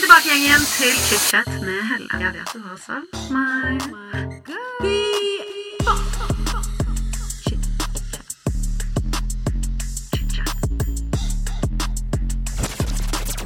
tilbake, 0.00 0.28
gjengen, 0.28 0.62
til 0.78 0.94
chit-chat 1.06 1.48
med 1.60 1.80
Helle. 1.90 2.08
Jeg 2.20 2.30
vet 2.36 2.52
du 2.54 2.60
har 2.64 2.78
savnet 2.80 3.30
meg. 3.34 3.76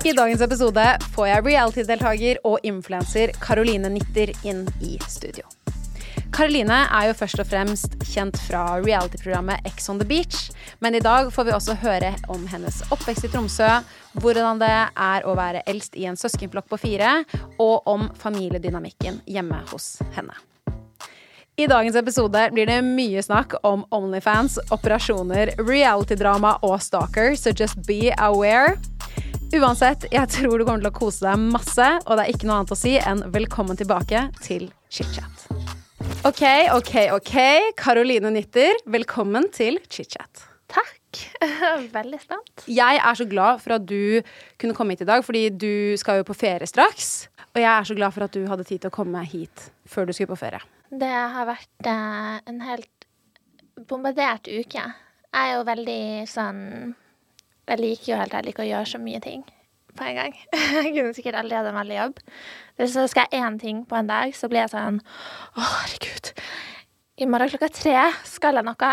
I 0.04 0.12
dagens 0.12 0.42
episode 0.44 0.84
får 1.14 1.26
jeg 1.30 1.44
reality-deltaker 1.46 2.42
og 2.44 2.58
influenser 2.62 3.32
Caroline 3.40 3.88
Nitter 3.94 4.34
inn 4.44 4.66
i 4.84 4.98
studio. 5.08 5.48
Caroline 6.34 6.80
er 6.90 7.04
jo 7.06 7.14
først 7.14 7.38
og 7.38 7.46
fremst 7.46 7.92
kjent 8.10 8.34
fra 8.48 8.80
reality-programmet 8.82 9.62
Ex 9.68 9.86
on 9.92 10.00
the 10.00 10.06
Beach, 10.08 10.48
men 10.82 10.96
i 10.98 11.02
dag 11.02 11.28
får 11.30 11.46
vi 11.46 11.52
også 11.54 11.76
høre 11.78 12.10
om 12.32 12.48
hennes 12.50 12.80
oppvekst 12.90 13.28
i 13.28 13.30
Tromsø, 13.30 13.68
hvordan 14.18 14.58
det 14.58 14.72
er 14.72 15.28
å 15.28 15.36
være 15.38 15.62
eldst 15.70 15.94
i 15.94 16.08
en 16.10 16.18
søskenflokk 16.18 16.66
på 16.72 16.80
fire, 16.82 17.12
og 17.62 17.86
om 17.86 18.08
familiedynamikken 18.18 19.20
hjemme 19.30 19.60
hos 19.70 20.00
henne. 20.16 20.34
I 21.54 21.68
dagens 21.70 21.94
episode 22.00 22.48
blir 22.50 22.66
det 22.66 22.80
mye 22.82 23.22
snakk 23.22 23.54
om 23.62 23.86
Onlyfans, 23.94 24.58
operasjoner, 24.74 25.54
reality-drama 25.62 26.56
og 26.66 26.80
stalker, 26.82 27.38
så 27.38 27.54
just 27.54 27.78
be 27.86 28.10
aware. 28.18 28.74
Uansett, 29.54 30.10
jeg 30.10 30.34
tror 30.34 30.58
du 30.58 30.66
kommer 30.66 30.82
til 30.82 30.90
å 30.90 30.98
kose 30.98 31.28
deg 31.28 31.46
masse, 31.54 31.92
og 32.08 32.18
det 32.18 32.26
er 32.26 32.34
ikke 32.34 32.50
noe 32.50 32.64
annet 32.64 32.74
å 32.74 32.82
si 32.82 32.98
enn 32.98 33.22
velkommen 33.30 33.78
tilbake 33.78 34.26
til 34.42 34.66
chit-chat. 34.90 35.83
Ok, 36.22 36.42
ok, 36.72 36.94
ok. 37.12 37.34
Karoline 37.76 38.30
Nitter, 38.30 38.76
velkommen 38.86 39.48
til 39.52 39.78
chit-chat. 39.90 40.44
Takk. 40.70 41.20
Veldig 41.96 42.20
spent. 42.22 42.64
Jeg 42.70 43.00
er 43.00 43.18
så 43.18 43.26
glad 43.28 43.60
for 43.62 43.76
at 43.76 43.86
du 43.88 44.20
kunne 44.60 44.74
komme 44.76 44.94
hit 44.94 45.04
i 45.04 45.08
dag, 45.08 45.24
fordi 45.24 45.48
du 45.50 45.96
skal 46.00 46.20
jo 46.20 46.26
på 46.28 46.36
ferie 46.38 46.66
straks. 46.70 47.28
Og 47.54 47.60
jeg 47.62 47.70
er 47.70 47.88
så 47.88 47.96
glad 47.98 48.14
for 48.14 48.26
at 48.26 48.34
du 48.34 48.46
hadde 48.50 48.66
tid 48.68 48.82
til 48.82 48.92
å 48.92 48.94
komme 48.94 49.24
hit 49.28 49.68
før 49.86 50.08
du 50.08 50.14
skulle 50.14 50.32
på 50.32 50.40
ferie. 50.40 50.62
Det 50.94 51.10
har 51.10 51.48
vært 51.48 51.90
eh, 51.90 52.38
en 52.50 52.60
helt 52.64 53.08
bombardert 53.90 54.48
uke. 54.48 54.84
Jeg 55.34 55.50
er 55.50 55.56
jo 55.56 55.64
veldig 55.66 56.02
sånn 56.30 56.60
Jeg 57.66 57.80
liker 57.80 58.12
jo 58.12 58.18
helt 58.20 58.34
jeg 58.36 58.46
liker 58.46 58.62
å 58.62 58.68
gjøre 58.68 58.90
så 58.92 59.00
mye 59.02 59.18
ting 59.24 59.40
på 59.96 60.06
en 60.08 60.20
gang. 60.20 60.38
Jeg 60.84 60.94
kunne 60.94 61.16
sikkert 61.16 61.40
allerede 61.40 61.72
en 61.72 61.80
veldig 61.80 61.98
jobb. 61.98 62.22
Hvis 62.80 62.96
jeg 62.98 63.12
skal 63.12 63.36
én 63.38 63.58
ting 63.62 63.84
på 63.86 63.96
en 63.98 64.08
dag, 64.10 64.32
så 64.34 64.48
blir 64.50 64.64
jeg 64.64 64.72
sånn 64.72 64.96
Å, 64.98 65.60
herregud. 65.62 66.32
I 67.22 67.28
morgen 67.30 67.52
klokka 67.52 67.68
tre 67.70 68.00
skal 68.26 68.58
jeg 68.58 68.66
noe. 68.66 68.90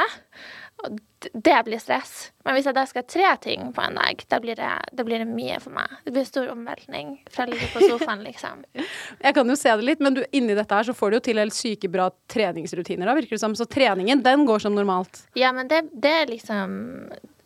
Og 0.82 1.00
det 1.38 1.58
blir 1.66 1.82
stress. 1.82 2.32
Men 2.46 2.56
hvis 2.58 2.68
jeg 2.70 2.76
da 2.78 2.84
skal 2.90 3.06
tre 3.10 3.32
ting 3.42 3.70
på 3.74 3.84
en 3.86 3.98
dag, 3.98 4.22
da 4.30 4.40
blir 4.42 4.58
det, 4.58 4.70
da 4.98 5.06
blir 5.06 5.22
det 5.22 5.28
mye 5.30 5.60
for 5.62 5.74
meg. 5.74 5.98
Det 6.06 6.14
blir 6.16 6.26
stor 6.26 6.50
omveltning 6.54 7.16
fra 7.30 7.46
å 7.46 7.52
ligge 7.52 7.70
på 7.74 7.84
sofaen, 7.86 8.24
liksom. 8.28 8.64
Jeg 8.74 9.38
kan 9.38 9.54
jo 9.54 9.58
se 9.60 9.74
det 9.78 9.86
litt, 9.86 10.02
men 10.02 10.18
du, 10.18 10.24
inni 10.34 10.58
dette 10.58 10.78
her 10.78 10.88
så 10.90 10.96
får 10.98 11.12
du 11.12 11.18
jo 11.20 11.24
til 11.30 11.42
helt 11.42 11.58
syke 11.58 11.90
bra 11.94 12.10
treningsrutiner, 12.34 13.06
da, 13.10 13.18
virker 13.18 13.38
det 13.38 13.44
som. 13.44 13.58
Så 13.58 13.70
treningen, 13.70 14.24
den 14.26 14.48
går 14.50 14.66
som 14.66 14.78
normalt. 14.78 15.24
Ja, 15.38 15.54
men 15.54 15.70
det, 15.70 15.84
det 15.94 16.16
er 16.24 16.34
liksom 16.34 16.80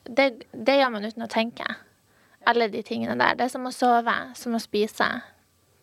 det, 0.05 0.29
det 0.51 0.79
gjør 0.79 0.95
man 0.95 1.07
uten 1.07 1.25
å 1.25 1.31
tenke. 1.31 1.67
Alle 2.45 2.67
de 2.71 2.81
tingene 2.85 3.15
der. 3.19 3.37
Det 3.37 3.47
er 3.47 3.53
som 3.53 3.65
å 3.67 3.73
sove, 3.73 4.15
som 4.37 4.57
å 4.57 4.61
spise. 4.61 5.07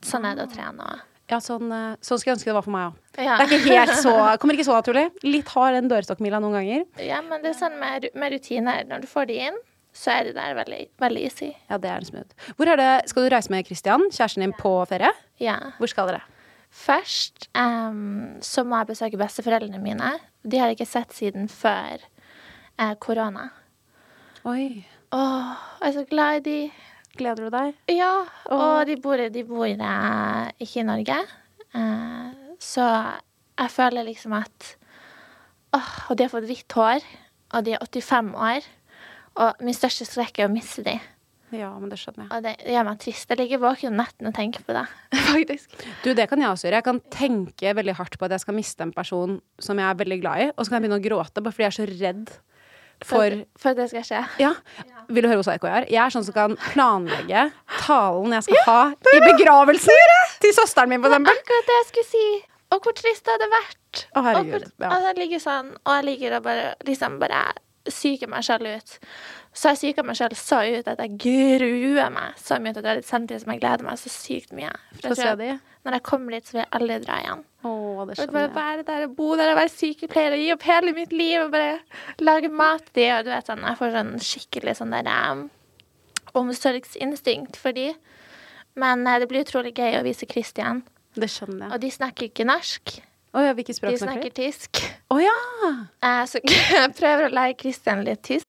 Sånn 0.06 0.26
er 0.28 0.38
det 0.38 0.46
å 0.46 0.52
trene 0.52 0.86
òg. 0.86 1.08
Ja, 1.30 1.38
sånn, 1.40 1.70
eh, 1.72 1.96
sånn 2.04 2.18
skulle 2.20 2.34
jeg 2.34 2.38
ønske 2.40 2.50
det 2.50 2.56
var 2.58 2.64
for 2.66 2.74
meg 2.74 2.88
òg. 2.90 2.96
Ja. 3.22 3.36
Det 3.40 3.46
er 3.46 3.60
ikke 3.60 3.76
helt 3.78 4.00
så, 4.02 4.14
kommer 4.42 4.58
ikke 4.58 4.68
så 4.68 4.76
naturlig. 4.76 5.04
Litt 5.24 5.52
hard 5.54 5.78
den 5.78 5.90
dørstokkmila 5.92 6.40
noen 6.42 6.58
ganger. 6.58 6.82
ja, 7.00 7.22
men 7.24 7.44
det 7.44 7.54
er 7.54 7.60
sånn 7.60 7.78
med, 7.80 8.08
med 8.18 8.34
rutiner. 8.34 8.82
Når 8.90 9.04
du 9.04 9.08
får 9.10 9.30
de 9.30 9.38
inn, 9.48 9.60
så 9.96 10.12
er 10.14 10.28
det 10.28 10.34
der 10.36 10.54
veldig, 10.56 10.82
veldig 11.02 11.24
easy. 11.28 11.50
Ja, 11.70 11.78
det 11.80 11.90
er 11.92 12.02
en 12.02 12.08
smooth. 12.08 12.52
Hvor 12.56 12.68
er 12.72 12.80
det, 12.80 12.90
Skal 13.12 13.26
du 13.26 13.32
reise 13.34 13.52
med 13.52 13.66
Christian, 13.68 14.06
kjæresten 14.10 14.44
din, 14.44 14.54
på 14.56 14.74
ferie? 14.88 15.12
Ja. 15.40 15.58
Hvor 15.78 15.90
skal 15.92 16.12
dere? 16.12 16.22
Først 16.72 17.50
um, 17.52 18.38
så 18.40 18.64
må 18.64 18.78
jeg 18.80 18.92
besøke 18.94 19.20
besteforeldrene 19.20 19.80
mine. 19.82 20.14
De 20.48 20.60
har 20.60 20.70
jeg 20.70 20.80
ikke 20.80 20.88
sett 20.88 21.12
siden 21.12 21.50
før 21.52 22.00
eh, 22.80 22.94
korona. 22.96 23.50
Oi. 24.48 24.82
Åh, 25.12 25.52
jeg 25.82 25.90
er 25.90 25.96
så 25.98 26.04
glad 26.08 26.40
i 26.40 26.44
de. 26.46 26.58
Gleder 27.18 27.44
du 27.44 27.52
deg? 27.52 27.74
Ja, 27.92 28.12
og 28.54 28.86
de 28.88 28.96
bor, 28.96 29.20
de 29.20 29.42
bor 29.44 29.68
ikke 29.68 30.80
i 30.80 30.86
Norge. 30.88 31.18
Eh, 31.76 32.54
så 32.62 32.86
jeg 33.60 33.72
føler 33.74 34.06
liksom 34.08 34.32
at 34.38 34.76
åh, 35.76 35.90
Og 36.08 36.16
de 36.16 36.24
har 36.24 36.32
fått 36.32 36.48
hvitt 36.48 36.76
hår, 36.76 37.04
og 37.52 37.64
de 37.66 37.74
er 37.76 37.84
85 37.84 38.32
år. 38.36 38.68
Og 39.42 39.64
min 39.64 39.76
største 39.76 40.04
skrekk 40.08 40.40
er 40.40 40.48
å 40.48 40.52
miste 40.52 40.84
de. 40.84 40.98
Ja, 41.52 41.68
men 41.76 41.90
det 41.92 41.98
skjønner 42.00 42.24
jeg. 42.24 42.30
Og 42.32 42.46
det 42.46 42.72
gjør 42.72 42.86
meg 42.88 43.00
trist. 43.00 43.28
Jeg 43.28 43.40
ligger 43.40 43.60
våken 43.60 43.92
om 43.92 43.98
netten 44.00 44.28
og 44.28 44.34
tenker 44.36 44.64
på 44.64 44.72
det, 44.76 44.86
faktisk. 45.34 45.76
Du, 46.04 46.14
det 46.16 46.24
kan 46.30 46.40
jeg 46.40 46.48
også 46.48 46.68
gjøre. 46.68 46.80
Jeg 46.80 46.88
kan 46.88 47.02
tenke 47.12 47.74
veldig 47.76 47.96
hardt 48.00 48.16
på 48.16 48.28
at 48.28 48.32
jeg 48.36 48.44
skal 48.46 48.56
miste 48.56 48.84
en 48.86 48.94
person 48.96 49.36
som 49.60 49.80
jeg 49.80 49.88
er 49.88 50.00
veldig 50.00 50.18
glad 50.24 50.46
i, 50.46 50.48
og 50.56 50.64
så 50.64 50.72
kan 50.72 50.78
jeg 50.80 50.86
begynne 50.86 51.00
å 51.02 51.04
gråte 51.04 51.44
bare 51.44 51.56
fordi 51.56 51.68
jeg 51.68 51.72
er 51.74 51.78
så 51.78 51.88
redd 51.92 52.32
for 53.08 53.36
for 53.58 53.72
at 53.72 53.80
det 53.80 53.88
skal 53.90 54.04
skje. 54.06 54.22
Ja. 54.42 54.52
Vil 55.12 55.24
du 55.24 55.28
høre 55.28 55.40
hvor 55.42 55.48
psycho 55.48 55.68
jeg 55.68 55.82
er? 55.82 55.88
Jeg 55.90 56.00
er 56.04 56.14
sånn 56.14 56.24
som 56.26 56.36
kan 56.36 56.56
planlegge 56.70 57.44
talen 57.82 58.32
jeg 58.38 58.46
skal 58.48 58.64
ha 58.68 58.80
i 59.16 59.20
begravelsen 59.26 60.14
til 60.42 60.54
søsteren 60.56 60.92
min, 60.92 61.02
for 61.02 61.12
Det 61.12 61.20
var 61.26 61.40
akkurat 61.42 61.68
det 61.70 61.78
jeg 61.80 61.88
skulle 61.90 62.10
si. 62.12 62.26
Og 62.72 62.80
hvor 62.86 62.94
trist 62.96 63.26
det 63.26 63.34
hadde 63.36 63.50
vært. 63.52 64.04
Å, 64.16 64.22
herregud, 64.24 64.54
Og, 64.54 64.72
hvor, 64.78 64.86
ja. 64.86 64.92
og 64.96 65.08
jeg 65.10 65.18
ligger 65.20 65.42
sånn, 65.44 65.66
og 65.84 65.92
jeg 65.98 66.04
ligger 66.08 66.36
og 66.38 66.46
bare, 66.46 66.68
liksom 66.88 67.18
bare 67.20 67.42
syker 67.92 68.30
meg 68.32 68.46
selv 68.46 68.70
ut. 68.78 68.94
Så 69.52 69.68
jeg 69.74 69.76
psyka 69.82 70.02
meg 70.08 70.16
selv 70.16 70.38
så 70.40 70.62
ut 70.64 70.86
at 70.88 71.00
jeg 71.02 71.16
gruer 71.20 72.08
meg 72.14 72.38
så 72.40 72.56
mye 72.62 72.72
til 72.72 72.80
å 72.80 72.84
dra 72.86 72.94
dit, 72.96 73.04
samtidig 73.04 73.42
som 73.42 73.50
jeg 73.52 73.60
gleder 73.60 73.84
meg 73.84 73.98
så 74.00 74.08
sykt 74.12 74.54
mye. 74.56 74.70
For 74.96 75.10
jeg 75.12 75.18
tror 75.18 75.42
at 75.42 75.68
når 75.84 75.96
jeg 75.98 76.04
kommer 76.06 76.32
dit, 76.36 76.46
så 76.46 76.54
vil 76.54 76.62
jeg 76.62 76.70
aldri 76.78 76.96
dra 77.02 77.16
igjen. 77.20 77.42
Å, 77.62 77.72
det 78.08 78.16
skjønner 78.16 78.22
Jeg 78.22 78.32
bare 78.32 78.54
være 78.56 78.86
der 78.88 79.04
og 79.08 79.16
bo 79.18 79.28
der 79.36 79.50
og 79.52 79.58
være 79.58 79.72
sykepleier 79.74 80.36
og 80.36 80.40
gi 80.42 80.48
opp 80.54 80.64
hele 80.70 80.94
mitt 80.96 81.12
liv 81.12 81.44
og 81.44 81.52
bare 81.52 81.74
lage 82.24 82.48
mat 82.48 82.86
til 82.94 83.02
dem. 83.02 83.18
og 83.18 83.26
du 83.26 83.30
vet 83.34 83.50
sånn, 83.50 83.66
jeg 83.68 83.80
får 83.82 83.92
sånn 83.98 84.12
skikkelig 84.30 84.74
sånn 84.80 84.96
der 84.96 85.10
um, 85.12 85.44
omsorgsinstinkt 86.40 87.58
for 87.60 87.76
de. 87.76 87.90
Men 88.78 89.06
eh, 89.06 89.18
det 89.20 89.28
blir 89.30 89.44
utrolig 89.44 89.74
gøy 89.76 89.98
å 90.00 90.04
vise 90.06 90.28
Christian. 90.30 90.82
Det 91.12 91.28
skjønner 91.28 91.66
jeg. 91.66 91.74
Og 91.76 91.82
de 91.82 91.90
snakker 91.92 92.30
ikke 92.30 92.46
norsk. 92.48 92.94
Oh, 93.32 93.40
ja, 93.44 93.52
hvilket 93.56 93.74
De 93.74 93.78
språk 93.80 93.98
snakker 94.00 94.06
snakker 94.06 94.32
de? 94.32 94.46
tysk. 94.46 94.80
Å 95.12 95.18
ja! 95.20 95.36
Eh, 96.04 96.22
Så 96.28 96.40
jeg 96.44 96.94
prøver 96.96 97.28
å 97.28 97.34
lære 97.36 97.58
Christian 97.60 98.04
litt 98.06 98.24
tysk. 98.24 98.48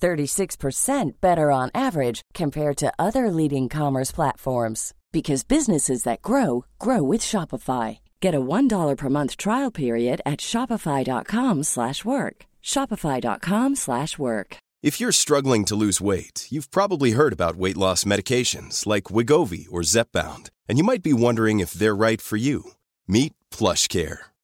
36% 0.00 1.20
better 1.20 1.50
on 1.50 1.70
average 1.74 2.22
compared 2.34 2.76
to 2.76 2.92
other 2.98 3.30
leading 3.30 3.68
commerce 3.68 4.12
platforms 4.12 4.94
because 5.12 5.44
businesses 5.44 6.02
that 6.04 6.22
grow 6.22 6.64
grow 6.78 7.02
with 7.02 7.20
Shopify. 7.20 7.98
Get 8.20 8.34
a 8.34 8.40
$1 8.40 8.96
per 8.96 9.08
month 9.08 9.36
trial 9.36 9.70
period 9.70 10.20
at 10.24 10.40
shopify.com/work. 10.40 12.36
shopify.com/work. 12.62 14.56
If 14.82 15.00
you're 15.00 15.10
struggling 15.12 15.64
to 15.64 15.74
lose 15.74 16.00
weight, 16.00 16.46
you've 16.50 16.70
probably 16.70 17.12
heard 17.12 17.32
about 17.32 17.56
weight 17.56 17.76
loss 17.76 18.04
medications 18.04 18.86
like 18.86 19.04
Wigovi 19.04 19.66
or 19.70 19.80
Zepbound, 19.82 20.50
and 20.68 20.78
you 20.78 20.84
might 20.84 21.02
be 21.02 21.12
wondering 21.12 21.60
if 21.60 21.72
they're 21.72 21.96
right 21.96 22.22
for 22.22 22.36
you. 22.36 22.72
Meet 23.08 23.32
PlushCare, 23.50 24.18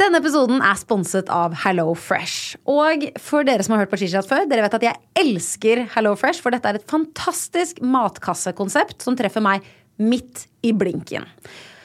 Denne 0.00 0.16
episoden 0.22 0.62
er 0.64 0.78
sponset 0.80 1.28
av 1.28 1.52
Hello 1.60 1.90
Fresh. 1.92 2.54
Og 2.72 3.02
for 3.20 3.44
dere 3.44 3.60
som 3.66 3.74
har 3.74 3.82
hørt 3.82 3.90
på 3.92 3.98
Chichat 4.00 4.24
før, 4.24 4.46
dere 4.48 4.62
vet 4.64 4.76
at 4.78 4.84
jeg 4.86 4.96
elsker 5.20 5.82
Hello 5.92 6.14
Fresh, 6.16 6.40
for 6.40 6.54
dette 6.54 6.70
er 6.70 6.78
et 6.78 6.86
fantastisk 6.88 7.82
matkassekonsept 7.84 9.04
som 9.04 9.18
treffer 9.18 9.44
meg 9.44 9.66
midt 10.00 10.46
i 10.64 10.72
blinken. 10.72 11.26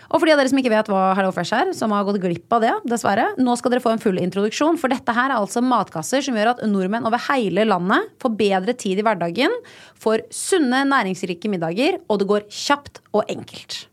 Og 0.08 0.22
for 0.22 0.30
de 0.30 0.32
av 0.32 0.40
dere 0.40 0.48
som 0.48 0.62
ikke 0.62 0.72
vet 0.72 0.92
hva 0.94 1.10
Hello 1.18 1.34
Fresh 1.36 1.58
er, 1.58 1.74
som 1.76 1.92
har 1.92 2.06
gått 2.08 2.22
glipp 2.24 2.56
av 2.56 2.64
det, 2.64 2.72
dessverre, 2.88 3.26
nå 3.36 3.58
skal 3.60 3.74
dere 3.74 3.84
få 3.84 3.92
en 3.98 4.04
full 4.06 4.22
introduksjon, 4.22 4.80
for 4.80 4.96
dette 4.96 5.16
her 5.18 5.34
er 5.34 5.42
altså 5.42 5.66
matkasser 5.66 6.24
som 6.24 6.40
gjør 6.40 6.54
at 6.54 6.64
nordmenn 6.72 7.10
over 7.10 7.20
hele 7.26 7.66
landet 7.68 8.14
får 8.24 8.38
bedre 8.40 8.78
tid 8.80 9.02
i 9.02 9.06
hverdagen, 9.10 9.60
får 10.00 10.24
sunne, 10.32 10.86
næringsrike 10.88 11.52
middager, 11.52 12.00
og 12.08 12.24
det 12.24 12.30
går 12.32 12.48
kjapt 12.48 13.04
og 13.12 13.28
enkelt. 13.36 13.90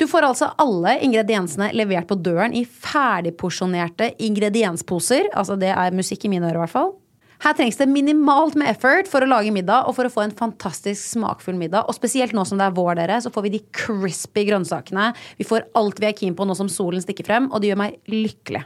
Du 0.00 0.08
får 0.10 0.26
altså 0.26 0.50
alle 0.58 0.96
ingrediensene 1.06 1.70
levert 1.76 2.08
på 2.10 2.18
døren 2.18 2.54
i 2.56 2.64
ferdigporsjonerte 2.66 4.10
ingrediensposer. 4.26 5.30
Altså 5.38 5.54
det 5.60 5.70
er 5.70 5.94
musikk 5.94 6.26
i 6.26 6.32
mine 6.32 6.48
ører, 6.50 6.58
i 6.58 6.64
hvert 6.64 6.74
fall. 6.74 6.92
Her 7.44 7.54
trengs 7.58 7.76
det 7.76 7.86
minimalt 7.90 8.54
med 8.56 8.70
effort 8.70 9.08
for 9.10 9.22
å 9.22 9.28
lage 9.28 9.52
middag 9.54 9.86
og 9.88 9.96
for 9.98 10.08
å 10.08 10.12
få 10.12 10.24
en 10.24 10.34
fantastisk 10.34 11.02
smakfull 11.12 11.58
middag. 11.60 11.86
Og 11.86 11.96
spesielt 11.96 12.34
nå 12.34 12.46
som 12.48 12.58
det 12.58 12.66
er 12.66 12.76
vår, 12.76 12.94
dere, 12.98 13.20
så 13.20 13.30
får 13.34 13.46
vi 13.46 13.56
de 13.56 13.64
crispy 13.76 14.46
grønnsakene. 14.48 15.10
Vi 15.38 15.46
får 15.46 15.68
alt 15.78 16.00
vi 16.00 16.08
er 16.08 16.16
keen 16.18 16.38
på 16.38 16.46
nå 16.48 16.56
som 16.58 16.70
solen 16.72 17.04
stikker 17.04 17.28
frem, 17.28 17.50
og 17.52 17.60
det 17.60 17.70
gjør 17.70 17.82
meg 17.84 17.98
lykkelig. 18.10 18.64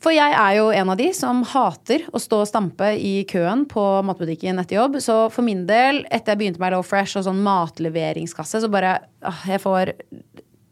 For 0.00 0.14
jeg 0.16 0.32
er 0.32 0.54
jo 0.56 0.70
en 0.72 0.90
av 0.94 0.96
de 0.96 1.10
som 1.12 1.42
hater 1.44 2.06
å 2.08 2.20
stå 2.22 2.38
og 2.40 2.48
stampe 2.48 2.94
i 2.96 3.20
køen 3.28 3.66
på 3.68 3.82
matbutikken 4.08 4.60
etter 4.62 4.78
jobb. 4.78 4.96
Så 5.04 5.16
for 5.34 5.44
min 5.44 5.66
del, 5.68 6.06
etter 6.08 6.32
jeg 6.32 6.40
begynte 6.40 6.62
med 6.62 6.72
Low 6.72 6.84
Fresh 6.86 7.20
og 7.20 7.26
sånn 7.26 7.42
matleveringskasse, 7.44 8.62
så 8.62 8.70
bare 8.72 8.96
åh, 9.28 9.42
Jeg 9.50 9.60
får 9.60 9.92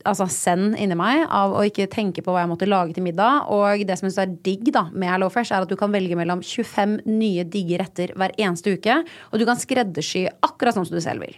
altså 0.08 0.24
send 0.32 0.78
inni 0.80 0.96
meg 0.96 1.26
av 1.26 1.52
å 1.52 1.64
ikke 1.66 1.88
tenke 1.92 2.22
på 2.24 2.32
hva 2.32 2.44
jeg 2.44 2.50
måtte 2.54 2.68
lage 2.70 2.96
til 2.96 3.04
middag. 3.04 3.50
Og 3.52 3.84
det 3.84 3.98
som 3.98 4.08
jeg 4.08 4.14
synes 4.14 4.22
er 4.24 4.38
digg 4.46 4.72
da 4.72 4.86
med 4.94 5.12
Hello 5.12 5.28
Fresh, 5.32 5.52
er 5.52 5.66
at 5.66 5.68
du 5.68 5.76
kan 5.76 5.92
velge 5.92 6.16
mellom 6.16 6.40
25 6.40 7.02
nye 7.10 7.44
digge 7.44 7.82
retter 7.82 8.14
hver 8.16 8.32
eneste 8.40 8.78
uke. 8.78 9.02
Og 9.28 9.42
du 9.42 9.44
kan 9.48 9.60
skreddersy 9.60 10.24
akkurat 10.40 10.78
sånn 10.78 10.88
som 10.88 10.96
du 10.96 11.04
selv 11.04 11.26
vil. 11.26 11.36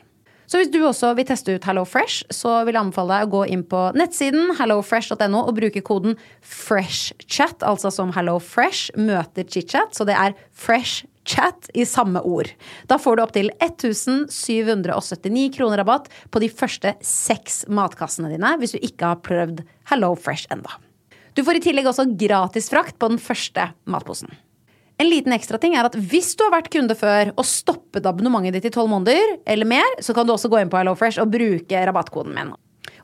Så 0.51 0.59
hvis 0.59 0.71
du 0.75 0.81
også 0.83 1.13
vil 1.15 1.29
teste 1.29 1.55
ut 1.55 1.67
Hello 1.69 1.85
Fresh, 1.87 2.25
så 2.35 2.57
vil 2.67 2.75
jeg 2.75 2.83
anbefale 2.83 3.21
deg 3.21 3.29
å 3.29 3.35
gå 3.37 3.43
inn 3.55 3.63
på 3.71 3.85
nettsiden 3.95 4.57
hellofresh.no 4.59 5.45
og 5.45 5.55
bruke 5.61 5.83
koden 5.87 6.17
FreshChat, 6.43 7.63
altså 7.63 7.93
som 7.95 8.11
Hello 8.17 8.41
Fresh 8.43 8.91
møter 8.99 9.47
chitchat. 9.47 9.95
Så 9.95 10.09
det 10.09 10.19
er 10.19 10.35
FreshChat 10.59 11.71
i 11.79 11.87
samme 11.87 12.25
ord. 12.27 12.51
Da 12.91 12.99
får 12.99 13.21
du 13.21 13.25
opptil 13.29 13.53
1779 13.61 15.47
kroner 15.55 15.85
rabatt 15.85 16.11
på 16.35 16.43
de 16.43 16.51
første 16.51 16.97
seks 16.99 17.63
matkassene 17.71 18.35
dine 18.35 18.57
hvis 18.59 18.75
du 18.75 18.83
ikke 18.83 19.15
har 19.15 19.23
prøvd 19.23 19.63
Hello 19.93 20.17
Fresh 20.19 20.51
enda. 20.51 20.81
Du 21.39 21.45
får 21.47 21.61
i 21.61 21.67
tillegg 21.71 21.87
også 21.87 22.11
gratis 22.19 22.73
frakt 22.75 22.99
på 22.99 23.15
den 23.15 23.23
første 23.23 23.71
matposen. 23.87 24.35
En 25.01 25.09
liten 25.09 25.33
ekstra 25.33 25.57
ting 25.61 25.77
er 25.79 25.87
at 25.89 25.97
Hvis 25.97 26.35
du 26.37 26.45
har 26.45 26.59
vært 26.59 26.73
kunde 26.73 26.97
før 26.99 27.33
og 27.33 27.47
stoppet 27.49 28.05
abonnementet 28.09 28.59
ditt 28.59 28.69
i 28.69 28.75
tolv 28.75 28.91
måneder, 28.93 29.39
eller 29.49 29.69
mer, 29.69 29.97
så 30.05 30.13
kan 30.17 30.29
du 30.29 30.35
også 30.35 30.51
gå 30.53 30.61
inn 30.61 30.73
på 30.73 30.77
HelloFresh 30.81 31.23
og 31.23 31.31
bruke 31.33 31.87
rabattkoden 31.89 32.37
min. 32.37 32.53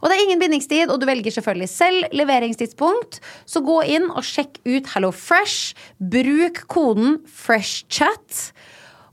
Og 0.03 0.11
det 0.11 0.17
er 0.17 0.25
ingen 0.27 0.43
bindingstid, 0.43 0.91
og 0.93 1.01
du 1.01 1.07
velger 1.09 1.33
selvfølgelig 1.33 1.71
selv 1.73 2.17
leveringstidspunkt. 2.21 3.21
Så 3.49 3.63
gå 3.65 3.79
inn 3.97 4.11
og 4.11 4.27
sjekk 4.29 4.61
ut 4.69 4.91
HelloFresh. 4.93 5.73
Bruk 6.13 6.67
koden 6.73 7.21
FreshChat. 7.33 8.51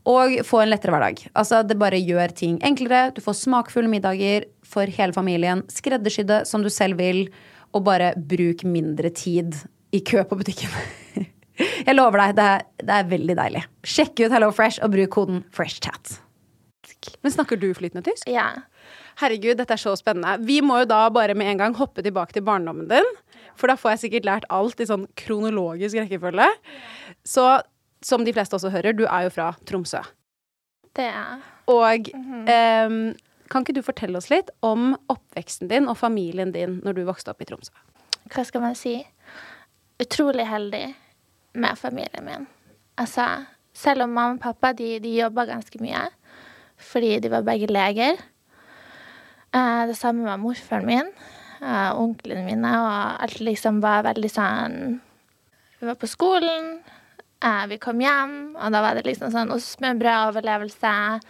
Og 0.04 0.42
få 0.44 0.60
en 0.60 0.68
lettere 0.74 0.92
hverdag. 0.92 1.24
Altså, 1.32 1.62
det 1.64 1.80
bare 1.80 2.02
gjør 2.04 2.36
ting 2.36 2.58
enklere. 2.66 3.14
Du 3.16 3.22
får 3.24 3.40
smakfulle 3.40 3.88
middager 3.88 4.44
for 4.68 4.84
hele 4.84 5.16
familien. 5.16 5.64
Skreddersydde 5.72 6.42
som 6.50 6.60
du 6.60 6.68
selv 6.68 7.00
vil. 7.00 7.30
Og 7.72 7.86
bare 7.88 8.12
bruk 8.20 8.66
mindre 8.68 9.08
tid 9.08 9.56
i 9.94 10.04
kø 10.04 10.20
på 10.28 10.36
butikken. 10.36 10.76
Jeg 11.86 11.94
lover 11.94 12.20
deg, 12.20 12.36
det 12.38 12.44
er, 12.50 12.68
det 12.82 12.98
er 12.98 13.10
veldig 13.10 13.36
deilig. 13.38 13.64
Sjekk 13.86 14.24
ut 14.24 14.34
HelloFresh 14.34 14.82
og 14.84 14.94
bruk 14.94 15.12
koden 15.14 15.42
FreshChat. 15.54 16.18
Men 17.24 17.32
snakker 17.32 17.60
du 17.60 17.68
flytende 17.76 18.04
tysk? 18.06 18.28
Ja. 18.30 18.48
Herregud, 19.20 19.58
dette 19.60 19.76
er 19.76 19.80
så 19.80 19.94
spennende. 19.98 20.38
Vi 20.46 20.58
må 20.64 20.80
jo 20.82 20.88
da 20.90 21.04
bare 21.14 21.36
med 21.38 21.52
en 21.52 21.60
gang 21.60 21.76
hoppe 21.78 22.02
tilbake 22.04 22.34
til 22.36 22.44
barndommen 22.46 22.88
din. 22.90 23.06
For 23.58 23.70
da 23.70 23.76
får 23.78 23.94
jeg 23.94 24.02
sikkert 24.06 24.28
lært 24.28 24.48
alt 24.52 24.80
i 24.82 24.88
sånn 24.88 25.06
kronologisk 25.20 26.00
rekkefølge. 26.00 26.48
Så 27.28 27.46
som 28.04 28.24
de 28.26 28.34
fleste 28.36 28.58
også 28.58 28.72
hører, 28.74 28.96
du 28.96 29.06
er 29.06 29.28
jo 29.28 29.34
fra 29.36 29.52
Tromsø. 29.68 30.02
Det 30.94 31.06
er 31.08 31.40
Og 31.70 32.10
em, 32.14 32.98
kan 33.50 33.64
ikke 33.64 33.76
du 33.78 33.82
fortelle 33.86 34.18
oss 34.20 34.28
litt 34.30 34.50
om 34.66 34.92
oppveksten 35.08 35.70
din 35.70 35.88
og 35.88 35.96
familien 35.98 36.52
din 36.52 36.80
når 36.84 36.98
du 36.98 37.06
vokste 37.08 37.32
opp 37.32 37.40
i 37.40 37.48
Tromsø? 37.48 37.72
Hva 38.34 38.44
skal 38.44 38.64
man 38.64 38.76
si? 38.78 38.98
Utrolig 40.02 40.44
heldig 40.50 40.86
med 41.54 41.78
familien 41.78 42.26
min. 42.26 42.46
Altså, 43.00 43.46
selv 43.74 44.04
om 44.04 44.12
mamma 44.14 44.36
og 44.36 44.42
pappa 44.42 44.72
de, 44.76 44.98
de 45.02 45.16
jobba 45.18 45.46
ganske 45.50 45.80
mye 45.82 46.08
fordi 46.84 47.16
de 47.22 47.30
var 47.30 47.44
begge 47.46 47.68
leger. 47.70 48.18
Eh, 49.54 49.82
det 49.88 49.94
samme 49.96 50.26
var 50.26 50.40
morfaren 50.42 50.86
min 50.86 51.10
og 51.64 52.00
onklene 52.02 52.44
mine, 52.44 52.72
og 52.82 53.22
alt 53.24 53.40
liksom 53.40 53.80
var 53.80 54.04
veldig 54.04 54.30
sånn 54.30 54.76
Vi 55.80 55.88
var 55.88 55.96
på 56.00 56.08
skolen, 56.08 56.78
eh, 57.44 57.64
vi 57.68 57.78
kom 57.82 58.00
hjem, 58.00 58.54
og 58.56 58.72
da 58.72 58.80
var 58.80 58.96
det 58.96 59.04
liksom 59.04 59.32
sånn 59.32 59.52
overlevelse, 59.52 61.20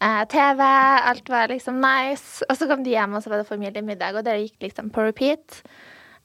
eh, 0.00 0.24
TV, 0.26 0.62
alt 1.10 1.28
var 1.28 1.48
liksom 1.48 1.80
nice. 1.80 2.42
Og 2.48 2.56
så 2.56 2.66
kom 2.66 2.82
de 2.82 2.90
hjem, 2.90 3.14
og 3.14 3.22
så 3.22 3.30
var 3.30 3.38
det 3.38 3.46
familiemiddag, 3.46 4.16
og 4.16 4.24
det 4.24 4.40
gikk 4.40 4.66
liksom 4.66 4.90
på 4.90 5.04
repeat. 5.04 5.62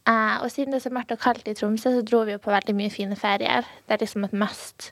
Eh, 0.08 0.36
og 0.44 0.52
siden 0.54 0.74
det 0.74 0.80
er 0.80 0.88
så 0.88 0.94
mørkt 0.96 1.16
og 1.16 1.22
kaldt 1.22 1.50
i 1.50 1.56
Tromsø, 1.58 1.94
så 1.96 2.06
dro 2.06 2.24
vi 2.28 2.38
jo 2.38 2.44
på 2.44 2.54
veldig 2.54 2.76
mye 2.78 2.94
fine 2.94 3.18
ferier. 3.20 3.68
Det 3.86 3.98
er 3.98 4.06
liksom 4.06 4.28
et 4.28 4.38
must. 4.38 4.92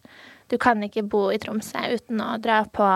Du 0.51 0.55
kan 0.61 0.79
ikke 0.83 1.03
bo 1.03 1.27
i 1.33 1.39
Tromsø 1.43 1.81
uten 1.97 2.21
å 2.23 2.37
dra 2.39 2.61
på 2.71 2.87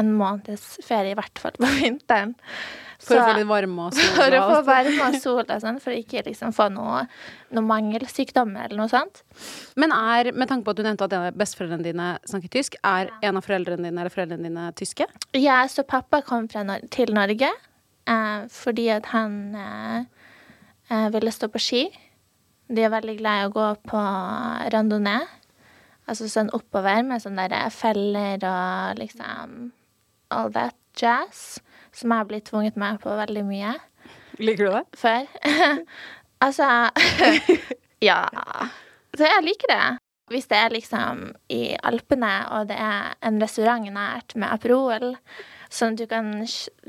en 0.00 0.12
måneds 0.16 0.76
ferie, 0.84 1.14
i 1.14 1.18
hvert 1.18 1.40
fall 1.40 1.56
på 1.56 1.70
vinteren. 1.80 2.36
For 3.00 3.16
å 3.16 3.22
få 3.24 3.36
litt 3.38 3.48
varme 3.48 3.86
og 3.86 3.94
sol 3.96 4.10
For 4.18 4.36
å 4.36 4.40
få 4.44 4.58
varme 4.66 5.06
og 5.06 5.14
sol 5.22 5.38
og 5.40 5.54
sånn, 5.62 5.78
for 5.80 5.94
å 5.94 6.00
ikke 6.02 6.20
liksom 6.26 6.52
få 6.52 6.66
noe, 6.74 7.06
noe 7.56 7.64
mangelsykdommer 7.64 8.66
eller 8.66 8.82
noe 8.82 8.92
sånt. 8.92 9.22
Men 9.80 9.94
er, 9.96 10.34
med 10.36 10.50
tanke 10.50 10.66
på 10.66 10.74
at 10.74 10.82
du 10.82 10.84
nevnte 10.84 11.08
at 11.08 11.16
en 11.16 11.40
besteforeldrene 11.40 11.86
dine 11.86 12.10
snakker 12.28 12.52
tysk, 12.52 12.76
er 12.84 13.08
en 13.24 13.40
av 13.40 13.46
foreldrene 13.46 13.88
dine 13.88 14.04
eller 14.04 14.12
foreldrene 14.12 14.50
dine 14.50 14.68
tyske? 14.76 15.08
Ja, 15.38 15.62
så 15.72 15.86
pappa 15.88 16.20
kom 16.26 16.50
fra 16.52 16.66
til 16.92 17.16
Norge 17.16 17.48
eh, 17.48 18.40
fordi 18.52 18.90
at 18.92 19.08
han 19.14 19.40
eh, 19.56 20.19
ville 21.14 21.32
stå 21.34 21.48
på 21.52 21.60
ski. 21.62 21.82
De 22.70 22.82
er 22.86 22.92
veldig 22.92 23.16
glad 23.18 23.42
i 23.42 23.46
å 23.48 23.52
gå 23.54 23.66
på 23.90 24.00
randonee. 24.74 25.26
Altså 26.10 26.26
sånn 26.30 26.50
oppover 26.56 27.04
med 27.06 27.22
sånne 27.22 27.44
der 27.52 27.70
feller 27.74 28.42
og 28.46 28.98
liksom 28.98 29.70
all 30.34 30.50
that 30.54 30.74
jazz. 30.98 31.60
Som 31.94 32.10
jeg 32.12 32.22
har 32.22 32.28
blitt 32.30 32.46
tvunget 32.50 32.76
med 32.78 33.00
på 33.02 33.10
veldig 33.18 33.42
mye 33.46 33.72
Liker 34.38 34.66
du 34.68 34.74
det? 34.76 34.84
før. 34.98 35.26
altså 36.46 36.68
Ja. 38.10 38.22
Så 39.18 39.26
jeg 39.26 39.44
liker 39.44 39.68
det. 39.74 39.82
Hvis 40.30 40.46
det 40.50 40.56
er 40.56 40.70
liksom 40.72 41.24
i 41.50 41.74
Alpene, 41.82 42.30
og 42.54 42.68
det 42.70 42.76
er 42.78 43.16
en 43.26 43.40
restaurant 43.42 43.84
nært 43.90 44.36
med 44.38 44.46
Aperol, 44.54 45.16
sånn 45.70 45.94
at 45.94 46.00
du 46.02 46.06
kan 46.10 46.30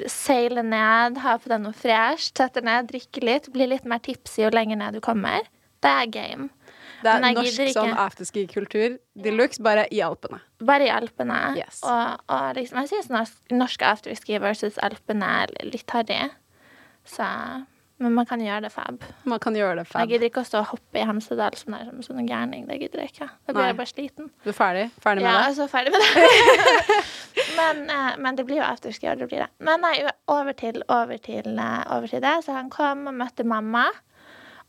seile 0.09 0.63
ned, 0.65 1.19
ha 1.21 1.35
på 1.41 1.51
deg 1.51 1.61
noe 1.63 1.75
fresh, 1.77 2.31
sette 2.37 2.63
ned, 2.65 2.89
drikke 2.89 3.21
litt, 3.25 3.51
bli 3.53 3.67
litt 3.69 3.85
mer 3.85 4.01
tipsy 4.03 4.43
jo 4.45 4.49
lenger 4.53 4.79
ned 4.81 4.97
du 4.97 5.03
kommer, 5.05 5.45
det 5.81 5.91
er 5.91 6.09
game. 6.13 6.49
Det 7.01 7.09
er 7.09 7.23
norsk 7.33 7.71
sånn 7.73 7.95
afterski-kultur 7.97 8.99
de 9.25 9.31
luxe, 9.33 9.61
bare 9.65 9.87
i 9.89 10.03
Alpene. 10.05 10.37
Bare 10.61 10.85
i 10.85 10.91
Alpene. 10.93 11.39
Yes. 11.57 11.79
Og, 11.81 12.21
og 12.29 12.51
liksom, 12.59 12.83
jeg 12.83 12.91
syns 12.91 13.09
norsk, 13.09 13.39
norsk 13.57 13.85
afterski 13.89 14.37
versus 14.43 14.77
Alpene 14.85 15.25
er 15.41 15.53
litt 15.65 15.89
harry. 15.95 16.19
Så 17.09 17.25
Men 18.01 18.13
man 18.17 18.25
kan 18.25 18.41
gjøre 18.41 18.63
det 18.65 18.71
fab. 18.73 19.01
Man 19.29 19.39
kan 19.41 19.53
gjøre 19.57 19.81
det 19.81 19.87
Jeg 19.93 20.09
gidder 20.09 20.29
ikke 20.29 20.41
å 20.41 20.45
stå 20.45 20.61
og 20.61 20.69
hoppe 20.75 21.01
i 21.01 21.05
Hemsedal 21.05 21.57
som, 21.57 21.73
der, 21.73 21.89
som 22.05 22.17
en 22.17 22.29
gærning. 22.29 22.67
Det 22.69 22.77
gidder 22.81 23.03
jeg 23.03 23.11
ikke. 23.15 23.27
Da 23.45 23.53
blir 23.53 23.61
Nei. 23.61 23.67
jeg 23.71 23.77
bare 23.77 23.91
sliten. 23.91 24.29
Du 24.45 24.49
er 24.49 24.57
ferdig? 24.57 24.85
Ferdig 25.01 25.25
med 25.25 25.29
Ja, 25.31 25.41
det? 25.41 25.51
er 25.51 25.57
så 25.57 25.67
ferdig 25.69 25.93
med 25.93 26.01
det. 26.05 27.01
men, 27.61 27.89
eh, 27.89 28.17
men 28.17 28.37
det 28.37 28.45
blir 28.47 28.59
jo 28.61 28.67
afterski, 28.67 29.09
og 29.11 29.19
det 29.21 29.27
blir 29.29 29.43
det. 29.43 29.49
Men 29.63 29.83
nei, 29.85 29.95
over 30.31 30.55
til, 30.57 30.81
over, 30.89 31.17
til, 31.21 31.53
eh, 31.59 31.83
over 31.95 32.07
til 32.07 32.21
det. 32.23 32.35
Så 32.45 32.55
han 32.55 32.69
kom 32.73 33.07
og 33.07 33.17
møtte 33.17 33.45
mamma. 33.47 33.87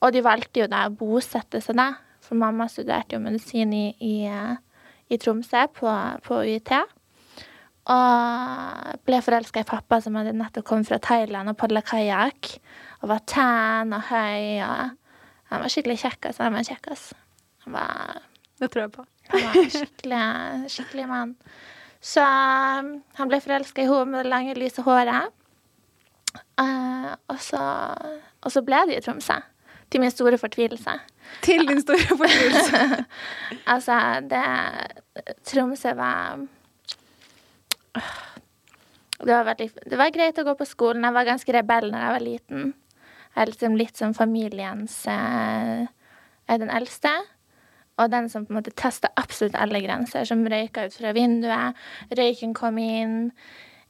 Og 0.02 0.12
de 0.12 0.22
valgte 0.24 0.64
jo 0.64 0.70
da 0.70 0.86
å 0.88 0.96
bosette 0.96 1.60
seg 1.62 1.78
da. 1.78 1.92
For 2.22 2.38
mamma 2.38 2.68
studerte 2.70 3.16
jo 3.16 3.22
medisin 3.22 3.72
i, 3.76 3.86
i, 4.00 4.14
eh, 4.26 4.56
i 5.10 5.18
Tromsø, 5.18 5.66
på, 5.78 5.92
på 6.26 6.40
UiT. 6.46 6.72
Og 7.92 8.98
ble 9.06 9.18
forelska 9.26 9.62
i 9.64 9.68
pappa, 9.68 9.98
som 10.02 10.14
hadde 10.18 10.34
nettopp 10.38 10.66
kommet 10.68 10.90
fra 10.90 11.00
Thailand 11.02 11.50
og 11.50 11.58
padla 11.58 11.82
kajakk. 11.86 12.52
Og 13.02 13.10
var 13.10 13.22
tan 13.26 13.94
og 13.96 14.06
høy. 14.10 14.62
og 14.62 14.98
Han 15.50 15.64
var 15.64 15.72
skikkelig 15.72 15.98
kjekkas. 16.04 16.38
Han 16.42 16.54
var 16.54 16.62
en 16.62 16.70
kjekkas. 16.70 17.08
Han 17.66 17.78
var 17.78 18.22
Det 18.60 18.70
tror 18.70 18.84
jeg 18.84 18.92
på. 18.94 19.06
han 19.32 19.40
var 19.42 19.56
en 19.58 19.70
skikkelig, 19.70 20.24
skikkelig 20.70 21.08
mann. 21.10 21.36
Så 22.02 22.22
um, 22.24 22.96
han 23.18 23.30
ble 23.30 23.38
forelska 23.42 23.84
i 23.84 23.86
henne 23.86 24.10
med 24.10 24.24
det 24.24 24.32
lange, 24.32 24.58
lyse 24.58 24.82
håret. 24.82 25.30
Uh, 26.58 27.12
og, 27.30 27.38
så, 27.42 27.62
og 28.42 28.52
så 28.52 28.62
ble 28.66 28.82
det 28.90 28.98
i 28.98 29.04
Tromsø. 29.04 29.38
Til 29.92 30.00
min 30.00 30.10
store 30.10 30.38
fortvilelse. 30.40 30.96
Til 31.44 31.66
din 31.68 31.80
store 31.82 32.16
fortvilelse. 32.22 33.04
Altså, 33.70 33.98
det 34.26 34.42
Tromsø 35.46 35.94
var 35.98 36.42
det 39.22 39.34
var, 39.36 39.44
veldig, 39.46 39.68
det 39.86 39.98
var 40.00 40.10
greit 40.10 40.38
å 40.40 40.46
gå 40.46 40.54
på 40.58 40.66
skolen. 40.66 41.04
Jeg 41.06 41.14
var 41.14 41.28
ganske 41.28 41.54
rebell 41.54 41.92
når 41.92 42.02
jeg 42.02 42.14
var 42.16 42.24
liten. 42.24 42.72
Jeg 43.32 43.42
er 43.44 43.52
liksom 43.52 43.76
litt 43.78 44.00
som 44.00 44.14
familiens 44.16 44.96
eh, 45.08 45.84
Jeg 45.84 46.56
er 46.56 46.60
den 46.60 46.72
eldste. 46.74 47.12
Og 48.02 48.10
den 48.10 48.28
som 48.32 48.46
på 48.46 48.52
en 48.52 48.58
måte 48.60 48.74
testa 48.74 49.12
absolutt 49.20 49.58
alle 49.58 49.82
grenser, 49.84 50.26
som 50.28 50.42
røyka 50.48 50.88
ut 50.88 50.96
fra 50.98 51.12
vinduet. 51.16 51.78
Røyken 52.10 52.54
kom 52.56 52.80
inn 52.82 53.30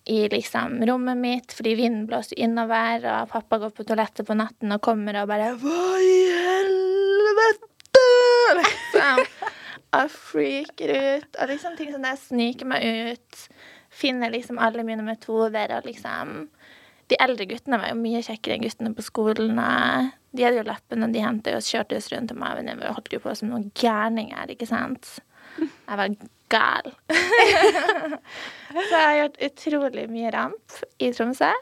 i 0.04 0.24
liksom 0.28 0.80
rommet 0.88 1.18
mitt 1.18 1.52
fordi 1.54 1.76
vinden 1.78 2.06
blåste 2.10 2.34
innover, 2.34 3.04
og 3.06 3.30
pappa 3.30 3.60
går 3.62 3.74
på 3.76 3.86
toalettet 3.86 4.26
på 4.26 4.36
natten 4.38 4.74
og 4.74 4.82
kommer 4.82 5.20
og 5.22 5.30
bare 5.30 5.52
Hva 5.62 5.82
i 6.02 6.16
helvete? 6.46 8.06
Liksom. 8.58 9.26
Og 9.92 10.08
freaker 10.08 10.90
ut. 11.18 11.36
Og 11.36 11.50
liksom 11.50 11.74
ting 11.76 11.90
som 11.92 12.04
det 12.04 12.14
sniker 12.16 12.68
meg 12.68 13.12
ut. 13.12 13.40
Finner 13.92 14.32
liksom 14.32 14.56
alle 14.56 14.86
mine 14.88 15.04
metoder 15.04 15.74
og 15.76 15.84
liksom 15.84 16.46
De 17.12 17.18
eldre 17.20 17.44
guttene 17.50 17.76
var 17.82 17.92
jo 17.92 17.98
mye 18.00 18.22
kjekkere 18.24 18.56
enn 18.56 18.64
guttene 18.64 18.94
på 18.96 19.04
skolen. 19.04 19.58
De 20.32 20.46
hadde 20.46 20.62
jo 20.62 20.64
leppene, 20.64 21.10
de 21.12 21.20
hentet 21.20 21.58
oss, 21.58 21.68
kjørte 21.68 21.98
oss 22.00 22.08
rundt 22.12 22.32
om 22.32 22.40
meg. 22.40 22.62
Vi 22.64 22.88
holdt 22.88 23.12
jo 23.12 23.20
på 23.20 23.34
som 23.36 23.50
noen 23.52 23.68
gærninger, 23.76 24.54
ikke 24.54 24.68
sant? 24.70 25.18
Jeg 25.60 25.98
var 26.00 26.14
gal. 26.52 26.88
Så 28.72 28.88
jeg 28.88 29.04
har 29.04 29.18
gjort 29.18 29.38
utrolig 29.48 30.06
mye 30.12 30.32
ramp 30.32 30.80
i 31.02 31.12
Tromsø. 31.12 31.52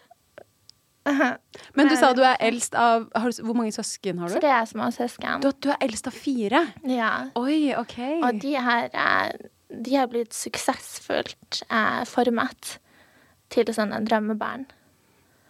Men 1.74 1.88
du 1.88 1.96
sa 1.98 2.12
du 2.14 2.20
er 2.22 2.36
eldst 2.44 2.76
av 2.78 3.06
har 3.16 3.32
du, 3.32 3.40
Hvor 3.42 3.56
mange 3.56 3.72
søsken 3.74 4.20
har 4.20 4.30
du? 4.30 4.36
Tre 4.38 4.58
småsøsken. 4.68 5.42
Du, 5.42 5.48
du 5.64 5.70
er 5.72 5.80
eldst 5.82 6.10
av 6.10 6.14
fire? 6.14 6.66
Ja. 6.86 7.12
Oi, 7.40 7.72
OK. 7.74 7.96
Og 8.20 8.42
de 8.42 8.52
har, 8.60 8.90
eh, 8.92 9.48
de 9.70 9.96
har 9.96 10.10
blitt 10.12 10.36
suksessfullt 10.36 11.62
eh, 11.66 12.02
formet 12.10 12.76
til 13.50 13.72
sånne 13.74 14.02
drømmebarn. 14.06 14.68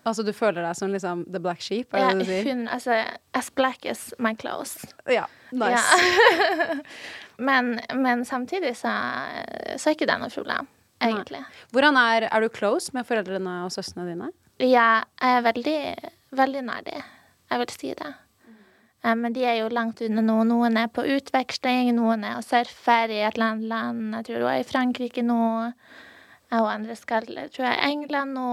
Altså 0.09 0.25
du 0.25 0.30
føler 0.33 0.64
deg 0.64 0.76
som 0.78 0.92
liksom 0.95 1.26
the 1.33 1.40
black 1.45 1.61
sheep? 1.61 1.92
Er 1.95 1.99
Ja, 2.07 2.12
det 2.14 2.25
du 2.25 2.30
sier? 2.30 2.47
hun, 2.49 2.62
altså, 2.73 2.95
as 3.37 3.50
black 3.50 3.85
as 3.87 4.14
my 4.19 4.33
clothes. 4.35 4.78
Ja. 5.09 5.26
Nice. 5.52 5.76
Ja. 5.76 6.76
men, 7.49 7.80
men 7.95 8.25
samtidig 8.25 8.76
så, 8.78 8.92
så 9.76 9.90
er 9.90 9.97
ikke 9.99 10.09
det 10.09 10.16
noe 10.23 10.30
problem, 10.33 10.69
egentlig. 11.04 11.42
Hvordan 11.75 11.99
er, 12.00 12.28
er 12.30 12.40
du 12.40 12.49
close 12.49 12.95
med 12.97 13.07
foreldrene 13.09 13.59
og 13.66 13.73
søstrene 13.75 14.09
dine? 14.09 14.30
Ja, 14.61 15.02
jeg 15.21 15.37
er 15.38 15.47
veldig, 15.50 15.76
veldig 16.37 16.64
nær 16.69 16.83
dem. 16.88 17.04
Jeg 17.50 17.62
vil 17.62 17.73
si 17.75 17.92
det. 17.99 18.11
Eh, 19.02 19.14
Men 19.16 19.33
de 19.37 19.45
er 19.49 19.57
jo 19.62 19.71
langt 19.73 20.00
unna 20.04 20.21
nå. 20.25 20.38
Noen 20.49 20.76
er 20.80 20.90
på 20.92 21.04
utveksling, 21.16 21.92
noen 21.97 22.25
er 22.28 22.37
og 22.40 22.45
surfer 22.47 23.11
i 23.12 23.23
et 23.25 23.37
eller 23.37 23.54
annet 23.54 23.69
land. 23.73 24.02
Jeg 24.19 24.28
tror 24.28 24.45
hun 24.45 24.50
er 24.52 24.61
i 24.64 24.69
Frankrike 24.69 25.25
nå. 25.25 25.40
Og 26.50 26.66
andre 26.66 26.97
skal, 26.99 27.26
tror 27.54 27.66
jeg, 27.69 27.78
England 27.92 28.35
nå. 28.37 28.50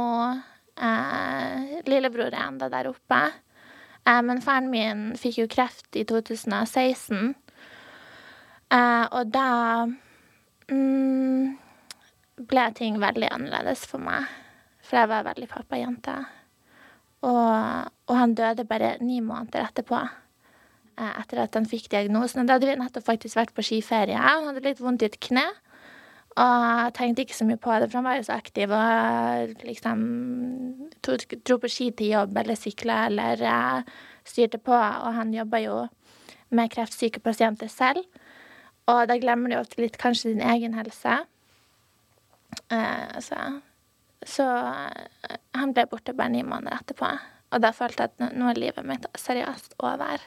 Eh, 0.77 1.81
lillebror 1.89 2.29
er 2.33 2.43
enda 2.47 2.69
der 2.69 2.89
oppe. 2.91 3.21
Eh, 4.07 4.21
men 4.23 4.41
faren 4.45 4.69
min 4.71 5.07
fikk 5.17 5.39
jo 5.41 5.47
kreft 5.51 5.95
i 5.97 6.03
2016. 6.07 7.33
Eh, 8.71 9.05
og 9.11 9.31
da 9.33 9.47
mm, 10.69 11.57
ble 12.47 12.65
ting 12.77 12.99
veldig 13.01 13.31
annerledes 13.33 13.85
for 13.89 14.03
meg. 14.03 14.27
For 14.87 15.01
jeg 15.01 15.11
var 15.11 15.25
veldig 15.27 15.49
pappajente. 15.51 16.15
Og, 17.27 17.91
og 18.07 18.15
han 18.15 18.35
døde 18.37 18.63
bare 18.69 18.95
ni 19.01 19.19
måneder 19.25 19.65
etterpå. 19.67 19.99
eh, 20.97 21.13
Etter 21.23 21.41
at 21.43 21.55
han 21.57 21.65
fikk 21.67 21.89
diagnosen. 21.91 22.45
Da 22.47 22.55
hadde 22.59 22.69
vi 22.69 22.77
nettopp 22.79 23.07
faktisk 23.09 23.39
vært 23.39 23.55
på 23.57 23.65
skiferie. 23.65 24.15
Han 24.21 24.47
hadde 24.51 24.63
litt 24.67 24.79
vondt 24.83 25.03
i 25.03 25.09
et 25.09 25.19
kne. 25.19 25.47
Og 26.37 26.65
jeg 26.85 26.93
tenkte 26.97 27.23
ikke 27.25 27.37
så 27.37 27.47
mye 27.49 27.61
på 27.61 27.73
det, 27.81 27.89
for 27.89 27.99
han 27.99 28.05
var 28.05 28.19
jo 28.19 28.25
så 28.27 28.35
aktiv 28.37 28.73
og 28.77 29.63
liksom 29.65 30.03
dro 31.01 31.57
på 31.63 31.71
ski 31.71 31.89
til 31.97 32.13
jobb 32.13 32.37
eller 32.37 32.59
sykla 32.59 32.97
eller 33.07 33.41
styrte 34.27 34.61
på. 34.61 34.75
Og 34.75 35.15
han 35.17 35.33
jobba 35.33 35.61
jo 35.63 35.79
med 36.53 36.69
kreftsyke 36.73 37.23
pasienter 37.25 37.71
selv. 37.71 38.05
Og 38.87 39.07
da 39.09 39.17
glemmer 39.19 39.51
du 39.51 39.57
ofte 39.57 39.81
litt 39.81 39.97
kanskje 39.99 40.35
din 40.35 40.45
egen 40.45 40.77
helse. 40.77 41.17
Eh, 42.71 43.17
så 43.23 43.41
så 44.25 44.45
eh, 44.47 45.37
han 45.57 45.73
ble 45.75 45.85
borte 45.89 46.15
bare 46.17 46.33
ni 46.33 46.43
måneder 46.43 46.81
etterpå. 46.81 47.11
Og 47.55 47.63
da 47.63 47.71
følte 47.75 48.03
jeg 48.07 48.13
at 48.13 48.35
nå 48.35 48.49
er 48.51 48.59
livet 48.59 48.87
mitt 48.87 49.05
seriøst 49.17 49.77
over. 49.79 50.23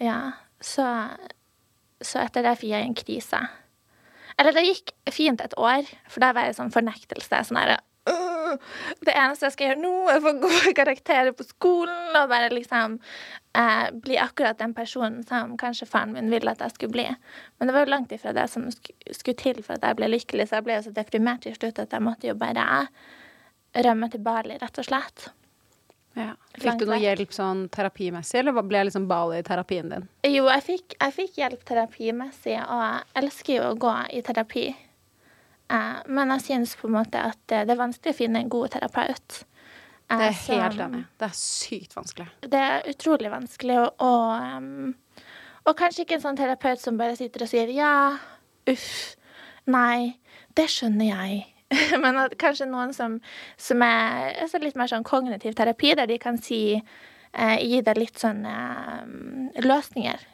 Ja, 0.00 0.20
så, 0.64 0.86
så 2.00 2.22
etter 2.24 2.46
det 2.46 2.56
fikk 2.60 2.72
jeg 2.72 2.86
en 2.86 2.96
krise. 2.96 3.40
Eller 4.40 4.56
det 4.56 4.64
gikk 4.64 4.94
fint 5.12 5.42
et 5.44 5.54
år, 5.60 5.88
for 6.08 6.24
da 6.24 6.32
var 6.36 6.48
jeg 6.48 6.56
sånn 6.56 6.72
fornektelse. 6.72 7.42
Sånn 7.44 7.60
her, 7.60 7.76
«Åh, 8.08 8.54
Det 9.04 9.12
eneste 9.12 9.46
jeg 9.46 9.54
skal 9.54 9.68
gjøre 9.68 9.82
nå, 9.82 9.92
er 10.08 10.18
å 10.18 10.24
få 10.24 10.32
gode 10.42 10.72
karakterer 10.78 11.34
på 11.36 11.44
skolen 11.46 12.16
og 12.18 12.30
bare 12.32 12.48
liksom 12.52 12.96
eh, 13.54 13.90
bli 14.06 14.16
akkurat 14.18 14.58
den 14.58 14.72
personen 14.74 15.20
som 15.28 15.56
kanskje 15.60 15.88
faren 15.90 16.14
min 16.16 16.32
ville 16.32 16.50
at 16.50 16.64
jeg 16.64 16.74
skulle 16.74 16.96
bli. 16.96 17.06
Men 17.58 17.68
det 17.68 17.76
var 17.76 17.84
jo 17.84 17.92
langt 17.92 18.14
ifra 18.16 18.32
det 18.36 18.48
som 18.50 18.66
sk 18.72 18.90
skulle 19.12 19.38
til 19.38 19.60
for 19.62 19.76
at 19.76 19.86
jeg 19.86 20.00
ble 20.00 20.10
lykkelig, 20.10 20.48
så 20.48 20.58
jeg 20.58 20.66
ble 20.66 20.78
jo 20.78 20.86
så 20.88 20.94
deprimert 20.96 21.44
til 21.44 21.54
slutt 21.58 21.82
at 21.84 21.92
jeg 21.92 22.06
måtte 22.06 22.30
jo 22.30 22.38
bare 22.40 22.64
rømme 23.86 24.10
til 24.10 24.24
Bali, 24.24 24.56
rett 24.58 24.82
og 24.82 24.88
slett. 24.88 25.28
Ja. 26.18 26.32
Fikk 26.58 26.80
du 26.80 26.86
noe 26.90 26.98
hjelp 26.98 27.30
sånn 27.32 27.68
terapimessig, 27.72 28.40
eller 28.40 28.56
ble 28.66 28.80
jeg 28.80 28.88
liksom 28.88 29.04
Bali 29.08 29.42
terapien 29.46 29.88
din? 29.92 30.08
Jo, 30.26 30.48
jeg 30.50 30.64
fikk, 30.66 30.96
jeg 30.98 31.14
fikk 31.14 31.36
hjelp 31.38 31.60
terapimessig, 31.68 32.56
og 32.66 32.80
jeg 32.82 33.04
elsker 33.22 33.54
jo 33.56 33.68
å 33.68 33.76
gå 33.78 33.92
i 34.18 34.22
terapi. 34.26 34.64
Eh, 35.70 36.00
men 36.10 36.34
jeg 36.34 36.42
syns 36.48 36.74
på 36.80 36.88
en 36.90 36.96
måte 36.98 37.22
at 37.30 37.38
det 37.52 37.62
er 37.62 37.78
vanskelig 37.78 38.14
å 38.14 38.18
finne 38.18 38.42
en 38.42 38.50
god 38.50 38.72
terapeut. 38.74 39.44
eh, 40.10 40.16
Det 40.18 40.26
er 40.32 40.40
helt 40.48 40.80
enig. 40.88 41.04
Det 41.18 41.28
er 41.28 41.36
sykt 41.38 41.94
vanskelig. 41.94 42.26
Det 42.42 42.58
er 42.58 42.90
utrolig 42.90 43.30
vanskelig, 43.30 43.78
og, 43.78 43.94
og, 44.02 44.56
um, 44.58 44.94
og 45.64 45.76
kanskje 45.78 46.02
ikke 46.04 46.18
en 46.18 46.26
sånn 46.26 46.40
terapeut 46.42 46.82
som 46.82 46.98
bare 46.98 47.14
sitter 47.16 47.46
og 47.46 47.52
sier 47.52 47.70
ja, 47.70 48.18
uff, 48.66 49.14
nei, 49.70 50.16
det 50.58 50.66
skjønner 50.74 51.06
jeg. 51.14 51.44
Men 52.02 52.18
at 52.18 52.34
kanskje 52.40 52.66
noen 52.70 52.94
som, 52.96 53.18
som 53.60 53.84
er 53.86 54.34
altså 54.42 54.60
litt 54.62 54.78
mer 54.78 54.90
sånn 54.90 55.06
kognitiv 55.06 55.54
terapi, 55.58 55.94
der 55.98 56.10
de 56.10 56.18
kan 56.22 56.40
si 56.42 56.62
eh, 56.74 57.56
Gi 57.62 57.82
deg 57.86 58.00
litt 58.00 58.18
sånn 58.18 58.42
eh, 58.48 59.62
løsninger. 59.62 60.26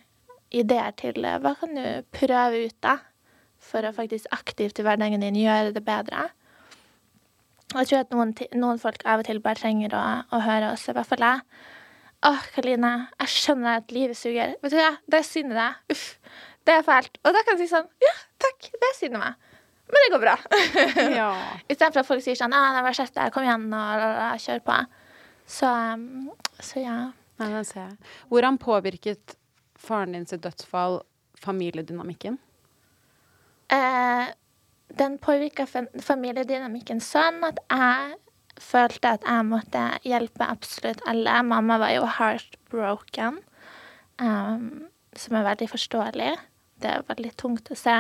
Ideer 0.56 0.96
til 0.96 1.24
eh, 1.24 1.38
hva 1.44 1.56
kan 1.60 1.76
du 1.76 1.86
prøve 2.14 2.66
ut, 2.68 2.78
da? 2.84 2.98
For 3.60 3.84
å 3.84 3.92
faktisk 3.92 4.30
aktivt 4.32 4.80
i 4.80 4.86
hverdagen 4.86 5.24
din 5.24 5.38
gjøre 5.40 5.74
det 5.76 5.84
bedre. 5.84 6.30
Jeg 7.74 7.88
tror 7.90 8.04
at 8.04 8.12
noen, 8.14 8.32
noen 8.54 8.78
folk 8.80 9.02
av 9.04 9.20
og 9.20 9.28
til 9.28 9.42
bare 9.42 9.58
trenger 9.58 9.96
å, 9.98 10.04
å 10.32 10.40
høre 10.44 10.70
oss, 10.72 10.86
i 10.88 10.94
hvert 10.96 11.08
fall 11.10 11.24
jeg. 11.26 11.42
Åh, 12.26 12.44
Karoline, 12.54 12.92
jeg 13.20 13.32
skjønner 13.34 13.82
at 13.82 13.92
livet 13.92 14.16
suger. 14.16 14.54
Vet 14.62 14.72
du 14.72 14.78
hva, 14.78 14.94
det 15.10 15.18
er 15.20 15.26
synd 15.26 15.52
i 15.52 15.58
deg. 15.58 15.82
Uff, 15.92 16.06
det 16.66 16.78
er 16.78 16.86
fælt. 16.86 17.20
Og 17.26 17.34
da 17.34 17.42
kan 17.44 17.58
jeg 17.58 17.66
si 17.66 17.74
sånn, 17.74 17.90
ja, 18.02 18.14
takk, 18.42 18.70
det 18.72 18.88
er 18.88 18.96
synd 18.96 19.18
i 19.18 19.20
meg. 19.20 19.50
Men 19.86 20.02
det 20.02 20.12
går 20.14 20.22
bra. 20.22 20.36
Ja. 21.14 21.30
Istedenfor 21.70 22.02
at 22.02 22.08
folk 22.08 22.24
sier 22.24 22.38
sånn, 22.38 22.54
ah, 22.56 22.72
det 22.74 22.82
var 22.86 22.96
kjeft 22.98 23.14
der, 23.14 23.30
kom 23.34 23.46
igjen, 23.46 23.68
og 23.70 24.42
kjør 24.42 24.64
på. 24.66 24.78
Så, 25.46 25.70
um, 25.70 26.32
så 26.58 26.82
ja. 26.82 26.96
Nei, 27.36 27.50
den 27.52 27.68
ser 27.68 27.82
jeg. 27.84 27.96
Hvordan 28.32 28.58
påvirket 28.58 29.36
faren 29.78 30.16
din 30.16 30.26
sitt 30.26 30.42
dødsfall 30.42 31.02
familiedynamikken? 31.42 32.38
Eh, 33.68 34.28
den 34.96 35.18
påvirka 35.22 35.66
familiedynamikken 35.68 37.02
sånn 37.04 37.42
at 37.46 37.60
jeg 37.68 38.16
følte 38.62 39.16
at 39.18 39.26
jeg 39.26 39.46
måtte 39.48 39.82
hjelpe 40.06 40.46
absolutt 40.48 41.02
alle. 41.10 41.42
Mamma 41.44 41.78
var 41.82 41.92
jo 41.92 42.06
heartbroken, 42.08 43.40
um, 44.22 44.86
som 45.16 45.36
er 45.36 45.48
veldig 45.50 45.68
forståelig. 45.74 46.30
Det 46.80 46.92
er 46.92 47.04
veldig 47.10 47.34
tungt 47.40 47.68
å 47.72 47.76
se. 47.78 47.98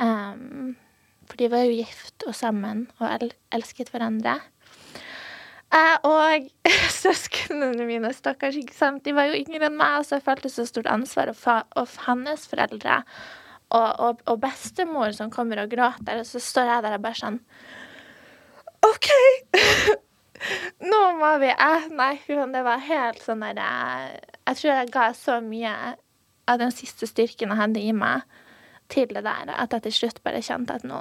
Um, 0.00 0.76
for 1.28 1.38
de 1.38 1.50
var 1.52 1.66
jo 1.66 1.76
gift 1.82 2.24
og 2.26 2.34
sammen 2.34 2.86
og 2.98 3.06
el 3.10 3.34
elsket 3.54 3.92
hverandre. 3.92 4.38
Uh, 5.70 5.96
og 6.08 6.48
søsknene 7.02 7.86
mine, 7.86 8.10
stakkars, 8.14 8.58
ikke 8.58 8.74
sant? 8.74 9.04
de 9.04 9.14
var 9.14 9.30
jo 9.30 9.38
yngre 9.38 9.68
enn 9.68 9.78
meg, 9.78 10.00
og 10.00 10.08
så 10.08 10.18
jeg 10.18 10.26
følte 10.26 10.50
så 10.50 10.66
stort 10.66 10.90
ansvar. 10.90 11.30
Og 11.30 12.00
hans 12.06 12.48
foreldre 12.50 13.02
og, 13.70 13.90
og, 14.02 14.22
og 14.26 14.40
bestemor 14.42 15.14
som 15.14 15.30
kommer 15.30 15.62
og 15.62 15.70
gråter, 15.70 16.22
og 16.22 16.26
så 16.26 16.42
står 16.42 16.72
jeg 16.72 16.86
der 16.86 16.96
og 16.96 17.04
bare 17.04 17.20
sånn 17.20 17.38
OK! 18.86 19.10
Nå 20.90 21.00
må 21.20 21.34
vi 21.42 21.50
eh, 21.52 21.88
Nei, 21.92 22.14
det 22.24 22.62
var 22.64 22.80
helt 22.80 23.20
sånn 23.20 23.42
der 23.44 23.58
eh, 23.60 24.14
Jeg 24.48 24.56
tror 24.56 24.70
jeg 24.70 24.92
ga 24.94 25.08
så 25.16 25.36
mye 25.44 25.74
av 26.48 26.62
den 26.62 26.72
siste 26.74 27.06
styrken 27.06 27.52
jeg 27.52 27.60
hadde 27.60 27.82
i 27.84 27.92
meg, 27.94 28.24
til 28.90 29.08
det 29.14 29.22
der, 29.26 29.50
at 29.54 29.72
jeg 29.76 29.82
til 29.88 29.96
slutt 30.00 30.22
bare 30.26 30.42
kjente 30.44 30.76
at 30.80 30.86
nå 30.86 31.00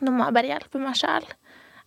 Nå 0.00 0.12
må 0.16 0.24
jeg 0.30 0.32
bare 0.32 0.48
hjelpe 0.48 0.80
meg 0.80 0.96
sjøl. 0.96 1.26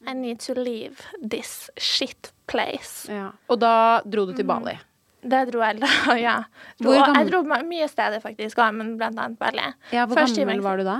I 0.06 0.14
need 0.14 0.38
to 0.46 0.54
leave 0.54 1.02
this 1.18 1.70
shit 1.82 2.30
place. 2.46 3.08
Ja. 3.10 3.32
Og 3.50 3.58
da 3.64 4.02
dro 4.06 4.28
du 4.30 4.34
til 4.38 4.46
Bali. 4.46 4.76
Det 5.24 5.40
dro 5.50 5.64
jeg 5.64 5.80
da, 5.82 5.90
ja. 6.20 6.36
Gammel- 6.84 7.16
jeg 7.18 7.32
dro 7.32 7.42
mye 7.48 7.88
steder, 7.90 8.20
faktisk, 8.22 8.60
også, 8.60 8.76
men 8.76 8.98
blant 9.00 9.18
annet 9.18 9.40
Bali. 9.40 9.66
Ja, 9.96 10.06
hvor 10.06 10.20
Først 10.20 10.38
gammel 10.38 10.62
var 10.62 10.78
du 10.78 10.84
da? 10.86 11.00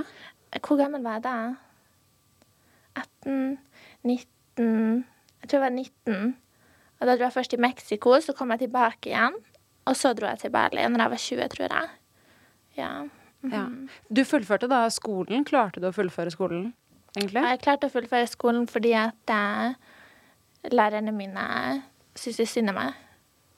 Hvor 0.64 0.80
gammel 0.80 1.04
var 1.04 1.20
jeg 1.20 1.26
da? 1.28 1.36
18, 2.96 3.58
19 4.04 5.04
Jeg 5.42 5.48
tror 5.50 5.58
jeg 5.58 5.64
var 5.66 5.74
19. 5.76 6.36
Og 7.00 7.06
da 7.06 7.16
dro 7.18 7.26
jeg 7.28 7.34
først 7.36 7.50
til 7.52 7.60
Mexico, 7.60 8.14
så 8.24 8.32
kom 8.34 8.50
jeg 8.54 8.64
tilbake 8.64 9.10
igjen. 9.12 9.36
Og 9.84 9.96
så 9.98 10.14
dro 10.16 10.30
jeg 10.32 10.40
til 10.40 10.50
Bali 10.54 10.82
når 10.88 11.04
jeg 11.04 11.12
var 11.14 11.22
20, 11.28 11.48
tror 11.52 11.74
jeg. 11.76 11.90
Ja. 12.80 12.92
Ja. 13.52 13.66
Du 14.08 14.22
fullførte 14.24 14.68
da 14.70 14.84
skolen. 14.92 15.44
Klarte 15.48 15.82
du 15.82 15.88
å 15.90 15.94
fullføre 15.94 16.32
skolen, 16.32 16.70
egentlig? 17.16 17.44
Jeg 17.44 17.62
klarte 17.64 17.90
å 17.90 17.92
fullføre 17.92 18.28
skolen 18.30 18.68
fordi 18.70 18.94
at 18.96 19.32
eh, 19.34 19.74
lærerne 20.72 21.12
mine 21.14 21.46
syntes 22.16 22.54
synd 22.54 22.72
på 22.72 22.76
meg, 22.78 23.00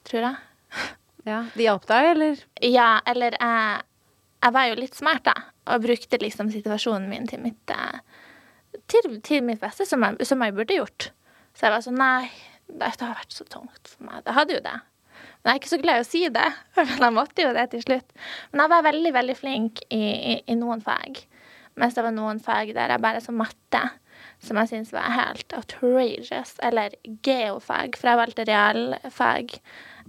tror 0.07 0.29
jeg. 0.29 0.87
Ja. 1.27 1.41
De 1.55 1.65
hjalp 1.65 1.87
deg, 1.89 2.09
eller? 2.13 2.41
Ja, 2.63 2.89
eller 3.07 3.35
jeg, 3.35 3.85
jeg 4.43 4.55
var 4.55 4.67
jo 4.69 4.79
litt 4.79 4.95
smart, 4.95 5.25
da, 5.27 5.33
og 5.73 5.83
brukte 5.83 6.19
liksom 6.21 6.51
situasjonen 6.53 7.09
min 7.11 7.27
til 7.27 7.41
mitt, 7.43 7.73
eh, 7.73 7.99
til, 8.91 9.17
til 9.25 9.43
mitt 9.43 9.59
beste, 9.63 9.87
som 9.89 10.03
jeg, 10.05 10.27
som 10.27 10.43
jeg 10.43 10.55
burde 10.55 10.77
gjort. 10.77 11.09
Så 11.57 11.67
jeg 11.67 11.73
var 11.73 11.83
sånn 11.83 11.99
Nei, 11.99 12.29
dette 12.67 13.03
har 13.07 13.17
vært 13.17 13.35
så 13.35 13.47
tungt 13.49 13.91
for 13.91 14.07
meg. 14.07 14.21
Det 14.27 14.35
hadde 14.37 14.55
jo 14.57 14.63
det. 14.63 14.77
Men 15.47 15.53
jeg 15.53 15.61
er 15.61 15.61
ikke 15.61 15.71
så 15.71 15.79
glad 15.79 16.01
i 16.01 16.03
å 16.03 16.07
si 16.09 16.21
det, 16.35 16.47
for 16.75 16.89
jeg 16.99 17.15
måtte 17.15 17.43
jo 17.45 17.53
det 17.55 17.69
til 17.71 17.83
slutt. 17.85 18.09
Men 18.51 18.65
jeg 18.65 18.71
var 18.73 18.81
veldig, 18.89 19.11
veldig 19.15 19.35
flink 19.39 19.79
i, 19.87 20.01
i, 20.03 20.33
i 20.43 20.57
noen 20.59 20.83
fag. 20.83 21.21
Mens 21.79 21.95
det 21.95 22.03
var 22.03 22.11
noen 22.11 22.41
fag 22.43 22.73
der 22.75 22.91
jeg 22.91 23.03
bare 23.05 23.21
så 23.23 23.31
matte, 23.31 23.79
som 24.43 24.59
jeg 24.59 24.73
syntes 24.73 24.91
var 24.91 25.07
helt 25.15 25.55
outrageous. 25.55 26.51
Eller 26.67 26.97
geofag, 27.23 27.95
for 27.95 28.11
jeg 28.11 28.19
valgte 28.19 28.47
realfag. 28.51 29.55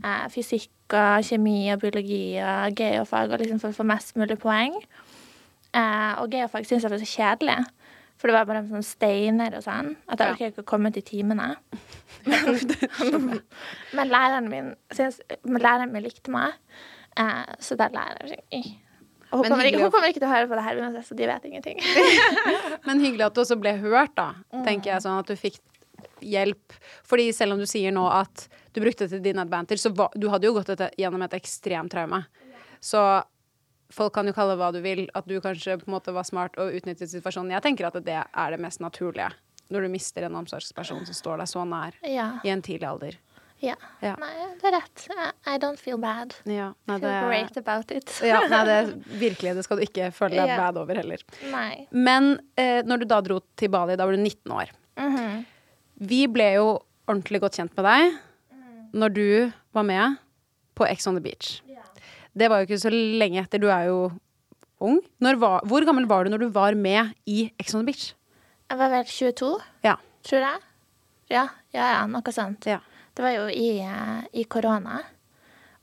Eh, 0.03 0.27
fysikk 0.35 0.99
og 0.99 1.23
kjemi 1.31 1.69
og 1.71 1.85
biologi 1.87 2.41
og 2.43 2.75
geofag, 2.83 3.31
og 3.31 3.39
liksom 3.45 3.63
for 3.63 3.71
å 3.71 3.79
få 3.79 3.87
mest 3.87 4.19
mulig 4.19 4.41
poeng. 4.43 4.75
Eh, 5.71 6.13
og 6.19 6.35
geofag 6.35 6.67
syntes 6.67 6.89
jeg 6.89 6.97
var 6.97 7.05
så 7.05 7.13
kjedelig. 7.15 7.61
For 8.19 8.31
det 8.31 8.35
var 8.35 8.49
bare 8.49 8.65
sånn 8.67 8.85
steiner 8.87 9.55
og 9.59 9.63
sånn. 9.63 9.93
At 10.11 10.23
jeg 10.23 10.35
orker 10.35 10.53
ikke 10.53 10.65
å 10.65 10.69
komme 10.69 10.91
til 10.95 11.05
timene. 11.07 11.53
Men 13.97 14.11
læreren 14.11 14.51
min, 14.51 14.73
synes, 14.95 15.21
men 15.47 15.63
læreren 15.63 15.95
min 15.95 16.05
likte 16.05 16.33
meg, 16.35 16.57
eh, 17.15 17.55
så 17.63 17.79
der 17.79 17.95
lærer 17.95 18.33
jeg 18.33 18.41
sånn, 18.51 18.75
Og 19.31 19.45
hun 19.45 19.53
kommer, 19.53 19.69
ikke, 19.69 19.85
hun 19.85 19.93
kommer 19.95 20.11
ikke 20.11 20.23
til 20.23 20.29
å 20.29 20.33
høre 20.33 20.51
på 20.51 20.59
det 20.59 20.65
her 20.67 21.01
så 21.07 21.17
de 21.17 21.31
vet 21.31 21.47
ingenting. 21.47 21.81
Men 22.89 23.03
hyggelig 23.05 23.29
at 23.29 23.37
du 23.37 23.43
også 23.45 23.59
ble 23.61 23.75
hørt, 23.83 24.15
da. 24.17 24.33
Tenker 24.67 24.95
jeg 24.95 25.05
sånn 25.05 25.21
at 25.21 25.29
du 25.29 25.37
fikk 25.39 25.61
hjelp. 26.25 26.77
Fordi 27.07 27.31
selv 27.37 27.55
om 27.55 27.63
du 27.63 27.69
sier 27.69 27.95
nå 27.95 28.07
at 28.11 28.49
du 28.75 28.81
brukte 28.83 29.07
det 29.07 29.17
til 29.17 29.25
din 29.25 29.43
advantage, 29.43 29.83
så 29.85 29.93
var, 29.95 30.15
du 30.17 30.29
hadde 30.33 30.49
jo 30.49 30.55
gått 30.57 30.73
etter, 30.75 30.95
gjennom 30.99 31.23
et 31.27 31.37
ekstremt 31.39 31.93
traume. 31.93 32.23
Så 32.81 33.03
folk 33.95 34.13
kan 34.15 34.27
jo 34.29 34.35
kalle 34.37 34.55
det 34.55 34.61
hva 34.61 34.73
du 34.75 34.81
vil, 34.85 35.07
at 35.17 35.27
du 35.29 35.39
kanskje 35.41 35.79
på 35.81 35.89
en 35.89 35.95
måte 35.97 36.13
var 36.15 36.27
smart 36.29 36.57
og 36.61 36.75
utnyttet 36.77 37.11
situasjonen. 37.13 37.53
Jeg 37.57 37.65
tenker 37.65 37.89
at 37.89 37.97
det 38.05 38.19
er 38.25 38.51
det 38.55 38.61
mest 38.61 38.81
naturlige. 38.85 39.31
Når 39.73 39.85
du 39.85 39.89
mister 39.93 40.25
en 40.25 40.37
omsorgsperson 40.41 41.03
som 41.09 41.15
står 41.17 41.41
deg 41.43 41.49
så 41.51 41.65
nær 41.69 41.97
Ja. 42.09 42.39
i 42.45 42.49
en 42.53 42.63
tidlig 42.65 42.87
alder. 42.89 43.17
ja. 43.61 43.75
Ja. 44.01 44.15
Nei, 44.21 44.31
det 44.61 44.69
er 44.71 44.75
rett. 44.79 45.07
I, 45.47 45.57
don't 45.59 45.77
feel 45.83 45.99
bad. 45.99 46.35
Ja, 46.47 46.71
nei, 46.87 46.97
I 46.97 47.01
feel 47.01 47.27
great 47.29 47.57
about 47.59 47.91
it. 47.91 48.13
ja, 48.23 48.39
nei, 48.49 48.61
det 48.65 48.79
virkelig, 49.25 49.55
det 49.59 49.65
skal 49.67 49.77
du 49.81 49.83
ikke 49.85 50.13
føle 50.15 50.37
deg 50.39 50.53
bad 50.57 50.77
over 50.81 50.95
heller. 50.95 51.25
Nei. 51.51 51.87
Men 51.91 52.39
eh, 52.57 52.81
når 52.87 53.03
du 53.03 53.05
da 53.11 53.21
dro 53.21 53.41
til 53.59 53.69
Bali, 53.75 53.97
da 53.99 54.07
var 54.07 54.15
du 54.17 54.23
19 54.23 54.53
år. 54.55 54.71
Mhm. 54.97 55.45
Vi 56.09 56.27
ble 56.31 56.53
jo 56.55 56.69
ordentlig 57.09 57.41
godt 57.43 57.57
kjent 57.59 57.75
med 57.77 57.85
deg 57.89 58.19
når 58.95 59.13
du 59.13 59.53
var 59.75 59.83
med 59.85 60.17
på 60.79 60.87
Ex 60.87 61.07
on 61.11 61.19
the 61.19 61.21
Beach. 61.25 61.59
Det 62.39 62.49
var 62.51 62.61
jo 62.63 62.69
ikke 62.69 62.81
så 62.81 62.93
lenge 62.93 63.43
etter. 63.43 63.61
Du 63.63 63.69
er 63.73 63.89
jo 63.89 63.99
ung. 64.85 65.01
Var, 65.21 65.65
hvor 65.67 65.87
gammel 65.89 66.07
var 66.11 66.25
du 66.25 66.31
når 66.33 66.45
du 66.45 66.49
var 66.55 66.77
med 66.79 67.15
i 67.27 67.49
Ex 67.59 67.75
on 67.75 67.83
the 67.83 67.91
Beach? 67.91 68.13
Jeg 68.69 68.79
var 68.79 68.93
vel 68.93 69.05
22, 69.09 69.53
Ja. 69.85 69.95
tror 70.23 70.45
jeg. 70.45 70.61
Ja, 71.33 71.47
ja, 71.75 71.87
ja 71.95 72.07
noe 72.07 72.33
sånt. 72.33 72.67
ja. 72.67 72.79
Det 73.17 73.25
var 73.25 73.33
jo 73.35 73.47
i, 73.51 73.81
eh, 73.83 74.21
i 74.39 74.45
korona. 74.45 75.01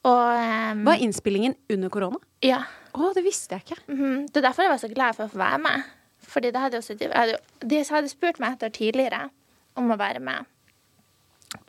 Og 0.05 0.37
um, 0.71 0.85
Var 0.85 1.01
innspillingen 1.01 1.55
under 1.69 1.89
korona? 1.89 2.19
Ja. 2.45 2.61
Å, 2.95 3.09
det 3.13 3.25
visste 3.25 3.57
jeg 3.57 3.65
ikke. 3.65 3.81
Mhm. 3.91 4.27
Det 4.31 4.37
er 4.39 4.45
derfor 4.47 4.63
jeg 4.63 4.71
var 4.71 4.77
så 4.83 4.93
glad 4.93 5.15
for 5.17 5.25
å 5.25 5.33
få 5.33 5.41
være 5.41 5.59
med. 5.65 5.83
Fordi 6.25 6.51
det 6.53 6.61
hadde 6.61 6.77
jo 6.79 6.85
sittet, 6.85 7.11
hadde, 7.13 7.37
De 7.59 7.81
hadde 7.89 8.09
spurt 8.09 8.39
meg 8.39 8.55
et 8.55 8.63
år 8.69 8.73
tidligere 8.73 9.29
om 9.75 9.91
å 9.91 9.97
være 9.99 10.21
med 10.23 10.45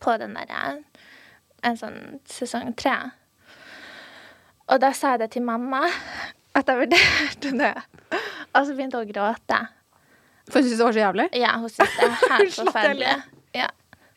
på 0.01 0.15
den 0.19 0.35
der 0.39 0.79
En 1.65 1.77
sånn 1.77 2.21
sesong 2.31 2.75
tre. 2.77 2.95
Og 4.67 4.83
da 4.83 4.91
sa 4.97 5.15
jeg 5.15 5.23
det 5.23 5.31
til 5.37 5.45
mamma, 5.47 5.85
at 6.57 6.71
jeg 6.71 6.81
vurderte 6.81 7.53
det. 7.55 7.75
Og 8.57 8.65
så 8.67 8.75
begynte 8.75 8.99
hun 8.99 9.07
å 9.07 9.13
gråte. 9.13 9.59
For 10.47 10.61
hun 10.61 10.67
syntes 10.67 10.79
det 10.79 10.87
var 10.87 10.97
så 10.97 11.03
jævlig. 11.03 11.27
Ja, 11.39 11.53
hun 11.61 11.71
syntes 11.71 11.99
det 11.99 12.09
var 12.09 12.33
helt 12.37 12.57
forferdelig. 12.57 13.13
Ja. 13.57 13.69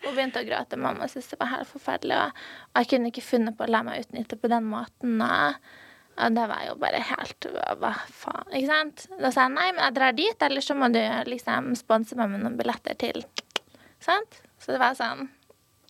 Hun 0.05 0.15
begynte 0.15 0.41
å 0.41 0.47
gråte. 0.47 0.79
Mamma 0.79 1.09
syntes 1.11 1.29
det 1.33 1.39
var 1.41 1.53
helt 1.53 1.69
forferdelig. 1.69 2.17
Og, 2.23 2.41
jeg 2.79 2.91
kunne 2.93 3.13
ikke 3.13 3.25
funnet 3.25 3.57
på 3.59 3.67
å 3.67 3.71
la 3.71 3.83
meg 3.85 4.05
utnytte 4.05 4.39
på 4.41 4.51
den 4.51 4.69
måten. 4.71 5.21
Og, 5.21 5.59
det 6.35 6.45
var 6.51 6.65
jo 6.67 6.77
bare 6.81 7.01
helt 7.11 7.49
hva 7.79 7.93
faen? 8.09 8.49
Ikke 8.49 8.69
sant? 8.71 9.05
Da 9.21 9.33
sa 9.35 9.45
jeg 9.45 9.55
nei, 9.57 9.69
men 9.73 9.83
jeg 9.85 9.97
drar 9.99 10.15
dit, 10.17 10.47
eller 10.49 10.65
så 10.65 10.77
må 10.77 10.89
du 10.93 11.01
liksom 11.29 11.73
sponse 11.79 12.17
meg 12.19 12.33
med 12.33 12.45
noen 12.45 12.57
billetter 12.59 12.97
til. 12.99 13.21
Sant? 14.03 14.41
Så 14.59 14.73
det 14.73 14.81
var 14.81 14.97
sånn 14.97 15.29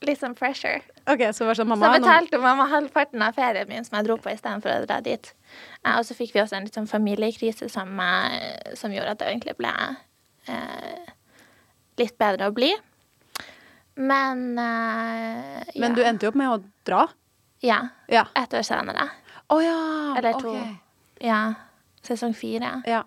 litt 0.01 0.19
sånn 0.21 0.35
pressure. 0.35 0.81
Ok, 1.07 1.19
Så 1.33 1.43
sånn, 1.45 1.55
Så 1.55 1.65
mamma 1.67 1.87
nå- 1.91 1.99
betalte 1.99 2.39
mamma 2.39 2.65
halvparten 2.71 3.21
av 3.21 3.33
ferien 3.35 3.67
min 3.67 3.83
som 3.83 3.97
jeg 3.97 4.05
dro 4.07 4.17
på 4.17 4.29
istedenfor 4.31 4.69
å 4.83 4.85
dra 4.87 4.99
dit. 5.01 5.33
Eh, 5.85 5.97
og 5.97 6.05
så 6.05 6.15
fikk 6.15 6.33
vi 6.33 6.39
også 6.41 6.55
en 6.57 6.63
litt 6.63 6.73
sånn 6.77 6.87
familiekrise 6.87 7.69
som, 7.69 7.99
eh, 7.99 8.75
som 8.75 8.91
gjorde 8.91 9.11
at 9.11 9.19
det 9.19 9.27
egentlig 9.27 9.57
ble 9.57 9.73
eh, 10.47 11.05
litt 11.97 12.17
bedre 12.17 12.47
å 12.49 12.53
bli. 12.55 12.71
Men 13.99 14.57
eh, 14.57 15.63
ja. 15.73 15.81
Men 15.83 15.95
du 15.95 16.03
endte 16.03 16.23
jo 16.27 16.31
opp 16.31 16.35
med 16.39 16.49
å 16.53 16.59
dra. 16.87 17.07
Ja. 17.61 17.81
Ja. 18.07 18.25
Ett 18.35 18.53
år 18.55 18.63
senere. 18.63 19.09
Å 19.49 19.57
ja. 19.63 19.79
Eller 20.17 20.33
to. 20.39 20.53
ok. 20.53 20.77
Ja. 21.25 21.53
Sesong 22.05 22.33
fire. 22.37 22.81
Ja. 22.87 23.03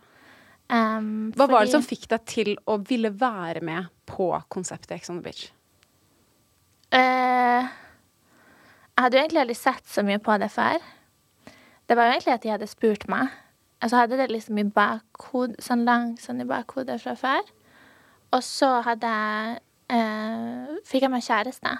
Um, 0.72 1.32
Hva 1.36 1.48
var 1.48 1.64
det 1.64 1.72
som 1.72 1.82
fikk 1.84 2.06
deg 2.08 2.24
til 2.28 2.54
å 2.68 2.78
ville 2.88 3.10
være 3.10 3.60
med 3.64 3.88
på 4.08 4.28
konseptet 4.52 4.92
Ex 4.96 5.10
on 5.12 5.18
the 5.20 5.22
Beach? 5.30 5.50
Eh, 6.92 7.70
jeg 8.92 9.00
hadde 9.00 9.16
jo 9.16 9.22
egentlig 9.22 9.42
aldri 9.42 9.56
sett 9.56 9.86
så 9.88 10.04
mye 10.04 10.20
på 10.22 10.36
det 10.40 10.50
før. 10.52 10.82
Det 11.88 11.96
var 11.96 12.08
jo 12.08 12.16
egentlig 12.16 12.34
at 12.34 12.44
de 12.44 12.52
hadde 12.52 12.68
spurt 12.70 13.06
meg. 13.10 13.32
Altså 13.82 13.98
hadde 13.98 14.18
det 14.20 14.28
liksom 14.30 14.60
i 14.60 14.68
bakhod, 14.68 15.56
sånn 15.62 15.86
langt 15.88 16.22
sånn 16.22 16.42
i 16.44 16.48
bakhodet 16.48 17.00
fra 17.02 17.16
før. 17.18 17.42
Og 18.32 18.44
så 18.46 18.68
hadde 18.86 19.08
jeg 19.08 19.58
eh, 19.92 20.76
Fikk 20.88 21.06
jeg 21.06 21.12
meg 21.12 21.26
kjæreste 21.26 21.72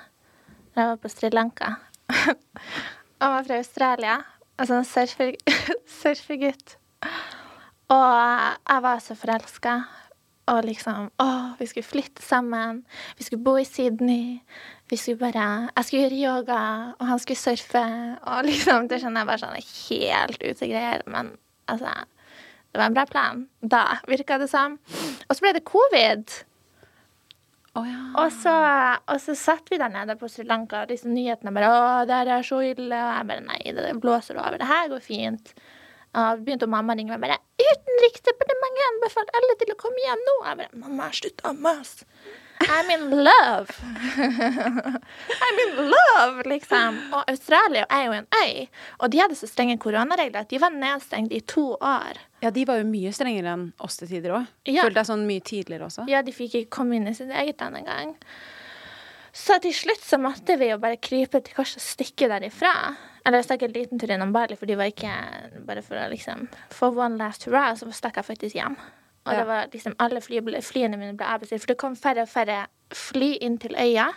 da 0.72 0.80
jeg 0.80 0.88
var 0.88 1.00
på 1.02 1.08
Sri 1.12 1.28
Lanka. 1.28 1.74
Han 3.20 3.32
var 3.34 3.44
fra 3.44 3.58
Australia. 3.60 4.14
Og 4.56 4.70
sånn 4.70 4.86
surfer. 4.88 5.36
Og 7.92 8.12
jeg 8.16 8.84
var 8.86 9.02
så 9.04 9.16
forelska. 9.18 9.74
Og 10.50 10.64
liksom 10.66 11.10
Å, 11.22 11.28
vi 11.58 11.68
skulle 11.70 11.86
flytte 11.86 12.22
sammen. 12.24 12.82
Vi 13.18 13.26
skulle 13.26 13.44
bo 13.44 13.56
i 13.60 13.66
Sydney. 13.68 14.40
Vi 14.90 14.98
skulle 14.98 15.20
bare 15.20 15.48
Jeg 15.68 15.86
skulle 15.86 16.02
gjøre 16.02 16.22
yoga, 16.22 16.62
og 16.98 17.06
han 17.12 17.22
skulle 17.22 17.38
surfe. 17.38 17.84
Og 18.26 18.48
liksom 18.48 18.88
Det 18.90 19.00
skjønner 19.02 19.22
jeg 19.22 19.30
bare 19.30 19.42
sånn 19.44 19.58
helt 19.62 20.42
ute 20.42 20.70
greier. 20.70 21.04
Men 21.06 21.36
altså 21.70 21.92
Det 22.72 22.80
var 22.80 22.88
en 22.88 22.96
bra 22.96 23.06
plan. 23.06 23.44
Da 23.60 23.84
virka 24.08 24.40
det 24.40 24.50
som. 24.50 24.78
Og 25.28 25.36
så 25.36 25.44
ble 25.44 25.54
det 25.58 25.68
covid. 25.68 26.40
Oh, 27.72 27.86
ja. 27.88 28.00
Og 28.20 28.32
så, 28.36 28.52
og 29.08 29.20
så 29.22 29.34
satt 29.38 29.70
vi 29.72 29.78
der 29.80 29.88
nede 29.88 30.18
på 30.20 30.28
Sri 30.28 30.44
Lanka, 30.44 30.82
og 30.82 30.90
liksom 30.92 31.14
nyhetene 31.16 31.54
bare 31.56 31.70
'Å, 31.72 32.02
det 32.04 32.18
er 32.28 32.42
så 32.44 32.58
ille.' 32.60 32.98
Og 33.00 33.12
jeg 33.16 33.28
bare 33.30 33.44
'Nei, 33.46 33.72
det 33.72 34.00
blåser 34.00 34.36
over. 34.36 34.58
Det 34.58 34.68
her 34.68 34.90
går 34.92 35.00
fint.' 35.00 35.54
Og 36.12 36.42
begynte 36.44 36.68
mamma 36.68 36.92
å 36.92 36.98
ringe 36.98 37.14
meg 37.14 37.22
bare 37.24 37.38
'Utenriksdepartementet 37.62 38.88
anbefaler 38.90 39.36
alle 39.38 39.54
til 39.60 39.72
å 39.72 39.80
komme 39.80 40.02
hjem 40.04 40.24
nå.' 40.28 40.38
Jeg 40.46 40.56
bare 40.60 40.72
'Mamma, 40.76 41.10
slutt 41.12 41.40
å 41.48 41.52
mase. 41.56 42.04
I'm 42.62 42.90
in 42.94 43.10
love'. 43.26 43.74
I'm 45.44 45.56
in 45.64 45.90
love, 45.90 46.44
liksom. 46.46 46.98
Og 47.16 47.24
Australia 47.32 47.86
er 47.90 48.04
jo 48.04 48.12
en 48.12 48.26
øy, 48.44 48.68
og 49.00 49.10
de 49.10 49.18
hadde 49.18 49.34
så 49.34 49.48
strenge 49.50 49.78
koronaregler 49.82 50.44
at 50.44 50.50
de 50.52 50.60
var 50.62 50.70
nedstengt 50.70 51.32
i 51.32 51.40
to 51.40 51.76
år. 51.80 52.20
ja, 52.42 52.50
de 52.50 52.64
var 52.66 52.78
jo 52.78 52.84
mye 52.86 53.10
strengere 53.12 53.52
enn 53.56 53.72
oss 53.80 53.96
til 53.96 54.08
tider 54.08 54.36
òg. 54.36 54.46
Ja. 54.66 54.82
Følte 54.84 55.00
jeg 55.02 55.10
sånn 55.10 55.26
mye 55.26 55.40
tidligere 55.40 55.88
også. 55.88 56.06
Ja, 56.10 56.22
de 56.22 56.32
fikk 56.32 56.54
ikke 56.54 56.70
komme 56.78 56.96
inn 56.96 57.08
i 57.08 57.14
sitt 57.14 57.30
eget 57.30 57.60
land 57.60 57.76
engang. 57.76 58.16
Så 59.32 59.58
til 59.64 59.72
slutt 59.74 60.02
så 60.04 60.18
måtte 60.20 60.58
vi 60.60 60.68
jo 60.68 60.78
bare 60.78 61.00
krype 61.00 61.40
til 61.40 61.54
korset 61.56 61.80
og 61.80 61.86
stikke 61.86 62.28
derifra. 62.28 62.94
Eller 63.24 63.38
jeg 63.38 63.48
stakk 63.48 63.66
en 63.66 63.76
liten 63.76 64.00
tur 64.02 64.10
innom 64.10 64.32
Bali, 64.34 64.56
for 64.58 64.66
de 64.66 64.78
var 64.78 64.90
ikke 64.90 65.12
Bare 65.66 65.84
for 65.86 65.98
å 66.00 66.08
liksom 66.10 66.48
få 66.74 66.90
one 66.96 67.20
last 67.20 67.46
hurra, 67.46 67.70
så 67.78 67.90
stakk 67.94 68.18
jeg 68.18 68.28
faktisk 68.32 68.58
hjem. 68.58 68.76
Og 69.24 69.32
Ja. 69.32 69.38
det 69.38 69.46
var 69.46 69.66
liksom 69.72 69.94
alle 70.00 70.20
fly, 70.20 70.40
flyene 70.60 70.98
mine 70.98 71.16
ble 71.16 71.24
avbestilt, 71.26 71.60
for 71.62 71.66
det 71.68 71.78
kom 71.78 71.94
færre 71.94 72.22
og 72.22 72.28
færre 72.28 72.66
fly 72.92 73.38
inn 73.40 73.54
til 73.56 73.70
øya, 73.78 74.08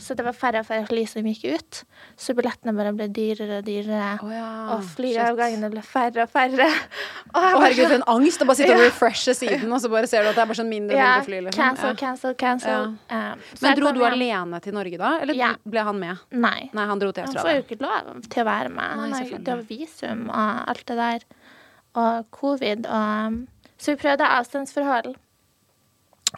så 0.00 0.16
det 0.16 0.24
var 0.24 0.32
færre 0.32 0.58
og 0.58 0.66
færre 0.66 0.86
fly 0.88 1.04
som 1.06 1.22
gikk 1.22 1.54
ut. 1.54 1.84
Så 2.16 2.34
billettene 2.34 2.72
bare 2.74 2.92
ble 2.96 3.06
dyrere 3.08 3.58
og 3.60 3.64
dyrere. 3.68 4.18
oh, 4.24 4.30
ja, 4.32 4.48
og 4.74 4.82
flyavgangene 4.82 5.70
ble 5.70 5.82
færre 5.82 6.22
og 6.24 6.30
færre. 6.32 6.66
Og 7.34 7.42
bare 7.42 7.60
herregud, 7.60 7.86
for 7.88 7.94
en 7.94 8.02
angst 8.08 8.42
å 8.42 8.46
bare 8.46 8.56
sitte 8.56 8.74
og 8.74 8.82
refreshe 8.86 9.34
siden, 9.34 9.70
og 9.72 9.80
så 9.82 9.90
bare 9.90 10.06
ser 10.06 10.22
du 10.22 10.28
at 10.30 10.34
det 10.36 10.42
er 10.42 10.46
bare 10.46 10.58
sånn 10.62 10.68
mindre 10.72 10.94
og 10.96 11.00
ja, 11.00 11.12
mindre 11.12 11.24
fly. 11.28 11.40
Liksom. 11.46 11.62
cancel, 11.62 11.88
Ja. 11.88 11.94
cancel, 11.94 12.34
cancel. 12.34 12.84
Um, 13.10 13.40
Men 13.62 13.76
dro 13.78 13.92
du 13.92 13.98
med. 14.00 14.12
alene 14.12 14.60
til 14.62 14.72
Norge 14.74 14.98
da, 14.98 15.18
eller 15.20 15.34
Ja. 15.34 15.54
ble 15.68 15.80
han 15.84 15.98
med? 16.00 16.18
Nei. 16.32 16.70
Nei, 16.72 16.86
han 16.86 16.98
dro 16.98 17.12
til 17.12 17.24
Han 17.24 17.34
får 17.34 17.54
jo 17.54 17.62
ikke 17.62 17.80
lov 17.82 18.22
til 18.30 18.42
å 18.42 18.46
være 18.46 18.68
med. 18.70 18.96
Nei, 18.96 19.02
Han 19.02 19.12
har 19.12 19.58
jo 19.58 19.62
visum 19.68 20.28
og 20.30 20.68
alt 20.68 20.86
det 20.86 20.96
der. 20.96 21.20
Og 21.94 22.30
covid 22.32 22.86
og 22.86 23.26
um, 23.26 23.48
Så 23.78 23.94
vi 23.94 24.02
prøvde 24.04 24.26
avstandsforhold. 24.38 25.14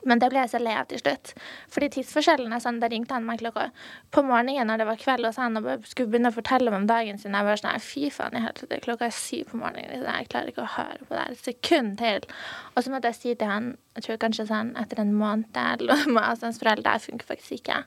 Men 0.05 0.21
det 0.21 0.29
ble 0.29 0.43
jeg 0.43 0.51
så 0.53 0.59
lei 0.61 0.75
av 0.77 0.89
til 0.91 1.01
slutt. 1.01 1.31
Fordi 1.73 1.89
tidsforskjellen 1.95 2.53
er 2.53 2.61
sånn, 2.61 2.81
Da 2.83 2.89
ringte 2.93 3.15
han 3.17 3.25
meg 3.25 3.41
klokka 3.41 3.71
på 4.13 4.23
morgenen 4.27 4.69
når 4.69 4.83
det 4.83 4.87
var 4.91 4.99
kveld 5.01 5.25
hos 5.25 5.39
han 5.41 5.57
og 5.57 5.87
skulle 5.89 6.11
begynne 6.13 6.29
å 6.29 6.37
fortelle 6.37 6.75
om 6.77 6.85
dagen 6.87 7.17
sin. 7.19 7.33
Jeg 7.33 7.47
var 7.49 7.57
sånn 7.57 7.81
Fy 7.81 8.11
faen, 8.13 8.37
jeg 8.37 8.45
hørte 8.45 8.69
det 8.69 8.83
klokka 8.85 9.07
er 9.09 9.15
syv 9.17 9.47
på 9.53 9.61
morgenen. 9.63 9.89
Liksom. 9.95 10.11
Jeg 10.21 10.29
klarer 10.29 10.53
ikke 10.53 10.67
å 10.67 10.75
høre 10.75 10.99
på 11.01 11.15
det 11.15 11.23
her 11.23 11.33
et 11.33 11.47
sekund 11.49 11.97
til. 12.03 12.29
Og 12.75 12.85
så 12.85 12.93
måtte 12.93 13.13
jeg 13.13 13.21
si 13.21 13.35
til 13.35 13.49
han, 13.49 13.71
jeg 13.97 14.05
tror 14.05 14.21
kanskje 14.27 14.49
sånn 14.51 14.75
etter 14.83 15.01
en 15.01 15.15
måned 15.17 15.57
eller 15.63 15.95
noe 16.05 16.13
med 16.19 16.29
avstandsforhold, 16.29 16.85
det 16.85 16.99
funker 17.07 17.31
faktisk 17.33 17.57
ikke. 17.63 17.81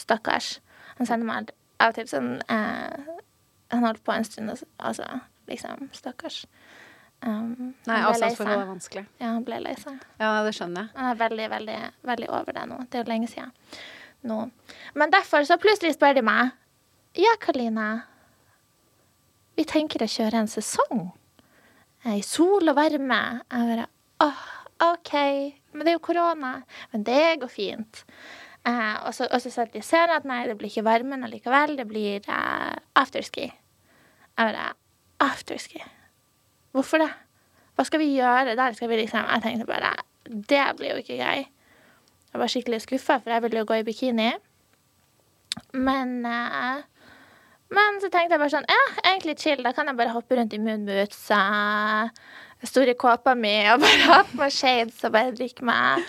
Stakkars. 0.00 0.48
Han 0.96 1.06
sender 1.10 1.28
meg 1.28 1.52
av 1.78 1.92
og 1.92 1.98
til 1.98 2.08
sånn 2.08 2.38
eh, 2.48 3.12
Han 3.74 3.82
holdt 3.84 4.04
på 4.06 4.14
en 4.14 4.24
stund, 4.24 4.50
og 4.50 4.58
så- 4.58 4.66
altså 4.78 5.20
liksom 5.50 5.90
Stakkars. 5.92 6.46
Um, 7.24 7.72
Nei, 7.88 7.98
avstandsforhold 8.04 8.60
er 8.60 8.68
vanskelig. 8.68 9.04
Ja, 9.16 9.30
han 9.32 9.44
ble 9.46 9.56
lei 9.64 9.74
seg. 9.80 10.00
Ja, 10.20 10.32
det 10.44 10.52
skjønner 10.56 10.84
jeg. 10.84 10.96
Han 10.98 11.10
er 11.10 11.20
veldig, 11.22 11.46
veldig, 11.54 11.76
veldig 12.10 12.28
over 12.36 12.56
det 12.56 12.64
nå. 12.68 12.80
Det 12.90 12.98
er 12.98 13.06
jo 13.06 13.12
lenge 13.14 13.30
siden 13.32 13.54
nå. 14.28 14.38
Men 14.96 15.12
derfor 15.12 15.44
så 15.48 15.56
plutselig 15.60 15.94
spør 15.96 16.18
de 16.18 16.24
meg 16.24 16.52
Ja, 17.20 17.36
Karoline. 17.40 17.88
Vi 19.54 19.64
tenker 19.70 20.02
å 20.02 20.10
kjøre 20.10 20.42
en 20.42 20.50
sesong. 20.50 21.04
I 22.04 22.20
sol 22.26 22.68
og 22.68 22.76
varme. 22.76 23.20
Jeg 23.48 23.68
bare 23.70 23.86
åh, 24.24 24.46
OK. 24.90 25.12
Men 25.72 25.86
det 25.86 25.94
er 25.94 25.98
jo 25.98 26.06
korona. 26.10 26.54
Men 26.92 27.06
det 27.06 27.22
går 27.40 27.52
fint. 27.52 28.04
Eh, 28.66 28.94
og 29.06 29.14
så, 29.14 29.28
sa 29.38 29.68
de 29.70 29.82
senere 29.84 30.18
at 30.18 30.26
nei, 30.28 30.42
det 30.48 30.58
blir 30.58 30.72
ikke 30.72 30.88
varmen 30.88 31.24
allikevel. 31.24 31.76
Det 31.78 31.86
blir 31.88 32.24
eh, 32.28 32.72
afterski. 32.98 33.48
Jeg 33.48 34.50
bare 34.50 34.72
Afterski? 35.22 35.78
Hvorfor 36.74 37.04
det? 37.04 37.10
Hva 37.74 37.84
skal 37.86 38.02
vi 38.02 38.12
gjøre 38.14 38.56
der? 38.58 38.74
Skal 38.74 38.90
vi 38.90 39.00
liksom 39.02 39.26
Jeg 39.30 39.42
tenkte 39.44 39.66
bare 39.68 39.92
Det 40.24 40.64
blir 40.78 40.94
jo 40.94 41.02
ikke 41.02 41.18
gøy. 41.20 41.44
Jeg 42.34 42.40
var 42.42 42.50
skikkelig 42.50 42.80
skuffa, 42.82 43.20
for 43.22 43.30
jeg 43.30 43.42
ville 43.44 43.60
jo 43.62 43.68
gå 43.68 43.76
i 43.78 43.86
bikini. 43.86 44.32
Men 45.72 46.24
eh, 46.26 46.82
Men 47.74 48.00
så 48.02 48.10
tenkte 48.10 48.34
jeg 48.34 48.42
bare 48.42 48.54
sånn 48.56 48.66
Ja, 48.70 48.82
egentlig 49.12 49.38
chill. 49.42 49.62
Da 49.62 49.72
kan 49.76 49.90
jeg 49.90 49.98
bare 49.98 50.14
hoppe 50.14 50.38
rundt 50.38 50.54
i 50.54 50.60
moonboots, 50.62 51.22
store 52.64 52.94
kåpa 52.98 53.34
mi, 53.38 53.54
og 53.70 53.82
bare 53.84 54.04
ha 54.08 54.20
på 54.28 54.38
meg 54.40 54.54
shades 54.54 55.02
og 55.04 55.14
bare 55.14 55.34
drikke 55.36 55.66
meg 55.66 56.04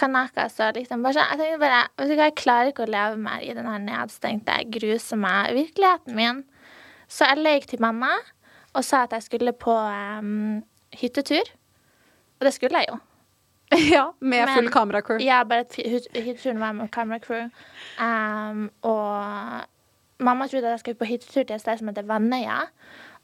kanakas 0.00 0.56
og 0.64 0.78
liksom 0.78 1.02
bare 1.04 1.18
sånn. 1.18 1.30
Jeg 1.34 1.40
tenkte 1.42 1.62
bare 1.62 1.80
Vet 1.98 2.08
du 2.10 2.14
hva, 2.16 2.28
jeg 2.30 2.38
klarer 2.40 2.72
ikke 2.72 2.86
å 2.86 2.90
leve 2.94 3.20
mer 3.20 3.44
i 3.44 3.54
den 3.56 3.68
her 3.68 3.82
nedstengte, 3.84 4.56
grusomme 4.74 5.34
virkeligheten 5.56 6.16
min. 6.16 6.42
Så 7.10 7.26
jeg 7.28 7.42
løy 7.44 7.66
til 7.68 7.82
mamma 7.82 8.14
og 8.72 8.84
sa 8.84 9.02
at 9.02 9.12
jeg 9.12 9.22
skulle 9.22 9.52
på 9.52 9.72
um, 9.74 10.62
hyttetur. 11.00 11.42
Og 12.40 12.46
det 12.46 12.52
skulle 12.54 12.78
jeg 12.78 12.86
jo. 12.92 12.98
Ja, 13.94 14.04
med 14.20 14.46
Men- 14.46 14.54
full 14.56 14.70
kameracrew. 14.72 15.18
Ja, 15.22 15.42
bare 15.44 15.64
hytteturen 16.16 16.60
var 16.60 16.72
med 16.72 16.88
kameracrew. 16.88 17.48
Um, 18.00 18.70
og 18.82 19.24
mamma 20.18 20.46
trodde 20.46 20.66
at 20.66 20.70
jeg 20.70 20.80
skulle 20.80 20.94
på 20.98 21.04
hyttetur 21.04 21.42
til 21.42 21.54
et 21.54 21.60
sted 21.60 21.78
som 21.78 21.88
heter 21.88 22.02
Vannøya. 22.02 22.58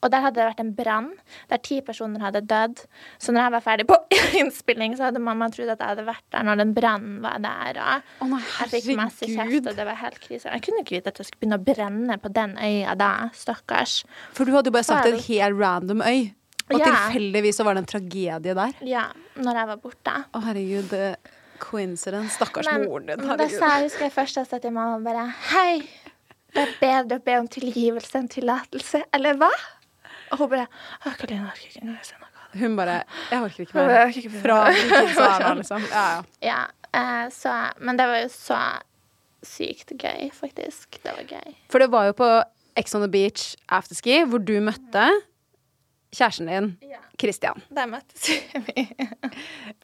Og 0.04 0.10
der 0.12 0.20
hadde 0.22 0.36
det 0.38 0.44
vært 0.50 0.60
en 0.60 0.72
brann 0.76 1.06
der 1.50 1.60
ti 1.64 1.80
personer 1.82 2.20
hadde 2.20 2.42
dødd. 2.46 2.82
Så 3.22 3.32
når 3.32 3.46
jeg 3.46 3.54
var 3.56 3.64
ferdig 3.64 3.86
på 3.88 3.96
innspilling, 4.40 4.96
så 4.98 5.08
hadde 5.08 5.22
mamma 5.24 5.48
trodd 5.50 5.72
at 5.72 5.80
jeg 5.80 5.94
hadde 5.94 6.04
vært 6.06 6.24
der 6.34 6.46
når 6.46 6.60
den 6.62 6.74
brannen 6.76 7.20
var 7.24 7.38
der. 7.42 7.80
Og 8.20 8.26
oh, 8.28 8.50
jeg 8.60 8.72
fikk 8.74 8.90
masse 9.00 9.28
kjeft, 9.30 9.70
og 9.72 9.78
det 9.78 9.86
var 9.88 9.98
helt 10.02 10.20
krise. 10.22 10.50
Jeg 10.52 10.62
kunne 10.66 10.84
ikke 10.84 10.98
vite 10.98 11.12
at 11.14 11.20
jeg 11.22 11.30
skulle 11.30 11.42
begynne 11.46 11.58
å 11.60 11.66
brenne 11.66 12.18
på 12.22 12.32
den 12.36 12.56
øya 12.60 12.94
da. 13.00 13.12
Stakkars. 13.34 14.02
For 14.36 14.44
du 14.44 14.52
hadde 14.54 14.70
jo 14.70 14.76
bare 14.76 14.86
sagt 14.86 15.08
en 15.10 15.18
helt 15.28 15.60
random 15.62 16.04
øy. 16.04 16.32
Og 16.66 16.80
Ja. 16.80 16.86
tilfeldigvis 16.90 17.56
så 17.60 17.64
var 17.64 17.74
det 17.78 17.84
en 17.84 17.90
tragedie 17.92 18.54
der. 18.58 18.72
Ja, 18.82 19.04
når 19.38 19.54
jeg 19.60 19.66
var 19.68 19.76
borte. 19.84 20.14
Å 20.34 20.40
herregud, 20.48 20.94
coincidence. 21.62 22.34
Stakkars 22.36 22.66
Men 22.66 22.84
moren 22.88 23.06
din. 23.06 23.20
Herregud. 23.22 23.38
da 23.38 23.48
sa 23.48 23.78
jeg, 23.78 23.86
husker 23.88 24.06
jeg 24.08 24.12
først 24.16 24.40
jeg 24.40 24.48
sa 24.50 24.58
til 24.58 24.74
mamma 24.74 24.98
bare 25.04 25.28
Hei, 25.52 25.78
det 26.56 26.64
er 26.64 26.74
bedre 26.80 27.18
å 27.20 27.24
be 27.24 27.38
om 27.38 27.48
tilgivelse 27.48 28.18
enn 28.18 28.28
tillatelse. 28.32 29.02
Eller 29.14 29.38
hva? 29.40 29.50
Og 30.32 30.38
hun 30.42 30.48
bare 30.50 30.66
Karoline, 31.04 31.36
jeg 31.36 31.52
orker 31.52 31.68
ikke 31.70 31.82
engang 31.84 32.04
se 32.08 32.18
noe. 32.20 32.32
Hun 32.56 32.76
bare 32.78 32.96
Jeg 33.30 33.42
orker 33.42 33.62
ikke 33.66 33.78
Jeg 33.78 33.86
mer. 33.86 34.00
orker 34.06 34.20
ikke 34.20 34.32
mer. 34.32 34.42
Fra 34.42 35.30
nå, 35.42 35.54
liksom. 35.60 35.86
Ja, 35.90 36.04
ja. 36.16 36.22
Ja, 36.42 36.58
eh, 37.00 37.28
så 37.34 37.54
Men 37.80 37.96
det 38.00 38.06
var 38.08 38.20
jo 38.22 38.28
så 38.32 38.60
sykt 39.46 39.92
gøy, 40.00 40.30
faktisk. 40.34 40.98
Det 41.02 41.12
var 41.12 41.22
gøy. 41.28 41.54
For 41.70 41.78
det 41.82 41.90
var 41.92 42.08
jo 42.08 42.12
på 42.18 42.28
Ex 42.76 42.94
on 42.94 43.04
the 43.04 43.08
Beach 43.12 43.54
afterski 43.72 44.22
hvor 44.26 44.42
du 44.44 44.56
møtte 44.60 45.04
kjæresten 46.16 46.48
din, 46.48 46.70
Ja. 46.88 46.98
Christian. 47.20 47.62
Der 47.74 47.86
møttes 47.86 48.28
vi. 48.66 48.86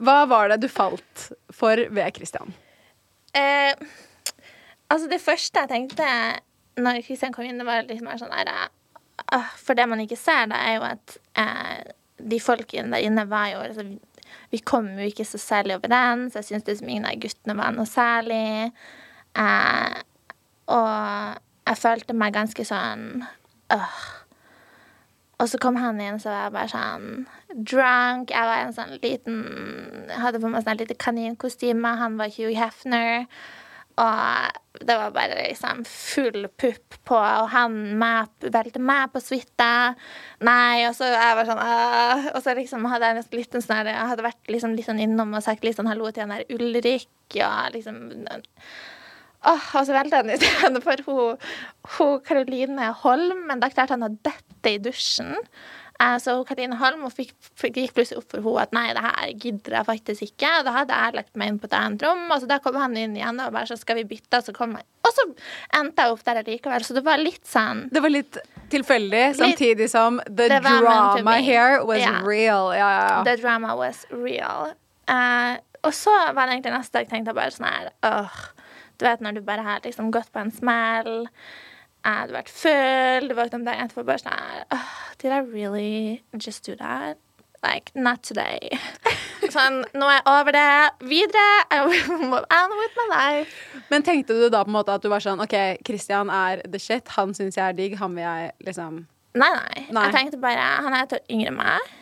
Hva 0.00 0.22
var 0.28 0.48
det 0.52 0.61
du 0.62 0.68
falt 0.68 1.28
for 1.52 1.76
ved 1.90 2.14
Christian? 2.16 2.52
Eh, 3.35 3.72
altså, 4.90 5.09
det 5.09 5.20
første 5.20 5.61
jeg 5.61 5.68
tenkte 5.70 6.09
når 6.83 7.02
Kristian 7.07 7.33
kom 7.33 7.44
inn, 7.44 7.59
det 7.61 7.66
var 7.68 7.83
litt 7.85 8.00
mer 8.05 8.16
sånn 8.20 8.33
der 8.33 8.68
For 9.62 9.79
det 9.79 9.88
man 9.88 10.01
ikke 10.03 10.18
ser, 10.18 10.46
da, 10.51 10.61
er 10.61 10.79
jo 10.79 10.87
at 10.88 11.18
eh, 11.40 11.92
de 12.31 12.40
folkene 12.40 12.92
der 12.94 13.05
inne 13.07 13.27
var 13.31 13.51
jo 13.53 13.62
altså, 13.64 13.85
vi, 13.87 13.98
vi 14.53 14.61
kom 14.64 14.88
jo 14.98 15.07
ikke 15.09 15.27
så 15.29 15.40
særlig 15.40 15.77
overens. 15.77 16.37
Jeg 16.37 16.48
syns 16.48 16.66
liksom 16.68 16.88
ingen 16.88 17.09
av 17.09 17.20
guttene 17.22 17.57
var 17.59 17.75
noe 17.77 17.88
særlig. 17.88 18.72
Eh, 19.38 20.01
og 20.72 20.90
jeg 21.68 21.81
følte 21.81 22.16
meg 22.16 22.35
ganske 22.37 22.66
sånn 22.66 23.22
øh. 23.75 24.03
Og 25.42 25.48
så 25.51 25.59
kom 25.59 25.75
han 25.81 25.98
inn, 25.98 26.20
så 26.22 26.31
var 26.31 26.42
jeg 26.44 26.53
bare 26.55 26.70
sånn 26.70 27.64
drunk. 27.66 28.31
Jeg 28.31 28.46
var 28.46 28.61
en 28.62 28.77
sånn 28.77 28.92
liten 29.03 29.40
Hadde 30.22 30.38
på 30.38 30.51
meg 30.53 30.62
sånn 30.62 30.79
lite 30.79 30.94
kaninkostyme. 30.94 31.96
Han 31.98 32.18
var 32.20 32.31
Hugh 32.31 32.55
Hefner. 32.55 33.27
Og 34.00 34.87
det 34.87 34.94
var 34.96 35.12
bare 35.12 35.37
liksom 35.37 35.83
full 35.85 36.46
pupp 36.59 36.96
på, 37.05 37.16
og 37.16 37.50
han 37.52 37.74
meg, 38.00 38.31
velte 38.55 38.81
meg 38.81 39.12
på 39.12 39.20
suite. 39.20 39.68
Nei, 40.48 40.87
og 40.88 40.96
så 40.96 41.11
jeg 41.12 41.37
var 41.38 41.48
sånn 41.48 41.61
«Åh». 41.61 42.31
Og 42.33 42.40
så 42.44 42.55
liksom 42.57 42.88
hadde 42.88 43.11
jeg 43.11 43.18
nesten 43.20 43.38
litt 43.38 43.59
sånn 43.59 43.85
Jeg 43.90 44.09
hadde 44.12 44.24
vært 44.24 44.50
liksom 44.50 44.76
litt 44.78 44.88
sånn 44.88 45.02
innom 45.02 45.37
og 45.37 45.44
sagt 45.44 45.66
litt 45.66 45.76
sånn 45.76 45.90
hallo 45.90 46.11
til 46.11 46.24
han 46.24 46.35
der 46.38 46.48
Ulrik, 46.57 47.11
og 47.37 47.76
liksom 47.76 48.00
Åh, 49.42 49.68
og 49.74 49.87
så 49.88 49.94
velte 49.94 50.20
han 50.20 50.31
i 50.31 50.38
for 50.85 51.02
hun 51.05 52.20
Karoline 52.22 52.92
Holm, 53.02 53.46
men 53.48 53.62
da 53.62 53.70
klarte 53.72 53.96
han 53.96 54.07
å 54.07 54.12
dette 54.22 54.70
i 54.70 54.78
dusjen. 54.78 55.35
Eh, 56.02 56.18
Så 56.18 56.34
Katrine 56.48 56.76
Holm 56.80 57.04
og 57.06 57.12
fikk, 57.14 57.34
gikk 57.62 57.94
plutselig 57.94 58.22
opp 58.22 58.32
for 58.32 58.42
henne 58.42 58.64
at 58.64 58.74
nei, 58.74 58.86
det 58.96 59.02
her 59.04 59.32
gidder 59.44 59.76
jeg 59.78 59.88
faktisk 59.88 60.26
ikke. 60.26 60.50
Og 60.58 60.66
da 60.66 60.74
hadde 60.80 60.98
jeg 60.98 61.16
lagt 61.18 61.36
meg 61.38 61.52
inn 61.52 61.60
på 61.62 61.68
et 61.70 61.76
annet 61.78 62.06
rom, 62.06 62.24
og 62.28 62.42
så 62.42 62.48
da 62.50 62.58
kom 62.64 62.78
han 62.80 62.96
inn 62.98 63.16
igjen 63.18 63.40
og 63.42 63.52
bare 63.54 63.70
så 63.70 63.78
skal 63.78 64.00
vi 64.00 64.06
bytte, 64.14 64.40
og 64.40 64.48
så 64.48 64.54
kom 64.56 64.74
han. 64.78 64.86
Og 65.02 65.14
så 65.14 65.26
endte 65.78 66.06
jeg 66.06 66.14
opp 66.14 66.24
der 66.26 66.42
likevel, 66.46 66.86
så 66.86 66.96
det 66.96 67.04
var 67.06 67.20
litt 67.20 67.44
sånn 67.48 67.86
Det 67.92 68.02
var 68.02 68.14
litt 68.14 68.38
tilfeldig, 68.72 69.24
samtidig 69.38 69.90
som 69.92 70.20
the 70.26 70.48
drama 70.48 71.36
here 71.44 71.82
was 71.84 72.00
yeah. 72.00 72.22
real. 72.24 72.72
Ja, 72.72 72.88
ja, 72.88 73.04
ja. 73.10 73.18
The 73.28 73.36
drama 73.42 73.76
was 73.76 74.06
real. 74.10 74.72
Uh, 75.10 75.58
og 75.82 75.94
så 75.94 76.14
var 76.32 76.46
det 76.46 76.56
egentlig 76.56 76.76
neste 76.76 77.00
dag 77.00 77.10
tenkte 77.10 77.32
jeg 77.32 77.38
bare 77.40 77.52
sånn 77.52 77.66
her 77.66 77.88
åh, 78.06 78.36
Du 78.96 79.04
vet 79.04 79.22
når 79.24 79.34
du 79.34 79.40
bare 79.44 79.64
har 79.66 79.82
liksom 79.84 80.12
gått 80.14 80.30
på 80.32 80.38
en 80.38 80.52
smell, 80.54 81.26
du 82.02 82.08
har 82.10 82.32
vært 82.34 82.50
full, 82.50 83.28
du 83.28 83.34
våkner 83.38 83.60
om 83.60 83.66
dagen 83.66 83.86
etterpå 83.86 84.06
bare 84.06 84.22
sånn 84.22 84.80
Did 85.22 85.30
I 85.30 85.42
really 85.46 86.22
just 86.34 86.66
do 86.66 86.74
that? 86.76 87.18
Like, 87.62 87.92
not 87.94 88.24
today. 88.26 88.74
Sånn, 89.54 89.84
nå 89.94 90.06
er 90.10 90.16
jeg 90.16 90.24
over 90.32 90.54
det. 90.56 91.06
Videre. 91.06 91.44
I 91.70 91.78
move 92.10 92.42
on 92.42 92.74
with 92.74 92.98
my 92.98 93.06
life. 93.12 93.54
Men 93.92 94.02
tenkte 94.02 94.34
du 94.34 94.48
da 94.50 94.64
på 94.66 94.72
en 94.72 94.78
måte 94.80 94.96
at 94.96 95.04
du 95.04 95.06
var 95.12 95.22
sånn 95.22 95.42
OK, 95.44 95.54
Christian 95.86 96.30
er 96.34 96.64
the 96.66 96.80
shit, 96.82 97.06
han 97.14 97.34
syns 97.38 97.58
jeg 97.60 97.62
er 97.68 97.78
digg, 97.78 97.94
han 98.02 98.18
vil 98.18 98.26
jeg 98.26 98.52
liksom 98.66 99.04
Nei, 99.38 99.48
nei. 99.48 99.84
Nei. 99.94 100.02
Jeg 100.10 100.12
tenkte 100.12 100.38
bare 100.42 100.64
Han 100.84 100.92
er 100.92 101.06
et 101.06 101.14
år 101.16 101.22
yngre 101.32 101.52
enn 101.52 101.56
meg. 101.56 101.92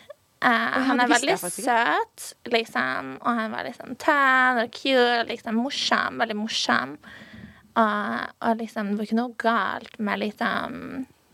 Uh, 0.41 0.81
han 0.89 0.99
det 0.99 1.05
er 1.05 1.13
veldig 1.13 1.37
søt, 1.53 2.25
liksom. 2.49 3.11
Og 3.21 3.37
han 3.37 3.53
var 3.53 3.69
liksom 3.69 3.93
tan 4.01 4.63
og 4.63 4.73
cute, 4.73 5.27
liksom 5.29 5.61
morsom. 5.61 6.17
Veldig 6.25 6.39
morsom. 6.41 6.97
Og, 7.81 8.31
og 8.45 8.61
liksom, 8.61 8.93
det 8.93 9.01
var 9.01 9.09
ikke 9.09 9.21
noe 9.21 9.37
galt 9.41 9.99
med 9.99 10.23
liksom 10.23 10.81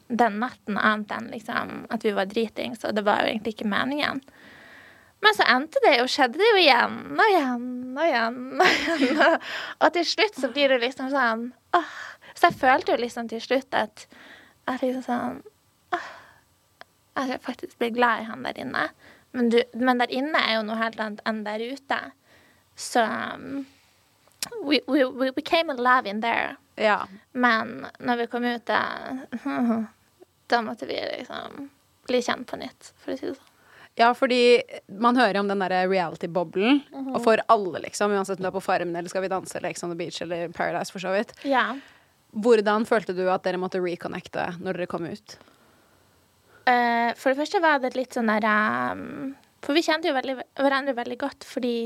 den 0.06 0.36
natten, 0.38 0.76
annet 0.78 1.12
enn 1.16 1.30
liksom 1.32 1.72
at 1.90 2.04
vi 2.06 2.12
var 2.14 2.28
dritings, 2.30 2.84
og 2.86 2.94
det 2.94 3.02
var 3.06 3.24
jo 3.24 3.32
egentlig 3.32 3.56
ikke 3.56 3.70
meningen. 3.70 4.20
Men 5.24 5.34
så 5.34 5.46
endte 5.50 5.80
det 5.82 5.96
jo, 5.96 6.06
skjedde 6.10 6.38
det 6.38 6.50
jo 6.52 6.60
igjen 6.60 6.98
og 7.16 7.30
igjen 7.32 7.68
og 7.96 8.04
igjen. 8.04 8.40
Og 8.60 8.74
igjen. 9.00 9.38
Og 9.82 9.94
til 9.96 10.06
slutt 10.06 10.38
så 10.38 10.50
blir 10.52 10.70
det 10.70 10.82
liksom 10.84 11.08
sånn 11.10 11.48
åh. 11.76 11.94
Så 12.36 12.50
jeg 12.50 12.60
følte 12.60 12.92
jo 12.92 13.00
liksom 13.00 13.30
til 13.32 13.40
slutt 13.42 13.74
at 13.74 14.04
at 14.68 14.82
liksom 14.82 15.04
sånn 15.06 15.40
åh, 15.96 16.08
jeg 17.30 17.40
faktisk 17.46 17.78
blir 17.80 17.94
glad 17.96 18.22
i 18.22 18.28
han 18.28 18.44
der 18.44 18.60
inne. 18.60 18.88
Men, 19.36 19.50
du, 19.52 19.58
men 19.74 20.02
der 20.02 20.12
inne 20.12 20.42
er 20.42 20.58
jo 20.58 20.66
noe 20.68 20.78
helt 20.80 21.00
annet 21.00 21.24
enn 21.28 21.42
der 21.46 21.64
ute. 21.64 22.00
Så 22.76 23.02
um, 23.02 23.64
we, 24.62 24.80
we, 24.86 25.04
we 25.04 25.30
became 25.32 25.72
alive 25.72 26.10
in 26.10 26.20
there. 26.20 26.56
Ja. 26.76 27.06
Men 27.32 27.86
når 27.98 28.16
vi 28.16 28.26
kom 28.26 28.44
ut, 28.44 28.66
da, 28.66 28.80
da 30.46 30.62
måtte 30.62 30.86
vi 30.86 31.00
liksom 31.18 31.70
bli 32.06 32.22
kjent 32.22 32.46
på 32.50 32.58
nytt, 32.60 32.92
for 33.02 33.14
å 33.14 33.18
si 33.18 33.30
det 33.30 33.36
sånn. 33.36 33.52
Ja, 33.96 34.10
fordi 34.12 34.60
man 35.00 35.16
hører 35.16 35.38
om 35.40 35.48
den 35.48 35.62
der 35.64 35.72
reality-boblen, 35.88 36.82
og 37.14 37.22
for 37.24 37.40
alle, 37.48 37.80
liksom, 37.86 38.12
uansett 38.12 38.36
om 38.36 38.44
du 38.44 38.50
er 38.50 38.56
på 38.58 38.60
Farmen 38.60 38.92
eller 38.92 39.08
Skal 39.08 39.24
vi 39.24 39.30
danse 39.32 39.56
eller 39.56 39.72
Ex 39.72 39.84
on 39.86 39.94
the 39.94 39.96
Beach 39.96 40.20
eller 40.20 40.52
Paradise, 40.52 40.92
for 40.92 41.00
så 41.00 41.14
vidt. 41.14 41.32
Ja. 41.48 41.70
Hvordan 42.36 42.84
følte 42.84 43.14
du 43.16 43.24
at 43.32 43.46
dere 43.46 43.60
måtte 43.60 43.80
reconnecte 43.80 44.50
når 44.60 44.76
dere 44.76 44.90
kom 44.90 45.08
ut? 45.08 45.38
Uh, 46.68 47.16
for 47.16 47.32
det 47.32 47.38
første 47.40 47.62
var 47.64 47.80
det 47.80 47.94
litt 47.96 48.16
sånn 48.16 48.28
der 48.28 48.44
um, 48.90 49.36
For 49.62 49.72
vi 49.72 49.84
kjente 49.86 50.10
jo 50.10 50.16
veldig, 50.16 50.34
hverandre 50.58 50.96
veldig 50.98 51.18
godt 51.20 51.46
fordi 51.46 51.76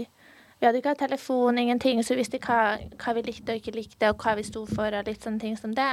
vi 0.61 0.69
hadde 0.69 0.81
ikke 0.83 0.93
hatt 0.93 1.01
telefon, 1.07 1.59
ingenting, 1.59 2.03
så 2.05 2.15
vi 2.15 2.21
visste 2.21 2.41
hva, 2.45 2.77
hva 3.01 3.15
vi 3.17 3.25
likte 3.25 3.55
og 3.55 3.63
ikke 3.63 3.77
likte, 3.79 4.11
og 4.13 4.21
hva 4.21 4.37
vi 4.37 4.45
sto 4.45 4.67
for, 4.69 4.93
og 4.93 5.09
litt 5.09 5.25
sånne 5.25 5.41
ting 5.41 5.57
som 5.57 5.73
det. 5.77 5.89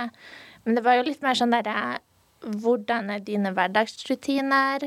Men 0.65 0.75
det 0.75 0.83
var 0.83 0.99
jo 0.99 1.07
litt 1.07 1.23
mer 1.23 1.39
sånn 1.39 1.55
derre 1.55 2.03
Hvordan 2.37 3.07
er 3.09 3.23
dine 3.25 3.49
hverdagsrutiner? 3.49 4.83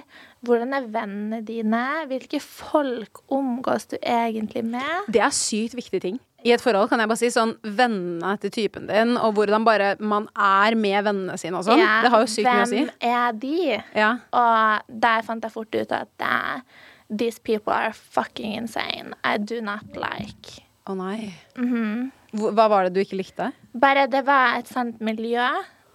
Hvordan 0.47 0.71
er 0.77 0.85
vennene 0.95 1.41
dine? 1.43 1.81
Hvilke 2.07 2.39
folk 2.39 3.25
omgås 3.27 3.89
du 3.91 3.97
egentlig 3.99 4.63
med? 4.69 5.09
Det 5.11 5.19
er 5.19 5.35
sykt 5.35 5.75
viktige 5.75 6.05
ting. 6.05 6.21
I 6.47 6.55
et 6.55 6.63
forhold 6.63 6.89
kan 6.89 7.03
jeg 7.03 7.11
bare 7.11 7.21
si 7.21 7.33
sånn 7.35 7.57
vennene 7.65 8.37
til 8.41 8.53
typen 8.55 8.87
din, 8.89 9.17
og 9.19 9.35
hvordan 9.37 9.67
bare 9.67 9.91
man 9.99 10.29
er 10.33 10.77
med 10.79 11.03
vennene 11.11 11.37
sine 11.41 11.59
og 11.59 11.67
sånn. 11.67 11.83
Ja, 11.83 11.99
det 12.05 12.13
har 12.15 12.23
jo 12.23 12.31
sykt 12.31 12.47
mye 12.47 12.63
å 12.63 12.71
si. 12.71 12.85
Hvem 12.87 13.11
er 13.11 13.35
de? 13.43 13.59
Ja. 13.99 14.13
Og 14.31 14.95
der 15.05 15.27
fant 15.27 15.45
jeg 15.45 15.57
fort 15.59 15.75
ut 15.75 15.99
at 15.99 16.25
eh, 16.31 16.81
these 17.11 17.39
people 17.39 17.73
are 17.73 17.93
fucking 17.93 18.55
insane. 18.55 19.15
I 19.25 19.39
do 19.39 19.61
not 19.61 19.97
like. 19.97 20.63
Å 20.87 20.95
nei. 20.97 21.35
Mm 21.59 22.11
Hva 22.31 22.53
hva 22.55 22.69
var 22.71 22.85
det 22.87 22.95
du 22.95 23.01
ikke 23.03 23.19
likte? 23.19 23.51
Bare 23.75 24.07
det 24.07 24.23
var 24.29 24.55
et 24.61 24.69
sånt 24.71 25.01
miljø 25.03 25.43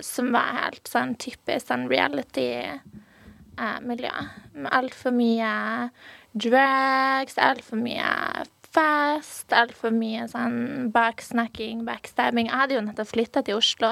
som 0.04 0.36
var 0.36 0.52
helt 0.60 0.84
sånn 0.92 1.16
typisk 1.16 1.68
sånn 1.70 1.88
reality-miljø. 1.88 4.12
Med 4.60 4.68
altfor 4.76 5.16
mye 5.16 5.88
drugs, 6.36 7.40
altfor 7.40 7.80
mye 7.80 8.44
fest, 8.76 9.54
altfor 9.56 9.94
mye 9.96 10.26
sånn 10.28 10.92
baksnakking, 10.92 11.86
backstabbing. 11.88 12.50
Jeg 12.50 12.60
hadde 12.60 12.76
jo 12.76 12.84
nettopp 12.84 13.14
flytta 13.14 13.44
til 13.46 13.62
Oslo, 13.62 13.92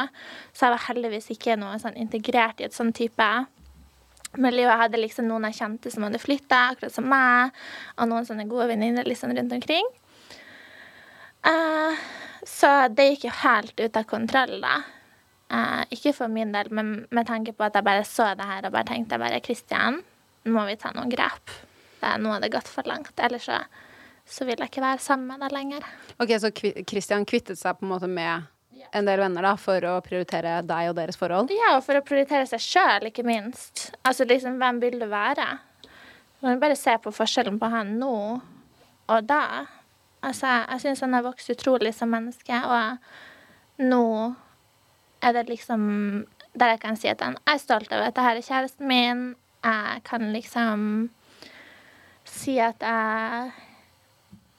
så 0.51 0.67
jeg 0.67 0.75
var 0.75 0.87
heldigvis 0.89 1.31
ikke 1.31 1.55
noe 1.59 1.79
sånn 1.79 1.95
integrert 1.99 2.59
i 2.59 2.67
et 2.67 2.75
sånn 2.75 2.91
type 2.95 3.27
miljø. 4.41 4.65
Jeg 4.67 4.81
hadde 4.81 5.01
liksom 5.01 5.27
noen 5.29 5.47
jeg 5.49 5.59
kjente 5.59 5.91
som 5.93 6.05
hadde 6.07 6.21
flytta, 6.21 6.61
akkurat 6.73 6.95
som 6.95 7.07
meg, 7.09 7.53
og 7.97 8.09
noen 8.11 8.27
sånne 8.27 8.47
gode 8.49 8.69
venninner 8.71 9.07
liksom 9.07 9.33
rundt 9.35 9.55
omkring. 9.57 9.89
Uh, 11.43 11.99
så 12.47 12.71
det 12.93 13.09
gikk 13.11 13.27
jo 13.27 13.35
helt 13.43 13.79
ut 13.79 13.99
av 13.99 14.07
kontroll, 14.09 14.57
da. 14.63 14.79
Uh, 15.53 15.83
ikke 15.93 16.15
for 16.17 16.31
min 16.31 16.53
del, 16.55 16.71
men 16.73 16.95
med 17.13 17.27
tanke 17.29 17.53
på 17.53 17.67
at 17.67 17.75
jeg 17.77 17.85
bare 17.85 18.05
så 18.07 18.31
det 18.37 18.47
her 18.47 18.65
og 18.65 18.73
bare 18.73 18.89
tenkte 18.89 19.21
bare 19.21 19.41
Kristian, 19.43 20.01
nå 20.43 20.55
må 20.55 20.65
vi 20.69 20.79
ta 20.79 20.91
noen 20.95 21.11
grep. 21.11 21.53
Nå 22.19 22.33
har 22.33 22.41
det 22.43 22.51
gått 22.51 22.67
for 22.67 22.83
langt. 22.89 23.13
Ellers 23.23 23.45
så, 23.47 23.61
så 24.27 24.47
vil 24.47 24.59
jeg 24.59 24.71
ikke 24.71 24.83
være 24.83 24.99
sammen 24.99 25.29
med 25.31 25.45
deg 25.45 25.53
lenger. 25.55 25.85
Ok, 26.19 26.33
Så 26.41 26.51
Kristian 26.51 27.23
kvittet 27.29 27.59
seg 27.61 27.77
på 27.79 27.87
en 27.87 27.93
måte 27.93 28.09
med 28.11 28.49
en 28.91 29.07
del 29.07 29.21
venner 29.23 29.45
da, 29.45 29.53
for 29.59 29.85
å 29.87 29.97
prioritere 30.05 30.59
deg 30.67 30.89
og 30.91 30.97
deres 30.97 31.19
forhold? 31.19 31.53
Ja, 31.53 31.75
og 31.77 31.83
for 31.85 31.99
å 31.99 32.05
prioritere 32.05 32.47
seg 32.49 32.63
sjøl, 32.63 33.09
ikke 33.09 33.25
minst. 33.27 33.91
Altså 34.03 34.27
liksom, 34.29 34.59
hvem 34.61 34.81
vil 34.83 34.99
du 35.01 35.07
være? 35.11 35.47
Kan 36.43 36.59
bare 36.59 36.75
se 36.75 36.97
på 36.99 37.13
forskjellen 37.15 37.59
på 37.61 37.69
han 37.71 37.95
nå 38.01 38.15
og 39.13 39.27
da. 39.27 39.65
Altså, 40.23 40.47
jeg 40.47 40.83
syns 40.83 41.03
han 41.03 41.15
har 41.15 41.25
vokst 41.25 41.51
utrolig 41.51 41.93
som 41.95 42.11
menneske, 42.11 42.59
og 42.67 43.83
nå 43.83 44.05
er 45.23 45.35
det 45.35 45.47
liksom 45.49 45.83
der 46.53 46.75
jeg 46.75 46.81
kan 46.83 46.97
si 46.99 47.09
at 47.09 47.21
han 47.23 47.37
er 47.49 47.59
stolt 47.61 47.91
over 47.91 48.07
at 48.07 48.15
dette 48.15 48.25
er 48.29 48.45
kjæresten 48.45 48.87
min. 48.87 49.23
Jeg 49.63 50.03
kan 50.05 50.27
liksom 50.35 50.81
si 52.29 52.59
at 52.61 52.83
jeg 52.83 53.53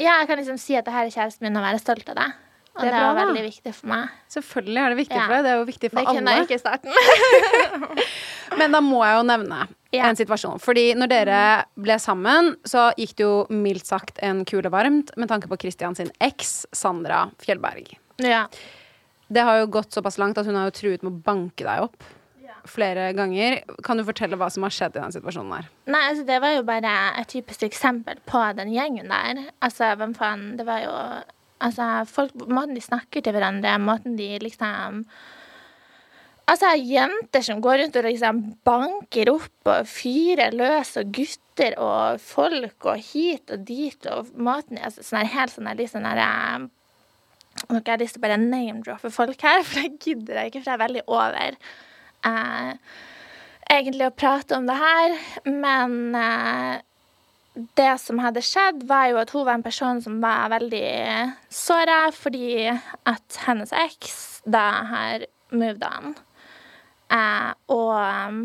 Ja, 0.00 0.18
jeg 0.18 0.26
kan 0.26 0.40
liksom 0.40 0.58
si 0.58 0.74
at 0.74 0.88
dette 0.88 1.04
er 1.04 1.12
kjæresten 1.12 1.46
min 1.46 1.56
og 1.56 1.62
være 1.62 1.78
stolt 1.78 2.08
av 2.10 2.18
det. 2.18 2.30
Og 2.74 2.82
Det 2.82 2.90
det 2.90 2.94
er 2.94 2.98
bra, 2.98 3.12
bra, 3.12 3.14
da. 3.14 3.24
veldig 3.28 3.42
viktig 3.46 3.72
for 3.76 3.86
meg. 3.92 4.08
Selvfølgelig 4.34 4.80
er 4.82 4.88
det 4.90 4.96
viktig 4.98 5.14
Ja. 5.16 5.24
for 5.26 5.34
deg. 5.34 5.42
Det 5.44 5.50
er 5.52 5.58
jo 5.60 5.66
viktig 5.68 5.90
for 5.92 6.00
Det 6.00 6.06
kunne 6.08 6.32
jeg 6.34 6.46
ikke 6.48 6.54
i 6.54 6.62
starten. 6.64 6.90
Men 8.58 8.72
da 8.74 8.80
må 8.84 9.00
jeg 9.06 9.16
jo 9.18 9.22
nevne 9.28 9.60
Ja. 9.94 10.08
en 10.08 10.16
situasjon. 10.18 10.58
Fordi 10.62 10.94
når 10.98 11.08
dere 11.12 11.38
ble 11.78 11.96
sammen, 12.02 12.56
så 12.66 12.88
gikk 12.98 13.14
det 13.14 13.24
jo 13.28 13.46
mildt 13.50 13.86
sagt 13.86 14.18
en 14.26 14.44
kule 14.44 14.70
varmt 14.74 15.12
med 15.16 15.28
tanke 15.30 15.46
på 15.50 15.58
Christian 15.62 15.94
sin 15.94 16.10
eks, 16.20 16.66
Sandra 16.74 17.30
Fjellberg. 17.38 17.94
ja. 18.18 18.46
Det 19.32 19.40
har 19.42 19.56
jo 19.62 19.66
gått 19.72 19.90
såpass 19.90 20.18
langt 20.20 20.36
at 20.36 20.44
hun 20.46 20.54
har 20.54 20.66
jo 20.68 20.74
truet 20.76 21.02
med 21.02 21.10
å 21.10 21.22
banke 21.24 21.64
deg 21.64 21.80
opp 21.80 22.02
flere 22.68 23.06
ganger. 23.16 23.62
Kan 23.82 23.96
du 23.96 24.04
fortelle 24.04 24.36
hva 24.36 24.50
som 24.52 24.62
har 24.62 24.70
skjedd 24.70 24.96
i 24.96 25.00
den 25.00 25.12
situasjonen 25.14 25.50
der? 25.50 25.70
Nei, 25.86 26.02
altså 26.10 26.26
det 26.28 26.36
var 26.44 26.52
jo 26.54 26.62
bare 26.62 26.92
et 27.18 27.28
typisk 27.32 27.62
eksempel 27.64 28.20
på 28.28 28.42
den 28.56 28.68
gjengen 28.74 29.08
der. 29.08 29.46
Altså, 29.64 29.94
hvem 29.96 30.12
faen 30.14 30.56
Det 30.58 30.66
var 30.68 30.80
jo 30.84 30.92
Altså, 31.62 31.86
folk 32.10 32.34
Måten 32.48 32.74
de 32.76 32.82
snakker 32.82 33.24
til 33.24 33.34
hverandre, 33.36 33.78
måten 33.78 34.18
de 34.18 34.34
liksom 34.42 35.04
Altså, 36.44 36.74
jenter 36.76 37.40
som 37.40 37.60
går 37.64 37.78
rundt 37.80 37.94
og 37.96 38.04
liksom 38.04 38.40
banker 38.68 39.30
opp 39.32 39.70
og 39.72 39.86
fyrer 39.88 40.52
løs, 40.52 40.90
og 41.00 41.14
gutter 41.16 41.76
og 41.80 42.20
folk 42.20 42.84
og 42.90 43.00
hit 43.00 43.54
og 43.54 43.62
dit, 43.64 44.08
og 44.12 44.28
måten 44.36 44.76
altså, 44.76 45.06
Sånn 45.06 45.22
her, 45.22 45.32
helt 45.38 45.54
sånn 45.54 45.70
her, 45.70 45.78
litt 45.78 45.94
sånn 45.94 46.08
her 46.08 46.20
eh, 46.20 46.66
Nå 47.70 47.78
har 47.78 47.94
jeg 47.94 48.02
lyst 48.02 48.16
til 48.18 48.20
å 48.20 48.26
bare 48.26 48.38
name-droppe 48.42 49.12
folk 49.14 49.40
her, 49.46 49.62
for 49.68 49.80
det 49.80 50.04
gidder 50.04 50.42
jeg 50.42 50.52
ikke, 50.52 50.64
for 50.64 50.72
jeg 50.74 50.76
er 50.76 50.84
veldig 50.84 51.04
over 51.06 51.58
eh, 52.28 52.96
egentlig 53.72 54.08
å 54.10 54.16
prate 54.16 54.58
om 54.58 54.66
det 54.68 54.76
her, 54.78 55.16
men 55.48 55.96
eh, 56.18 56.82
det 57.54 57.92
som 58.02 58.18
hadde 58.18 58.42
skjedd, 58.42 58.82
var 58.88 59.08
jo 59.12 59.20
at 59.20 59.30
hun 59.34 59.46
var 59.46 59.58
en 59.58 59.66
person 59.66 60.00
som 60.02 60.18
var 60.22 60.50
veldig 60.50 60.88
såra 61.54 62.08
fordi 62.14 62.66
at 62.66 63.38
hennes 63.46 63.72
eks 63.84 64.16
da 64.50 64.64
har 64.90 65.26
moved 65.54 65.84
on. 65.86 66.16
Eh, 67.14 67.50
og 67.70 67.94
um, 67.94 68.40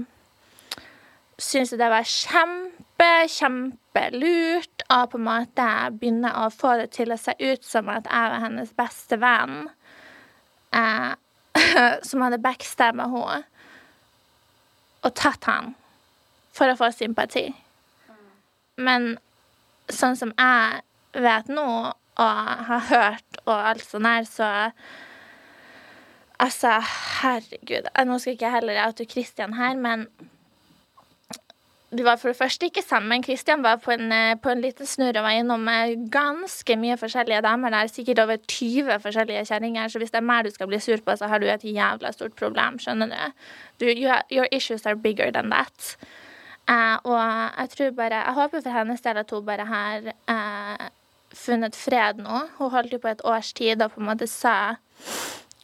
syntes 1.42 1.74
jo 1.74 1.80
det 1.82 1.90
var 1.90 2.06
kjempe, 2.06 3.10
kjempelurt 3.34 4.86
å 4.94 5.00
på 5.10 5.18
en 5.18 5.26
måte 5.26 5.70
begynne 5.98 6.32
å 6.44 6.50
få 6.54 6.76
det 6.82 6.92
til 7.00 7.14
å 7.14 7.20
se 7.20 7.34
ut 7.40 7.66
som 7.66 7.90
at 7.90 8.06
jeg 8.06 8.34
var 8.36 8.44
hennes 8.46 8.76
beste 8.78 9.18
venn, 9.22 9.72
eh, 10.76 11.12
som 12.08 12.22
hadde 12.26 12.42
backstabba 12.44 13.10
henne 13.10 13.42
og 15.00 15.14
tatt 15.16 15.46
han 15.48 15.74
for 16.52 16.68
å 16.68 16.78
få 16.78 16.92
sympati. 16.92 17.48
Men 18.80 19.12
sånn 19.92 20.18
som 20.20 20.34
jeg 20.38 20.82
vet 21.20 21.52
nå, 21.52 21.68
og 22.20 22.50
har 22.70 22.90
hørt 22.90 23.40
og 23.46 23.54
alt 23.56 23.86
sånn 23.86 24.10
her, 24.10 24.28
så 24.28 24.50
Altså, 26.40 26.70
herregud. 27.20 27.90
Nå 28.08 28.16
skal 28.16 28.38
ikke 28.38 28.46
jeg 28.46 28.54
heller 28.54 28.78
oute 28.86 29.04
Christian 29.12 29.58
her, 29.58 29.74
men 29.76 30.06
de 31.92 32.06
var 32.06 32.20
for 32.22 32.30
det 32.30 32.38
første 32.38 32.70
ikke 32.70 32.84
sammen. 32.86 33.24
Christian 33.26 33.64
var 33.66 33.82
på 33.84 33.92
en, 33.92 34.12
eh, 34.12 34.38
på 34.40 34.50
en 34.50 34.62
liten 34.62 34.88
snurr 34.88 35.18
og 35.18 35.26
var 35.26 35.36
innom 35.36 35.68
eh, 35.68 35.98
ganske 36.14 36.78
mye 36.78 36.96
forskjellige 37.02 37.42
damer 37.42 37.74
der. 37.74 37.92
Sikkert 37.92 38.22
over 38.24 38.38
20 38.38 39.00
forskjellige 39.04 39.46
kjerringer. 39.50 39.90
Så 39.90 40.00
hvis 40.00 40.12
det 40.12 40.22
er 40.22 40.28
meg 40.30 40.46
du 40.46 40.52
skal 40.54 40.68
bli 40.68 40.80
sur 40.80 40.98
på, 40.98 41.18
så 41.18 41.28
har 41.28 41.40
du 41.40 41.48
et 41.50 41.66
jævla 41.66 42.14
stort 42.14 42.36
problem. 42.40 42.80
Skjønner 42.80 43.10
du? 43.12 43.34
du 43.80 43.86
you 43.92 44.14
your 44.32 44.48
issues 44.52 44.86
are 44.86 44.96
bigger 44.96 45.32
than 45.32 45.50
that. 45.50 45.98
Eh, 46.70 46.98
og 47.10 47.18
jeg 47.18 47.72
tror 47.74 47.94
bare 47.98 48.22
Jeg 48.22 48.38
håper 48.38 48.62
for 48.62 48.76
hennes 48.76 49.02
del 49.02 49.18
at 49.18 49.32
hun 49.34 49.46
bare 49.48 49.66
har 49.66 50.12
eh, 50.14 50.86
funnet 51.34 51.78
fred 51.78 52.22
nå. 52.22 52.44
Hun 52.60 52.72
holdt 52.74 52.94
jo 52.94 53.02
på 53.02 53.12
et 53.12 53.26
års 53.26 53.52
tid 53.58 53.82
og 53.82 53.96
på 53.96 54.04
en 54.04 54.10
måte 54.12 54.30
sa 54.30 54.76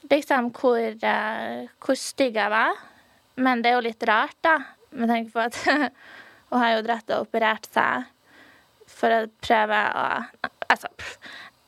liksom 0.09 0.51
hvor, 0.53 0.81
eh, 0.81 1.69
hvor 1.81 1.99
stygg 1.99 2.37
jeg 2.39 2.53
var. 2.53 2.73
Men 3.35 3.61
det 3.61 3.71
er 3.71 3.77
jo 3.77 3.85
litt 3.85 4.03
rart, 4.07 4.37
da, 4.45 4.59
med 4.95 5.11
tanke 5.11 5.33
på 5.33 5.43
at 5.43 5.57
hun 6.49 6.61
har 6.61 6.77
jo 6.77 6.85
dratt 6.85 7.09
og 7.11 7.25
operert 7.27 7.67
seg 7.73 8.05
for 8.89 9.11
å 9.11 9.25
prøve 9.43 9.81
å 9.93 10.05
Altså, 10.65 10.89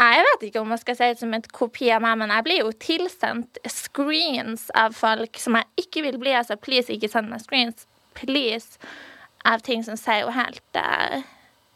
jeg 0.01 0.23
vet 0.25 0.43
ikke 0.47 0.61
om 0.63 0.71
jeg 0.73 0.81
skal 0.81 0.95
si 0.97 1.07
det 1.11 1.19
som 1.19 1.33
et 1.37 1.45
kopi 1.53 1.91
av 1.93 2.01
meg, 2.01 2.15
men 2.17 2.31
jeg 2.33 2.45
blir 2.47 2.57
jo 2.63 2.71
tilsendt 2.81 3.59
screens 3.69 4.63
av 4.73 4.95
folk 4.97 5.37
som 5.37 5.53
jeg 5.59 5.85
ikke 5.85 6.01
vil 6.07 6.17
bli. 6.21 6.33
Altså, 6.33 6.57
please, 6.57 6.89
ikke 6.89 7.11
send 7.11 7.29
meg 7.29 7.43
screens. 7.43 7.85
Please. 8.17 8.81
Av 9.47 9.63
ting 9.63 9.83
som 9.85 9.97
ser 9.99 10.25
jo 10.25 10.33
helt 10.35 10.79
uh, 10.79 11.23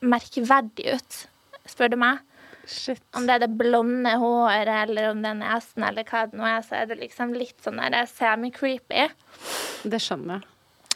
merkverdig 0.03 0.97
ut, 0.97 1.21
spør 1.69 1.93
du 1.93 1.97
meg. 2.01 2.21
Shit. 2.67 3.01
Om 3.17 3.25
det 3.25 3.35
er 3.35 3.43
det 3.45 3.51
blonde 3.57 4.11
håret, 4.21 4.69
eller 4.85 5.11
om 5.11 5.23
det 5.23 5.31
er 5.31 5.39
nesen, 5.39 5.85
eller 5.87 6.05
hva 6.07 6.27
det 6.29 6.37
nå 6.37 6.45
er, 6.45 6.61
så 6.65 6.81
er 6.81 6.91
det 6.91 6.99
liksom 7.01 7.33
litt 7.35 7.57
sånn 7.63 7.81
der 7.81 8.05
semi-creepy. 8.09 9.07
Det 9.89 10.01
skjønner 10.03 10.39
jeg. 10.39 10.47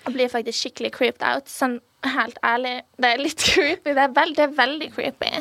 Jeg 0.05 0.13
blir 0.13 0.29
faktisk 0.29 0.61
skikkelig 0.61 0.91
creeped 0.93 1.25
out. 1.25 1.49
Sånn 1.49 1.79
helt 2.05 2.38
ærlig, 2.45 2.75
det 3.01 3.09
er 3.09 3.21
litt 3.21 3.41
creepy. 3.49 3.95
Det 3.95 4.03
er, 4.03 4.13
veld, 4.13 4.35
det 4.38 4.45
er 4.45 4.53
veldig 4.59 4.91
creepy. 4.93 5.31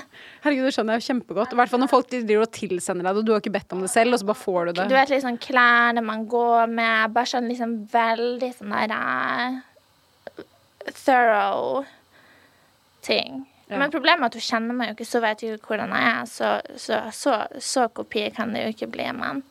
Herregud, 0.47 0.70
det 0.70 0.75
skjønner 0.79 0.99
jeg 0.99 1.07
kjempegodt. 1.11 1.53
I 1.53 1.61
hvert 1.61 1.73
fall 1.73 1.83
når 1.83 1.92
folk 1.92 2.09
driver 2.12 2.47
og 2.47 2.55
tilsender 2.57 3.05
deg 3.05 3.11
det, 3.11 3.20
og 3.20 3.29
du 3.29 3.35
har 3.35 3.44
ikke 3.44 3.55
bedt 3.59 3.77
om 3.77 3.85
det 3.85 3.92
selv, 3.92 4.16
og 4.16 4.23
så 4.23 4.31
bare 4.31 4.40
får 4.40 4.70
du 4.70 4.73
det. 4.79 4.88
Du 4.88 4.97
vet 4.97 5.12
liksom 5.12 5.38
klærne 5.44 6.05
man 6.05 6.25
går 6.31 6.73
med, 6.73 7.14
bare 7.16 7.33
sånn 7.35 7.51
liksom 7.53 7.77
veldig 7.92 8.51
sånn 8.57 8.75
der 8.75 8.97
eh, 8.97 9.62
thorough 10.92 11.87
ting. 13.05 13.44
Ja. 13.66 13.79
Men 13.81 13.92
problemet 13.92 14.23
er 14.23 14.33
at 14.33 14.38
hun 14.38 14.44
kjenner 14.44 14.77
meg 14.77 14.90
jo 14.90 14.97
ikke, 14.99 15.09
så 15.09 15.20
vet 15.25 15.42
jeg 15.42 15.57
ikke 15.57 15.73
hvordan 15.73 15.94
jeg 15.97 16.11
er. 16.11 16.29
Så, 16.29 16.51
så, 16.81 17.01
så, 17.16 17.38
så 17.59 17.88
kopi 17.97 18.27
kan 18.35 18.53
det 18.55 18.66
jo 18.66 18.75
ikke 18.75 18.90
bli. 18.92 19.09
Men. 19.16 19.42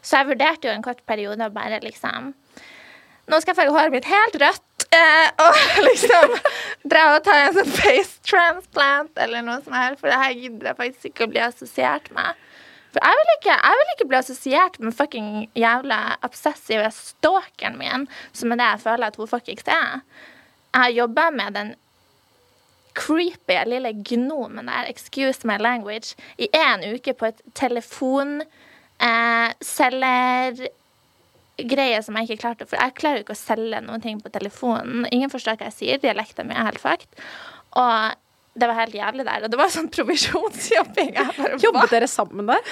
Så 0.00 0.22
jeg 0.22 0.30
vurderte 0.30 0.68
jo 0.68 0.74
en 0.74 0.84
kort 0.84 1.04
periode 1.08 1.44
å 1.44 1.54
bare 1.54 1.82
liksom 1.84 2.32
Nå 3.28 3.38
skal 3.42 3.52
jeg 3.52 3.58
farge 3.58 3.72
håret 3.74 3.92
mitt 3.92 4.06
helt 4.08 4.36
rødt. 4.40 4.84
Eh, 4.96 5.26
og 5.44 5.56
liksom 5.90 6.32
dra 6.88 7.02
og 7.12 7.26
ta 7.26 7.34
en 7.42 7.58
sånn 7.58 7.74
face 7.74 8.22
transplant 8.24 9.20
eller 9.20 9.44
noe 9.44 9.58
sånt 9.60 9.76
her. 9.76 9.98
For 10.00 10.08
det 10.08 10.20
her 10.22 10.32
gidder 10.32 10.70
jeg 10.70 10.78
faktisk 10.78 11.10
ikke 11.10 11.26
å 11.26 11.32
bli 11.34 11.42
assosiert 11.44 12.08
med. 12.16 12.40
For 12.94 13.04
jeg 13.04 13.18
vil 13.18 13.34
ikke, 13.34 13.58
jeg 13.58 13.80
vil 13.80 13.92
ikke 13.92 14.08
bli 14.08 14.18
assosiert 14.22 14.80
med 14.80 14.96
fucking 14.96 15.28
jævla 15.60 16.00
obsessive 16.24 16.88
stalkeren 16.96 17.76
min, 17.76 18.08
som 18.32 18.54
er 18.54 18.62
det 18.62 18.70
jeg 18.70 18.84
føler 18.86 19.10
at 19.10 19.20
hun 19.20 19.28
fuckings 19.28 19.68
er. 19.76 20.00
Jeg 20.72 20.80
har 20.82 20.90
jobba 20.94 21.30
med 21.34 21.52
den 21.56 21.74
creepy 22.98 23.56
lille 23.68 23.92
gnomen 23.92 24.66
der, 24.66 24.88
excuse 24.90 25.46
my 25.46 25.56
language, 25.60 26.16
i 26.38 26.48
én 26.52 26.94
uke 26.94 27.12
på 27.14 27.26
et 27.30 27.40
telefon 27.54 28.42
eh, 28.42 29.50
selgergreie 29.64 30.68
som 32.02 32.16
jeg 32.18 32.24
ikke 32.26 32.42
klarte. 32.42 32.66
For 32.66 32.76
jeg 32.80 32.96
klarer 32.98 33.16
jo 33.20 33.24
ikke 33.26 33.38
å 33.38 33.46
selge 33.46 33.80
noen 33.86 34.02
ting 34.04 34.16
på 34.22 34.34
telefonen. 34.34 35.06
Ingen 35.14 35.30
forstår 35.32 35.56
hva 35.58 35.66
jeg 35.70 35.78
sier. 35.78 35.96
Dialekten 36.02 36.46
min 36.50 36.58
er 36.58 36.68
helt 36.72 36.82
fucked. 36.82 37.12
Og 37.78 37.96
det 38.58 38.66
var 38.66 38.80
helt 38.82 38.98
jævlig 38.98 39.24
der. 39.28 39.40
Og 39.46 39.50
det 39.52 39.60
var 39.60 39.68
sånn 39.74 39.92
provisjonsjobbing. 39.96 41.12
Jobbet 41.62 41.94
dere 41.94 42.08
sammen 42.10 42.46
der? 42.50 42.62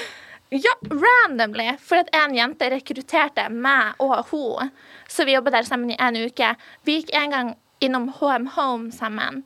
ja, 0.51 0.73
randomly. 0.91 1.73
For 1.83 2.01
at 2.01 2.11
en 2.15 2.35
jente 2.37 2.69
rekrutterte 2.71 3.49
meg 3.51 3.99
og 4.03 4.31
hun. 4.31 4.71
Så 5.11 5.27
vi 5.27 5.35
jobba 5.35 5.51
der 5.55 5.67
sammen 5.67 5.91
i 5.93 5.99
en 5.99 6.19
uke. 6.27 6.55
Vi 6.87 7.01
gikk 7.01 7.15
en 7.19 7.35
gang 7.35 7.55
innom 7.85 8.09
HM 8.19 8.47
Home 8.57 8.93
sammen. 8.93 9.45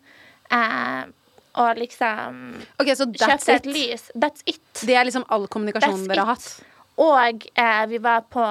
Eh, 0.50 1.04
og 1.60 1.78
liksom 1.78 2.40
okay, 2.78 2.94
so 2.94 3.08
kjøpte 3.10 3.56
et 3.58 3.66
lys. 3.66 4.10
That's 4.14 4.44
it. 4.46 4.62
Det 4.86 4.94
er 4.94 5.06
liksom 5.08 5.26
all 5.28 5.48
kommunikasjonen 5.50 6.04
That's 6.04 6.12
dere 6.14 6.26
har 6.26 6.36
hatt. 6.36 6.50
Og 7.00 7.46
eh, 7.58 7.84
vi 7.90 7.98
var 8.02 8.26
på 8.30 8.44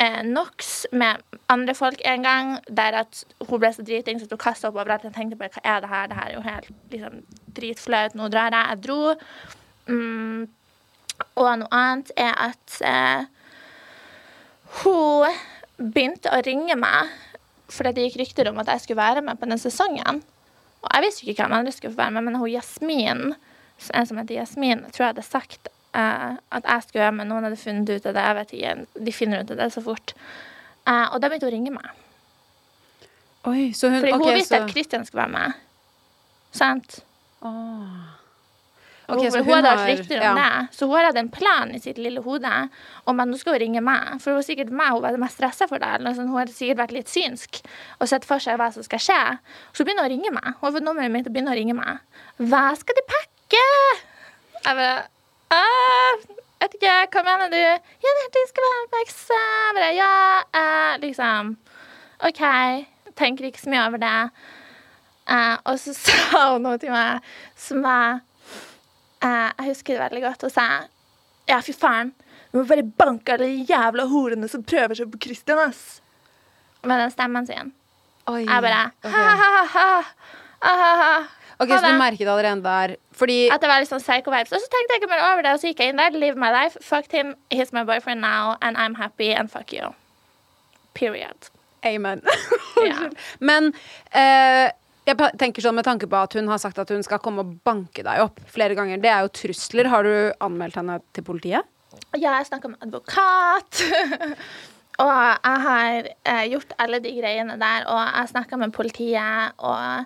eh, 0.00 0.20
NOx 0.24 0.86
med 0.92 1.20
andre 1.52 1.74
folk 1.74 2.00
en 2.04 2.22
gang, 2.24 2.54
der 2.68 3.02
at 3.02 3.24
hun 3.48 3.60
ble 3.60 3.72
så 3.74 3.84
driting 3.84 4.20
så 4.20 4.30
hun 4.30 4.40
kasta 4.40 4.70
opp 4.70 4.78
overalt. 4.78 5.04
Jeg 5.04 5.16
tenkte 5.16 5.40
bare 5.40 5.52
hva 5.56 5.64
er 5.64 5.84
det 5.84 5.92
her? 5.92 6.06
Det 6.06 6.20
her 6.20 6.30
er 6.30 6.36
jo 6.38 6.46
helt 6.46 6.70
liksom, 6.94 7.20
dritflaut. 7.58 8.16
Nå 8.16 8.30
drar 8.32 8.56
jeg. 8.56 8.70
Jeg 8.70 8.84
dro. 8.86 9.00
Mm. 9.90 10.48
Og 11.36 11.50
noe 11.60 11.72
annet 11.76 12.12
er 12.16 12.32
at 12.48 12.80
eh, 12.86 13.24
hun 14.80 15.40
begynte 15.76 16.32
å 16.32 16.40
ringe 16.46 16.76
meg 16.78 17.10
fordi 17.70 17.94
det 17.96 18.06
gikk 18.08 18.20
rykter 18.20 18.50
om 18.50 18.60
at 18.62 18.70
jeg 18.74 18.84
skulle 18.84 19.00
være 19.00 19.24
med 19.24 19.40
på 19.40 19.48
den 19.50 19.60
sesongen. 19.60 20.22
Og 20.80 20.88
jeg 20.94 21.04
visste 21.04 21.26
ikke 21.28 21.44
hvem 21.44 21.58
andre 21.58 21.72
skulle 21.72 21.94
få 21.94 22.02
være 22.02 22.16
med, 22.16 22.26
men 22.28 22.38
hun 22.40 22.50
Jasmin, 22.50 23.34
en 23.94 24.06
som 24.06 24.20
heter 24.20 24.38
Jasmin, 24.40 24.84
tror 24.90 25.04
jeg 25.04 25.14
hadde 25.14 25.26
sagt 25.26 25.70
uh, 25.96 26.36
at 26.50 26.64
jeg 26.64 26.86
skulle 26.86 27.02
være 27.02 27.16
med. 27.18 27.28
Noen 27.30 27.48
hadde 27.48 27.60
funnet 27.60 27.90
ut 27.90 28.06
av 28.06 28.16
det. 28.16 28.26
Jeg 28.28 28.38
vet 28.38 28.54
ikke, 28.58 29.04
De 29.06 29.16
finner 29.16 29.42
ut 29.42 29.50
av 29.50 29.60
det 29.60 29.72
så 29.74 29.84
fort. 29.84 30.14
Uh, 30.88 31.06
og 31.12 31.20
da 31.20 31.28
begynte 31.28 31.48
hun 31.48 31.52
å 31.52 31.56
ringe 31.56 31.74
meg. 31.74 31.90
Oi, 33.50 33.70
så 33.72 33.88
hun 33.88 34.00
Fordi 34.00 34.12
hun 34.12 34.24
hun 34.24 34.36
visste 34.36 34.56
så, 34.56 34.64
at 34.64 34.72
Kristian 34.72 35.04
skulle 35.08 35.26
være 35.26 35.36
med. 35.36 35.60
Sant? 36.52 37.00
Åh. 37.46 38.19
Og 39.10 39.16
Ok, 39.18 39.22
hun, 39.26 39.30
så 39.34 39.40
hun 39.42 39.52
hadde 39.54 39.68
har- 39.68 39.80
hatt 39.82 39.90
rykter 39.90 40.20
om 40.22 40.38
ja. 40.38 40.48
det. 40.60 40.74
Så 40.78 40.86
hun 40.86 40.96
hadde 41.04 41.18
en 41.24 41.30
plan 41.34 41.70
i 41.74 41.80
sitt 41.82 41.98
lille 41.98 42.22
hode 42.22 42.52
om 43.10 43.20
at 43.20 43.28
nå 43.28 43.38
skal 43.40 43.56
hun 43.56 43.60
ringe 43.64 43.82
meg. 43.82 44.20
For 44.22 44.30
det 44.30 44.36
var 44.38 44.46
sikkert 44.46 44.70
meg 44.80 44.92
hun 44.94 45.02
var 45.02 45.16
mest 45.18 45.36
stressa 45.40 45.66
for 45.70 45.82
det. 45.82 46.16
Hun 46.16 46.30
hadde 46.36 46.54
sikkert 46.54 46.78
vært 46.84 46.94
litt 46.94 47.10
synsk 47.10 47.60
og 48.00 48.08
sett 48.10 48.24
for 48.28 48.38
seg 48.42 48.56
hva 48.60 48.70
som 48.74 48.86
skal 48.86 49.02
skje. 49.02 49.20
Så 49.74 49.84
begynner 49.84 50.06
hun 50.06 50.10
å 50.10 50.14
ringe 50.14 50.34
meg. 50.36 50.46
Hun 50.60 50.68
har 50.68 50.76
fått 50.78 50.86
nummeret 50.86 51.10
mitt 51.14 51.26
og 51.26 51.34
begynner 51.34 51.56
å 51.56 51.58
ringe 51.58 51.74
meg. 51.74 51.98
Hva 52.38 52.64
skal 52.78 52.94
de 53.00 53.06
pakke? 53.10 53.64
Jeg 54.60 54.76
bare 54.76 54.94
Jeg 55.50 56.36
Vet 56.60 56.74
ikke, 56.76 56.94
hva 57.16 57.22
mener 57.24 57.48
du? 57.48 57.56
Ja, 58.04 58.10
det 58.20 58.26
de 58.34 58.40
skal 58.50 58.64
være 58.66 58.88
på 58.92 58.98
ekse. 59.00 59.36
Bare 59.78 59.86
ja, 59.96 60.10
eh, 60.60 60.98
liksom. 61.00 61.54
OK. 62.28 62.42
Tenker 63.16 63.46
ikke 63.48 63.62
så 63.62 63.70
mye 63.72 63.86
over 63.88 64.02
det. 64.02 64.30
Eh, 65.30 65.56
og 65.64 65.78
så 65.80 65.94
sa 66.04 66.42
hun 66.52 66.66
noe 66.68 66.76
til 66.82 66.92
meg 66.92 67.24
som 67.56 67.80
var 67.86 68.20
eh, 69.22 69.50
Jeg 69.58 69.68
husker 69.68 69.96
det 69.96 70.04
veldig 70.04 70.22
godt. 70.28 70.46
Og 70.48 70.54
sa 70.54 70.66
Ja, 71.48 71.58
fy 71.64 71.74
faen. 71.74 72.12
Du 72.52 72.58
må 72.58 72.64
bare 72.66 72.84
banke 72.84 73.34
alle 73.34 73.48
de 73.50 73.66
jævla 73.68 74.06
horene 74.10 74.48
som 74.50 74.62
prøver 74.66 74.98
seg 74.98 75.10
på 75.12 75.20
Christian, 75.22 75.58
ass. 75.58 76.00
Med 76.82 76.98
den 76.98 77.12
stemmen 77.12 77.46
sin. 77.46 77.72
Oi. 78.30 78.44
Jeg 78.44 78.62
bare 78.62 78.90
ok. 79.02 79.12
ha-ha-ha. 79.14 81.20
Ok, 81.60 81.68
så 81.68 81.92
du 81.92 81.98
merket 81.98 82.28
allerede 82.28 82.62
der 82.64 82.96
Fordi 83.12 83.48
At 83.52 83.60
det 83.60 83.68
var 83.68 83.82
litt 83.82 83.90
sånn 83.90 84.00
psycho-vibes. 84.00 84.52
Og 84.56 84.62
så 84.62 84.68
tenkte 84.72 84.94
jeg 84.94 85.02
ikke 85.02 85.10
mer 85.12 85.24
over 85.32 85.44
det, 85.44 85.52
og 85.52 85.60
så 85.60 85.70
gikk 85.70 85.82
jeg 85.84 85.92
inn 85.92 86.00
der. 86.00 86.16
Live 86.16 86.40
my 86.40 86.48
life. 86.54 86.80
Fucked 86.80 87.12
him. 87.12 87.34
He's 87.52 87.74
my 87.76 87.84
boyfriend 87.84 88.24
now, 88.24 88.56
and 88.62 88.80
I'm 88.80 88.96
happy, 88.96 89.34
and 89.34 89.50
fuck 89.50 89.72
you. 89.72 89.92
Period. 90.94 91.50
Amen. 91.84 92.22
Ja. 92.80 93.10
Men 93.38 93.74
eh, 94.16 94.70
jeg 95.08 95.16
tenker 95.40 95.64
sånn 95.64 95.78
med 95.78 95.86
tanke 95.86 96.08
på 96.10 96.18
at 96.18 96.34
hun 96.36 96.48
har 96.50 96.60
sagt 96.62 96.78
at 96.78 96.90
hun 96.92 97.02
skal 97.06 97.20
komme 97.22 97.44
og 97.44 97.54
banke 97.66 98.04
deg 98.06 98.24
opp 98.24 98.40
flere 98.50 98.76
ganger. 98.78 99.00
Det 99.02 99.10
er 99.10 99.24
jo 99.24 99.32
trusler. 99.40 99.88
Har 99.90 100.06
du 100.06 100.12
anmeldt 100.44 100.78
henne 100.78 100.98
til 101.16 101.26
politiet? 101.26 101.66
Ja, 102.14 102.36
jeg 102.36 102.48
snakka 102.50 102.72
med 102.72 102.84
advokat. 102.84 103.80
og 105.04 105.14
jeg 105.14 105.62
har 105.66 106.10
eh, 106.10 106.44
gjort 106.52 106.74
alle 106.82 107.00
de 107.02 107.14
greiene 107.16 107.56
der, 107.60 107.86
og 107.90 108.02
jeg 108.02 108.32
snakka 108.34 108.60
med 108.60 108.74
politiet, 108.76 109.56
og, 109.58 110.04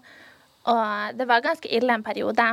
og 0.70 1.18
det 1.18 1.28
var 1.28 1.44
ganske 1.44 1.68
ille 1.68 1.98
en 1.98 2.07
periode. 2.07 2.48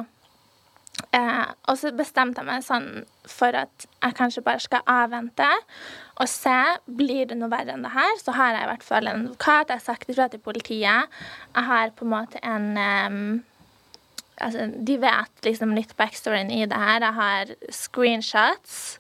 Eh, 1.12 1.46
og 1.68 1.78
så 1.80 1.92
bestemte 1.96 2.42
jeg 2.42 2.48
meg 2.48 2.64
sånn 2.66 2.88
for 3.30 3.56
at 3.58 3.86
jeg 3.88 4.16
kanskje 4.18 4.44
bare 4.46 4.64
skal 4.64 4.86
avvente 4.90 5.48
og 6.22 6.30
se. 6.30 6.58
Blir 6.86 7.30
det 7.30 7.38
noe 7.40 7.52
verre 7.52 7.76
enn 7.76 7.86
det 7.86 7.94
her, 7.96 8.12
så 8.22 8.36
har 8.38 8.56
jeg 8.56 8.66
i 8.66 8.72
hvert 8.72 8.88
fall 8.88 9.10
en 9.10 9.26
advokat. 9.26 9.72
Jeg 9.72 9.82
har 9.82 9.86
sagt 9.86 10.12
ifra 10.12 10.28
til 10.32 10.44
politiet. 10.44 11.22
Jeg 11.56 11.70
har 11.72 11.94
på 11.98 12.08
en 12.08 12.14
måte 12.14 12.42
en 12.46 12.70
em, 12.78 13.22
altså, 14.38 14.70
De 14.78 14.98
vet 15.02 15.46
liksom 15.46 15.76
litt 15.78 15.96
backstoryen 15.98 16.52
i 16.54 16.66
det 16.66 16.82
her. 16.86 17.06
Jeg 17.08 17.20
har 17.20 17.56
screenshots. 17.70 19.00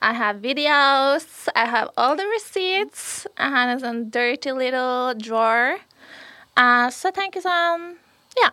I 0.00 0.12
have 0.14 0.42
videos. 0.42 1.48
I 1.56 1.66
have 1.66 1.90
all 1.96 2.16
the 2.16 2.26
receipts. 2.34 3.26
Har 3.36 3.72
en 3.72 3.82
sånn 3.82 4.04
dirty 4.14 4.54
little 4.54 5.14
drawer. 5.18 5.78
Uh, 6.58 6.86
så 6.90 7.10
jeg 7.10 7.20
tenker 7.20 7.44
sånn 7.44 7.92
Ja. 8.38 8.50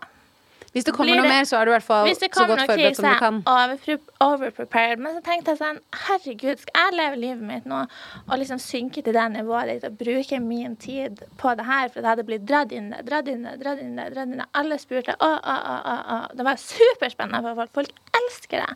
Hvis 0.75 0.83
det 0.83 0.91
kommer 0.93 1.15
noe 1.15 1.23
det- 1.23 1.31
mer, 1.31 1.45
så 1.47 1.55
er 1.57 1.65
du 1.65 1.71
i 1.71 1.75
hvert 1.77 1.85
fall 1.87 2.07
så 2.11 2.27
godt 2.27 2.59
noe 2.59 2.65
forberedt 2.67 2.97
som 2.97 3.05
du 3.07 3.19
kan. 3.21 3.35
krise, 3.41 3.53
overpre- 3.55 4.25
overprepared. 4.25 4.99
Men 4.99 5.15
så 5.15 5.21
tenkte 5.23 5.53
jeg 5.53 5.59
sånn 5.61 5.79
Herregud, 6.05 6.59
skal 6.59 6.81
jeg 6.81 6.97
leve 6.99 7.19
livet 7.21 7.45
mitt 7.47 7.65
nå 7.71 7.79
og 7.85 8.35
liksom 8.41 8.59
synke 8.59 9.01
til 9.05 9.13
det 9.15 9.23
nivået 9.37 9.71
ditt 9.71 9.87
og 9.87 9.95
bruke 10.01 10.41
min 10.43 10.75
tid 10.75 11.23
på 11.39 11.55
det 11.55 11.65
her? 11.65 11.87
For 11.93 12.01
det 12.03 12.11
hadde 12.11 12.25
blitt 12.27 12.45
dratt 12.45 12.75
inn 12.75 12.89
det, 12.91 13.05
dratt 13.07 13.27
inn 13.31 13.43
det, 13.47 13.55
dratt 13.63 13.79
inn 13.79 13.95
det. 13.95 14.09
dratt 14.13 14.27
inn 14.27 14.37
det. 14.43 14.49
Alle 14.53 14.77
spurte. 14.83 15.15
Å, 15.15 15.31
å, 15.39 15.57
å, 15.71 15.95
å. 16.17 16.19
Det 16.35 16.43
var 16.51 16.59
superspennende 16.59 17.41
for 17.47 17.55
folk. 17.63 17.73
Folk 17.79 17.91
elsker 18.19 18.65
det. 18.67 18.75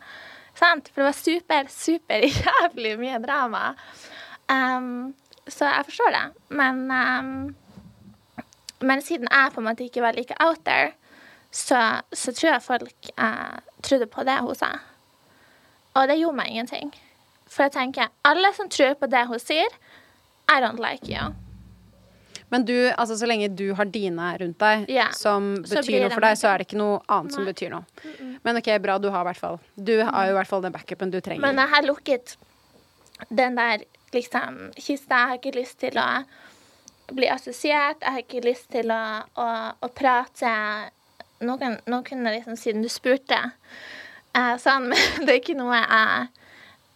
Sant? 0.54 0.88
For 0.94 1.04
det 1.04 1.10
var 1.10 1.18
super, 1.20 1.68
super 1.68 2.24
jævlig 2.48 2.96
mye 2.98 3.20
drama. 3.22 3.74
Um, 4.48 5.12
så 5.46 5.68
jeg 5.68 5.84
forstår 5.92 6.16
det. 6.16 6.24
Men 6.48 6.86
um, 6.90 7.54
men 8.82 9.02
siden 9.04 9.28
jeg 9.28 9.52
på 9.52 9.60
en 9.60 9.66
måte 9.68 9.84
ikke 9.84 10.00
var 10.00 10.16
like 10.16 10.32
out 10.40 10.62
there, 10.64 10.94
så, 11.50 12.00
så 12.12 12.32
tror 12.32 12.52
jeg 12.52 12.62
folk 12.62 13.12
eh, 13.16 13.58
trodde 13.82 14.06
på 14.06 14.24
det 14.26 14.38
hun 14.40 14.54
sa. 14.54 14.70
Og 15.98 16.08
det 16.08 16.20
gjorde 16.20 16.38
meg 16.38 16.52
ingenting. 16.52 16.92
For 17.50 17.66
jeg 17.66 17.74
tenker, 17.74 18.10
alle 18.26 18.52
som 18.54 18.70
tror 18.70 18.94
på 19.00 19.08
det 19.10 19.24
hun 19.26 19.42
sier, 19.42 19.78
I 20.50 20.60
don't 20.62 20.78
like 20.82 21.10
you. 21.10 21.32
Men 22.50 22.64
du, 22.66 22.74
altså 22.98 23.14
så 23.16 23.26
lenge 23.30 23.48
du 23.54 23.68
har 23.78 23.86
dine 23.86 24.32
rundt 24.40 24.58
deg 24.58 24.88
yeah. 24.90 25.12
som 25.14 25.52
betyr 25.62 26.02
noe 26.02 26.10
for 26.10 26.26
deg, 26.26 26.38
så 26.38 26.48
er 26.50 26.58
det 26.58 26.66
ikke 26.66 26.80
noe 26.80 26.98
annet 27.06 27.34
som 27.34 27.46
betyr 27.46 27.70
noe. 27.70 27.86
Men 28.42 28.58
ok, 28.58 28.70
bra, 28.82 28.96
du 28.98 29.06
har 29.14 29.22
i 29.22 29.28
hvert 29.28 29.38
fall 29.38 29.58
Du 29.76 29.92
har 30.02 30.26
jo 30.26 30.32
i 30.32 30.36
hvert 30.38 30.50
fall 30.50 30.64
den 30.64 30.74
backupen 30.74 31.12
du 31.14 31.20
trenger. 31.22 31.44
Men 31.44 31.62
jeg 31.62 31.70
har 31.74 31.86
lukket 31.86 32.34
den 33.28 33.58
der 33.58 33.84
liksom 34.14 34.58
kista. 34.74 35.20
Jeg 35.20 35.30
har 35.30 35.38
ikke 35.38 35.54
lyst 35.60 35.78
til 35.82 36.00
å 36.02 36.08
bli 37.14 37.30
assosiert. 37.30 38.02
Jeg 38.02 38.16
har 38.16 38.24
ikke 38.24 38.42
lyst 38.42 38.70
til 38.74 38.90
å, 38.94 39.02
å, 39.38 39.48
å 39.78 39.92
prate 39.94 40.54
noen 41.46 42.04
kunne 42.06 42.34
liksom, 42.34 42.56
siden 42.58 42.84
du 42.84 42.90
spurte 42.92 43.38
eh, 44.36 44.54
sånn, 44.60 44.88
men 44.90 45.26
det 45.26 45.34
er 45.34 45.40
ikke 45.40 45.58
noe 45.58 45.80
jeg, 45.80 46.30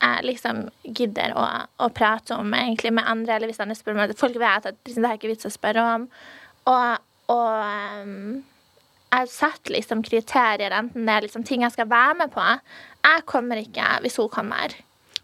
jeg 0.04 0.28
liksom 0.28 0.64
gidder 0.84 1.36
å, 1.38 1.44
å 1.84 1.90
prate 1.94 2.36
om 2.38 2.54
egentlig 2.56 2.94
med 2.94 3.08
andre, 3.08 3.36
eller 3.36 3.52
hvis 3.52 3.62
andre 3.64 3.78
spør 3.78 3.98
meg. 3.98 4.16
Folk 4.18 4.38
vet 4.40 4.70
at 4.70 4.80
liksom, 4.84 5.04
det 5.04 5.12
er 5.12 5.20
ikke 5.20 5.32
vits 5.32 5.48
å 5.48 5.52
spørre 5.54 5.84
om. 5.94 6.08
Og, 6.70 7.06
og 7.32 8.02
um, 8.04 8.42
jeg 9.14 9.30
setter 9.30 9.76
liksom 9.76 10.02
kriterier, 10.04 10.74
enten 10.74 11.06
det 11.06 11.14
er 11.14 11.28
liksom 11.28 11.44
ting 11.46 11.62
jeg 11.64 11.74
skal 11.76 11.88
være 11.90 12.18
med 12.24 12.34
på. 12.34 12.48
Jeg 13.04 13.24
kommer 13.30 13.60
ikke 13.60 13.86
hvis 14.04 14.18
hun 14.20 14.32
kommer. 14.32 14.74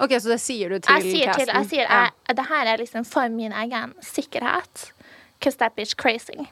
Ok, 0.00 0.14
Så 0.16 0.30
det 0.32 0.38
sier 0.40 0.70
du 0.72 0.78
til 0.78 0.94
Jeg 0.96 1.12
sier 1.12 1.34
til, 1.36 1.50
jeg 1.52 1.68
sier 1.68 1.84
jeg, 1.84 2.36
det 2.36 2.46
her 2.48 2.70
er 2.72 2.80
liksom 2.80 3.04
for 3.04 3.28
min 3.28 3.52
egen 3.52 3.92
sikkerhet. 4.00 4.92
Because 5.36 5.58
that 5.58 5.76
bitch 5.76 5.96
crazy, 5.96 6.48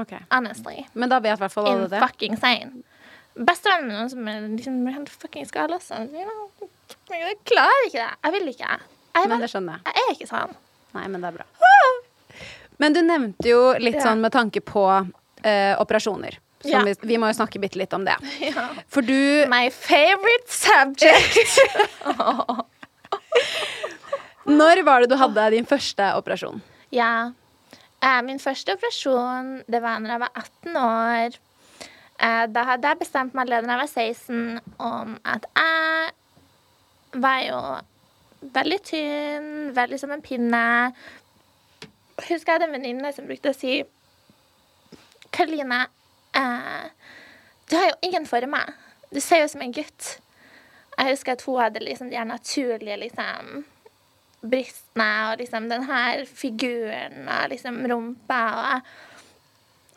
Ok. 0.00 0.12
honestly. 0.30 0.86
Men 0.94 1.08
da 1.12 1.18
vet 1.20 1.36
i 1.38 1.42
hvert 1.42 1.52
fall 1.52 1.66
alle 1.70 1.84
In 1.84 1.90
det. 1.92 2.00
fucking 2.00 2.36
sane. 2.40 2.82
Bestevennen 3.36 3.88
min 3.94 4.08
som 4.10 4.28
er 4.28 4.40
liksom 4.48 4.80
helt 4.92 5.08
fucking 5.08 5.46
sånn. 5.46 6.10
you 6.12 6.24
know, 6.26 6.68
Jeg 7.10 7.36
klarer 7.44 7.86
ikke 7.86 8.02
det. 8.02 8.16
Jeg 8.24 8.32
vil 8.32 8.48
ikke. 8.54 8.68
Jeg, 9.14 9.28
Men 9.28 9.40
det 9.40 9.50
skjønner 9.50 9.72
jeg. 9.78 9.82
jeg 9.86 10.02
er 10.08 10.12
ikke 10.16 10.28
sånn. 10.30 10.54
Nei, 10.94 11.06
men 11.08 11.20
det 11.20 11.28
er 11.28 11.36
bra. 11.38 11.46
Men 12.78 12.92
du 12.96 13.00
nevnte 13.02 13.44
jo 13.48 13.74
litt 13.78 13.94
Ja. 14.00 14.00
sånn 14.08 14.20
med 14.20 14.32
tanke 14.32 14.60
på 14.60 14.84
eh, 15.44 15.74
operasjoner. 15.78 16.38
Som 16.62 16.70
Ja. 16.70 16.82
vi, 16.84 16.94
vi 17.02 17.16
må 17.16 17.26
jo 17.30 17.32
snakke 17.38 17.60
bitte 17.60 17.76
litt 17.78 17.92
om 17.94 18.04
det. 18.04 18.16
For 18.88 19.00
du 19.02 19.46
My 19.48 19.70
favorite 19.70 20.48
subject. 20.48 21.58
Når 24.50 24.82
var 24.84 25.00
det 25.04 25.10
du 25.12 25.16
hadde 25.20 25.50
din 25.54 25.66
første 25.68 26.10
operasjon? 26.16 26.60
Ja. 26.90 27.32
Eh, 28.02 28.22
min 28.24 28.40
første 28.40 28.72
operasjon, 28.72 29.62
det 29.68 29.82
var 29.82 30.00
da 30.00 30.14
jeg 30.14 30.20
var 30.22 30.32
18 30.34 30.76
år. 30.76 31.38
Eh, 32.20 32.46
da 32.52 32.62
hadde 32.64 32.88
jeg 32.88 33.00
bestemt 33.02 33.34
meg 33.34 33.42
allerede 33.42 33.68
da 33.68 33.76
jeg 33.76 33.82
var 33.82 33.92
16 33.92 34.60
om 34.78 35.16
at 35.24 35.46
jeg 35.56 37.20
var 37.20 37.40
jo 37.44 37.60
veldig 38.56 38.78
tynn, 38.84 39.48
veldig 39.76 39.98
som 40.00 40.14
en 40.16 40.24
pinne. 40.24 40.62
Husker 42.20 42.52
jeg 42.52 42.54
hadde 42.54 42.68
en 42.70 42.76
venninne 42.78 43.12
som 43.12 43.28
brukte 43.28 43.52
å 43.52 43.56
si 43.56 43.82
Karoline, 45.30 45.82
eh, 46.34 46.88
du 47.70 47.76
har 47.76 47.86
jo 47.90 47.98
ingen 48.02 48.26
former. 48.26 48.72
Du 49.14 49.20
ser 49.20 49.38
jo 49.38 49.44
ut 49.44 49.50
som 49.50 49.62
en 49.62 49.72
gutt. 49.72 50.18
Jeg 50.98 51.12
husker 51.12 51.32
at 51.32 51.42
hun 51.46 51.60
hadde 51.60 51.84
liksom 51.84 52.10
de 52.10 52.24
naturlige 52.24 52.96
liksom 52.96 53.64
brystene 54.42 55.08
og 55.30 55.40
liksom 55.42 55.68
den 55.70 55.84
her 55.88 56.24
figuren 56.28 57.28
og 57.28 57.50
liksom 57.52 57.80
rumpa 57.90 58.40
og 58.60 58.92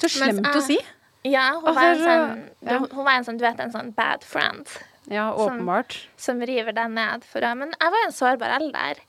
Så 0.04 0.10
slemt 0.18 0.48
å 0.50 0.62
si. 0.64 0.80
Ja, 1.24 1.54
hun 1.56 1.76
var 1.76 1.94
en 1.94 2.02
sånn 2.02 2.41
ja. 2.68 2.80
Hun 2.82 3.06
var 3.06 3.14
en 3.16 3.24
sånn, 3.28 3.38
du 3.39 3.46
vet, 3.46 3.60
en 3.64 3.72
sånn 3.72 3.94
bad 3.96 4.26
friend 4.28 4.68
Ja, 5.12 5.30
åpenbart. 5.32 5.96
som 6.20 6.41
river 6.44 6.76
deg 6.76 6.91
ned 6.91 7.24
for 7.24 7.39
Men 7.56 7.72
jeg 7.80 7.94
var 7.96 8.06
en 8.06 8.12
sårbar 8.16 8.58
alder. 8.60 9.00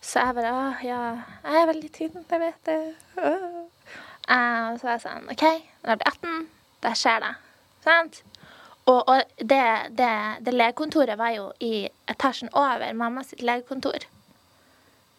Så 0.00 0.22
jeg 0.22 0.36
bare 0.38 0.52
Å, 0.54 0.62
ja, 0.86 1.00
jeg 1.42 1.62
er 1.62 1.66
veldig 1.72 1.90
tynn, 1.92 2.24
jeg 2.30 2.40
vet 2.40 2.70
det. 2.70 2.78
Og 3.16 4.78
så 4.78 4.86
var 4.86 4.92
jeg 4.94 5.04
sånn 5.06 5.28
OK, 5.32 5.44
når 5.82 5.92
jeg 5.92 5.98
blir 6.02 6.12
18, 6.12 6.46
da 6.86 6.94
skjer 6.98 7.20
det. 7.24 7.34
Sant? 7.86 8.22
Og, 8.86 9.00
og 9.10 9.22
det, 9.38 9.62
det, 9.98 10.10
det 10.46 10.54
legekontoret 10.54 11.18
var 11.18 11.32
jo 11.34 11.48
i 11.58 11.88
etasjen 12.10 12.50
over 12.54 12.92
mamma 12.94 13.24
sitt 13.26 13.42
legekontor. 13.42 14.06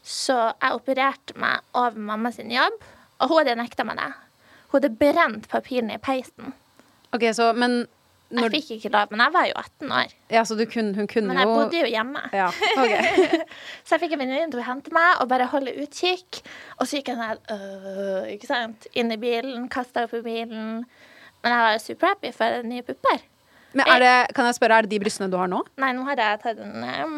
Så 0.07 0.37
jeg 0.37 0.77
opererte 0.77 1.35
meg 1.39 1.65
over 1.75 1.99
mamma 1.99 2.31
sin 2.31 2.51
jobb, 2.53 2.79
og 3.19 3.29
hun 3.31 3.41
hadde 3.41 3.57
nekta 3.59 3.83
meg 3.87 3.99
det. 3.99 4.09
Hun 4.71 4.79
hadde 4.79 4.95
brent 4.99 5.47
papirene 5.51 5.97
i 5.97 6.01
peisen. 6.03 6.53
Ok, 7.15 7.27
så, 7.35 7.51
men 7.55 7.85
Jeg 8.27 8.51
fikk 8.51 8.71
ikke 8.75 8.91
lov, 8.91 9.11
men 9.11 9.21
jeg 9.23 9.33
var 9.35 9.45
jo 9.47 9.53
18 9.55 9.91
år. 9.99 10.15
Ja, 10.35 10.41
så 10.43 10.55
du 10.59 10.65
kun, 10.67 10.89
hun 10.95 11.07
kunne 11.07 11.31
Men 11.31 11.39
jeg 11.39 11.47
jo 11.47 11.53
bodde 11.55 11.79
jo 11.79 11.91
hjemme. 11.91 12.23
Ja, 12.35 12.49
okay. 12.75 13.39
Så 13.87 13.95
jeg 13.95 14.01
fikk 14.01 14.17
en 14.17 14.19
venninne 14.19 14.49
til 14.51 14.59
å 14.59 14.65
hente 14.67 14.91
meg 14.95 15.21
og 15.23 15.29
bare 15.31 15.47
holde 15.47 15.71
utkikk. 15.79 16.41
Og 16.75 16.89
så 16.89 16.99
gikk 16.99 17.13
jeg 17.13 17.21
sånn 17.21 17.55
øh, 17.55 18.27
ikke 18.33 18.49
sant? 18.49 18.89
inn 18.99 19.15
i 19.15 19.19
bilen, 19.21 19.69
kasta 19.71 20.03
opp 20.03 20.17
i 20.19 20.21
bilen. 20.25 20.83
Men 21.39 21.55
jeg 21.55 21.63
var 21.63 21.79
superhappy 21.85 22.33
for 22.35 22.67
nye 22.67 22.83
pupper. 22.83 23.23
Men 23.79 23.93
er 23.95 24.03
det, 24.03 24.13
kan 24.35 24.47
jeg 24.49 24.59
spørre, 24.59 24.81
er 24.81 24.87
det 24.87 24.95
de 24.95 25.01
brystene 25.05 25.31
du 25.31 25.39
har 25.39 25.47
nå? 25.51 25.63
Nei, 25.79 25.93
nå 25.95 26.03
har 26.09 26.19
jeg 26.19 26.43
tatt 26.43 26.59
en 26.63 26.83
um, 27.07 27.17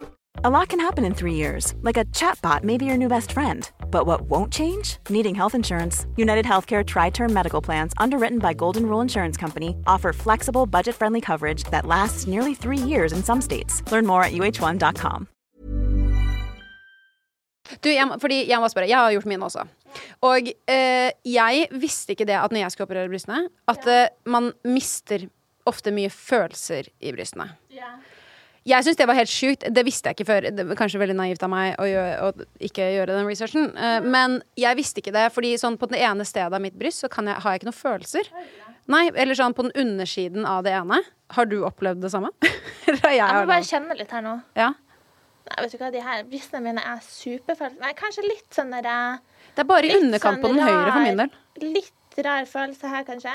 A 0.35 0.49
lot 0.49 0.69
can 0.69 0.79
happen 0.79 1.03
in 1.05 1.13
three 1.13 1.33
years, 1.33 1.73
like 1.81 1.97
a 1.97 2.05
chatbot 2.05 2.63
may 2.63 2.77
be 2.77 2.85
your 2.85 2.97
new 2.97 3.09
best 3.09 3.31
friend. 3.33 3.69
But 3.91 4.05
what 4.07 4.21
won't 4.21 4.51
change? 4.51 4.97
Needing 5.09 5.35
health 5.35 5.53
insurance. 5.53 6.05
United 6.15 6.45
Healthcare 6.45 6.83
Tri 6.85 7.09
Term 7.11 7.33
Medical 7.33 7.61
Plans, 7.61 7.93
underwritten 7.97 8.39
by 8.39 8.53
Golden 8.53 8.85
Rule 8.85 9.01
Insurance 9.01 9.35
Company, 9.37 9.75
offer 9.85 10.13
flexible, 10.13 10.65
budget 10.65 10.95
friendly 10.95 11.19
coverage 11.21 11.65
that 11.65 11.85
lasts 11.85 12.27
nearly 12.27 12.55
three 12.55 12.77
years 12.77 13.11
in 13.11 13.23
some 13.23 13.41
states. 13.41 13.83
Learn 13.91 14.05
more 14.07 14.23
at 14.23 14.31
uh1.com. 14.31 15.27
Du, 17.81 17.89
jeg, 17.91 18.07
må- 18.07 18.17
fordi 18.19 18.47
jeg 18.49 18.59
må 18.59 18.67
spørre, 18.71 18.87
jeg 18.89 18.97
har 18.97 19.11
gjort 19.11 19.25
mine 19.29 19.45
også. 19.45 19.67
Og 20.21 20.47
eh, 20.67 21.11
jeg 21.27 21.67
visste 21.71 22.15
ikke 22.15 22.25
det 22.25 22.39
at 22.39 22.51
når 22.51 22.63
jeg 22.65 22.71
skulle 22.71 22.87
operere 22.89 23.11
brystene, 23.11 23.49
at 23.67 23.87
eh, 23.87 24.07
man 24.25 24.53
mister 24.65 25.27
ofte 25.69 25.91
mye 25.93 26.09
følelser 26.09 26.87
i 26.99 27.11
brystene. 27.15 27.51
Jeg 28.69 28.85
syns 28.85 28.97
det 28.99 29.07
var 29.09 29.17
helt 29.17 29.31
sjukt. 29.31 29.63
Det 29.73 29.83
visste 29.87 30.11
jeg 30.11 30.19
ikke 30.19 30.27
før. 30.27 30.45
Det 30.53 30.65
var 30.69 30.77
kanskje 30.77 30.99
veldig 31.01 31.15
naivt 31.17 31.41
av 31.45 31.49
meg 31.49 31.79
å, 31.81 31.85
gjøre, 31.89 32.27
å 32.27 32.65
ikke 32.67 32.89
gjøre 32.93 33.15
den 33.15 33.25
researchen. 33.25 33.71
Eh, 33.73 34.05
men 34.05 34.37
jeg 34.59 34.77
visste 34.77 35.01
ikke 35.01 35.13
det, 35.15 35.23
fordi 35.33 35.55
sånn 35.57 35.79
på 35.81 35.89
det 35.89 36.03
ene 36.05 36.27
stedet 36.29 36.53
av 36.53 36.61
mitt 36.61 36.77
bryst 36.77 37.01
så 37.01 37.09
kan 37.09 37.29
jeg, 37.31 37.41
har 37.41 37.55
jeg 37.55 37.61
ikke 37.61 37.69
noen 37.71 37.79
følelser. 37.79 38.29
Nei, 38.91 39.07
eller 39.23 39.37
sånn 39.37 39.55
på 39.57 39.65
den 39.65 39.73
undersiden 39.81 40.45
av 40.45 40.61
det 40.67 40.75
ene. 40.77 40.99
Har 41.33 41.49
du 41.49 41.61
opplevd 41.65 42.03
det 42.05 42.11
samme? 42.13 42.29
jeg 42.85 43.17
Jeg 43.17 43.33
må 43.33 43.49
bare 43.49 43.65
kjenne 43.65 43.97
litt 43.97 44.13
her 44.13 44.25
nå. 44.25 44.35
Ja. 44.59 44.69
Nei, 45.49 45.57
vet 45.63 45.73
du 45.73 45.79
hva, 45.81 45.89
de 45.93 46.03
her 46.05 46.21
brystene 46.29 46.61
mine 46.67 46.83
er 46.85 47.01
superfølelser. 47.05 47.81
Nei, 47.81 47.95
kanskje 47.97 48.27
litt 48.27 48.53
sånn 48.53 48.69
derre 48.75 48.97
Det 49.55 49.65
er 49.65 49.69
bare 49.73 49.89
i 49.89 49.97
underkant 49.97 50.37
sånn 50.37 50.43
på 50.43 50.53
den 50.53 50.61
den 50.61 50.69
høyre 50.69 50.93
for 50.93 51.07
min 51.07 51.23
del. 51.23 51.33
Litt 51.79 52.21
rar 52.27 52.45
følelse 52.49 52.93
her, 52.93 53.07
kanskje. 53.09 53.33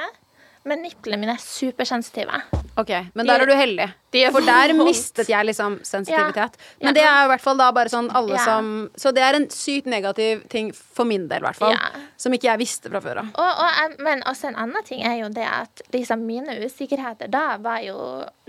Men 0.66 0.82
niplene 0.82 1.20
mine 1.22 1.36
er 1.36 1.42
supersensitive. 1.42 2.40
Ok, 2.76 2.90
Men 3.14 3.28
der 3.28 3.44
er 3.44 3.48
du 3.48 3.54
heldig. 3.56 3.86
For 4.34 4.44
der 4.44 4.72
mistet 4.76 5.28
jeg 5.30 5.46
liksom 5.48 5.78
sensitivitet. 5.86 6.56
Men 6.82 6.96
det 6.96 7.04
er 7.06 7.24
i 7.24 7.30
hvert 7.30 7.44
fall 7.44 7.58
da 7.60 7.68
bare 7.76 7.92
sånn 7.92 8.08
alle 8.16 8.40
som 8.42 8.70
Så 8.98 9.12
det 9.14 9.22
er 9.24 9.38
en 9.38 9.46
sykt 9.52 9.88
negativ 9.90 10.42
ting 10.52 10.72
for 10.74 11.08
min 11.08 11.28
del, 11.30 11.44
i 11.44 11.46
hvert 11.46 11.60
fall. 11.60 11.78
Som 12.20 12.34
ikke 12.36 12.50
jeg 12.50 12.62
visste 12.64 12.90
fra 12.92 13.02
før 13.04 13.22
av. 13.22 13.32
Og, 13.38 13.64
og, 13.64 13.96
men 14.04 14.24
også 14.26 14.50
en 14.50 14.60
annen 14.66 14.86
ting 14.88 15.04
er 15.06 15.20
jo 15.20 15.30
det 15.32 15.46
at 15.46 15.84
liksom 15.94 16.26
mine 16.26 16.58
usikkerheter 16.64 17.30
da 17.32 17.46
var 17.62 17.82
jo 17.86 17.98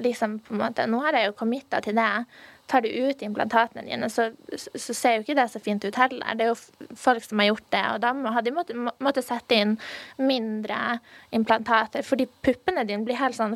liksom 0.02 0.40
på 0.46 0.56
en 0.56 0.64
måte 0.66 0.86
Nå 0.88 1.02
har 1.06 1.20
jeg 1.20 1.30
jo 1.30 1.38
committa 1.38 1.82
til 1.84 1.98
det. 1.98 2.12
Tar 2.68 2.82
du 2.84 2.90
ut 2.90 3.22
implantatene 3.24 3.86
dine, 3.88 4.10
så, 4.12 4.30
så 4.76 4.94
ser 4.94 5.16
jo 5.18 5.22
ikke 5.24 5.36
det 5.40 5.46
så 5.54 5.60
fint 5.64 5.86
ut 5.88 5.96
heller. 5.96 6.36
Det 6.36 6.44
er 6.46 6.50
jo 6.52 6.96
folk 7.00 7.24
som 7.24 7.40
har 7.40 7.48
gjort 7.54 7.70
det, 7.72 7.84
og 7.94 8.02
da 8.04 8.12
har 8.36 8.42
de 8.44 8.52
måttet, 8.52 8.76
måtte 9.00 9.24
sette 9.24 9.56
inn 9.56 9.78
mindre 10.20 11.00
implantater, 11.32 12.04
fordi 12.04 12.28
puppene 12.44 12.84
dine 12.88 13.06
blir 13.08 13.16
helt 13.22 13.36
sånn 13.38 13.56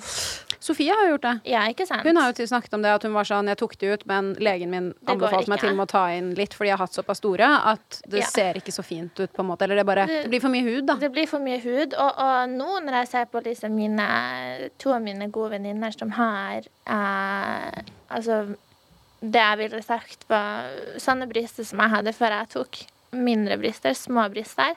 Sofie 0.62 0.94
har 0.94 1.08
jo 1.08 1.16
gjort 1.16 1.24
det. 1.26 1.34
Ja, 1.50 1.64
ikke 1.74 1.88
sant? 1.90 2.06
Hun 2.06 2.20
har 2.22 2.36
jo 2.38 2.46
snakket 2.46 2.76
om 2.78 2.84
det 2.86 2.92
at 2.94 3.02
hun 3.08 3.16
var 3.16 3.26
sånn 3.26 3.48
Jeg 3.50 3.58
tok 3.58 3.72
det 3.82 3.88
ut, 3.96 4.04
men 4.06 4.28
legen 4.38 4.70
min 4.70 4.92
anbefalte 5.10 5.50
meg 5.50 5.60
til 5.64 5.72
og 5.72 5.80
med 5.80 5.88
å 5.88 5.90
ta 5.90 6.04
inn 6.14 6.28
litt 6.38 6.54
fordi 6.54 6.70
jeg 6.70 6.78
har 6.78 6.84
hatt 6.86 6.94
såpass 7.00 7.18
store 7.18 7.48
at 7.72 7.98
det 8.06 8.22
Ja. 8.22 8.28
ser 8.30 8.60
ikke 8.62 8.72
så 8.76 8.84
fint 8.86 9.18
ut, 9.24 9.34
på 9.34 9.42
en 9.42 9.48
måte. 9.50 9.66
Eller 9.66 9.76
det 9.82 9.86
bare 9.90 10.06
Det- 10.06 10.22
Det 10.24 10.30
blir 10.30 10.40
for 10.42 10.50
mye 10.54 10.62
hud, 10.62 10.86
da. 10.86 10.96
Det 11.02 11.12
blir 11.12 11.26
for 11.28 11.40
mye 11.40 11.58
hud. 11.60 11.96
Og, 11.98 12.12
og 12.16 12.50
nå 12.54 12.70
når 12.86 12.94
jeg 13.00 13.08
ser 13.08 13.26
på 13.26 13.42
liksom 13.44 13.72
mine, 13.76 14.70
to 14.78 14.94
av 14.94 15.02
mine 15.02 15.32
gode 15.32 15.50
venninner 15.58 15.92
som 15.98 16.12
har 16.12 16.62
eh, 16.86 17.82
Altså 18.12 18.56
det 19.22 19.42
jeg 19.42 19.60
ville 19.60 19.84
sagt 19.86 20.26
var 20.30 20.72
sånne 21.02 21.30
bryster 21.30 21.66
som 21.68 21.82
jeg 21.84 21.94
hadde 21.94 22.14
før 22.18 22.36
jeg 22.40 22.52
tok 22.56 22.82
mindre 23.12 23.58
bryster, 23.62 23.94
små 23.94 24.28
bryster. 24.34 24.76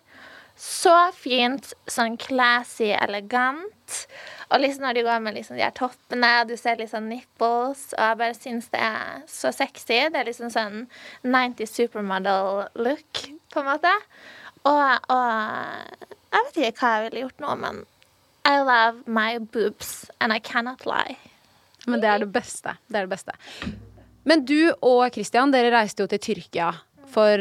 Så 0.55 0.93
fint, 1.19 1.73
sånn 1.91 2.19
classy, 2.21 2.93
elegant. 2.95 3.97
Og 4.53 4.61
liksom 4.63 4.85
når 4.87 4.99
de 4.99 5.05
går 5.07 5.23
med 5.25 5.39
liksom 5.39 5.57
de 5.59 5.65
her 5.65 5.75
toppene, 5.75 6.31
du 6.47 6.55
ser 6.59 6.79
litt 6.79 6.93
sånn 6.93 7.09
nipples, 7.11 7.89
og 7.97 8.03
jeg 8.05 8.21
bare 8.21 8.37
syns 8.37 8.69
det 8.75 8.83
er 8.87 9.25
så 9.31 9.51
sexy. 9.55 9.99
Det 10.13 10.21
er 10.21 10.29
liksom 10.29 10.53
sånn 10.55 10.85
90 11.27 11.71
supermodel-look, 11.73 13.25
på 13.51 13.63
en 13.63 13.71
måte. 13.71 13.95
Og, 14.65 15.11
og 15.11 16.05
jeg 16.35 16.47
vet 16.47 16.61
ikke 16.69 16.85
hva 16.85 16.93
jeg 16.95 17.09
ville 17.09 17.25
gjort 17.27 17.45
nå, 17.45 17.57
men 17.65 17.83
I 18.45 18.59
love 18.61 19.03
my 19.09 19.41
boobs, 19.41 20.05
and 20.21 20.35
I 20.35 20.39
cannot 20.39 20.87
lie. 20.87 21.17
Men 21.89 22.01
det 22.01 22.13
er 22.13 22.23
det 22.23 22.31
beste. 22.33 22.77
Det 22.87 23.01
er 23.01 23.09
det 23.09 23.17
beste. 23.17 23.35
Men 24.29 24.45
du 24.49 24.73
og 24.81 25.05
Christian, 25.15 25.53
dere 25.53 25.73
reiste 25.75 26.05
jo 26.05 26.11
til 26.11 26.23
Tyrkia 26.23 26.71
for 27.13 27.41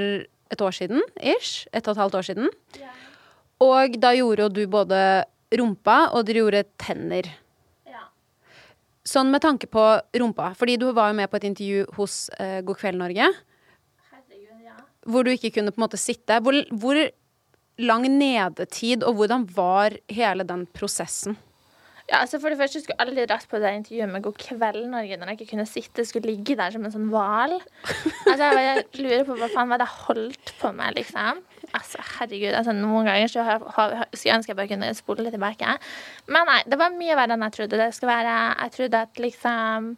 et 0.53 0.61
år 0.61 0.75
siden, 0.75 1.01
ish. 1.17 1.67
Et 1.73 1.85
og 1.87 1.95
et 1.95 2.01
halvt 2.03 2.17
år 2.19 2.27
siden. 2.27 2.51
Og 3.63 3.95
da 4.01 4.11
gjorde 4.17 4.45
jo 4.45 4.51
du 4.51 4.63
både 4.67 4.99
rumpa, 5.55 6.09
og 6.11 6.27
dere 6.27 6.43
gjorde 6.43 6.65
tenner. 6.81 7.29
Ja. 7.87 8.05
Sånn 9.07 9.31
med 9.33 9.43
tanke 9.45 9.69
på 9.71 9.85
rumpa, 10.19 10.51
fordi 10.59 10.77
du 10.81 10.89
var 10.91 11.11
jo 11.11 11.19
med 11.21 11.31
på 11.31 11.39
et 11.39 11.47
intervju 11.49 11.87
hos 11.97 12.27
uh, 12.37 12.59
God 12.65 12.79
kveld 12.81 12.99
Norge. 12.99 13.31
Hvor 15.03 15.25
du 15.25 15.33
ikke 15.33 15.51
kunne 15.57 15.71
på 15.73 15.81
en 15.81 15.85
måte 15.87 15.99
sitte. 15.99 16.37
Hvor, 16.43 16.55
hvor 16.79 16.99
lang 17.81 18.05
nedetid, 18.07 19.03
og 19.03 19.17
hvordan 19.19 19.47
var 19.55 19.95
hele 20.11 20.45
den 20.47 20.67
prosessen? 20.75 21.39
Ja, 22.13 22.19
altså 22.21 22.37
For 22.37 22.53
det 22.53 22.59
første 22.59 22.77
skulle 22.77 22.93
jeg 22.99 23.07
aldri 23.07 23.23
dratt 23.25 23.47
på 23.49 23.57
det 23.57 23.71
intervjuet 23.73 24.11
med 24.11 24.21
God 24.27 24.35
kveld 24.37 24.83
Norge 24.91 25.15
når 25.17 25.31
jeg 25.31 25.39
ikke 25.39 25.55
kunne 25.55 25.65
sitte, 25.65 26.05
skulle 26.05 26.29
ligge 26.29 26.53
der 26.59 26.75
som 26.75 26.83
en 26.85 26.93
sånn 26.93 27.07
hval. 27.09 27.55
Altså, 28.29 28.49
jeg 28.61 28.83
lurer 29.01 29.23
på 29.25 29.37
hva 29.39 29.49
faen 29.49 29.71
var 29.73 29.81
det 29.81 29.87
holdt 29.89 30.51
på 30.59 30.69
med, 30.77 30.99
liksom. 30.99 31.41
Altså, 31.73 32.03
herregud. 32.19 32.53
altså 32.53 32.75
Noen 32.77 33.09
ganger 33.09 33.31
skulle 33.31 33.57
jeg 33.57 34.35
ønske 34.35 34.53
jeg 34.53 34.59
bare 34.59 34.69
kunne 34.69 34.91
spole 34.93 35.25
litt 35.25 35.33
tilbake. 35.33 35.73
Men 36.29 36.45
nei, 36.51 36.59
det 36.69 36.77
var 36.83 36.93
mye 36.93 37.17
verre 37.17 37.33
enn 37.33 37.47
jeg 37.47 37.57
trodde. 37.57 37.81
Det 37.81 37.89
skulle 37.97 38.13
være 38.13 38.37
Jeg 38.61 38.77
trodde 38.77 39.03
at 39.07 39.25
liksom 39.25 39.89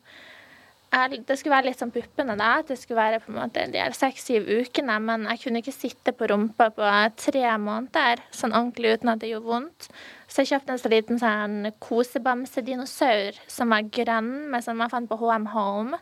det 0.96 1.36
skulle 1.36 1.52
være 1.52 1.68
litt 1.68 1.82
sånn 1.82 1.92
puppene, 1.92 2.38
da. 2.40 2.62
At 2.62 2.70
det 2.72 2.78
skulle 2.80 3.02
være 3.02 3.20
på 3.20 3.34
en 3.34 3.42
måte 3.42 3.66
de 3.74 3.82
seks-syv 3.98 4.48
ukene. 4.62 4.96
Men 5.04 5.26
jeg 5.34 5.42
kunne 5.44 5.60
ikke 5.60 5.76
sitte 5.76 6.14
på 6.16 6.30
rumpa 6.32 6.70
på 6.72 6.92
tre 7.20 7.50
måneder 7.60 8.24
sånn 8.32 8.56
ordentlig 8.56 8.96
uten 8.96 9.12
at 9.12 9.20
det 9.20 9.34
gjorde 9.34 9.52
vondt. 9.52 9.90
Så 10.36 10.44
jeg 10.44 10.50
kjøpte 10.50 10.74
en 10.74 10.80
så 10.82 10.90
liten 10.92 11.20
sånn 11.22 11.70
kosebamsedinosaur 11.80 13.38
som 13.48 13.72
var 13.72 13.86
grønn, 13.88 14.50
men 14.52 14.64
som 14.66 14.82
jeg 14.84 14.92
fant 14.92 15.08
på 15.08 15.18
HM 15.22 15.46
Home. 15.54 16.00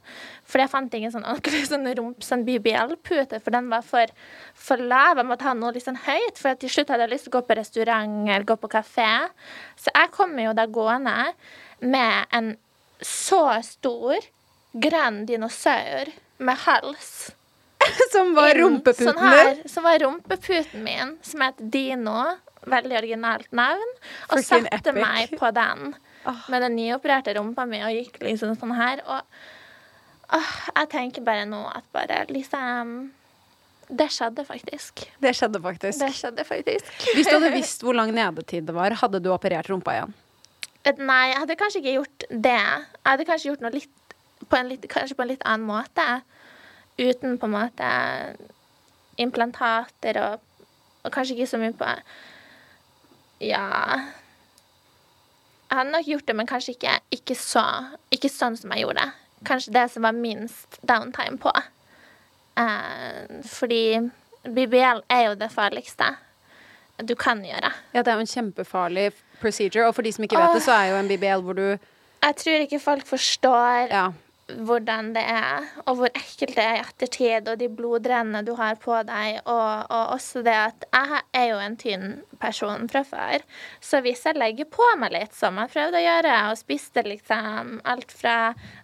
For 0.49 0.63
jeg 0.63 0.71
fant 0.71 0.95
ingen 0.97 1.13
sånn 1.13 1.27
ordentlig 1.29 1.67
sånn 1.69 1.85
rump, 1.99 2.25
sånn 2.25 2.41
BBL-pute, 2.47 3.37
for 3.37 3.53
den 3.53 3.69
var 3.69 3.85
for, 3.85 4.09
for 4.57 4.81
lav. 4.81 5.21
Jeg 5.21 5.29
måtte 5.29 5.45
ha 5.45 5.53
noe 5.53 5.75
litt 5.75 5.85
sånn 5.85 6.01
høyt, 6.07 6.41
for 6.41 6.57
til 6.57 6.73
slutt 6.73 6.89
hadde 6.89 7.05
jeg 7.05 7.13
lyst 7.13 7.27
til 7.27 7.35
å 7.35 7.35
gå 7.35 7.43
på 7.45 7.57
restaurant 7.59 8.23
eller 8.25 8.47
gå 8.49 8.57
på 8.57 8.71
kafé. 8.73 9.11
Så 9.77 9.93
jeg 9.93 10.09
kommer 10.17 10.47
jo 10.47 10.55
da 10.57 10.65
gående 10.79 11.17
med 11.85 12.33
en 12.33 12.55
så 13.05 13.43
stor 13.67 14.17
grønn 14.73 15.27
dinosaur 15.29 16.09
med 16.41 16.57
hals. 16.65 17.11
Som 18.15 18.33
var 18.33 18.57
rumpeputen 18.57 19.11
sånn 19.11 19.21
her, 19.21 19.61
Som 19.69 19.85
var 19.85 20.01
rumpeputen 20.01 20.81
min, 20.81 21.19
som 21.21 21.45
het 21.45 21.61
Dino. 21.69 22.17
Veldig 22.69 22.97
originalt 22.99 23.51
navn. 23.55 23.89
Og 24.29 24.37
Freaking 24.37 24.67
satte 24.69 24.93
epic. 24.93 25.01
meg 25.03 25.35
på 25.39 25.51
den 25.55 25.93
med 26.23 26.63
den 26.63 26.77
nyopererte 26.77 27.35
rumpa 27.37 27.65
mi 27.67 27.81
og 27.83 27.91
gikk 27.91 28.21
liksom 28.23 28.55
sånn 28.59 28.75
her. 28.77 29.03
Og 29.03 30.37
oh, 30.37 30.53
jeg 30.77 30.89
tenker 30.93 31.25
bare 31.25 31.45
nå 31.49 31.65
at 31.71 31.85
bare 31.95 32.23
liksom 32.31 33.11
Det 33.93 34.07
skjedde 34.09 34.45
faktisk. 34.47 35.03
Det 35.21 35.33
skjedde 35.35 35.59
faktisk. 35.61 35.99
Det 35.99 36.13
skjedde 36.15 36.45
faktisk. 36.47 36.93
Hvis 37.13 37.27
du 37.27 37.35
hadde 37.35 37.51
visst 37.59 37.83
hvor 37.83 37.97
lang 37.97 38.13
nedetid 38.15 38.69
det 38.69 38.75
var, 38.75 38.95
hadde 39.03 39.19
du 39.21 39.29
operert 39.33 39.69
rumpa 39.69 39.97
igjen? 39.97 40.15
Nei, 40.99 41.25
jeg 41.31 41.39
hadde 41.39 41.59
kanskje 41.59 41.79
ikke 41.79 41.97
gjort 41.97 42.25
det. 42.29 42.55
Jeg 42.55 43.11
hadde 43.11 43.27
kanskje 43.27 43.49
gjort 43.51 43.61
noe 43.63 43.75
litt 43.75 43.99
på 44.49 44.57
en 44.59 44.71
litt, 44.71 44.87
kanskje 44.91 45.15
på 45.15 45.23
en 45.23 45.31
litt 45.31 45.45
annen 45.47 45.67
måte. 45.67 46.07
Uten 46.99 47.37
på 47.39 47.47
en 47.47 47.53
måte 47.53 47.91
implantater 49.21 50.19
og, 50.23 50.43
og 51.03 51.13
kanskje 51.13 51.37
ikke 51.37 51.51
så 51.53 51.59
mye 51.61 51.75
på 51.77 51.87
Ja 53.39 53.97
Jeg 55.69 55.77
hadde 55.77 55.91
nok 55.91 56.05
gjort 56.05 56.27
det, 56.27 56.35
men 56.35 56.47
kanskje 56.47 56.75
ikke, 56.75 56.97
ikke 57.11 57.35
så 57.35 57.63
Ikke 58.13 58.29
sånn 58.29 58.57
som 58.59 58.73
jeg 58.75 58.85
gjorde. 58.85 59.07
Kanskje 59.47 59.73
det 59.75 59.87
som 59.91 60.05
var 60.05 60.13
minst 60.15 60.77
downtime 60.87 61.39
på. 61.41 61.51
Eh, 62.61 63.41
fordi 63.49 63.97
BBL 64.43 65.01
er 65.11 65.25
jo 65.25 65.33
det 65.35 65.49
farligste 65.51 66.13
du 67.03 67.15
kan 67.17 67.41
gjøre. 67.43 67.71
Ja, 67.95 68.03
det 68.03 68.11
er 68.11 68.19
jo 68.19 68.23
en 68.23 68.29
kjempefarlig 68.29 69.07
procedure. 69.41 69.87
Og 69.89 69.95
for 69.97 70.05
de 70.05 70.11
som 70.13 70.23
ikke 70.23 70.37
vet 70.37 70.53
det, 70.55 70.63
så 70.63 70.75
er 70.77 70.91
jo 70.91 70.99
en 71.01 71.09
BBL 71.09 71.41
hvor 71.43 71.57
du 71.57 71.65
Jeg 71.65 72.35
tror 72.39 72.63
ikke 72.67 72.79
folk 72.79 73.07
forstår 73.09 73.89
Ja. 73.91 74.05
Hvordan 74.51 75.13
det 75.15 75.21
er, 75.23 75.67
og 75.87 75.97
hvor 75.99 76.09
ekkelt 76.11 76.57
det 76.57 76.63
er 76.63 76.75
i 76.75 76.81
ettertid, 76.81 77.47
og 77.47 77.59
de 77.61 77.69
blodrennene 77.71 78.41
du 78.43 78.51
har 78.59 78.75
på 78.81 78.95
deg, 79.07 79.39
og, 79.47 79.85
og 79.87 80.15
også 80.17 80.41
det 80.43 80.55
at 80.55 80.83
jeg 80.89 81.21
er 81.39 81.45
jo 81.47 81.59
en 81.63 81.77
tynn 81.79 82.07
person 82.41 82.89
fra 82.91 83.05
før, 83.07 83.45
så 83.79 84.01
hvis 84.03 84.25
jeg 84.27 84.39
legger 84.39 84.67
på 84.67 84.87
meg 84.99 85.15
litt, 85.15 85.35
som 85.37 85.61
jeg 85.61 85.71
prøvde 85.71 86.01
å 86.01 86.03
gjøre, 86.03 86.33
og 86.49 86.59
spiste 86.59 87.05
liksom 87.07 87.77
alt 87.87 88.11
fra 88.11 88.35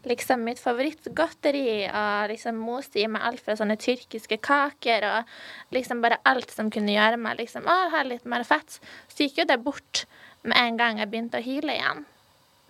liksom 0.08 0.46
mitt 0.48 0.64
favorittgodteri, 0.64 1.90
og 1.90 2.32
liksom 2.32 2.64
moste 2.64 3.04
i 3.04 3.10
meg 3.12 3.28
alt 3.28 3.44
fra 3.44 3.58
sånne 3.60 3.76
tyrkiske 3.82 4.40
kaker, 4.46 5.10
og 5.12 5.76
liksom 5.76 6.06
bare 6.06 6.22
alt 6.30 6.56
som 6.56 6.72
kunne 6.72 6.96
gjøre 6.96 7.20
meg 7.20 7.44
liksom, 7.44 7.68
å, 7.68 7.82
ha 7.92 8.06
litt 8.08 8.24
mer 8.30 8.48
fett, 8.48 8.80
så 9.12 9.28
gikk 9.28 9.44
jo 9.44 9.50
det 9.52 9.60
bort 9.68 10.06
med 10.48 10.56
en 10.56 10.80
gang 10.80 11.04
jeg 11.04 11.12
begynte 11.12 11.44
å 11.44 11.44
hyle 11.44 11.76
igjen. 11.76 12.08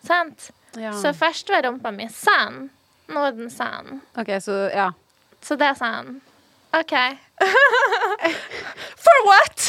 Sant? 0.02 0.50
Ja. 0.78 0.94
Så 0.98 1.14
først 1.14 1.50
var 1.54 1.68
rumpa 1.68 1.92
mi 1.94 2.10
sann. 2.14 2.70
Nå 3.10 3.26
er 3.26 3.38
den 3.38 3.50
sann. 3.54 4.02
OK, 4.20 4.36
så 4.44 4.66
ja. 4.74 4.92
Så 5.42 5.56
det 5.60 5.72
er 5.72 5.80
han. 5.84 6.20
OK. 6.78 6.94
For 9.06 9.26
what?! 9.26 9.60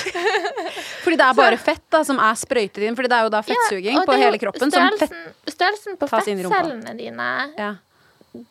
Fordi 1.04 1.16
det 1.16 1.24
er 1.24 1.36
bare 1.38 1.56
fett 1.60 1.84
da 1.92 2.02
som 2.04 2.20
er 2.20 2.36
sprøytet 2.36 2.82
inn. 2.84 2.96
Fordi 2.98 3.08
det 3.08 3.16
er 3.16 3.28
jo 3.28 3.32
da 3.32 3.40
fettsuging 3.46 3.96
Ja, 3.96 4.04
på 4.08 4.18
hele 4.20 4.40
kroppen 4.42 4.72
som 4.74 4.98
fett 4.98 5.08
størrelsen, 5.08 5.54
størrelsen 5.54 5.96
på 6.00 6.10
fettcellene 6.10 6.94
dine, 6.98 7.30
ja. 7.56 7.72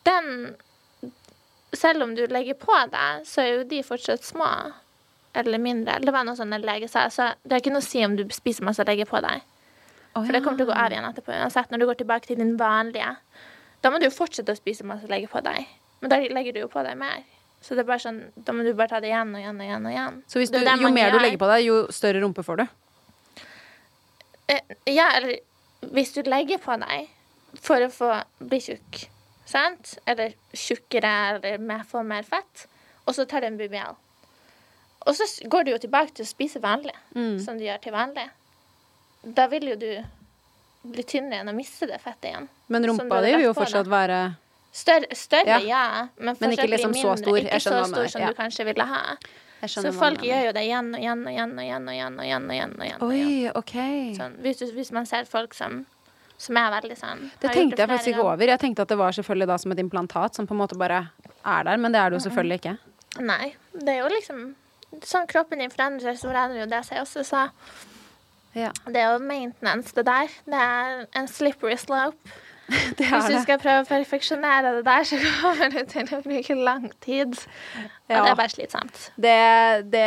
den 0.08 0.32
Selv 1.78 2.08
om 2.08 2.16
du 2.18 2.24
legger 2.26 2.58
på 2.58 2.74
deg, 2.90 3.28
så 3.30 3.44
er 3.44 3.52
jo 3.52 3.68
de 3.70 3.84
fortsatt 3.86 4.26
små. 4.26 4.50
Eller 5.38 5.62
mindre. 5.62 6.00
Det 6.02 6.10
var 6.10 6.26
noe 6.26 6.34
sånn 6.40 6.56
en 6.58 6.66
lege 6.66 6.90
sa. 6.90 7.06
Så 7.14 7.30
det 7.44 7.54
har 7.54 7.62
ikke 7.62 7.76
noe 7.76 7.86
å 7.86 7.90
si 7.92 8.02
om 8.02 8.18
du 8.18 8.26
spiser 8.34 8.66
masse 8.66 8.82
og 8.82 8.90
legger 8.90 9.06
på 9.10 9.22
deg. 9.22 9.46
For 10.18 10.34
det 10.34 10.42
kommer 10.42 10.58
til 10.58 10.66
å 10.66 10.72
gå 10.72 10.78
av 10.82 10.90
igjen 10.90 11.06
etterpå 11.06 11.36
uansett. 11.38 11.70
Når 11.70 11.84
du 11.84 11.86
går 11.92 12.00
tilbake 12.02 12.32
til 12.32 12.42
din 12.42 12.56
vanlige. 12.58 13.14
Da 13.82 13.90
må 13.92 14.00
du 14.00 14.06
jo 14.10 14.12
fortsette 14.12 14.52
å 14.52 14.58
spise 14.60 14.84
masse 14.84 15.04
og 15.08 15.10
legge 15.14 15.28
på 15.32 15.42
deg. 15.44 15.66
Men 16.02 16.10
da 16.12 16.18
legger 16.20 16.54
du 16.54 16.60
jo 16.66 16.68
på 16.72 16.84
deg 16.84 16.98
mer. 17.00 17.24
Så 17.62 17.76
det 17.76 17.84
er 17.84 17.88
bare 17.90 18.00
sånn, 18.00 18.20
da 18.36 18.54
må 18.56 18.64
du 18.64 18.74
bare 18.74 18.88
ta 18.88 19.00
det 19.04 19.10
igjen 19.12 19.34
og 19.36 19.40
igjen 19.42 19.58
og 19.60 19.66
igjen. 19.66 19.86
og 19.86 19.92
igjen. 19.92 20.20
Så 20.28 20.40
du, 20.40 20.60
jo 20.60 20.90
mer 20.90 20.92
mer 20.96 21.12
du 21.12 21.20
legger 21.20 21.38
på 21.42 21.48
deg, 21.52 21.64
jo 21.66 21.80
større 21.92 22.22
rumpe 22.24 22.44
får 22.44 22.62
du. 22.62 22.68
Eh, 24.48 24.62
Ja, 24.88 25.10
eller 25.18 25.40
hvis 25.94 26.14
du 26.16 26.22
legger 26.28 26.58
på 26.64 26.76
deg 26.82 27.10
for 27.60 27.82
å 27.84 27.90
få 27.92 28.12
bli 28.40 28.60
tjukk, 28.64 29.08
sant? 29.50 29.98
Eller 30.08 30.34
tjukkere, 30.54 31.12
eller 31.40 31.84
få 31.88 32.04
mer 32.06 32.24
fett, 32.24 32.68
og 33.06 33.16
så 33.16 33.26
tar 33.28 33.42
du 33.42 33.48
en 33.48 33.58
BBL. 33.60 33.96
Og 35.08 35.16
så 35.16 35.26
går 35.50 35.64
du 35.66 35.72
jo 35.72 35.78
tilbake 35.82 36.14
til 36.14 36.26
å 36.26 36.30
spise 36.30 36.60
vanlig, 36.62 36.96
Mm. 37.16 37.40
som 37.40 37.58
du 37.58 37.64
gjør 37.64 37.82
til 37.82 37.94
vanlig. 37.94 38.30
Da 39.24 39.48
vil 39.48 39.64
jo 39.70 39.76
du 39.76 40.04
bli 40.84 41.04
tynnere 41.04 41.40
igjen 41.40 41.52
og 41.52 41.58
miste 41.58 41.90
det 41.90 42.00
fettet 42.04 42.32
igjen. 42.32 42.48
Men 42.68 42.88
rumpa 42.88 43.20
di 43.26 43.34
vil 43.36 43.50
jo 43.50 43.58
fortsatt 43.58 43.90
være 43.90 44.22
Større, 44.72 45.16
større 45.18 45.46
Ja. 45.50 45.60
ja. 45.60 46.08
men, 46.16 46.36
Men 46.40 46.52
ikke 46.52 46.68
liksom 46.68 46.92
liksom 46.92 47.18
så 47.18 47.24
stor. 47.24 47.38
Ikke 47.38 47.60
så 47.60 47.86
stor 47.86 48.08
som 48.08 48.22
ja. 48.22 48.28
du 48.28 48.34
kanskje 48.38 48.66
ville 48.66 48.86
ha. 48.86 49.18
Så 49.68 49.92
folk 49.92 50.22
gjør 50.24 50.46
jo 50.46 50.52
det 50.56 50.62
igjen 50.64 50.94
og 50.96 51.02
igjen 51.02 51.24
og 51.26 51.32
igjen 51.34 51.58
og 51.58 51.64
igjen 51.64 51.88
og 51.90 51.94
igjen 51.94 52.20
og 52.20 52.24
igjen. 52.24 52.46
og 52.50 52.56
igjen, 52.56 52.76
og 52.80 52.86
igjen, 52.86 53.02
og 53.02 53.14
igjen. 53.14 53.48
Oi, 53.50 53.50
OK. 53.60 53.74
Sånn, 54.16 54.38
hvis, 54.46 54.62
hvis 54.76 54.92
man 54.96 55.10
ser 55.10 55.26
folk 55.30 55.58
som 55.58 55.86
Som 56.40 56.56
er 56.56 56.70
veldig 56.72 56.96
sånn 56.96 57.26
Det 57.42 57.52
tenkte 57.52 57.76
det 57.76 57.84
jeg 57.84 57.90
faktisk 57.90 58.14
ikke 58.14 58.24
over. 58.24 58.48
Jeg 58.48 58.60
tenkte 58.62 58.86
at 58.86 58.94
det 58.94 58.98
var 58.98 59.12
selvfølgelig 59.12 59.48
da 59.50 59.58
som 59.60 59.72
et 59.76 59.80
implantat 59.84 60.36
som 60.36 60.48
på 60.48 60.56
en 60.56 60.62
måte 60.62 60.78
bare 60.80 61.10
er 61.44 61.64
der, 61.68 61.78
men 61.78 61.92
det 61.92 62.00
er 62.00 62.10
det 62.10 62.20
jo 62.20 62.30
selvfølgelig 62.30 62.62
ikke. 62.62 62.78
Nei. 63.20 63.56
Det 63.74 63.96
er 63.96 64.04
jo 64.04 64.12
liksom 64.14 64.50
Sånn 65.06 65.28
kroppen 65.30 65.60
din 65.62 65.70
forandrer 65.70 66.02
seg, 66.02 66.16
så 66.18 66.32
forandrer 66.32 66.64
jo 66.64 66.70
det 66.72 66.80
seg 66.88 67.04
også, 67.04 67.22
så 67.22 67.44
Ja, 68.58 68.72
det 68.88 68.98
er 68.98 69.12
jo 69.14 69.20
maintenance, 69.24 69.94
det 69.96 70.06
der. 70.08 70.30
Det 70.46 70.62
er 70.66 71.04
en 71.20 71.28
slippery 71.30 71.76
slope. 71.78 72.18
det 72.98 73.06
Hvis 73.10 73.30
du 73.30 73.38
skal 73.42 73.58
prøve 73.62 73.82
å 73.82 73.88
perfeksjonere 73.90 74.76
det 74.78 74.84
der, 74.86 75.06
så 75.10 75.18
kommer 75.42 75.72
du 75.74 75.80
til 75.90 76.12
å 76.14 76.20
bruke 76.26 76.56
lang 76.58 76.90
tid. 77.02 77.34
Og 77.34 78.14
Ja. 78.14 78.24
det 78.24 78.32
er 78.32 78.36
bare 78.38 78.54
slitsomt. 78.54 79.00
Det, 79.18 79.38
det 79.94 80.06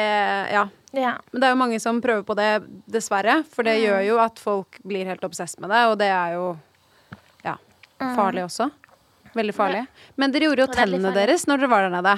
Ja. 0.53 0.69
Ja. 0.93 1.15
Men 1.33 1.41
det 1.41 1.47
er 1.49 1.55
jo 1.55 1.57
mange 1.57 1.81
som 1.81 2.03
prøver 2.05 2.23
på 2.29 2.35
det, 2.37 2.51
dessverre. 2.93 3.39
For 3.49 3.65
det 3.65 3.79
gjør 3.81 4.03
jo 4.05 4.19
at 4.21 4.39
folk 4.39 4.77
blir 4.85 5.09
helt 5.09 5.25
obsess 5.25 5.57
med 5.59 5.71
det, 5.73 5.87
og 5.89 5.97
det 6.03 6.11
er 6.13 6.35
jo 6.37 6.59
ja, 7.47 7.57
farlig 7.99 8.45
også. 8.45 8.69
Veldig 9.33 9.55
farlig. 9.57 9.87
Men 10.21 10.35
dere 10.35 10.51
gjorde 10.51 10.67
jo 10.67 10.73
tennene 10.75 11.15
deres 11.17 11.47
når 11.49 11.63
dere 11.65 11.73
var 11.73 11.87
der 11.87 11.95
nede. 11.97 12.17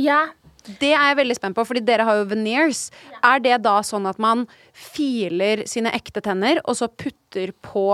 ja. 0.00 0.20
Det 0.66 0.92
er 0.92 1.10
jeg 1.10 1.18
veldig 1.20 1.36
spent 1.38 1.56
på, 1.56 1.64
fordi 1.68 1.82
dere 1.84 2.06
har 2.08 2.20
jo 2.20 2.28
veneers. 2.30 2.88
Er 3.24 3.42
det 3.42 3.60
da 3.64 3.78
sånn 3.86 4.08
at 4.10 4.20
man 4.22 4.46
filer 4.76 5.64
sine 5.70 5.92
ekte 5.96 6.22
tenner, 6.24 6.60
og 6.64 6.76
så 6.78 6.90
putter 6.90 7.54
på 7.64 7.86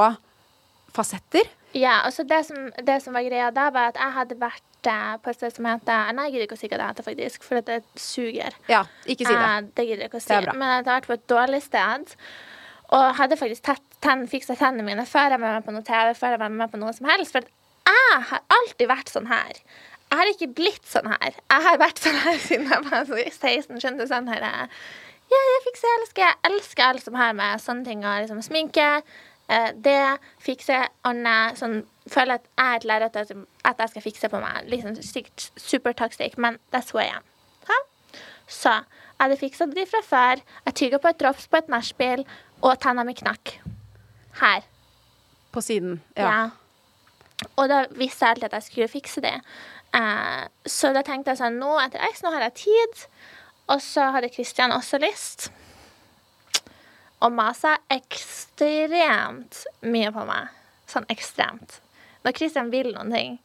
fasetter? 0.97 1.49
Ja, 1.77 2.01
altså 2.07 2.25
det 2.25 2.41
som, 2.49 2.71
det 2.87 3.01
som 3.05 3.17
var 3.17 3.27
greia 3.27 3.51
da, 3.53 3.69
var 3.75 3.91
at 3.91 3.99
jeg 4.01 4.15
hadde 4.15 4.39
vært 4.41 4.89
eh, 4.89 5.15
på 5.21 5.33
et 5.33 5.39
sted 5.39 5.57
som 5.59 5.67
heter 5.69 6.13
Nei, 6.17 6.29
jeg 6.29 6.37
gidder 6.37 6.47
ikke 6.47 6.57
å 6.57 6.61
si 6.61 6.71
hva 6.71 6.79
det 6.81 6.91
heter, 6.91 7.07
faktisk, 7.11 7.45
for 7.45 7.67
det 7.67 7.81
suger. 8.01 8.57
Ja, 8.73 8.85
ikke 9.05 9.27
si 9.27 9.35
det. 9.35 9.43
Eh, 9.43 9.59
det 9.77 9.87
gidder 9.89 10.07
jeg 10.07 10.13
ikke 10.13 10.23
å 10.23 10.25
si. 10.25 10.39
Det. 10.47 10.55
Men 10.57 10.71
jeg 10.71 10.79
hadde 10.81 10.95
vært 10.95 11.11
på 11.11 11.17
et 11.19 11.27
dårlig 11.33 11.61
sted. 11.67 12.15
Og 12.97 13.05
hadde 13.19 13.39
faktisk 13.41 13.67
tett, 13.67 13.85
tenn, 14.05 14.25
fiksa 14.31 14.57
tennene 14.57 14.87
mine 14.87 15.05
før 15.11 15.35
jeg 15.35 15.43
var 15.43 15.59
med 15.59 15.67
på 15.67 15.75
noe 15.75 15.85
TV, 15.85 16.15
før 16.17 16.37
jeg 16.37 16.43
var 16.45 16.57
med 16.63 16.73
på 16.73 16.81
noe 16.81 16.95
som 16.97 17.11
helst. 17.11 17.35
For 17.35 17.45
jeg 17.87 18.23
har 18.31 18.45
alltid 18.57 18.91
vært 18.91 19.13
sånn 19.13 19.29
her. 19.31 19.61
Jeg 20.11 20.19
har 20.21 20.31
ikke 20.31 20.49
blitt 20.55 20.87
sånn 20.87 21.09
her. 21.11 21.35
Jeg 21.51 21.65
har 21.67 21.79
vært 21.83 21.99
sånn 22.03 22.19
her 22.23 22.39
siden 22.39 22.69
jeg 22.71 22.85
var 22.87 23.07
så 23.09 23.19
16. 23.19 23.81
Skjønte 23.83 24.07
sånn 24.11 24.29
her 24.31 24.45
eh, 24.47 24.75
Ja, 25.33 25.41
jeg 25.51 25.63
fikser, 25.65 25.89
jeg 25.91 26.01
elsker, 26.03 26.23
jeg 26.29 26.51
elsker 26.51 26.85
alt 26.87 27.03
som 27.05 27.17
har 27.19 27.33
med 27.35 27.63
sånne 27.63 27.85
ting 27.89 28.05
å 28.07 28.13
liksom 28.23 28.43
sminke. 28.47 28.87
eh, 29.49 29.71
det, 29.75 29.99
fikse, 30.43 30.79
ordne, 31.07 31.37
sånn 31.59 31.81
Føler 32.07 32.39
at 32.39 32.45
jeg 32.47 32.67
er 32.71 32.77
et 32.79 32.85
lerret 32.87 33.17
at 33.19 33.33
at 33.67 33.81
jeg 33.83 33.91
skal 33.91 34.03
fikse 34.05 34.29
på 34.31 34.39
meg. 34.39 34.69
Liksom 34.71 34.95
sikkert 35.03 35.49
supertoxic, 35.59 36.37
men 36.39 36.61
that's 36.71 36.93
who 36.95 37.01
I 37.03 37.09
am. 37.11 37.25
Ha? 37.67 37.79
Så 38.47 38.71
jeg 38.71 39.25
hadde 39.25 39.39
fiksa 39.41 39.67
de 39.67 39.87
fra 39.91 40.03
før. 40.07 40.43
Jeg 40.69 40.77
tygga 40.79 41.01
på 41.03 41.11
et 41.11 41.19
drops 41.19 41.49
på 41.51 41.59
et 41.59 41.73
nachspiel, 41.73 42.23
og 42.63 42.79
tenna 42.79 43.03
mi 43.03 43.17
knakk. 43.19 43.57
Her. 44.39 44.63
På 45.51 45.61
siden. 45.65 45.99
Ja. 46.15 46.31
Ja. 46.31 47.47
Og 47.57 47.67
da 47.69 47.83
visste 47.91 48.25
jeg 48.25 48.37
alltid 48.37 48.49
at 48.51 48.57
jeg 48.61 48.67
skulle 48.69 48.89
fikse 48.93 49.21
det. 49.25 49.35
Eh, 49.97 50.43
så 50.69 50.93
da 50.93 51.03
tenkte 51.07 51.33
jeg 51.33 51.41
sånn 51.41 51.57
Nå 51.61 51.77
etter 51.81 52.03
X, 52.11 52.23
nå 52.25 52.35
har 52.35 52.49
jeg 52.49 52.59
tid. 52.67 53.07
Og 53.73 53.81
så 53.83 54.11
hadde 54.15 54.31
Kristian 54.31 54.75
også 54.77 55.01
lyst. 55.03 55.49
Og 57.25 57.33
masa 57.33 57.79
ekstremt 57.91 59.65
mye 59.89 60.13
på 60.15 60.27
meg. 60.29 60.53
Sånn 60.91 61.09
ekstremt. 61.11 61.81
Når 62.27 62.37
Kristian 62.37 62.71
vil 62.71 62.93
noen 62.93 63.13
ting, 63.15 63.37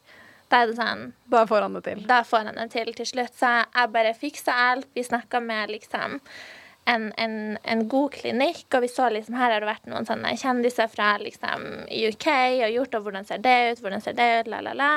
da 0.52 0.62
er 0.62 0.70
det 0.70 0.76
sånn 0.76 1.06
Da 1.32 1.46
får 1.48 1.64
han 1.64 1.78
det 1.78 1.84
til. 1.86 2.00
da 2.06 2.20
får 2.28 2.50
han 2.50 2.58
det 2.60 2.70
til 2.74 2.92
til 2.94 3.08
slutt. 3.08 3.34
Så 3.38 3.52
jeg 3.64 3.92
bare 3.94 4.12
fiksa 4.14 4.56
alt. 4.70 4.88
Vi 4.94 5.04
snakka 5.06 5.40
med 5.40 5.72
liksom 5.72 6.20
en, 6.84 7.12
en, 7.16 7.58
en 7.62 7.88
god 7.88 8.10
klinikk, 8.12 8.66
og 8.74 8.82
vi 8.82 8.90
så 8.90 9.08
liksom 9.08 9.36
her 9.38 9.54
har 9.54 9.62
det 9.62 9.70
vært 9.70 9.86
noen 9.90 10.06
sånne 10.06 10.34
kjendiser 10.36 10.90
fra 10.90 11.14
liksom 11.22 11.86
UK 11.88 12.26
og 12.66 12.74
gjort 12.74 12.96
og 12.98 13.06
hvordan 13.06 13.28
ser 13.28 13.42
det 13.44 13.54
ut, 13.70 13.82
hvordan 13.84 14.02
ser 14.02 14.18
det 14.18 14.28
ut, 14.40 14.50
la, 14.50 14.60
la, 14.66 14.74
la. 14.76 14.92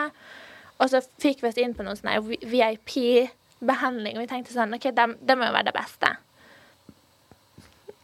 Og 0.81 0.91
så 0.91 1.01
fikk 1.21 1.43
vi 1.43 1.49
oss 1.49 1.59
inn 1.61 1.75
på 1.75 1.85
noen 1.85 1.97
sånn 1.99 2.29
VIP-behandling, 2.51 4.17
og 4.17 4.25
vi 4.25 4.31
tenkte 4.31 4.55
sånn 4.55 4.75
OK, 4.75 4.89
det, 4.91 5.37
må 5.37 5.47
jo 5.47 5.55
være 5.55 5.69
det 5.69 5.75
beste. 5.77 6.11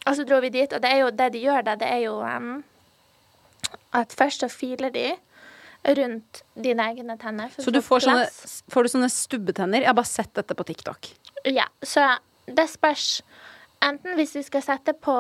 Og 0.08 0.16
så 0.18 0.26
dro 0.26 0.40
vi 0.44 0.54
dit, 0.54 0.72
og 0.72 0.82
det 0.84 0.94
jo 1.02 1.10
det 1.14 1.28
de 1.36 1.44
gjør 1.44 1.66
da, 1.68 1.76
det 1.78 1.90
er 1.92 2.06
jo 2.06 2.16
um, 2.24 2.54
at 3.98 4.16
først 4.18 4.46
så 4.46 4.50
filer 4.52 4.94
de 4.94 5.12
rundt 5.98 6.44
dine 6.56 6.88
egne 6.94 7.18
tenner. 7.22 7.52
Så 7.58 7.74
du 7.74 7.82
får 7.84 8.06
sånne, 8.06 8.26
får 8.72 8.86
du 8.86 8.94
sånne 8.96 9.12
stubbetenner? 9.12 9.84
Jeg 9.84 9.92
har 9.92 9.98
bare 9.98 10.10
sett 10.10 10.34
dette 10.38 10.58
på 10.58 10.66
TikTok. 10.68 11.12
Ja, 11.50 11.68
så 11.84 12.06
det 12.48 12.68
spørs. 12.72 13.22
Enten 13.82 14.16
hvis 14.18 14.36
vi 14.38 14.44
skal 14.46 14.62
sette 14.62 14.94
på 14.94 15.14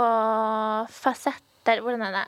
fasetter 0.93 1.81
Hvordan 1.81 2.03
er 2.05 2.13
det? 2.13 2.27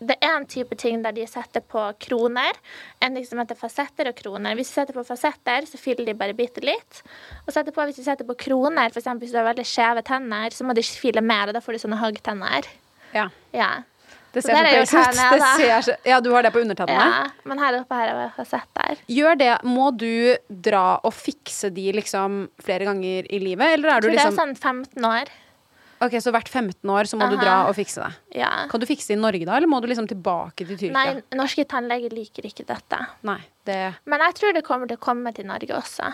Det 0.00 0.16
er 0.24 0.32
en 0.32 0.46
type 0.48 0.76
ting 0.80 1.02
der 1.04 1.12
de 1.12 1.26
setter 1.28 1.60
på 1.60 1.82
kroner. 2.00 2.56
En 3.04 3.16
ting 3.16 3.26
som 3.28 3.42
heter 3.42 3.58
fasetter 3.58 4.08
og 4.08 4.16
kroner. 4.16 4.56
Hvis 4.56 4.70
du 4.72 4.78
setter 4.78 4.96
på 4.96 5.04
fasetter, 5.04 5.68
så 5.68 5.80
fyller 5.80 6.08
de 6.08 6.14
bare 6.16 6.36
bitte 6.36 6.64
litt. 6.64 7.02
Og 7.44 7.52
setter 7.52 7.74
på, 7.76 7.84
hvis 7.84 8.00
du 8.00 8.06
setter 8.06 8.24
på 8.24 8.38
kroner, 8.40 8.88
eksempel 8.88 9.26
hvis 9.26 9.34
du 9.36 9.40
har 9.42 9.50
veldig 9.50 9.66
skjeve 9.68 10.04
tenner, 10.08 10.56
så 10.56 10.64
må 10.64 10.76
de 10.76 10.84
file 10.88 11.20
mer, 11.20 11.52
og 11.52 11.58
da 11.58 11.60
får 11.64 11.76
du 11.76 11.82
sånne 11.84 12.00
hoggtenner. 12.00 12.68
Ja. 13.12 13.28
Ja. 13.52 13.70
Det 14.32 14.44
Så 14.44 14.46
ser 14.46 14.54
der 14.54 14.62
så 14.62 14.70
er 14.70 14.78
jo 14.78 14.82
ut. 14.86 14.88
Det 15.34 15.84
ser 15.84 16.08
ja, 16.08 16.20
du 16.22 16.30
har 16.32 16.46
det 16.46 16.52
på 16.54 16.62
undertennene? 16.62 17.06
ja. 17.10 17.30
Men 17.50 17.58
her 17.58 17.80
oppe 17.80 17.98
her 17.98 18.12
er 18.14 18.32
fasetter. 18.36 19.00
Gjør 19.10 19.38
det. 19.40 19.52
Må 19.66 19.90
du 19.98 20.36
dra 20.48 21.00
og 21.02 21.12
fikse 21.12 21.72
de 21.74 21.90
liksom 21.98 22.44
flere 22.62 22.86
ganger 22.86 23.26
i 23.26 23.42
livet, 23.42 23.74
eller 23.74 23.90
er 23.90 23.98
Jeg 23.98 24.02
du 24.02 24.08
tror 24.08 24.16
det 24.16 24.20
er 24.20 24.30
liksom 24.30 24.38
sånn 24.38 24.56
15 24.56 25.10
år. 25.10 25.32
Ok, 26.00 26.16
så 26.24 26.32
hvert 26.32 26.48
15 26.48 26.88
år 26.88 27.08
så 27.10 27.18
må 27.20 27.26
du 27.28 27.36
dra 27.36 27.66
og 27.68 27.74
fikse 27.76 28.00
det. 28.00 28.38
Ja. 28.40 28.48
Kan 28.70 28.80
du 28.80 28.86
fikse 28.88 29.12
det 29.12 29.18
i 29.18 29.20
Norge 29.20 29.44
da, 29.44 29.58
eller 29.58 29.68
må 29.68 29.82
du 29.84 29.88
liksom 29.90 30.08
tilbake 30.08 30.64
til 30.64 30.78
Tyrkia? 30.78 30.94
Nei, 30.96 31.36
norske 31.36 31.66
tannleger 31.68 32.14
liker 32.16 32.46
ikke 32.48 32.64
dette. 32.70 33.02
Nei, 33.28 33.42
det 33.68 33.82
Men 34.08 34.24
jeg 34.24 34.38
tror 34.38 34.56
det 34.56 34.64
kommer 34.64 34.88
til 34.88 34.96
å 34.96 35.02
komme 35.04 35.32
til 35.36 35.48
Norge 35.50 35.76
også. 35.76 36.08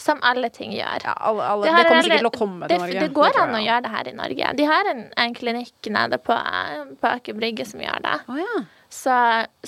Som 0.00 0.22
alle 0.26 0.48
ting 0.50 0.72
gjør. 0.74 1.04
ja, 1.04 1.12
alle, 1.20 1.44
alle, 1.46 1.66
Det 1.66 1.74
det, 1.76 1.82
kommer 1.86 2.06
sikkert 2.06 2.24
til 2.24 2.30
å 2.30 2.38
komme 2.38 2.68
til 2.68 2.72
det, 2.72 2.78
Norge. 2.80 3.02
Det 3.04 3.16
går 3.18 3.40
an 3.42 3.52
å 3.54 3.60
gjøre 3.62 3.82
det 3.84 3.92
her 3.92 4.08
i 4.08 4.14
Norge. 4.22 4.54
De 4.58 4.70
har 4.70 4.90
en, 4.94 5.04
en 5.26 5.36
klinikk 5.36 5.90
nede 5.98 6.20
på, 6.24 6.38
på 7.04 7.10
Aker 7.10 7.36
Brygge 7.38 7.68
som 7.68 7.84
gjør 7.84 8.00
det. 8.08 8.16
Oh, 8.32 8.40
ja. 8.40 8.64
Så, 8.94 9.18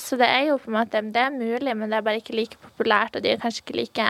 så 0.01 0.19
det 0.19 0.31
er 0.33 0.49
jo 0.49 0.57
på 0.63 0.71
en 0.71 0.79
måte 0.79 1.03
Det 1.13 1.23
er 1.23 1.35
mulig, 1.35 1.77
men 1.77 1.93
det 1.93 2.01
er 2.01 2.09
bare 2.09 2.23
ikke 2.23 2.35
like 2.39 2.59
populært, 2.63 3.19
og 3.19 3.23
de 3.27 3.35
er 3.35 3.45
kanskje 3.45 3.67
ikke 3.67 3.79
like 3.83 4.09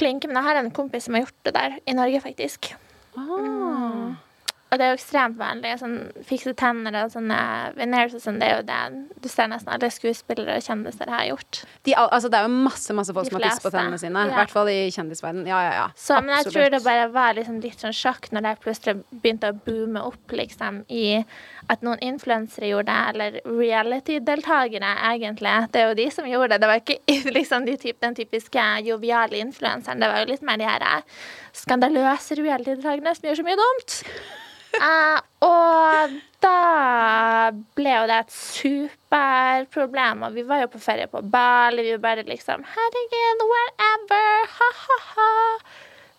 flinke. 0.00 0.32
Men 0.32 0.40
jeg 0.40 0.48
har 0.48 0.64
en 0.64 0.74
kompis 0.74 1.06
som 1.06 1.20
har 1.20 1.26
gjort 1.26 1.40
det 1.44 1.54
der 1.60 1.78
i 1.84 2.00
Norge, 2.00 2.24
faktisk. 2.24 2.72
Ah. 3.16 4.25
Og 4.76 4.80
det 4.82 4.84
er 4.86 4.90
jo 4.92 4.98
ekstremt 4.98 5.38
vanlig. 5.40 5.70
Sånn, 5.80 5.94
fikse 6.28 6.52
tenner 6.60 6.98
og 7.00 7.12
sånne 7.14 7.36
veneers 7.78 8.12
og 8.18 8.20
sånn, 8.20 8.36
det 8.42 8.50
er 8.50 8.58
jo 8.58 8.64
det 8.68 8.80
du 9.24 9.28
ser 9.32 9.48
nesten 9.48 9.72
alle 9.72 9.88
skuespillere 9.90 10.58
og 10.60 10.66
kjendiser 10.66 11.08
har 11.10 11.24
gjort. 11.30 11.62
De, 11.88 11.94
al- 11.96 12.10
altså, 12.12 12.28
det 12.28 12.36
er 12.42 12.44
jo 12.44 12.52
masse 12.66 12.92
masse 12.98 13.14
folk 13.16 13.30
som 13.30 13.38
har 13.40 13.46
tiss 13.48 13.62
på 13.64 13.72
tennene 13.72 13.98
sine. 14.02 14.26
I 14.26 14.28
Ja. 14.34 14.36
hvert 14.42 14.52
fall 14.52 14.68
i 14.68 14.76
kjendisverden. 14.92 15.46
Ja, 15.48 15.62
ja, 15.64 15.72
ja. 15.80 15.86
Så, 15.96 16.20
men 16.20 16.34
jeg 16.36 16.52
tror 16.52 16.68
det 16.76 16.82
bare 16.84 17.08
var 17.14 17.32
liksom 17.38 17.56
litt 17.64 17.80
sånn 17.80 17.96
sjokk 17.96 18.28
når 18.36 18.42
det 18.50 18.54
plutselig 18.66 18.98
begynte 19.22 19.50
å 19.54 19.56
boome 19.64 20.02
opp, 20.04 20.36
liksom, 20.36 20.82
i 20.92 21.24
at 21.72 21.80
noen 21.82 21.98
influensere 22.04 22.68
gjorde 22.70 22.92
det, 22.92 23.08
eller 23.14 23.40
reality-deltakere, 23.58 24.92
egentlig. 25.14 25.54
Det 25.72 25.80
er 25.82 25.88
jo 25.88 25.98
de 25.98 26.08
som 26.14 26.28
gjorde 26.28 26.52
det. 26.54 26.60
Det 26.62 26.70
var 26.70 26.82
ikke 26.84 27.32
liksom 27.38 27.64
de 27.66 27.76
typ, 27.80 27.98
den 28.04 28.14
typiske 28.14 28.66
joviale 28.86 29.40
influenseren. 29.42 30.00
Det 30.04 30.12
var 30.12 30.22
jo 30.22 30.30
litt 30.34 30.44
mer 30.46 30.60
de 30.60 30.68
her 30.68 30.84
eh, 30.86 31.02
skandaløse 31.56 32.36
reality-deltakerne 32.38 33.14
som 33.16 33.30
gjør 33.30 33.40
så 33.40 33.46
mye 33.48 33.60
dumt. 33.62 33.98
Eh, 34.76 35.20
og 35.46 36.16
da 36.44 37.50
ble 37.78 37.94
jo 37.94 38.06
det 38.10 38.18
et 38.22 38.34
superproblem, 38.34 40.24
og 40.26 40.36
vi 40.36 40.44
var 40.46 40.64
jo 40.64 40.70
på 40.72 40.80
ferie 40.82 41.08
på 41.10 41.22
Bali, 41.32 41.84
vi 41.86 41.94
var 41.96 42.04
bare 42.10 42.26
liksom 42.28 42.64
Herregud, 42.74 43.44
whatever, 43.52 44.48
ha-ha-ha. 44.58 45.32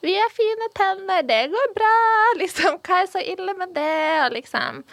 Vi 0.06 0.14
har 0.14 0.30
fine 0.34 0.70
tenner, 0.78 1.24
det 1.26 1.48
går 1.54 1.74
bra, 1.76 1.94
liksom. 2.42 2.82
Hva 2.86 3.02
er 3.04 3.12
så 3.12 3.24
ille 3.24 3.54
med 3.58 3.74
det? 3.78 4.26
Og 4.26 4.36
liksom 4.38 4.84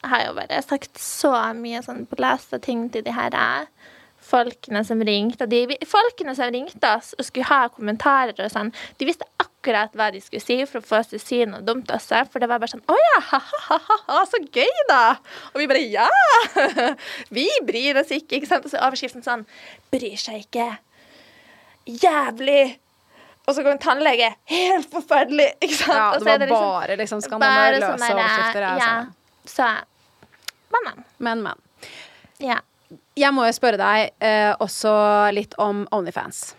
Jeg 0.00 0.10
har 0.10 0.26
jo 0.26 0.34
bare 0.38 0.62
sagt 0.64 0.98
så 0.98 1.34
mye 1.54 1.82
sånn 1.84 2.06
beleste 2.08 2.58
ting 2.64 2.86
til 2.92 3.04
de 3.04 3.12
her 3.12 3.34
eh, 3.36 3.90
folkene 4.24 4.80
som 4.86 5.02
ringte. 5.04 5.44
De 5.50 5.76
folkene 5.88 6.32
som 6.38 6.48
ringte 6.54 6.88
oss 6.96 7.12
og 7.18 7.26
skulle 7.26 7.48
ha 7.50 7.66
kommentarer 7.74 8.40
og 8.40 8.52
sånn, 8.52 8.72
de 8.96 9.08
visste 9.08 9.28
akkurat 9.36 9.49
hva 9.64 10.08
de 10.12 10.20
skulle 10.22 10.42
si 10.42 10.56
for 10.68 10.80
å 10.80 10.86
få 10.86 10.98
oss 11.00 11.10
til 11.12 11.20
å 11.20 11.22
si 11.22 11.38
noe 11.48 11.60
dumt 11.64 11.90
også. 11.92 12.22
For 12.32 12.42
det 12.42 12.48
var 12.50 12.60
bare 12.62 12.72
sånn 12.72 12.84
Å 12.88 12.96
ja, 12.96 13.16
ha-ha-ha, 13.30 14.20
så 14.30 14.40
gøy, 14.44 14.70
da! 14.88 15.16
Og 15.52 15.60
vi 15.60 15.68
bare 15.70 15.82
Ja! 15.84 16.06
Vi 17.36 17.46
bryr 17.66 18.00
oss 18.00 18.12
ikke, 18.14 18.38
ikke 18.40 18.50
sant? 18.50 18.64
Og 18.64 18.72
så 18.72 18.78
er 18.78 18.86
overskriften 18.88 19.24
sånn 19.26 19.44
Bryr 19.92 20.16
seg 20.20 20.46
ikke. 20.46 20.70
Jævlig! 21.90 22.78
Og 23.48 23.56
så 23.56 23.64
går 23.64 23.74
en 23.74 23.82
tannlege. 23.82 24.28
Helt 24.50 24.90
forferdelig! 24.92 25.48
Ikke 25.58 25.76
sant? 25.76 25.96
Ja, 25.96 26.10
det 26.14 26.26
var 26.28 26.38
det 26.38 26.48
liksom 26.50 26.66
bare 26.70 26.98
liksom 27.00 27.22
skandaløse 27.24 27.92
overskrifter. 27.96 28.66
Ja. 28.78 28.90
så. 29.44 29.56
Så 29.56 29.70
Men, 30.70 30.84
men. 30.86 31.04
Men, 31.18 31.42
men. 31.42 31.90
Ja. 32.38 32.60
Jeg 33.18 33.34
må 33.34 33.44
jo 33.48 33.54
spørre 33.54 33.78
deg 33.80 34.14
eh, 34.22 34.52
også 34.62 34.92
litt 35.34 35.56
om 35.60 35.82
Onlyfans. 35.94 36.54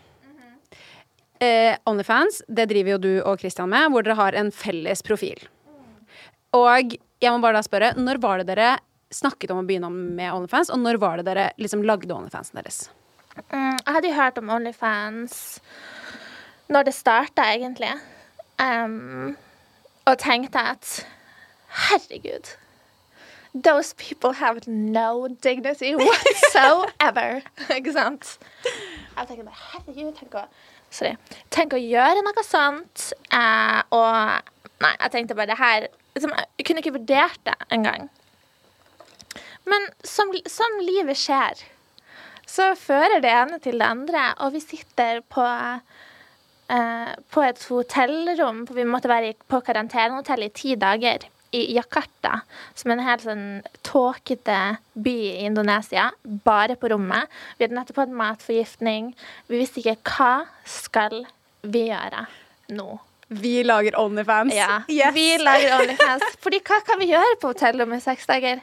Eh, 1.41 1.77
Onlyfans, 1.89 2.43
det 2.47 2.67
driver 2.69 2.93
jo 2.95 3.01
du 3.01 3.11
og 3.25 3.41
Christian 3.41 3.71
med, 3.71 3.89
hvor 3.89 4.05
dere 4.05 4.19
har 4.19 4.35
en 4.37 4.51
felles 4.53 5.01
profil. 5.01 5.39
Og 6.53 6.93
jeg 6.93 7.31
må 7.33 7.41
bare 7.41 7.57
da 7.57 7.65
spørre, 7.65 7.93
når 7.97 8.19
var 8.21 8.41
det 8.41 8.51
dere 8.51 8.75
snakket 9.11 9.49
om 9.53 9.63
å 9.63 9.65
begynne 9.65 9.89
med 9.89 10.29
OnlyFans, 10.35 10.69
og 10.69 10.83
når 10.83 10.99
var 11.01 11.17
det 11.17 11.25
dere 11.31 11.47
liksom 11.57 11.81
lagde 11.87 12.13
OnlyFansen 12.13 12.59
deres? 12.59 12.83
Mm, 13.49 13.79
jeg 13.79 13.95
hadde 13.95 14.11
jo 14.11 14.17
hørt 14.19 14.37
om 14.37 14.51
OnlyFans 14.53 15.37
når 16.71 16.87
det 16.87 16.93
starta, 16.95 17.47
egentlig. 17.55 17.89
Um, 18.61 19.33
og 20.05 20.19
tenkte 20.21 20.61
at 20.75 20.91
herregud. 21.89 22.53
Those 23.53 23.95
people 23.97 24.33
have 24.33 24.61
no 24.67 25.27
dignity 25.41 25.95
whatsoever. 26.05 27.41
Ikke 27.77 27.95
sant? 27.97 28.37
Jeg 29.17 29.27
tenkte 29.27 29.49
bare 29.49 29.65
herregud, 29.71 30.13
tenk 30.21 30.37
å 30.37 30.45
Sorry. 30.91 31.15
Tenk 31.53 31.75
å 31.75 31.81
gjøre 31.81 32.23
noe 32.25 32.43
sånt. 32.45 33.11
Eh, 33.31 33.81
og 33.95 34.49
Nei, 34.81 34.95
jeg 34.97 35.11
tenkte 35.13 35.37
bare 35.37 35.51
det 35.51 35.59
her 35.59 35.83
liksom, 36.15 36.31
Jeg 36.57 36.65
kunne 36.65 36.81
ikke 36.81 36.95
vurdert 36.95 37.41
det 37.45 37.57
engang. 37.73 38.09
Men 39.69 39.85
som, 40.03 40.31
som 40.49 40.79
livet 40.81 41.19
skjer, 41.21 41.59
så 42.49 42.71
fører 42.75 43.21
det 43.23 43.29
ene 43.31 43.59
til 43.63 43.77
det 43.79 43.87
andre, 43.87 44.31
og 44.41 44.55
vi 44.55 44.63
sitter 44.63 45.21
på 45.31 45.45
eh, 45.45 47.11
på 47.31 47.43
et 47.45 47.61
hotellrom, 47.69 48.65
for 48.67 48.79
vi 48.79 48.87
måtte 48.89 49.11
være 49.11 49.35
på 49.51 49.61
karantenehotell 49.67 50.47
i 50.47 50.51
ti 50.55 50.73
dager, 50.81 51.27
i 51.51 51.73
Jakarta, 51.75 52.41
som 52.75 52.91
er 52.91 52.97
en 52.99 53.05
helt 53.05 53.23
sånn 53.25 53.45
tåkete 53.83 54.57
by 54.95 55.13
i 55.27 55.45
Indonesia, 55.45 56.09
bare 56.45 56.77
på 56.79 56.89
rommet. 56.93 57.27
Vi 57.57 57.65
hadde 57.65 57.75
nettopp 57.75 57.99
hatt 58.05 58.13
matforgiftning. 58.15 59.11
Vi 59.51 59.59
visste 59.59 59.83
ikke 59.83 59.97
hva 60.15 60.31
skal 60.65 61.25
vi 61.63 61.87
gjøre 61.89 62.25
nå. 62.77 62.87
Vi 63.31 63.61
lager 63.63 63.95
OnlyFans. 63.99 64.53
Ja, 64.55 64.81
Yes. 64.91 65.13
vi 65.15 65.27
lager 65.39 65.77
OnlyFans. 65.79 66.23
Fordi 66.43 66.59
hva 66.67 66.79
kan 66.87 66.99
vi 66.99 67.11
gjøre 67.11 67.37
på 67.39 67.51
hotellet 67.53 67.83
om 67.87 67.99
seks 68.03 68.27
dager? 68.27 68.59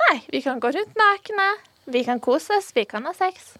Nei, 0.00 0.20
vi 0.32 0.40
kan 0.44 0.60
gå 0.60 0.70
rundt 0.72 0.96
nakne, 0.96 1.48
vi 1.90 2.04
kan 2.04 2.20
koses, 2.20 2.70
vi 2.76 2.84
kan 2.88 3.04
ha 3.04 3.12
sex. 3.16 3.54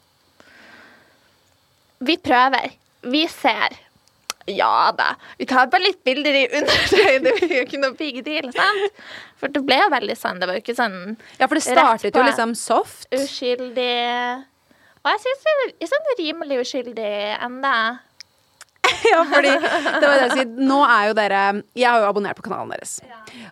Vi 2.01 2.17
prøver. 2.17 2.71
Vi 3.03 3.27
ser. 3.29 3.77
Ja 4.49 4.91
da. 4.97 5.15
Vi 5.39 5.47
tar 5.47 5.69
bare 5.71 5.85
litt 5.85 6.01
bilder 6.07 6.35
i 6.35 6.45
undertøyet. 6.61 7.23
Det 7.27 7.35
blir 7.39 7.57
jo 7.59 7.65
ikke 7.67 7.81
noe 7.83 7.95
big 7.99 8.21
deal, 8.27 8.49
sant? 8.55 9.01
For 9.41 9.53
det 9.53 9.63
ble 9.67 9.79
jo 9.83 9.89
veldig 9.93 10.17
sånn. 10.19 10.41
Det 10.41 10.49
var 10.49 10.57
jo 10.59 10.65
ikke 10.65 10.77
sånn 10.79 10.97
Ja, 11.39 11.47
for 11.47 11.57
det 11.59 11.65
startet 11.67 12.17
jo 12.17 12.25
liksom 12.25 12.55
soft. 12.59 13.07
uskyldig 13.15 13.91
Og 15.01 15.11
jeg 15.13 15.21
syns 15.25 15.45
det 15.47 15.57
er 15.87 15.91
sånn 15.93 16.15
rimelig 16.19 16.63
uskyldig 16.65 17.17
enda. 17.41 17.75
Ja, 19.11 19.23
fordi 19.25 19.51
det 19.53 20.03
var 20.03 20.17
det 20.19 20.25
jeg 20.27 20.33
sier. 20.35 20.49
Nå 20.67 20.81
er 20.85 21.09
jo 21.09 21.15
dere 21.17 21.41
Jeg 21.79 21.87
har 21.89 22.03
jo 22.03 22.09
abonnert 22.11 22.37
på 22.37 22.45
kanalen 22.45 22.73
deres. 22.75 22.99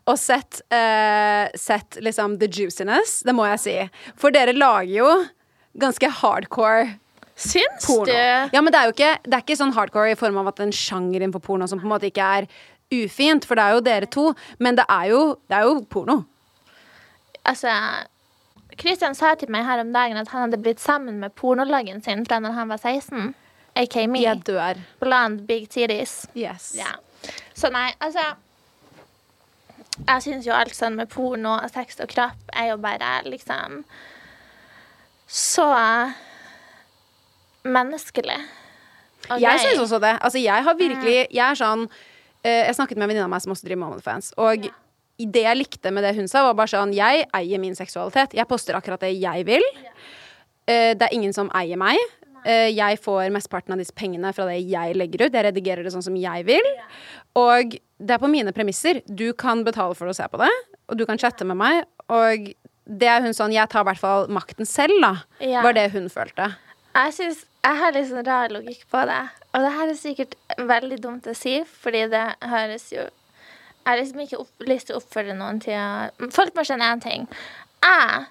Og 0.09 0.17
sett, 0.21 0.61
uh, 0.73 1.47
sett 1.57 1.99
liksom 2.05 2.39
the 2.43 2.49
juiciness, 2.53 3.21
det 3.25 3.35
må 3.37 3.47
jeg 3.53 3.61
si. 3.63 3.77
For 4.19 4.35
dere 4.35 4.57
lager 4.57 4.91
jo 4.93 5.11
ganske 5.79 6.11
hardcore 6.21 6.99
Syns 7.39 7.87
porno. 7.87 8.11
du? 8.11 8.51
Ja, 8.53 8.61
men 8.61 8.75
det 8.75 8.81
er 8.81 8.89
jo 8.91 8.97
ikke, 8.97 9.13
det 9.23 9.37
er 9.37 9.45
ikke 9.45 9.59
sånn 9.61 9.75
hardcore 9.77 10.13
i 10.13 10.19
form 10.19 10.41
av 10.41 10.51
at 10.51 10.61
en 10.65 10.75
sjanger 10.75 11.21
innenfor 11.21 11.45
porno 11.45 11.69
som 11.71 11.79
på 11.79 11.87
en 11.87 11.93
måte 11.95 12.11
ikke 12.11 12.29
er 12.41 12.49
ufint, 12.91 13.47
for 13.47 13.59
det 13.59 13.65
er 13.65 13.77
jo 13.77 13.85
dere 13.87 14.09
to. 14.11 14.25
Men 14.59 14.79
det 14.79 14.87
er 14.91 15.11
jo, 15.13 15.21
det 15.47 15.61
er 15.61 15.69
jo 15.69 15.77
porno. 15.93 16.23
Altså 17.49 17.71
Christian 18.79 19.15
sa 19.19 19.35
til 19.39 19.51
meg 19.51 19.67
her 19.67 19.83
om 19.83 19.93
dagen 19.95 20.19
at 20.21 20.31
han 20.33 20.49
hadde 20.49 20.61
blitt 20.63 20.83
sammen 20.83 21.21
med 21.23 21.35
pornologen 21.39 22.03
sin 22.05 22.25
fra 22.27 22.41
når 22.43 22.57
han 22.59 22.69
var 22.75 22.83
16. 22.83 23.35
aka 23.79 24.07
me. 24.07 24.23
Jeg 24.23 24.43
dør. 24.47 24.83
Blonde 25.01 25.47
big 25.47 25.69
titties. 25.71 26.27
Yes. 26.37 26.73
Ja. 26.79 26.95
Så 27.55 27.71
nei, 27.75 27.91
altså 28.01 28.23
Jeg 30.07 30.23
syns 30.23 30.47
jo 30.47 30.55
alt 30.55 30.77
sånn 30.77 30.95
med 30.95 31.11
porno 31.11 31.57
og 31.57 31.71
sex 31.75 31.99
og 31.99 32.11
kropp 32.13 32.53
er 32.55 32.69
jo 32.71 32.77
bare 32.79 33.17
liksom 33.27 33.83
så 35.29 35.67
menneskelig. 37.75 38.39
Og 39.29 39.41
Jeg 39.43 39.61
syns 39.61 39.83
også 39.83 40.01
det. 40.03 40.15
Altså, 40.23 40.39
jeg 40.41 40.65
har 40.65 40.77
virkelig 40.79 41.17
Jeg 41.35 41.43
er 41.43 41.57
sånn 41.59 41.89
eh, 42.47 42.69
Jeg 42.69 42.77
snakket 42.79 42.97
med 42.97 43.09
en 43.09 43.11
venninne 43.11 43.27
av 43.27 43.33
meg 43.33 43.43
som 43.45 43.53
også 43.53 43.67
driver 43.67 43.81
med 43.83 43.97
OnlyFans, 43.97 44.31
og 44.39 44.69
ja. 44.69 44.71
det 45.19 45.43
jeg 45.43 45.59
likte 45.59 45.93
med 45.93 46.07
det 46.07 46.15
hun 46.17 46.31
sa, 46.31 46.45
var 46.47 46.57
bare 46.59 46.73
sånn 46.73 46.95
Jeg 46.97 47.27
eier 47.37 47.61
min 47.63 47.77
seksualitet. 47.77 48.37
Jeg 48.39 48.49
poster 48.49 48.79
akkurat 48.79 49.03
det 49.05 49.13
jeg 49.19 49.45
vil. 49.49 49.67
Ja. 49.85 49.93
det 50.69 51.07
er 51.07 51.15
ingen 51.17 51.33
som 51.33 51.51
eier 51.57 51.81
meg. 51.81 51.99
Eh, 52.47 52.71
jeg 52.73 52.99
får 53.03 53.33
mesteparten 53.35 53.75
av 53.75 53.81
disse 53.81 53.95
pengene 53.97 54.31
fra 54.37 54.47
det 54.49 54.61
jeg 54.69 54.97
legger 54.97 55.27
ut. 55.27 55.35
Jeg 55.35 55.47
redigerer 55.49 55.85
det 55.85 55.93
sånn 55.95 56.05
som 56.07 56.17
jeg 56.19 56.47
vil. 56.49 56.71
Og 57.39 57.77
det 57.99 58.15
er 58.15 58.23
på 58.23 58.31
mine 58.31 58.55
premisser. 58.57 59.03
Du 59.07 59.31
kan 59.39 59.65
betale 59.67 59.97
for 59.99 60.11
å 60.11 60.17
se 60.17 60.27
på 60.31 60.41
det, 60.41 60.53
og 60.89 61.01
du 61.01 61.05
kan 61.09 61.21
chatte 61.21 61.47
med 61.49 61.59
meg. 61.61 61.83
Og 62.09 62.51
det 62.89 63.11
er 63.11 63.21
hun 63.21 63.37
sånn 63.37 63.53
Jeg 63.53 63.69
tar 63.69 63.85
i 63.85 63.91
hvert 63.91 64.01
fall 64.01 64.31
makten 64.33 64.69
selv, 64.69 64.97
da. 65.05 65.13
Ja. 65.45 65.63
Var 65.67 65.77
det 65.77 65.91
hun 65.97 66.09
følte. 66.13 66.53
Jeg 66.95 67.15
synes, 67.15 67.45
jeg 67.67 67.77
har 67.81 67.95
litt 67.95 68.09
sånn 68.09 68.27
rar 68.27 68.53
logikk 68.55 68.85
på 68.93 69.03
det. 69.09 69.21
Og 69.53 69.65
det 69.65 69.75
her 69.75 69.91
er 69.91 69.99
sikkert 69.99 70.35
veldig 70.57 70.99
dumt 71.03 71.29
å 71.29 71.35
si, 71.37 71.61
fordi 71.83 72.07
det 72.13 72.27
høres 72.45 72.91
jo 72.95 73.05
Jeg 73.09 73.95
har 73.95 74.01
liksom 74.03 74.21
ikke 74.21 74.41
opp, 74.43 74.51
lyst 74.69 74.89
til 74.89 74.97
å 74.97 74.99
oppfordre 75.01 75.35
noen 75.37 75.61
til 75.65 75.73
å 75.73 76.29
Folk 76.35 76.53
må 76.55 76.65
skjønne 76.67 76.91
én 76.93 77.01
ting. 77.01 77.23
Jeg 77.81 78.27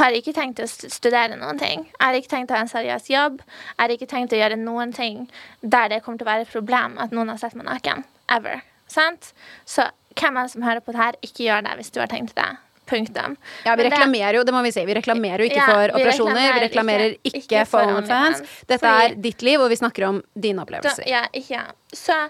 har 0.00 0.16
ikke 0.16 0.32
tenkt 0.32 0.62
å 0.62 0.68
studere 0.70 1.36
noen 1.36 1.60
ting. 1.60 1.84
Jeg 1.84 2.00
har 2.00 2.16
ikke 2.16 2.32
tenkt 2.32 2.52
å 2.52 2.56
ha 2.56 2.62
en 2.64 2.70
seriøs 2.70 3.10
jobb. 3.12 3.42
Jeg 3.44 3.82
har 3.82 3.92
ikke 3.92 4.08
tenkt 4.08 4.32
å 4.32 4.40
gjøre 4.40 4.56
noen 4.56 4.94
ting 4.96 5.26
der 5.60 5.92
det 5.92 6.00
kommer 6.04 6.22
til 6.22 6.26
å 6.26 6.32
være 6.32 6.46
et 6.46 6.54
problem 6.54 6.96
at 7.02 7.12
noen 7.12 7.28
har 7.34 7.42
sett 7.42 7.58
meg 7.58 7.68
naken. 7.68 8.06
Ever. 8.32 8.64
Sant? 8.88 9.34
Så 9.68 9.90
hvem 10.16 10.36
er 10.36 10.48
det 10.48 10.54
som 10.54 10.64
hører 10.64 10.80
på 10.80 10.96
det 10.96 11.02
her, 11.02 11.20
ikke 11.20 11.44
gjør 11.44 11.66
det 11.68 11.76
hvis 11.76 11.92
du 11.92 12.00
har 12.00 12.08
tenkt 12.12 12.36
det. 12.38 12.48
Punktum. 12.86 13.36
Ja, 13.64 13.76
vi 13.76 13.84
reklamerer 13.86 14.34
jo, 14.34 14.42
det 14.44 14.52
må 14.54 14.62
vi 14.64 14.72
si. 14.74 14.82
Vi 14.84 14.94
reklamerer 14.94 15.44
jo 15.44 15.50
ikke 15.50 15.60
Ja, 15.60 15.66
for 15.70 15.86
vi 15.86 16.02
operasjoner. 16.02 16.54
Vi 16.56 16.60
reklamerer 16.66 17.04
ikke- 17.14 17.30
ikke, 17.30 17.42
ikke 17.46 17.66
for 17.70 17.82
OnlyFans. 17.82 18.42
Dette 18.66 18.80
Fordi- 18.86 19.12
er 19.12 19.14
ditt 19.14 19.42
liv, 19.42 19.60
og 19.60 19.70
vi 19.70 19.76
snakker 19.76 20.08
om 20.08 20.22
dine 20.34 20.64
Da, 20.66 20.94
ja, 21.06 21.26
ikke 21.32 21.64
Så 21.94 22.28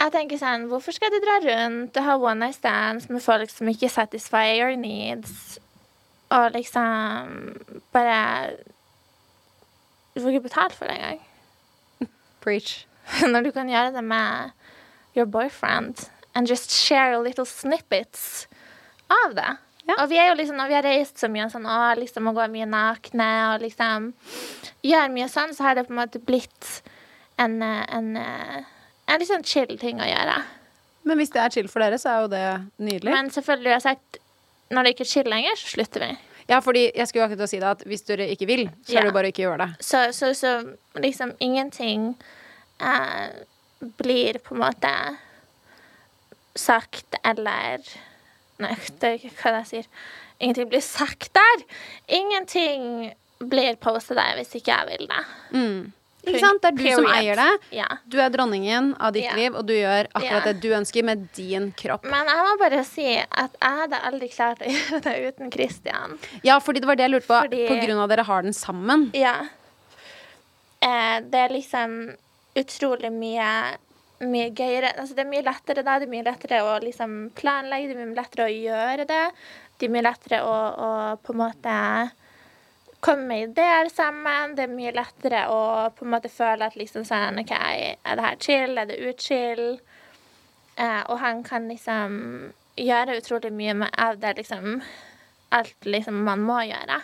jeg 0.00 0.12
tenker 0.12 0.38
sånn 0.38 0.68
Hvorfor 0.68 0.92
skal 0.92 1.10
du 1.10 1.20
dra 1.20 1.38
rundt 1.44 1.96
og 1.96 2.04
ha 2.04 2.16
one 2.16 2.38
night 2.40 2.56
stands 2.56 3.08
med 3.08 3.22
folk 3.22 3.50
som 3.50 3.68
ikke 3.68 3.90
satisfy 3.90 4.58
your 4.58 4.76
needs, 4.76 5.58
og 6.30 6.52
liksom 6.52 7.56
bare 7.92 8.56
Du 10.14 10.20
får 10.20 10.32
ikke 10.32 10.48
betalt 10.48 10.72
for 10.72 10.86
det 10.86 10.96
engang. 10.96 11.20
Preach. 12.40 12.86
Når 13.22 13.44
du 13.44 13.52
kan 13.52 13.68
gjøre 13.68 13.92
det 13.92 14.04
med 14.04 14.50
your 15.14 15.26
boyfriend 15.26 16.08
and 16.34 16.48
just 16.48 16.70
share 16.70 17.18
little 17.22 17.46
snippets 17.46 18.46
av 19.12 19.34
det. 19.36 19.48
Og 20.00 20.08
vi 20.10 20.16
er 20.18 20.28
jo 20.32 20.34
liksom, 20.40 20.56
når 20.58 20.68
vi 20.68 20.74
har 20.74 20.82
reist 20.82 21.20
så 21.22 21.28
mye 21.30 21.46
sånn, 21.52 21.66
liksom 22.00 22.26
å 22.26 22.32
gå 22.34 22.46
mye 22.50 22.66
nakne 22.66 23.28
og 23.52 23.60
liksom 23.62 24.08
gjøre 24.82 25.12
mye 25.14 25.28
sånn, 25.30 25.52
så 25.54 25.62
har 25.68 25.76
det 25.78 25.84
på 25.86 25.94
en 25.94 26.00
måte 26.00 26.18
blitt 26.26 26.70
en, 27.38 27.60
en, 27.62 28.08
en 28.18 29.20
litt 29.20 29.30
sånn 29.30 29.44
chill 29.46 29.76
ting 29.78 30.00
å 30.02 30.08
gjøre. 30.08 30.40
Men 31.06 31.20
hvis 31.20 31.30
det 31.30 31.38
er 31.44 31.54
chill 31.54 31.68
for 31.70 31.84
dere, 31.84 32.00
så 32.02 32.10
er 32.16 32.24
jo 32.24 32.30
det 32.32 32.44
nydelig. 32.82 33.12
Men 33.14 33.30
selvfølgelig 33.30 33.70
har 33.70 33.78
jeg 33.78 33.86
sagt 33.86 34.18
når 34.74 34.82
det 34.88 34.94
ikke 34.96 35.04
er 35.06 35.12
chill 35.12 35.30
lenger, 35.30 35.60
så 35.60 35.68
slutter 35.76 36.02
vi. 36.02 36.08
ja, 36.50 36.58
fordi 36.62 36.82
jeg 36.96 37.06
skulle 37.06 37.28
akkurat 37.28 37.50
si 37.50 37.60
det 37.62 37.68
at 37.70 37.84
hvis 37.86 38.02
dere 38.08 38.26
ikke 38.34 38.46
vil, 38.50 38.64
så 38.86 38.92
Ja. 38.96 39.00
er 39.00 39.06
det 39.06 39.14
bare 39.14 39.30
å 39.30 39.30
ikke 39.30 39.44
gjøre 39.46 39.62
det. 39.68 39.84
Så, 39.86 40.00
så, 40.10 40.32
så 40.34 40.56
liksom 40.98 41.30
ingenting 41.38 42.16
eh, 42.82 43.30
blir 44.02 44.38
på 44.42 44.54
en 44.58 44.64
måte 44.64 44.92
sagt 46.58 47.14
eller 47.22 47.82
Nei, 48.58 48.74
det 49.00 49.08
er 49.08 49.18
ikke 49.18 49.34
hva 49.42 49.58
jeg 49.60 49.66
sier. 49.72 49.86
Ingenting 50.40 50.68
blir 50.72 50.80
sagt 50.84 51.30
der. 51.36 51.62
Ingenting 52.08 53.12
blir 53.40 53.76
postet 53.76 54.16
der 54.16 54.36
hvis 54.38 54.54
ikke 54.56 54.72
jeg 54.72 54.86
vil 54.98 55.06
det. 55.10 55.22
Ikke 56.26 56.40
sant? 56.42 56.58
Det 56.64 56.70
er 56.72 56.76
du 56.76 56.86
som 56.96 57.06
eier 57.14 57.38
det. 57.38 57.50
Ja. 57.76 57.86
Du 58.10 58.16
er 58.18 58.30
dronningen 58.34 58.94
av 58.98 59.12
ditt 59.14 59.24
Ja. 59.28 59.34
liv, 59.38 59.54
og 59.54 59.66
du 59.68 59.74
gjør 59.76 60.08
akkurat 60.10 60.46
Ja. 60.46 60.52
det 60.52 60.60
du 60.60 60.70
ønsker 60.74 61.04
med 61.04 61.28
din 61.36 61.68
kropp. 61.78 62.02
Men 62.04 62.26
jeg 62.26 62.36
må 62.48 62.56
bare 62.58 62.80
si 62.84 63.06
at 63.16 63.52
jeg 63.60 63.76
hadde 63.82 64.00
aldri 64.08 64.28
klart 64.34 64.58
å 64.58 64.66
gjøre 64.74 65.02
det 65.04 65.14
uten 65.28 65.52
Christian. 65.52 66.18
Ja, 66.42 66.58
fordi 66.58 66.80
det 66.80 66.86
var 66.90 66.96
det 66.96 67.04
jeg 67.06 67.12
lurte 67.14 67.28
på. 67.28 67.40
Fordi- 67.44 67.68
På 67.68 67.78
grunn 67.86 67.98
av 68.02 68.10
at 68.10 68.16
dere 68.16 68.24
har 68.26 68.42
den 68.42 68.52
sammen. 68.52 69.10
Ja. 69.14 69.36
Eh, 70.82 71.20
det 71.20 71.34
er 71.44 71.48
liksom 71.54 72.16
utrolig 72.56 73.12
mye 73.12 73.76
mye 74.24 74.50
gøyere 74.56 74.94
Altså, 74.96 75.14
det 75.14 75.24
er 75.26 75.30
mye 75.30 75.44
lettere 75.44 75.84
da. 75.84 75.98
Det 76.00 76.08
er 76.08 76.12
mye 76.14 76.26
lettere 76.26 76.60
å 76.64 76.76
liksom 76.84 77.16
planlegge, 77.36 77.90
det 77.90 77.96
er 77.96 78.04
mye 78.04 78.20
lettere 78.20 78.46
å 78.46 78.54
gjøre 78.54 79.08
det. 79.08 79.24
Det 79.76 79.88
er 79.88 79.92
mye 79.92 80.06
lettere 80.06 80.44
å, 80.46 80.54
å 80.86 80.90
på 81.20 81.34
en 81.34 81.42
måte 81.42 81.74
komme 83.04 83.26
med 83.28 83.50
ideer 83.50 83.90
sammen. 83.92 84.54
Det 84.56 84.66
er 84.66 84.72
mye 84.72 84.94
lettere 84.96 85.46
å 85.52 85.60
på 85.96 86.06
en 86.06 86.14
måte 86.16 86.32
føle 86.32 86.68
at 86.68 86.78
liksom 86.78 87.04
sånn 87.06 87.42
OK, 87.42 87.52
er 87.52 87.98
det 88.00 88.28
her 88.28 88.38
chill? 88.40 88.78
Er 88.78 88.88
det 88.88 89.02
utchill? 89.10 89.66
Eh, 90.76 91.02
og 91.08 91.20
han 91.22 91.42
kan 91.44 91.68
liksom 91.70 92.16
gjøre 92.76 93.20
utrolig 93.20 93.52
mye 93.56 93.74
med 93.84 93.94
av 93.96 94.18
det 94.20 94.36
liksom 94.42 94.80
Alt 95.54 95.86
liksom 95.86 96.24
man 96.26 96.40
må 96.42 96.56
gjøre. 96.66 96.96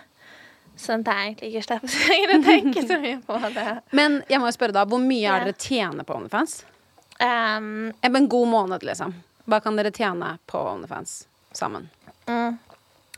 Sånn 0.77 1.05
at 1.07 1.13
jeg 1.13 1.29
egentlig 1.29 1.51
ikke 1.53 1.77
slipper 1.87 2.33
å 2.35 2.39
tenke 2.43 2.83
så 2.89 2.97
mye 2.99 3.21
på 3.23 3.37
det. 3.55 3.67
Men 3.99 4.17
jeg 4.29 4.43
må 4.43 4.49
jo 4.51 4.55
spørre 4.57 4.75
da, 4.75 4.83
hvor 4.91 4.99
mye 5.01 5.31
er 5.31 5.47
dere 5.47 5.55
tjener 5.55 6.09
på 6.09 6.17
OnlyFans? 6.17 6.57
Um, 7.23 7.93
En 8.03 8.29
god 8.29 8.49
måned, 8.51 8.83
liksom. 8.83 9.15
Hva 9.47 9.61
kan 9.63 9.77
dere 9.79 9.91
tjene 9.95 10.37
på 10.51 10.59
OnlyFans? 10.75 11.23
sammen. 11.53 11.89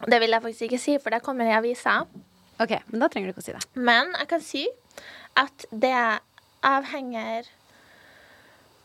Det 0.07 0.19
vil 0.21 0.31
jeg 0.35 0.43
faktisk 0.43 0.63
ikke 0.67 0.79
si, 0.83 0.97
for 0.99 1.15
det 1.15 1.23
kommer 1.23 1.47
i 1.49 1.55
avisa. 1.55 2.01
Ok, 2.61 2.73
men 2.91 3.01
da 3.03 3.09
trenger 3.09 3.31
du 3.31 3.35
ikke 3.35 3.45
å 3.45 3.47
si 3.47 3.55
det. 3.55 3.63
Men 3.75 4.11
jeg 4.19 4.29
kan 4.31 4.43
si 4.45 4.65
at 5.39 5.67
det 5.71 5.95
avhenger 6.67 7.47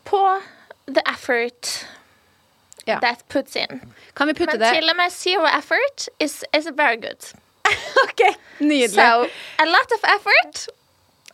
på 0.08 0.22
the 0.86 1.02
effort 1.10 1.86
Ja. 2.86 2.98
that 3.00 3.26
puts 3.28 3.56
in. 3.56 3.80
Kan 4.14 4.26
vi 4.30 4.34
putte 4.34 4.54
Men 4.56 4.60
det 4.60 4.72
til 4.74 4.90
og 4.90 4.96
med 4.96 5.12
zero 5.12 5.44
effort 5.46 6.08
is, 6.18 6.44
is 6.54 6.66
very 6.74 6.96
good. 6.96 7.20
Ok, 8.04 8.22
nydelig. 8.60 8.94
So, 8.94 9.26
a 9.58 9.66
lot 9.66 9.92
of 9.94 10.04
effort, 10.14 10.68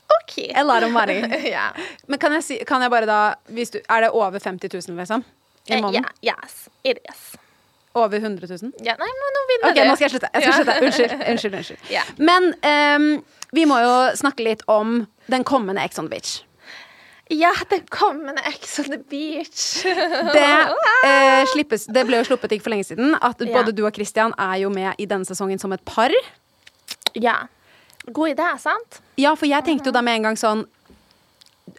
OK. 0.07 0.51
A 0.55 0.63
lot 0.65 0.83
of 0.83 0.91
money. 0.93 1.19
yeah. 1.51 1.73
Men 2.07 2.19
kan 2.19 2.33
jeg, 2.37 2.45
si, 2.45 2.59
kan 2.69 2.83
jeg 2.83 2.91
bare 2.91 3.07
da 3.09 3.19
du, 3.49 3.81
Er 3.89 4.07
det 4.07 4.11
over 4.11 4.39
50 4.39 4.69
000, 4.89 4.97
liksom? 4.99 5.25
I 5.67 5.81
måneden? 5.81 5.83
måneden? 5.83 6.05
yeah, 6.25 6.37
yes, 6.43 6.69
it 6.85 6.99
is. 7.11 7.35
Over 7.95 8.19
100 8.21 8.47
000? 8.49 8.73
Ja, 8.85 8.95
nei, 9.01 9.09
men 9.09 9.35
nå 9.35 9.43
begynner 9.49 9.71
Ok, 9.71 9.77
du. 9.79 9.89
nå 9.89 9.95
skal 9.97 10.05
jeg 10.05 10.11
slutte. 10.11 10.29
Jeg 10.35 10.43
skal 10.43 10.55
slutte. 10.55 10.75
Unnskyld. 10.85 11.13
unnskyld, 11.31 11.55
unnskyld. 11.55 11.79
Yeah. 11.91 12.11
Men 12.19 12.51
um, 12.61 13.07
vi 13.57 13.65
må 13.65 13.79
jo 13.81 13.95
snakke 14.19 14.45
litt 14.45 14.63
om 14.69 15.07
den 15.33 15.45
kommende 15.49 15.83
Ex 15.83 15.99
on 15.99 16.11
the 16.11 16.13
Beach. 16.19 16.35
Ja, 17.33 17.51
den 17.71 17.83
kommende 17.91 18.43
Ex 18.47 18.77
on 18.79 18.91
the 18.93 18.99
Beach. 19.11 19.63
Det, 20.37 20.45
eh, 21.09 21.43
slippes, 21.51 21.89
det 21.91 22.05
ble 22.07 22.21
jo 22.21 22.29
sluppet 22.29 22.53
ikke 22.55 22.69
for 22.69 22.75
lenge 22.77 22.87
siden 22.87 23.17
at 23.19 23.41
både 23.41 23.73
du 23.75 23.83
og 23.89 23.97
Christian 23.97 24.37
er 24.39 24.61
jo 24.63 24.69
med 24.71 25.01
i 25.03 25.09
denne 25.11 25.27
sesongen 25.27 25.59
som 25.59 25.73
et 25.75 25.83
par. 25.89 26.13
ja. 27.17 27.41
God 28.07 28.31
idé, 28.35 28.49
sant? 28.63 29.01
Ja, 29.19 29.35
for 29.37 29.49
jeg 29.51 29.65
tenkte 29.67 29.91
jo 29.91 29.95
da 29.97 30.03
med 30.05 30.21
en 30.21 30.29
gang 30.29 30.37
sånn 30.39 30.67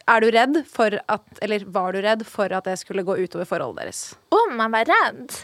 Er 0.08 0.20
du 0.20 0.28
redd 0.34 0.58
for 0.68 0.98
at 1.08 1.40
Eller 1.44 1.64
var 1.64 1.94
du 1.96 2.02
redd 2.04 2.24
for 2.28 2.52
at 2.52 2.68
det 2.68 2.76
skulle 2.80 3.06
gå 3.06 3.16
utover 3.16 3.48
forholdet 3.48 3.86
deres? 3.86 4.02
Om 4.34 4.56
man 4.58 4.74
var 4.74 4.88
redd. 4.88 5.38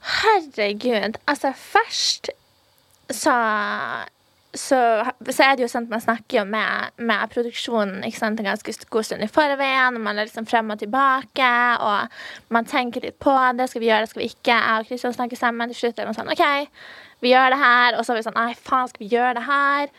Herregud. 0.00 1.18
Altså, 1.28 1.52
først 1.52 2.30
så 3.10 3.34
så, 4.52 4.78
så 5.30 5.44
er 5.44 5.54
det 5.54 5.62
jo 5.62 5.68
sånn 5.70 5.84
at 5.86 5.92
man 5.92 6.02
snakker 6.02 6.40
jo 6.40 6.42
med, 6.50 6.94
med 6.98 7.30
produksjonen 7.30 8.02
sant, 8.10 8.40
en 8.40 8.48
ganske 8.48 8.72
god 8.90 9.06
stund 9.06 9.22
i 9.22 9.28
forveien. 9.30 9.94
og 9.94 10.02
Man 10.02 10.18
er 10.18 10.26
liksom 10.26 10.48
frem 10.50 10.72
og 10.74 10.80
tilbake, 10.80 11.50
og 11.78 12.50
man 12.54 12.66
tenker 12.66 13.06
litt 13.06 13.20
på 13.22 13.34
det. 13.58 13.68
Skal 13.70 13.84
vi 13.84 13.90
gjøre 13.92 14.06
det, 14.06 14.10
skal 14.10 14.24
vi 14.24 14.30
ikke? 14.32 14.56
Jeg 14.56 14.82
og 14.82 14.88
Kristian 14.88 15.14
snakker 15.14 15.38
sammen. 15.38 15.70
Til 15.70 15.84
slutt 15.84 16.02
er 16.02 16.10
man 16.10 16.18
sånn 16.18 16.32
OK, 16.34 16.42
vi 17.22 17.34
gjør 17.34 17.54
det 17.54 17.60
her. 17.62 17.98
Og 17.98 18.02
så 18.02 18.14
er 18.14 18.18
vi 18.18 18.26
sånn 18.26 18.38
Nei, 18.40 18.50
faen, 18.58 18.90
skal 18.90 19.04
vi 19.04 19.12
gjøre 19.14 19.36
det 19.38 19.46
her? 19.46 19.94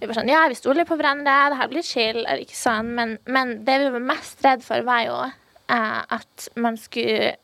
Vi 0.00 0.08
var 0.10 0.18
sånn, 0.18 0.32
ja, 0.34 0.42
vi 0.50 0.58
stoler 0.58 0.88
på 0.88 0.98
hverandre, 0.98 1.36
det 1.52 1.60
her 1.60 1.70
blir 1.70 1.86
chill. 1.86 2.24
Eller 2.24 2.42
ikke 2.42 2.58
sånn. 2.58 2.90
Men, 2.98 3.16
men 3.30 3.60
det 3.68 3.78
vi 3.84 3.92
var 3.94 4.08
mest 4.10 4.42
redd 4.46 4.66
for, 4.66 4.82
var 4.88 5.04
jo 5.06 5.20
eh, 5.28 6.00
at 6.18 6.48
man 6.58 6.80
skulle 6.80 7.36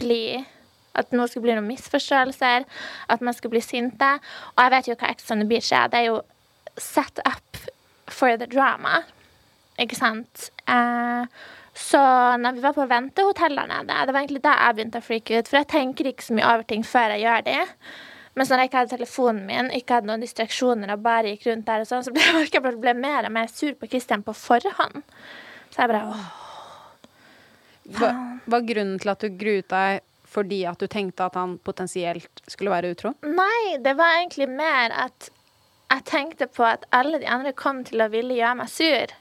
bli 0.00 0.40
At 0.98 1.14
nå 1.14 1.26
skulle 1.28 1.46
bli 1.48 1.56
noen 1.56 1.68
misforståelser. 1.70 2.66
At 3.08 3.22
man 3.24 3.36
skulle 3.36 3.58
bli 3.58 3.64
sinte. 3.64 4.10
Og 4.56 4.64
jeg 4.64 4.74
vet 4.76 4.90
jo 4.90 4.98
hva 4.98 5.12
Ex 5.12 5.30
on 5.30 5.44
the 5.44 5.48
Beach 5.50 5.70
er. 5.72 5.88
Det 5.92 6.02
er 6.02 6.10
jo 6.10 6.20
set 6.80 7.22
up 7.26 7.64
for 8.10 8.36
the 8.36 8.48
drama. 8.50 9.04
Ikke 9.80 9.96
sant? 9.96 10.50
Eh, 10.68 11.24
så 11.80 12.02
når 12.42 12.58
vi 12.58 12.62
var 12.64 12.76
på 12.76 12.86
ventehotell 12.90 13.56
der 13.56 13.68
nede, 13.70 14.06
det 14.06 14.14
var 14.14 14.20
egentlig 14.20 14.42
da 14.44 14.56
jeg 14.58 14.76
begynte 14.76 15.00
å 15.00 15.06
freake 15.06 15.38
ut. 15.38 15.48
For 15.48 15.60
jeg 15.62 15.70
tenker 15.70 16.10
ikke 16.10 16.26
så 16.26 16.36
mye 16.36 16.48
over 16.48 16.66
ting 16.68 16.84
før 16.86 17.14
jeg 17.14 17.24
gjør 17.24 17.46
det. 17.46 17.60
Men 18.34 18.46
når 18.46 18.62
jeg 18.62 18.70
ikke 18.70 18.80
hadde 18.80 18.94
telefonen 18.94 19.46
min, 19.46 19.70
ikke 19.74 19.96
hadde 19.96 20.08
noen 20.10 20.22
distraksjoner 20.22 20.92
og 20.94 21.02
bare 21.04 21.32
gikk 21.32 21.48
rundt 21.48 21.66
der, 21.66 21.82
og 21.82 21.88
sånn, 21.88 22.04
så 22.06 22.12
ble 22.14 22.22
jeg 22.46 22.62
ble 22.62 22.94
mer 22.98 23.26
og 23.26 23.34
mer 23.34 23.50
sur 23.52 23.74
på 23.78 23.88
Christian 23.90 24.22
på 24.26 24.34
forhånd. 24.36 25.02
Så 25.70 25.82
jeg 25.82 25.90
bare 25.90 26.04
åh. 26.10 26.28
Hva 27.90 28.10
var 28.52 28.62
grunnen 28.68 29.00
til 29.02 29.10
at 29.10 29.24
du 29.24 29.34
gruet 29.34 29.66
deg 29.72 30.04
fordi 30.30 30.62
at 30.70 30.78
du 30.78 30.86
tenkte 30.90 31.26
at 31.26 31.34
han 31.38 31.56
potensielt 31.66 32.42
skulle 32.50 32.70
være 32.70 32.92
utro? 32.94 33.14
Nei, 33.26 33.76
det 33.82 33.96
var 33.98 34.20
egentlig 34.20 34.46
mer 34.48 34.94
at 35.06 35.30
jeg 35.90 36.04
tenkte 36.06 36.46
på 36.46 36.62
at 36.68 36.84
alle 36.94 37.18
de 37.18 37.26
andre 37.26 37.50
kom 37.58 37.82
til 37.84 37.98
å 38.04 38.06
ville 38.12 38.36
gjøre 38.38 38.54
meg 38.60 38.70
sur. 38.70 39.14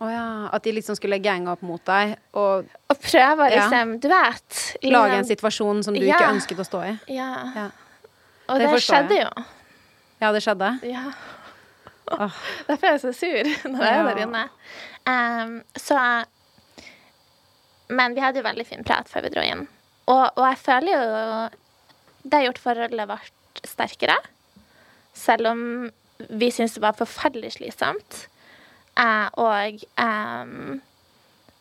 Å 0.00 0.08
ja, 0.08 0.26
At 0.52 0.64
de 0.64 0.72
liksom 0.72 0.96
skulle 0.96 1.18
gange 1.20 1.48
opp 1.52 1.60
mot 1.64 1.82
deg 1.84 2.14
og 2.32 2.68
Og 2.88 3.00
prøve 3.04 3.44
å 3.44 3.50
Ja. 3.50 3.66
liksom, 3.68 3.98
du 4.00 4.08
vet 4.08 4.60
liksom, 4.80 4.92
lage 4.94 5.16
en 5.18 5.24
situasjon 5.28 5.82
som 5.84 5.94
du 5.94 6.00
Ja. 6.06 6.14
ikke 6.16 6.30
ønsket 6.34 6.60
å 6.62 6.64
stå 6.64 6.80
i? 6.88 6.94
Ja. 7.16 7.30
Ja, 7.54 7.66
Og 8.48 8.58
Det 8.58 8.70
det, 8.70 8.80
skjedde 8.82 9.16
jeg. 9.18 9.26
jo. 9.28 9.44
ja 10.22 10.32
det 10.32 10.42
skjedde? 10.42 10.70
Ja. 10.88 11.02
Oh. 12.12 12.32
Derfor 12.68 12.86
er 12.86 12.96
jeg 12.96 13.00
så 13.00 13.12
sur 13.14 13.44
når 13.72 13.84
jeg 13.84 13.98
er 13.98 14.08
der 14.08 14.22
inne. 14.24 14.44
Um, 15.06 15.62
så 15.76 16.24
Men 17.90 18.14
vi 18.14 18.20
hadde 18.20 18.40
jo 18.40 18.46
veldig 18.46 18.66
fin 18.66 18.84
prat 18.84 19.08
før 19.10 19.22
vi 19.26 19.30
dro 19.34 19.42
inn. 19.42 19.66
Og, 20.10 20.24
og 20.34 20.44
jeg 20.48 20.58
føler 20.58 20.92
jo 20.92 21.08
det 22.22 22.36
har 22.36 22.46
gjort 22.48 22.60
forholdet 22.60 23.08
vårt 23.08 23.64
sterkere. 23.64 24.18
Selv 25.16 25.48
om 25.52 25.62
vi 26.28 26.50
syntes 26.52 26.76
det 26.76 26.84
var 26.84 26.98
forferdelig 26.98 27.54
slitsomt. 27.56 28.26
Eh, 29.00 29.28
og 29.40 29.84
eh, 30.04 30.50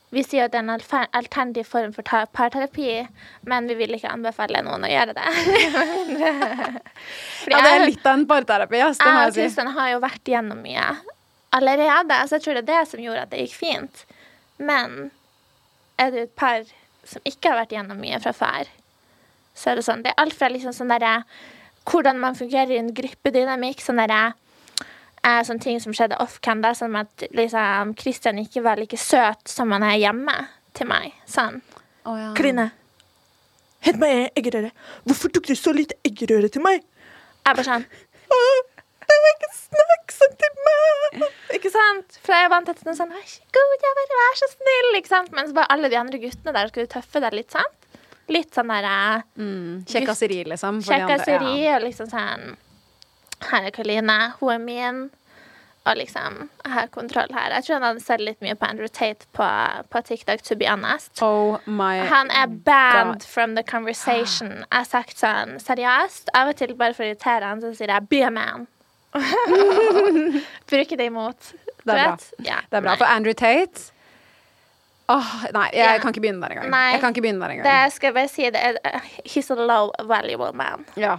vi 0.09 0.23
sier 0.25 0.47
at 0.47 0.53
det 0.53 0.59
er 0.59 0.65
en 0.65 1.05
alternativ 1.15 1.69
form 1.69 1.93
for 1.93 2.03
parterapi, 2.33 3.05
men 3.47 3.69
vi 3.69 3.77
vil 3.79 3.93
ikke 3.95 4.11
anbefale 4.11 4.63
noen 4.65 4.87
å 4.87 4.91
gjøre 4.91 5.15
det. 5.17 5.29
Ja, 7.49 7.61
det 7.63 7.69
er 7.71 7.85
litt 7.87 8.03
av 8.05 8.17
en 8.17 8.25
parterapi, 8.29 8.81
ass, 8.83 8.97
det 8.99 9.07
jeg 9.07 9.15
må 9.15 9.19
og 9.21 9.29
jeg 9.29 9.33
si. 9.33 9.39
Kristian 9.45 9.69
har 9.73 9.87
jo 9.93 10.01
vært 10.03 10.29
gjennom 10.29 10.59
mye 10.61 10.83
allerede, 11.55 12.17
så 12.27 12.37
jeg 12.37 12.43
tror 12.43 12.57
det 12.59 12.61
er 12.61 12.67
det 12.67 12.89
som 12.91 13.01
gjorde 13.01 13.23
at 13.23 13.31
det 13.31 13.45
gikk 13.45 13.55
fint. 13.55 14.01
Men 14.61 14.97
er 15.97 16.11
du 16.13 16.19
et 16.25 16.35
par 16.37 16.67
som 17.09 17.25
ikke 17.27 17.51
har 17.51 17.61
vært 17.63 17.73
gjennom 17.75 17.99
mye 18.01 18.19
fra 18.23 18.33
før, 18.35 18.69
så 19.57 19.71
er 19.71 19.79
det 19.79 19.85
sånn 19.87 20.03
Det 20.05 20.13
er 20.13 20.21
alt 20.21 20.35
fra 20.37 20.47
liksom 20.51 20.75
sånn 20.75 20.91
derre 20.93 21.23
Hvordan 21.89 22.19
man 22.21 22.37
fungerer 22.37 22.75
i 22.75 22.79
en 22.79 22.93
gruppedynamikk, 22.95 23.81
sånn 23.81 23.99
derre 23.99 24.33
eh, 25.23 25.41
Sånne 25.47 25.63
ting 25.63 25.79
som 25.83 25.95
skjedde 25.95 26.19
off-cam, 26.21 26.61
da, 26.63 26.75
som 26.77 26.95
at 26.99 27.25
liksom 27.35 27.95
Christian 27.99 28.39
ikke 28.43 28.63
var 28.63 28.79
like 28.79 28.99
søt 28.99 29.49
som 29.49 29.73
han 29.75 29.83
er 29.87 29.97
hjemme 29.99 30.35
til 30.77 30.87
meg. 30.87 31.15
Sånn. 31.27 31.63
Oh, 32.05 32.13
ja. 32.15 32.29
Karoline, 32.37 32.69
hent 33.83 33.99
meg 33.99 34.29
eggerøre. 34.37 34.69
Hvorfor 35.07 35.33
tok 35.33 35.49
du 35.49 35.55
så 35.57 35.73
lite 35.75 35.97
eggerøre 36.07 36.51
til 36.53 36.63
meg? 36.63 36.85
Jeg 36.85 37.57
bare 37.57 37.67
sånn 37.67 37.87
ikke 38.29 38.68
sånn 40.21 40.37
til 40.41 40.61
meg! 40.67 41.27
Ikke 41.57 41.71
sant? 41.73 42.17
For 42.23 42.35
jeg 42.35 42.51
vant 42.53 42.65
til 42.69 42.75
at 42.77 42.83
det 42.85 42.93
er 42.93 42.97
sånn 43.01 43.13
Herregud, 43.17 43.85
jeg 43.85 43.97
bare 43.99 44.19
vær 44.21 44.39
så 44.41 44.49
snill, 44.53 44.89
ikke 44.99 45.13
sant? 45.13 45.31
Mens 45.35 45.53
bare 45.57 45.71
alle 45.75 45.89
de 45.91 45.99
andre 45.99 46.21
guttene 46.21 46.53
der 46.55 46.71
skulle 46.71 46.91
tøffe 46.91 47.21
deg 47.25 47.37
litt, 47.39 47.51
sant? 47.55 47.75
Litt 48.29 48.53
sånn 48.53 48.69
der 48.69 48.85
eh, 48.85 49.21
Mm, 49.41 49.85
Kjekkaseri, 49.89 50.43
liksom. 50.51 50.81
kjekkaseri 50.85 51.55
ja. 51.63 51.77
og 51.79 51.87
liksom 51.87 52.11
sånn 52.11 52.51
Her 53.49 53.69
er 53.69 53.71
Karoline, 53.71 54.19
hun 54.41 54.51
er 54.53 54.59
min. 54.59 54.99
Og 55.87 55.95
liksom, 55.95 56.49
jeg 56.65 56.71
har 56.75 56.89
kontroll 56.93 57.31
her. 57.33 57.53
Jeg 57.55 57.63
tror 57.65 57.77
han 57.79 57.85
hadde 57.87 58.01
sett 58.03 58.21
litt 58.21 58.41
mye 58.43 58.53
på 58.59 58.67
Andrew 58.67 58.89
Tate 58.91 59.25
på, 59.33 59.45
på 59.89 60.01
TikTok, 60.05 60.43
to 60.45 60.57
be 60.59 60.67
honest. 60.69 61.21
Oh 61.23 61.55
my 61.65 62.03
Han 62.11 62.29
er 62.35 62.47
banned 62.51 63.21
God. 63.21 63.23
from 63.23 63.55
the 63.55 63.63
conversation. 63.63 64.51
Jeg 64.67 64.75
har 64.75 64.85
sagt 64.91 65.17
sånn 65.23 65.55
seriøst. 65.63 66.29
Av 66.35 66.51
og 66.51 66.59
til 66.59 66.75
bare 66.77 66.93
for 66.93 67.07
å 67.07 67.09
irritere 67.09 67.47
han, 67.47 67.63
så 67.63 67.71
sier 67.73 67.89
jeg 67.95 68.09
'be 68.11 68.21
a 68.27 68.29
man'. 68.29 68.67
Bruker 70.69 70.97
det 70.99 71.07
imot. 71.09 71.53
Det 71.83 71.95
er 71.95 72.03
bra. 72.03 72.17
Yeah. 72.45 72.61
Det 72.69 72.77
er 72.77 72.83
bra. 72.85 72.97
For 72.99 73.09
Andrew 73.09 73.33
Tate 73.33 73.89
Åh, 75.09 75.29
Nei, 75.55 75.69
jeg 75.73 75.81
yeah. 75.81 75.97
kan 76.01 76.13
ikke 76.13 76.21
begynne 76.21 76.43
der 76.43 76.53
engang. 76.53 76.73
Jeg 76.93 76.99
kan 77.01 77.15
ikke 77.15 77.23
begynne 77.25 77.41
der 77.41 77.55
engang. 77.55 77.65
Det 77.65 77.93
skal 77.95 78.11
jeg 78.11 78.13
bare 78.19 78.29
si. 78.29 78.45
Det 78.53 78.61
er, 78.61 79.07
he's 79.25 79.49
a 79.49 79.57
low 79.57 79.89
valuable 80.05 80.51
man 80.53 80.85
Ja, 81.01 81.15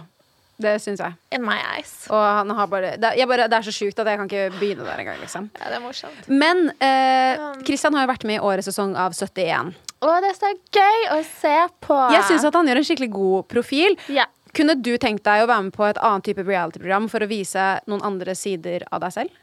det 0.63 0.77
syns 0.79 1.01
jeg. 1.03 1.17
in 1.35 1.43
my 1.43 1.57
eyes. 1.73 2.07
Og 2.07 2.21
han 2.23 2.49
har 2.55 2.69
bare 2.71 2.93
det, 3.01 3.11
bare 3.27 3.49
det 3.51 3.57
er 3.59 3.67
så 3.67 3.73
sjukt 3.75 3.99
at 3.99 4.07
jeg 4.07 4.21
kan 4.21 4.29
ikke 4.31 4.59
begynne 4.61 4.87
der 4.87 5.03
engang, 5.03 5.19
liksom. 5.19 5.49
Ja, 5.59 5.73
det 5.73 5.79
er 5.81 5.83
morsomt. 5.83 6.29
Men 6.29 6.69
eh, 6.79 7.41
Christian 7.67 7.97
har 7.97 8.07
jo 8.07 8.13
vært 8.13 8.23
med 8.29 8.39
i 8.39 8.39
årets 8.39 8.71
sesong 8.71 8.95
av 8.95 9.11
71. 9.17 9.75
Å, 10.01 10.13
det 10.23 10.31
er 10.31 10.37
så 10.39 10.53
gøy 10.79 11.03
å 11.17 11.19
se 11.27 11.57
på. 11.83 11.97
Jeg 12.15 12.29
syns 12.29 12.47
at 12.47 12.55
han 12.57 12.71
gjør 12.71 12.79
en 12.79 12.87
skikkelig 12.87 13.11
god 13.11 13.49
profil. 13.51 13.99
Ja. 14.07 14.29
Kunne 14.57 14.75
du 14.75 14.91
tenkt 14.99 15.23
deg 15.23 15.43
å 15.43 15.47
være 15.47 15.67
med 15.67 15.75
på 15.75 15.85
et 15.87 15.99
annet 16.03 16.25
type 16.27 16.43
reality-program 16.43 17.07
for 17.11 17.23
å 17.23 17.29
vise 17.29 17.67
noen 17.87 18.03
andre 18.07 18.35
sider 18.35 18.83
av 18.91 19.03
deg 19.05 19.15
selv? 19.15 19.37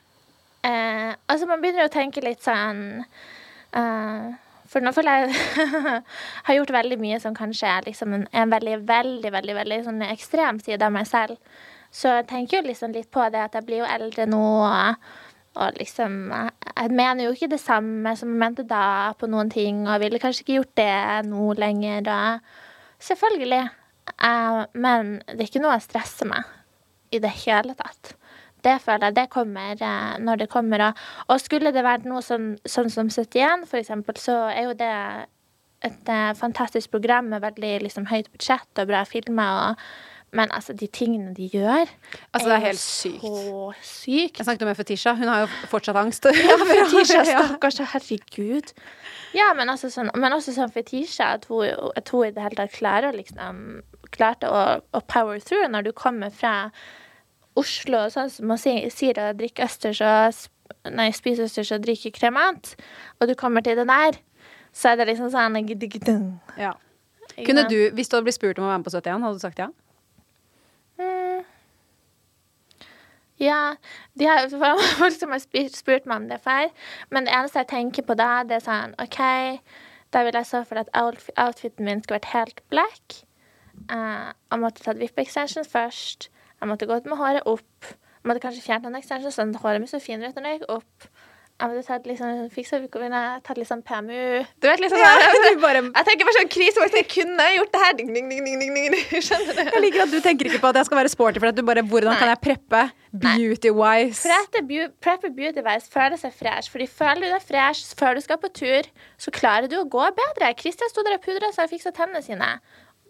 Eh, 0.66 1.14
altså, 1.30 1.46
man 1.48 1.62
begynner 1.62 1.86
å 1.86 1.92
tenke 1.92 2.20
litt 2.24 2.42
sånn 2.42 3.04
eh, 3.78 4.24
For 4.68 4.82
nå 4.82 4.90
føler 4.92 5.28
jeg 5.28 5.62
har 6.48 6.58
gjort 6.58 6.74
veldig 6.74 6.98
mye 7.00 7.20
som 7.22 7.36
kanskje 7.36 7.70
er 7.70 7.86
liksom 7.86 8.16
en, 8.16 8.26
en 8.36 8.52
veldig, 8.52 8.80
veldig, 8.88 9.32
veldig 9.32 9.56
veldig 9.62 9.80
sånn 9.86 10.04
ekstrem 10.10 10.60
side 10.60 10.84
av 10.84 10.92
meg 10.92 11.08
selv. 11.08 11.38
Så 11.94 12.18
jeg 12.18 12.28
tenker 12.28 12.58
jo 12.58 12.68
liksom 12.68 12.92
litt 12.92 13.08
på 13.14 13.24
det 13.32 13.46
at 13.46 13.56
jeg 13.56 13.64
blir 13.64 13.80
jo 13.80 13.88
eldre 13.88 14.26
nå, 14.28 14.44
og, 14.66 15.08
og 15.56 15.78
liksom 15.80 16.18
Jeg, 16.28 16.90
mener 16.92 17.24
jo 17.24 17.32
ikke 17.32 17.48
det 17.54 17.62
samme 17.62 18.12
som 18.18 18.34
jeg 18.34 18.42
mente 18.42 18.66
da 18.68 19.14
på 19.16 19.30
noen 19.30 19.48
ting, 19.48 19.86
og 19.88 20.02
ville 20.02 20.20
kanskje 20.20 20.44
ikke 20.44 20.58
gjort 20.58 20.76
det 20.76 21.28
nå 21.30 21.52
lenger. 21.56 22.12
Og 22.12 23.08
selvfølgelig. 23.08 23.64
Eh, 24.24 24.62
men 24.74 25.18
det 25.26 25.40
er 25.40 25.50
ikke 25.50 25.62
noe 25.62 25.76
jeg 25.76 25.88
stresser 25.88 26.30
meg 26.30 26.48
i 27.14 27.20
det 27.22 27.32
hele 27.44 27.76
tatt. 27.78 28.14
Det 28.64 28.74
føler 28.82 29.08
jeg 29.08 29.16
det 29.20 29.28
kommer 29.30 29.78
uh, 29.78 30.18
når 30.18 30.42
det 30.42 30.50
kommer. 30.50 30.88
Og, 30.88 31.02
og 31.30 31.40
skulle 31.40 31.72
det 31.74 31.86
vært 31.86 32.06
noe 32.08 32.22
sånn, 32.24 32.56
sånn 32.66 32.90
som 32.90 33.10
71, 33.10 33.66
for 33.70 33.80
eksempel, 33.80 34.18
så 34.20 34.40
er 34.50 34.68
jo 34.68 34.76
det 34.78 34.92
et 35.86 36.10
uh, 36.10 36.34
fantastisk 36.34 36.90
program 36.90 37.30
med 37.30 37.44
veldig 37.44 37.74
liksom, 37.86 38.08
høyt 38.10 38.30
budsjett 38.34 38.82
og 38.82 38.90
bra 38.90 39.04
filmer. 39.06 39.60
Og, 39.68 39.84
men 40.34 40.50
altså, 40.52 40.74
de 40.76 40.88
tingene 40.92 41.30
de 41.36 41.46
gjør, 41.54 41.86
Altså, 42.34 42.48
det 42.50 42.56
er 42.56 42.64
helt 42.66 42.82
sykt. 42.82 43.22
så 43.22 43.70
sykt. 43.80 44.40
Jeg 44.42 44.48
snakket 44.48 44.68
med 44.68 44.76
Fetisha. 44.76 45.14
Hun 45.16 45.30
har 45.30 45.46
jo 45.46 45.52
fortsatt 45.70 45.96
angst. 46.02 46.26
Ja, 46.34 46.58
Fetisha, 46.72 47.22
stakkars, 47.30 47.78
herregud. 47.94 48.74
Ja, 49.36 49.52
men, 49.54 49.70
altså, 49.70 49.88
sånn, 49.92 50.10
men 50.18 50.34
også 50.34 50.56
sånn 50.56 50.74
Fetisha, 50.74 51.30
at 51.38 51.46
hun, 51.48 51.70
at 51.96 52.10
hun 52.12 52.26
i 52.26 52.34
det 52.34 52.42
hele 52.42 52.58
tatt 52.58 52.74
klarer 52.74 53.12
å 53.12 53.16
liksom 53.16 53.62
Klarte 54.14 54.48
å, 54.50 54.62
å 54.80 55.00
power 55.10 55.40
through 55.40 55.68
når 55.72 55.88
du 55.88 55.92
kommer 55.96 56.30
fra 56.34 56.70
Oslo, 57.58 58.04
sånn 58.12 58.30
som 58.30 58.48
man 58.50 58.60
sier, 58.60 59.18
å 59.18 59.32
drikke 59.36 59.66
østers 59.66 60.00
og 60.04 60.46
Nei, 60.92 61.08
spise 61.16 61.46
østers 61.48 61.70
og 61.72 61.80
drikke 61.84 62.10
kremant, 62.12 62.74
og 63.18 63.30
du 63.30 63.32
kommer 63.38 63.64
til 63.64 63.76
det 63.78 63.86
der, 63.88 64.18
så 64.76 64.90
er 64.90 64.98
det 65.00 65.06
liksom 65.08 65.30
sånn. 65.32 65.56
Ja. 66.60 66.74
Kunne 67.38 67.64
du, 67.70 67.76
hvis 67.96 68.08
du 68.10 68.16
hadde 68.16 68.26
blitt 68.28 68.36
spurt 68.36 68.60
om 68.60 68.66
å 68.66 68.68
være 68.68 68.82
med 68.82 68.88
på 68.88 68.92
71, 68.92 69.24
hadde 69.24 69.38
du 69.38 69.42
sagt 69.42 69.62
ja? 69.62 69.68
Mm. 71.00 71.46
Ja, 73.38 73.76
de 74.18 74.26
har 74.26 74.48
folk 74.98 75.14
som 75.16 75.32
har 75.34 75.42
spurt, 75.42 76.06
meg 76.06 76.16
om 76.16 76.28
det 76.30 76.40
før, 76.44 76.68
men 77.14 77.28
det 77.28 77.34
eneste 77.34 77.62
jeg 77.62 77.70
tenker 77.72 78.06
på 78.08 78.16
da, 78.18 78.42
det 78.44 78.58
er 78.58 78.66
sånn 78.66 78.96
OK, 79.02 79.20
da 80.14 80.24
vil 80.26 80.38
jeg 80.40 80.48
så 80.48 80.64
for 80.66 80.82
at 80.82 80.90
outf- 80.98 81.32
outfiten 81.36 81.86
min 81.86 82.02
skulle 82.02 82.18
vært 82.20 82.32
helt 82.34 82.62
black. 82.72 83.22
Eh, 83.88 84.28
jeg 84.52 84.60
måtte 84.64 84.84
ta 84.84 84.92
vippe-extension 84.98 85.64
først. 85.68 86.28
Jeg 86.60 86.68
måtte 86.68 86.86
gå 86.90 86.98
ut 86.98 87.06
med 87.08 87.18
håret 87.20 87.46
opp. 87.46 87.88
Jeg 88.18 88.26
måtte 88.28 88.42
kanskje 88.44 88.64
fjerne 88.66 88.88
noen 88.88 89.00
extensions, 89.00 89.36
sånn 89.38 89.54
at 89.54 89.62
håret 89.62 89.80
mitt 89.80 89.90
så 89.94 90.00
finere 90.02 90.32
ut 90.32 90.38
når 90.40 90.48
jeg 90.52 90.60
gikk 90.60 90.70
opp. 90.74 91.08
Jeg 91.58 91.70
måtte 91.72 91.86
tatt 91.88 92.04
liksom, 92.06 92.42
fiksa 92.54 92.78
vippene, 92.78 93.20
tatt 93.42 93.58
litt 93.58 93.66
sånn 93.66 93.80
PMU 93.82 94.44
Du 94.62 94.68
vet 94.68 94.78
liksom 94.78 95.00
sånn, 95.02 95.56
du 95.56 95.58
bare- 95.58 95.80
Jeg 95.82 96.06
tenker 96.06 96.28
bare 96.28 96.36
sånn 96.38 96.50
krise, 96.54 96.78
hvis 96.84 96.94
jeg 96.94 97.08
kunne 97.10 97.46
gjort 97.56 97.72
det 97.72 97.80
her 97.82 97.92
ding, 97.98 98.12
ding, 98.14 98.28
ding, 98.30 98.44
ding, 98.44 98.60
ding, 98.62 98.74
ding. 98.94 99.22
Skjønner 99.26 99.56
du? 99.58 99.62
Jeg 99.74 99.82
liker 99.82 100.02
at 100.04 100.12
du 100.12 100.20
tenker 100.22 100.46
ikke 100.46 100.60
på 100.62 100.70
at 100.70 100.78
jeg 100.78 100.86
skal 100.86 101.00
være 101.00 101.10
sporty, 101.10 101.40
for 101.42 101.50
at 101.50 101.56
du 101.58 101.64
bare 101.66 101.82
Hvordan 101.82 102.14
Nei. 102.14 102.20
kan 102.20 102.30
jeg 102.30 102.40
preppe 102.46 102.84
beauty-wise? 103.26 104.22
Preppe 105.02 105.30
beauty-wise 105.34 105.90
føler 105.90 106.18
seg 106.20 106.34
fresh. 106.38 106.70
Fordi 106.70 106.86
føler 106.86 107.26
du 107.26 107.30
deg 107.34 107.42
fresh 107.42 107.94
før 107.98 108.14
du 108.14 108.22
skal 108.22 108.38
på 108.38 108.50
tur, 108.54 108.86
så 109.18 109.34
klarer 109.34 109.66
du 109.70 109.80
å 109.80 109.86
gå 109.88 110.06
bedre. 110.14 110.52
Kristian 110.58 110.90
sto 110.92 111.02
der 111.02 111.18
og 111.18 111.24
pudra 111.26 111.50
seg 111.54 111.66
og 111.66 111.72
fiksa 111.74 111.90
tennene 111.96 112.22
sine. 112.22 112.52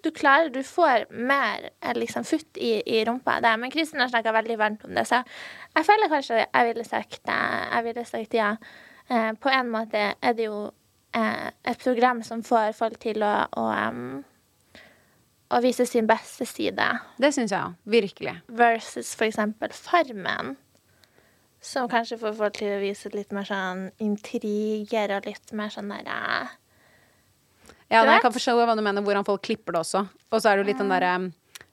Du 0.03 0.11
klarer, 0.15 0.51
du 0.55 0.63
får 0.63 1.07
mer 1.11 1.71
eh, 1.81 1.95
liksom, 1.97 2.25
futt 2.25 2.57
i, 2.57 2.79
i 2.87 3.05
rumpa 3.05 3.39
der. 3.45 3.57
Men 3.61 3.73
Kristian 3.75 4.03
har 4.03 4.13
snakka 4.13 4.33
veldig 4.37 4.59
varmt 4.59 4.85
om 4.87 4.95
det, 4.95 5.07
så 5.09 5.23
jeg 5.75 5.87
føler 5.87 6.13
kanskje 6.13 6.43
jeg 6.43 6.69
ville 6.71 6.85
sagt, 6.87 7.21
eh, 7.29 7.65
jeg 7.73 7.89
ville 7.89 8.05
sagt 8.09 8.37
ja. 8.39 8.53
Eh, 9.09 9.33
på 9.41 9.49
en 9.49 9.71
måte 9.73 10.11
er 10.21 10.35
det 10.37 10.49
jo 10.49 10.67
eh, 11.17 11.49
et 11.65 11.85
program 11.85 12.23
som 12.23 12.43
får 12.45 12.75
folk 12.77 12.99
til 13.01 13.25
å, 13.25 13.35
å, 13.57 13.65
um, 13.89 14.19
å 15.49 15.61
vise 15.65 15.87
sin 15.89 16.09
beste 16.09 16.45
side 16.45 16.89
Det 17.17 17.33
syns 17.35 17.55
jeg 17.55 17.61
òg. 17.63 17.77
Virkelig. 17.89 18.37
versus 18.49 19.15
for 19.17 19.29
eksempel 19.31 19.73
Farmen. 19.73 20.57
Som 21.61 21.89
kanskje 21.91 22.21
får 22.21 22.37
folk 22.39 22.59
til 22.61 22.77
å 22.77 22.83
vise 22.83 23.11
litt 23.17 23.33
mer 23.35 23.49
sånn 23.49 23.89
intriger 24.05 25.17
og 25.17 25.27
litt 25.27 25.57
mer 25.57 25.73
sånn 25.75 25.91
der 25.91 26.13
eh, 26.13 26.53
Ja, 27.91 28.05
jeg 28.05 28.21
kan 28.21 28.33
forstå 28.35 28.55
hva 28.59 28.75
du 28.77 28.83
mener, 28.85 29.03
hvordan 29.03 29.25
folk 29.25 29.43
klipper 29.47 29.73
det 29.73 29.81
også. 29.81 30.03
Og 30.31 30.41
så 30.43 30.51
er 30.51 30.57
det 30.59 30.65
jo 30.65 30.69
litt 30.73 30.81
den 30.83 30.91
derre 30.93 31.13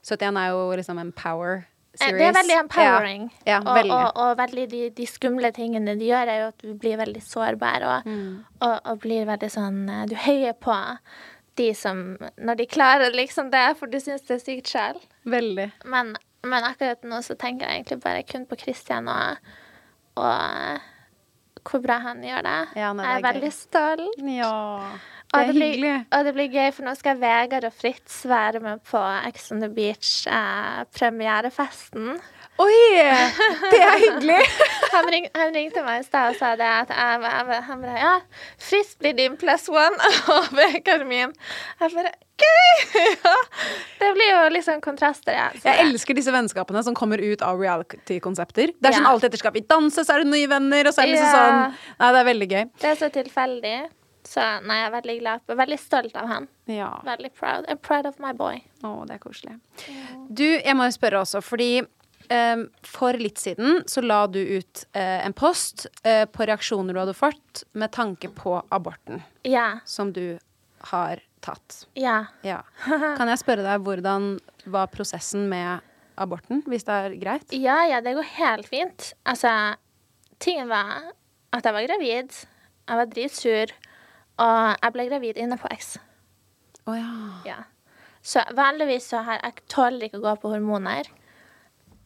71 0.05 0.37
er 0.39 0.51
jo 0.53 0.59
liksom 0.79 0.99
en 1.01 1.11
power 1.11 1.55
eh, 1.57 1.97
series. 1.99 2.19
Det 2.21 2.27
er 2.29 2.35
veldig 2.37 2.57
empowering. 2.61 3.23
Ja, 3.43 3.57
ja 3.57 3.73
veldig. 3.73 3.91
og, 3.91 4.19
og 4.23 4.37
veldig 4.39 4.65
de, 4.71 4.81
de 4.95 5.07
skumle 5.09 5.51
tingene 5.55 5.95
de 5.99 6.07
gjør, 6.11 6.31
er 6.31 6.41
jo 6.43 6.49
at 6.53 6.63
du 6.63 6.73
blir 6.79 6.99
veldig 7.01 7.23
sårbar 7.25 7.87
og, 7.89 8.07
Mm. 8.07 8.45
og, 8.61 8.75
og 8.85 8.99
blir 9.03 9.25
veldig 9.27 9.49
sånn 9.51 9.81
eh, 9.89 10.05
Du 10.11 10.15
høyer 10.15 10.53
på 10.53 10.77
de 11.57 11.69
som 11.73 12.17
Når 12.37 12.57
de 12.59 12.65
klarer 12.67 13.15
liksom 13.15 13.49
det, 13.51 13.65
for 13.79 13.87
du 13.87 13.97
syns 13.99 14.23
det 14.27 14.37
er 14.37 14.43
sykt 14.43 14.71
sjøl. 14.71 14.99
Veldig. 15.25 15.69
Men, 15.89 16.15
men 16.45 16.63
akkurat 16.67 17.03
nå 17.07 17.21
så 17.25 17.35
tenker 17.39 17.65
jeg 17.67 17.81
egentlig 17.81 17.99
bare 18.03 18.23
kun 18.27 18.45
på 18.45 18.59
Christian 18.61 19.07
og, 19.11 19.37
og 20.19 20.79
hvor 21.65 21.81
bra 21.81 21.97
han 22.03 22.21
gjør 22.21 22.43
det. 22.45 22.57
Ja, 22.77 22.91
nei, 22.93 23.05
jeg 23.07 23.15
er 23.15 23.23
er 23.23 23.27
veldig 23.31 23.51
stolt. 23.55 24.19
Ja. 24.29 24.51
Og 25.33 25.39
Det 25.41 25.49
er 25.49 25.53
blir, 25.57 26.05
og 26.13 26.19
det 26.25 26.33
blir 26.37 26.49
gøy, 26.53 26.69
for 26.71 26.83
nå 26.85 26.93
skal 26.95 27.17
Vegard 27.19 27.63
og 27.67 27.73
Fritz 27.75 28.21
være 28.29 28.59
med 28.63 28.79
på 28.87 28.99
Ex 29.27 29.49
on 29.51 29.59
the 29.59 29.67
Beach-premierefesten. 29.73 32.13
Oi! 32.63 32.77
Det 33.71 33.79
er 33.83 33.97
hyggelig! 33.99 34.37
han, 34.95 35.05
ring, 35.11 35.25
han 35.35 35.51
ringte 35.55 35.81
meg 35.83 35.99
i 35.99 36.03
stad 36.07 36.25
og 36.31 36.35
sa 36.39 36.53
det 36.55 36.63
at 36.69 36.89
jeg, 36.93 37.19
jeg, 37.25 37.63
han 37.67 37.81
bare 37.83 37.99
Ja, 37.99 38.13
Fritz 38.63 38.93
blir 39.01 39.13
din 39.17 39.35
plus 39.41 39.65
one, 39.67 39.97
og 40.37 40.43
Vegard 40.55 41.03
min. 41.09 41.33
Jeg 41.81 41.91
bare 41.97 42.11
Gøy! 42.35 42.71
Ja. 43.25 43.35
Det 43.99 44.09
blir 44.15 44.29
jo 44.29 44.39
liksom 44.55 44.77
kontraster, 44.83 45.33
ja. 45.35 45.47
Så 45.55 45.63
Jeg 45.67 45.79
elsker 45.89 46.13
disse 46.17 46.31
vennskapene 46.35 46.81
som 46.85 46.93
kommer 46.95 47.19
ut 47.23 47.41
av 47.43 47.59
reality-konsepter. 47.59 48.67
Det 48.75 48.87
er 48.91 48.95
sånn 48.99 49.07
Ja. 49.07 49.11
alltid 49.15 49.27
etterskap. 49.33 49.55
I 49.59 49.63
danse, 49.67 50.01
så 50.05 50.11
er 50.15 50.19
det 50.23 50.29
nye 50.31 50.47
venner, 50.51 50.83
og 50.87 50.93
så 50.95 50.99
er 51.03 51.07
det 51.11 51.15
liksom 51.17 51.31
Ja. 51.31 51.35
sånn 51.35 51.59
Nei, 51.99 52.09
det 52.11 52.19
er 52.23 52.27
veldig 52.31 52.49
gøy. 52.55 52.63
Det 52.83 52.89
er 52.91 52.97
så 53.03 53.07
tilfeldig. 53.19 53.77
Så 54.25 54.41
nei, 54.65 54.79
jeg 54.81 54.87
er 54.87 54.93
veldig 54.95 55.15
glad 55.19 55.51
Veldig 55.59 55.77
stolt 55.79 56.15
av 56.17 56.27
han. 56.31 56.47
Ja. 56.71 56.91
Veldig 57.05 57.29
proud. 57.37 57.67
I'm 57.69 57.77
proud 57.77 58.07
of 58.09 58.17
my 58.23 58.31
boy. 58.33 58.61
Å, 58.83 58.95
det 59.05 59.19
er 59.19 59.21
koselig. 59.23 59.59
Du, 60.29 60.45
jeg 60.45 60.73
må 60.77 60.87
jo 60.89 60.95
spørre 60.95 61.21
også, 61.21 61.41
fordi 61.45 61.69
um, 61.81 62.65
for 62.85 63.17
litt 63.21 63.37
siden 63.41 63.83
så 63.89 64.01
la 64.01 64.23
du 64.27 64.39
ut 64.41 64.83
uh, 64.97 65.21
en 65.25 65.35
post 65.37 65.85
uh, 66.07 66.25
på 66.25 66.47
reaksjoner 66.49 66.95
du 66.97 67.01
hadde 67.03 67.17
fått 67.17 67.63
med 67.77 67.93
tanke 67.95 68.31
på 68.33 68.57
aborten 68.73 69.21
Ja. 69.45 69.79
som 69.85 70.13
du 70.15 70.39
har 70.91 71.21
tatt. 71.45 71.83
Ja. 71.93 72.25
Ja. 72.45 72.63
Kan 73.19 73.29
jeg 73.29 73.41
spørre 73.41 73.65
deg 73.65 73.85
hvordan 73.85 74.35
var 74.65 74.89
prosessen 74.93 75.45
med 75.51 75.85
aborten, 76.17 76.63
hvis 76.69 76.85
det 76.87 76.93
er 77.05 77.15
greit? 77.21 77.53
Ja, 77.53 77.83
ja, 77.89 78.01
det 78.01 78.15
går 78.17 78.25
helt 78.39 78.69
fint. 78.71 79.11
Altså, 79.27 79.51
tingen 80.41 80.69
var 80.71 81.11
at 81.53 81.65
jeg 81.65 81.75
var 81.75 81.85
gravid. 81.89 82.37
Jeg 82.85 82.99
var 83.01 83.09
dritsur. 83.11 83.73
Og 84.41 84.75
jeg 84.81 84.95
ble 84.95 85.07
gravid 85.09 85.39
inne 85.39 85.57
på 85.59 85.69
X. 85.73 85.95
Oh, 86.85 86.95
ja. 86.97 87.11
Ja. 87.47 87.59
Så 88.25 88.41
vanligvis 88.57 89.11
så 89.11 89.21
har 89.25 89.39
jeg 89.39 89.63
tåler 89.71 90.07
ikke 90.07 90.19
å 90.19 90.25
gå 90.25 90.33
på 90.41 90.51
hormoner. 90.55 91.11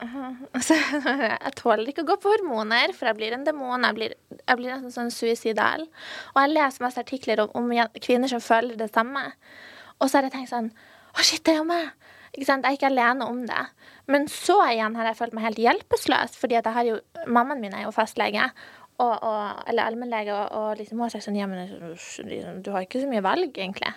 Jeg 0.00 1.52
tåler 1.58 1.90
ikke 1.90 2.06
å 2.06 2.08
gå 2.08 2.14
på 2.22 2.30
hormoner, 2.32 2.94
for 2.96 3.10
jeg 3.10 3.18
blir 3.18 3.34
en 3.36 3.42
demon. 3.44 3.84
Jeg 3.84 3.96
blir, 3.98 4.14
jeg 4.32 4.56
blir 4.56 4.72
nesten 4.72 4.94
sånn 4.94 5.10
suicidal. 5.12 5.84
Og 6.32 6.38
jeg 6.40 6.52
leser 6.54 6.84
masse 6.86 7.02
artikler 7.02 7.42
om, 7.44 7.50
om 7.52 7.98
kvinner 8.00 8.30
som 8.32 8.40
føler 8.40 8.78
det 8.80 8.88
samme. 8.94 9.26
Og 10.00 10.08
så 10.08 10.16
har 10.16 10.28
jeg 10.28 10.32
tenkt 10.38 10.52
sånn 10.54 10.70
Å, 10.72 11.20
shit, 11.20 11.42
det 11.44 11.52
er 11.52 11.60
jo 11.60 11.68
meg! 11.68 11.90
Ikke 12.30 12.46
sant? 12.46 12.64
Jeg 12.64 12.76
er 12.76 12.78
ikke 12.78 12.90
alene 12.92 13.26
om 13.26 13.40
det. 13.48 13.62
Men 14.10 14.28
så 14.30 14.56
igjen 14.68 14.94
har 14.96 15.08
jeg 15.10 15.18
følt 15.18 15.34
meg 15.36 15.48
helt 15.48 15.62
hjelpeløs, 15.64 16.36
fordi 16.38 16.56
at 16.60 16.68
jeg 16.68 16.76
har 16.76 16.86
jo 16.86 16.98
Mammaen 17.26 17.60
min 17.60 17.74
er 17.76 17.84
jo 17.84 17.94
fastlege. 17.94 18.46
Og, 19.00 19.14
og, 19.24 19.62
eller 19.70 19.86
allmennlege, 19.88 20.34
og, 20.34 20.52
og 20.60 20.76
liksom 20.80 20.98
hun 20.98 21.06
har 21.06 21.12
sagt 21.14 21.24
sånn 21.24 21.38
Ja, 21.38 21.46
men 21.48 21.70
liksom, 22.28 22.60
du 22.62 22.70
har 22.74 22.84
ikke 22.84 23.00
så 23.00 23.08
mye 23.08 23.22
valg, 23.24 23.54
egentlig. 23.56 23.94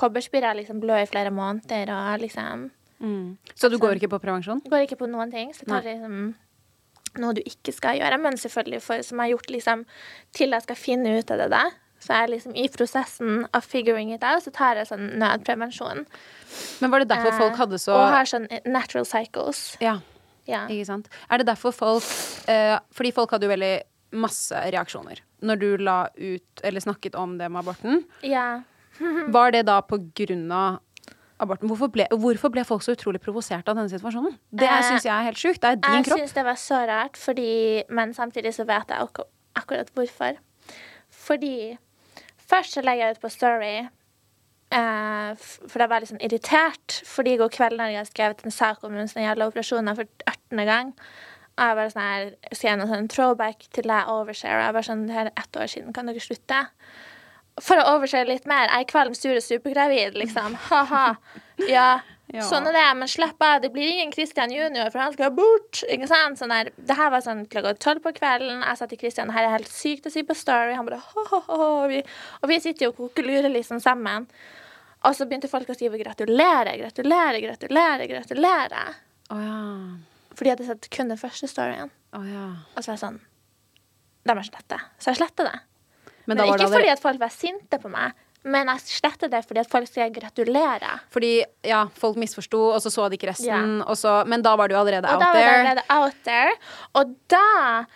Kobberspira 0.00 0.50
er 0.54 0.60
liksom 0.62 0.80
blø 0.80 0.96
i 1.02 1.08
flere 1.10 1.30
måneder, 1.34 1.92
og 1.92 2.24
liksom 2.24 2.70
Mm. 2.96 3.36
Så 3.54 3.68
du 3.68 3.76
går 3.76 3.98
ikke 3.98 4.08
på 4.08 4.18
prevensjon? 4.22 4.62
Går 4.72 4.86
ikke 4.86 4.96
på 5.02 5.08
noen 5.12 5.28
ting. 5.28 5.50
Så 5.52 5.66
tar 5.68 5.82
det 5.84 5.98
liksom 5.98 6.34
noe 7.20 7.34
du 7.36 7.42
ikke 7.44 7.74
skal 7.76 7.98
gjøre. 7.98 8.16
Men 8.22 8.38
selvfølgelig, 8.40 8.80
for, 8.80 9.02
som 9.04 9.20
har 9.20 9.28
gjort 9.34 9.50
liksom 9.52 9.82
til 10.32 10.56
jeg 10.56 10.64
skal 10.64 10.78
finne 10.80 11.18
ut 11.18 11.30
av 11.34 11.42
det 11.42 11.50
der, 11.52 11.74
så 12.00 12.12
er 12.14 12.24
jeg 12.24 12.32
liksom 12.34 12.56
i 12.56 12.66
prosessen 12.72 13.46
av 13.56 13.64
figuring 13.68 14.12
it 14.14 14.24
out, 14.24 14.44
så 14.44 14.52
tar 14.54 14.80
jeg 14.80 14.88
sånn 14.88 15.10
nødprevensjon. 15.20 16.04
Men 16.80 16.92
var 16.92 17.04
det 17.04 17.10
derfor 17.12 17.32
Eh, 17.32 17.38
folk 17.40 17.56
hadde 17.60 17.78
så 17.84 17.92
Og 17.96 18.12
har 18.16 18.24
sånn 18.28 18.48
natural 18.64 19.04
cycles. 19.04 19.76
Ja, 19.80 19.98
Ja. 20.46 20.66
ikke 20.68 20.86
sant. 20.86 21.08
Er 21.28 21.38
det 21.38 21.46
derfor 21.48 21.72
folk 21.72 22.04
eh, 22.48 22.78
Fordi 22.92 23.12
folk 23.12 23.30
hadde 23.30 23.44
jo 23.44 23.50
veldig 23.52 23.82
masse 24.12 24.54
reaksjoner 24.72 25.20
når 25.42 25.58
du 25.60 25.76
la 25.82 26.08
ut 26.16 26.62
eller 26.64 26.80
snakket 26.80 27.14
om 27.18 27.36
det 27.38 27.50
med 27.50 27.60
aborten. 27.64 28.04
ja. 28.22 28.62
Var 29.28 29.50
det 29.52 29.66
da 29.68 29.80
på 29.84 29.98
grunn 30.16 30.46
av 30.56 30.78
aborten? 31.38 31.68
Hvorfor 31.68 31.90
ble, 31.92 32.06
hvorfor 32.16 32.48
ble 32.54 32.62
folk 32.64 32.80
så 32.80 32.94
utrolig 32.96 33.20
provosert 33.20 33.68
av 33.68 33.76
denne 33.76 33.90
situasjonen? 33.92 34.38
Det 34.50 34.64
Eh, 34.64 34.82
syns 34.88 35.04
jeg 35.04 35.12
er 35.12 35.26
helt 35.26 35.36
sjukt. 35.36 35.60
Det 35.60 35.68
er 35.68 35.76
din 35.76 35.98
Jeg 35.98 36.06
kropp. 36.06 36.18
syns 36.22 36.32
det 36.32 36.44
var 36.46 36.56
så 36.56 36.78
rart, 36.88 37.16
fordi, 37.20 37.84
men 37.90 38.14
samtidig 38.16 38.54
så 38.56 38.64
vet 38.64 38.88
jeg 38.88 38.96
ak 39.04 39.20
akkurat 39.60 39.92
hvorfor. 39.92 40.38
Fordi 41.12 41.76
først 42.48 42.72
så 42.78 42.82
legger 42.86 43.04
jeg 43.10 43.16
ut 43.18 43.20
på 43.26 43.30
Story, 43.30 43.74
eh, 44.72 45.34
for 45.68 45.78
da 45.82 45.86
var 45.90 46.00
litt 46.00 46.10
sånn 46.14 46.24
irritert. 46.24 47.00
Fordi 47.04 47.34
i 47.36 47.40
går 47.40 47.52
kveld 47.52 47.76
når 47.76 47.92
jeg 47.92 48.00
har 48.00 48.10
skrevet 48.10 48.44
en 48.48 48.50
sak 48.54 48.82
om 48.84 48.96
hun 48.96 49.08
som 49.08 49.20
jævla 49.22 49.50
operasjonen 49.52 49.96
for 49.98 50.08
18. 50.26 50.64
gang, 50.64 50.94
og 51.56 51.62
jeg 51.64 51.76
bare 51.78 51.92
sånn 51.92 52.06
her, 52.06 52.32
skrev 52.52 52.78
noe 52.80 52.90
sånn 52.90 53.08
throwback 53.12 53.68
til 53.72 53.88
jeg 53.88 54.10
overshare, 54.12 54.64
jeg 54.66 54.76
bare 54.76 54.88
sånn, 54.90 55.06
det 55.08 55.16
her 55.16 55.30
er 55.30 55.44
ett 55.44 55.56
år 55.56 55.70
siden, 55.72 55.94
kan 55.96 56.10
dere 56.10 56.20
slutte? 56.24 56.64
For 57.64 57.80
å 57.80 57.86
overshare 57.94 58.28
litt 58.28 58.44
mer, 58.44 58.68
jeg 58.68 58.84
er 58.84 58.90
kvalm, 58.90 59.14
sur 59.16 59.32
og 59.32 59.44
supergravid, 59.44 60.18
liksom. 60.20 60.58
Ha-ha. 60.68 61.06
Ja, 61.70 61.88
Ja. 62.34 62.42
Sånn 62.42 62.66
er 62.66 62.74
det, 62.74 62.86
men 62.98 63.08
slipp 63.08 63.42
av. 63.44 63.60
Det 63.62 63.68
blir 63.70 63.86
ingen 63.86 64.10
Christian 64.10 64.50
junior, 64.50 64.90
for 64.90 64.98
han 64.98 65.12
skal 65.14 65.30
bort. 65.34 65.84
Ikke 65.86 66.08
sant? 66.10 66.40
Sånn 66.40 66.50
der. 66.50 66.72
Det 66.74 66.96
her 66.98 67.12
var 67.14 67.22
sånn 67.22 67.44
klokka 67.46 67.76
tolv 67.78 68.02
på 68.02 68.12
kvelden. 68.16 68.64
Jeg 68.64 68.80
sa 68.80 68.88
til 68.90 68.98
Christian 68.98 69.30
her 69.30 69.46
er 69.46 69.54
helt 69.54 69.70
sykt 69.70 70.08
å 70.10 70.12
si 70.12 70.24
på 70.26 70.34
Story. 70.34 70.74
Han 70.74 70.88
bare 70.88 70.98
ho-ho-ho. 71.04 71.68
Og 71.86 72.50
vi, 72.50 72.58
sitter 72.64 72.88
jo 72.88 72.90
og 72.90 72.98
kokelurer 72.98 73.48
liksom 73.54 73.78
sammen. 73.84 74.26
Og 75.06 75.14
så 75.14 75.28
begynte 75.28 75.46
folk 75.46 75.70
å 75.70 75.76
skrive 75.78 76.00
'gratulerer', 76.02 76.74
'gratulerer', 76.80 77.40
'gratulerer'. 77.44 78.10
gratulerer. 78.10 78.98
Å 79.30 79.38
ja. 79.38 79.62
For 80.36 80.44
jeg 80.48 80.56
hadde 80.56 80.68
sett 80.68 80.90
kun 80.92 81.08
den 81.12 81.20
første 81.20 81.48
storyen. 81.50 81.90
Oh, 82.16 82.24
ja. 82.28 82.46
Og 82.76 82.84
så 82.84 82.92
var 82.92 82.98
jeg 82.98 83.04
sånn 83.06 83.18
De 84.26 84.34
er 84.34 84.46
slette. 84.46 84.78
Så 85.00 85.12
jeg 85.12 85.20
sletter 85.22 85.48
det. 85.48 85.58
Men 86.26 86.36
Men 86.36 86.48
var 86.48 86.58
det 86.58 86.64
ikke 86.66 86.78
fordi 86.80 86.92
at 86.92 87.02
folk 87.02 87.20
var 87.22 87.30
sinte 87.30 87.78
på 87.78 87.90
meg, 87.92 88.16
men 88.46 88.66
jeg 88.70 88.82
sletter 88.90 89.30
det 89.30 89.44
fordi 89.46 89.60
at 89.62 89.70
folk 89.70 89.86
skrev 89.90 90.10
gratulere. 90.14 90.96
Fordi 91.14 91.30
ja, 91.66 91.84
folk 91.94 92.18
misforsto, 92.18 92.58
og 92.74 92.82
så 92.82 92.90
så 92.94 93.08
de 93.10 93.18
ikke 93.18 93.30
resten. 93.30 93.80
Og 93.86 93.96
så, 93.98 94.20
men 94.26 94.42
da 94.42 94.56
var 94.58 94.68
du 94.70 94.76
allerede 94.78 95.06
Og 95.08 95.14
out 95.14 95.22
da 95.22 95.30
var 95.30 95.38
det 95.38 95.46
there. 95.46 95.56
allerede 95.60 95.84
out 95.90 96.20
there. 96.26 96.52
Og 96.94 97.14
da 97.30 97.86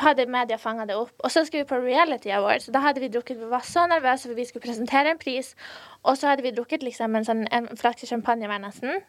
hadde 0.00 0.26
media 0.26 0.56
fanga 0.58 0.84
det 0.88 0.96
opp. 0.98 1.12
Og 1.24 1.30
så 1.30 1.44
skulle 1.44 1.62
vi 1.64 1.68
på 1.70 1.78
Reality 1.80 2.32
Awards. 2.34 2.66
Da 2.72 2.80
hadde 2.82 3.00
vi 3.00 3.08
drukket 3.08 3.38
Vi 3.38 3.48
var 3.52 3.64
så 3.64 3.86
nervøse, 3.86 4.28
for 4.28 4.34
vi 4.34 4.44
skulle 4.48 4.64
presentere 4.64 5.12
en 5.12 5.20
pris. 5.20 5.54
Og 6.02 6.16
så 6.18 6.28
hadde 6.32 6.42
vi 6.42 6.50
drukket 6.56 6.82
liksom 6.82 7.14
en 7.16 7.24
sånn 7.28 7.44
en 7.52 7.68
flaske 7.76 8.08
champagne 8.10 8.48
hver 8.50 8.60
nesten. 8.64 9.04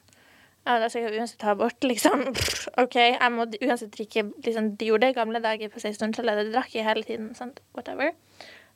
Ja, 0.65 0.79
da 0.81 0.87
skal 0.89 1.05
jeg 1.05 1.19
uansett 1.19 1.37
ta 1.43 1.53
bort, 1.57 1.77
liksom. 1.85 2.23
Pff, 2.33 2.67
OK, 2.81 2.95
jeg 2.97 3.31
må 3.33 3.45
uansett 3.61 3.91
drikke 3.93 4.23
liksom, 4.45 4.71
De 4.79 4.87
gjorde 4.89 5.05
det 5.05 5.13
i 5.13 5.19
gamle 5.19 5.41
dager 5.43 5.69
på 5.69 5.77
1600-tallet. 5.77 6.39
Det 6.41 6.55
drakk 6.55 6.73
jeg 6.73 6.87
hele 6.87 7.05
tiden. 7.05 7.29
Sant? 7.37 7.61
whatever. 7.77 8.15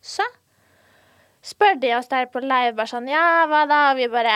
Så 0.06 0.26
spør 1.42 1.80
de 1.82 1.94
oss 1.98 2.10
der 2.12 2.28
på 2.32 2.42
live 2.44 2.76
bare 2.78 2.92
sånn 2.92 3.08
Ja, 3.10 3.48
hva 3.50 3.64
da? 3.70 3.80
Og 3.94 4.00
vi 4.00 4.10
bare 4.12 4.36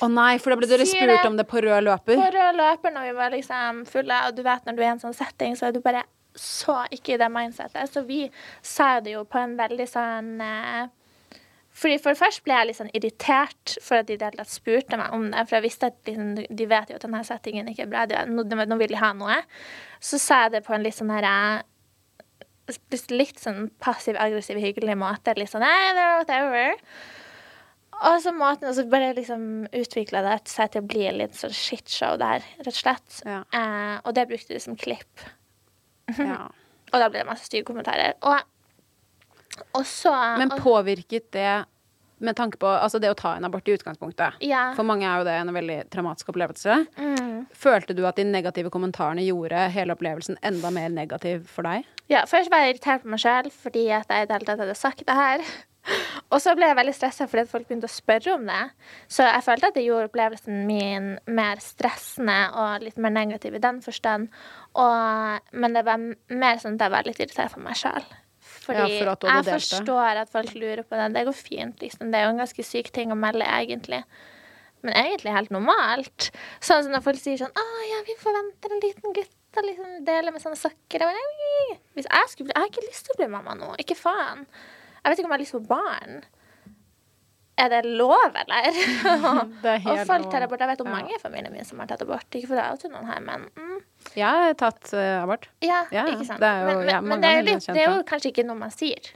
Å 0.00 0.08
nei, 0.12 0.34
for 0.40 0.52
da 0.52 0.60
ble 0.60 0.68
dere 0.70 0.86
spurt 0.88 1.26
om 1.28 1.36
det 1.36 1.46
på 1.48 1.60
rød 1.64 1.84
løper. 1.88 2.16
på 2.20 2.30
rød 2.36 2.56
løper 2.56 2.94
når 2.94 3.08
vi 3.10 3.16
var 3.18 3.34
liksom 3.34 3.82
fulle, 3.88 4.20
og 4.28 4.36
du 4.36 4.44
vet 4.46 4.64
når 4.64 4.76
du 4.76 4.80
er 4.80 4.86
i 4.86 4.92
en 4.94 5.02
sånn 5.02 5.16
setting, 5.16 5.56
så 5.58 5.68
er 5.68 5.74
du 5.76 5.82
bare 5.84 6.06
så 6.36 6.84
ikke 6.94 7.16
i 7.16 7.18
det 7.20 7.28
mindsetet. 7.32 7.90
Så 7.90 8.04
vi 8.06 8.22
sa 8.62 9.00
det 9.04 9.16
jo 9.16 9.26
på 9.28 9.40
en 9.42 9.58
veldig 9.58 9.86
sånn 9.90 10.30
eh, 10.46 10.86
fordi 11.70 12.00
For 12.02 12.18
første 12.18 12.42
ble 12.44 12.56
jeg 12.56 12.68
litt 12.68 12.78
sånn 12.80 12.90
irritert 12.96 13.76
for 13.84 14.00
at 14.00 14.08
de 14.08 14.16
i 14.16 14.20
det 14.20 14.46
spurte 14.50 14.98
meg 14.98 15.14
om 15.16 15.28
det. 15.30 15.44
For 15.46 15.58
jeg 15.58 15.66
visste 15.68 15.90
at 15.92 16.08
liksom, 16.08 16.32
de 16.42 16.66
vet 16.68 16.90
jo 16.90 16.98
at 16.98 17.06
denne 17.06 17.22
settingen 17.24 17.70
ikke 17.70 17.86
er 17.86 17.92
bra. 17.92 18.04
De, 18.10 18.18
nå, 18.28 18.44
de, 18.50 18.58
nå 18.66 18.78
vil 18.80 18.90
de 18.90 18.98
ha 19.00 19.12
noe. 19.16 19.38
Så 20.02 20.18
sa 20.20 20.44
jeg 20.44 20.56
det 20.56 20.64
på 20.66 20.74
en 20.74 20.84
litt 20.84 20.98
sånn 20.98 21.12
her 21.14 21.28
eh, 21.30 21.62
Litt 23.10 23.40
sånn 23.42 23.64
passiv-aggressiv, 23.82 24.58
hyggelig 24.62 24.94
måte. 24.98 25.34
Litt 25.38 25.50
sånn 25.50 25.64
hey, 25.66 25.94
whatever. 26.20 26.76
Og 28.00 28.20
så 28.22 28.32
måten, 28.32 28.68
og 28.70 28.76
så 28.76 28.84
bare 28.88 29.10
liksom 29.16 29.42
utvikla 29.76 30.22
det 30.24 30.36
seg 30.48 30.70
til 30.72 30.84
å 30.84 30.88
bli 30.88 31.02
en 31.08 31.18
litt 31.18 31.34
sånn 31.36 31.52
shitshow 31.52 32.14
der, 32.20 32.46
rett 32.62 32.70
og 32.70 32.78
slett. 32.78 33.18
Ja. 33.26 33.42
Eh, 33.56 33.96
og 34.04 34.14
det 34.16 34.28
brukte 34.30 34.54
de 34.54 34.62
som 34.62 34.78
klipp. 34.78 35.28
Ja. 36.18 36.46
Og 36.90 36.98
da 36.98 37.06
ble 37.06 37.20
det 37.20 37.28
masse 37.28 37.46
stygge 37.46 37.68
kommentarer. 37.68 38.16
Og, 38.26 38.40
og 39.76 39.84
så 39.86 40.14
Men 40.40 40.50
påvirket 40.60 41.30
det 41.36 41.64
med 42.20 42.36
tanke 42.36 42.58
på 42.60 42.68
altså 42.68 42.98
det 43.00 43.08
å 43.08 43.16
ta 43.16 43.30
en 43.38 43.46
abort 43.48 43.68
i 43.68 43.72
utgangspunktet? 43.72 44.42
Ja. 44.44 44.74
For 44.76 44.84
mange 44.84 45.08
er 45.08 45.22
jo 45.22 45.24
det 45.24 45.38
en 45.40 45.54
veldig 45.56 45.78
traumatisk 45.88 46.28
opplevelse. 46.34 46.74
mm, 46.98 47.46
Følte 47.56 47.96
du 47.96 48.04
at 48.04 48.20
de 48.20 48.26
negative 48.28 48.68
kommentarene 48.70 49.24
gjorde 49.24 49.62
hele 49.72 49.96
opplevelsen 49.96 50.36
enda 50.44 50.68
mer 50.74 50.92
negativ 50.92 51.46
for 51.48 51.64
deg? 51.64 51.88
ja, 52.12 52.26
Først 52.28 52.50
var 52.52 52.66
jeg 52.66 52.74
irritert 52.74 53.02
på 53.06 53.08
meg 53.14 53.22
sjøl 53.24 53.48
fordi 53.54 53.86
at 53.96 54.12
jeg 54.12 54.26
i 54.26 54.28
det 54.28 54.36
hele 54.36 54.50
tatt 54.50 54.60
hadde 54.66 54.76
sagt 54.76 55.06
det 55.08 55.16
her. 55.16 55.40
Og 56.30 56.42
så 56.44 56.52
ble 56.54 56.66
jeg 56.68 56.76
veldig 56.76 56.92
stressa 56.92 57.24
fordi 57.26 57.46
folk 57.48 57.64
begynte 57.70 57.88
å 57.88 57.94
spørre 57.94 58.34
om 58.36 58.44
det. 58.46 58.62
Så 59.08 59.24
jeg 59.24 59.46
følte 59.46 59.70
at 59.70 59.78
det 59.78 59.86
gjorde 59.86 60.10
opplevelsen 60.10 60.66
min 60.68 61.14
mer 61.26 61.62
stressende 61.64 62.36
og 62.52 62.84
litt 62.84 63.00
mer 63.00 63.14
negativ 63.16 63.56
i 63.56 63.62
den 63.64 63.80
forstand. 63.80 64.28
Og, 64.76 65.52
men 65.56 65.72
det 65.72 65.86
var 65.88 66.04
mer 66.04 66.60
sånn 66.60 66.76
at 66.76 66.84
jeg 66.84 66.92
var 66.98 67.08
litt 67.08 67.22
irritert 67.24 67.56
på 67.56 67.64
meg 67.64 67.80
sjøl. 67.80 68.04
Fordi 68.60 68.78
Ja, 68.78 68.86
for 69.00 69.10
jeg 69.26 69.44
delt 69.44 69.46
det. 69.46 69.54
forstår 69.62 70.20
at 70.20 70.30
folk 70.32 70.54
lurer 70.54 70.82
på 70.84 70.98
det. 70.98 71.12
Det 71.14 71.24
går 71.26 71.36
fint, 71.36 71.80
liksom. 71.80 72.10
Det 72.12 72.20
er 72.20 72.26
jo 72.26 72.34
en 72.34 72.42
ganske 72.42 72.64
syk 72.66 72.90
ting 72.92 73.10
å 73.12 73.16
melde, 73.18 73.46
egentlig. 73.46 74.04
Men 74.82 74.94
egentlig 74.96 75.32
helt 75.32 75.50
normalt. 75.52 76.30
Sånn 76.60 76.84
som 76.84 76.92
når 76.92 77.02
folk 77.04 77.20
sier 77.20 77.36
sånn 77.40 77.52
'Å 77.52 77.64
ja, 77.90 78.02
vi 78.06 78.16
forventer 78.20 78.72
en 78.72 78.80
liten 78.80 79.12
gutt 79.12 79.56
å 79.56 79.64
liksom 79.66 80.04
dele 80.04 80.30
med 80.32 80.40
sånne 80.40 80.56
sokker'. 80.56 81.00
Jeg 81.00 82.04
jeg 82.04 82.28
skulle 82.28 82.46
bli 82.48 82.54
Jeg 82.54 82.62
har 82.62 82.68
ikke 82.68 82.88
lyst 82.88 83.04
til 83.06 83.14
å 83.14 83.18
bli 83.18 83.26
mamma 83.28 83.54
nå. 83.54 83.74
Ikke 83.78 83.96
faen. 83.96 84.46
Jeg 85.04 85.10
vet 85.10 85.18
ikke 85.18 85.24
om 85.26 85.32
jeg 85.32 85.38
har 85.38 85.44
lyst 85.44 85.52
på 85.52 85.66
barn. 85.68 86.24
Er 87.60 87.68
det 87.68 87.80
lov, 87.84 88.32
eller? 88.40 88.70
Det 89.62 89.70
er 89.74 89.82
helt 89.86 90.06
folk 90.08 90.30
tar 90.32 90.46
abort. 90.46 90.60
Jeg 90.64 90.70
vet 90.72 90.80
om 90.84 90.88
Ja. 90.90 90.96
mange 90.96 91.14
i 91.16 91.20
familien 91.20 91.52
min 91.52 91.64
som 91.68 91.78
har 91.82 91.90
tatt 91.90 92.02
abort. 92.06 92.24
Ikke 92.38 92.48
for 92.54 92.56
å 92.62 92.66
oute 92.72 92.88
noen 92.92 93.06
her, 93.10 93.20
men 93.20 93.48
mm, 93.56 93.78
Jeg 94.16 94.24
har 94.26 94.54
tatt 94.60 94.92
uh, 94.96 95.22
abort. 95.22 95.48
ja, 95.64 95.82
Ja, 95.92 96.06
ikke 96.08 96.26
sant. 96.30 96.40
det 96.40 96.48
er 96.48 96.60
jo- 96.60 96.78
men, 96.80 96.88
ja, 96.88 97.00
men, 97.00 97.20
det, 97.20 97.30
er 97.36 97.42
litt, 97.42 97.66
det 97.66 97.82
er 97.84 97.90
jo 97.98 98.02
kanskje 98.08 98.32
ikke 98.32 98.46
noe 98.48 98.56
man 98.56 98.70
sier. 98.72 99.12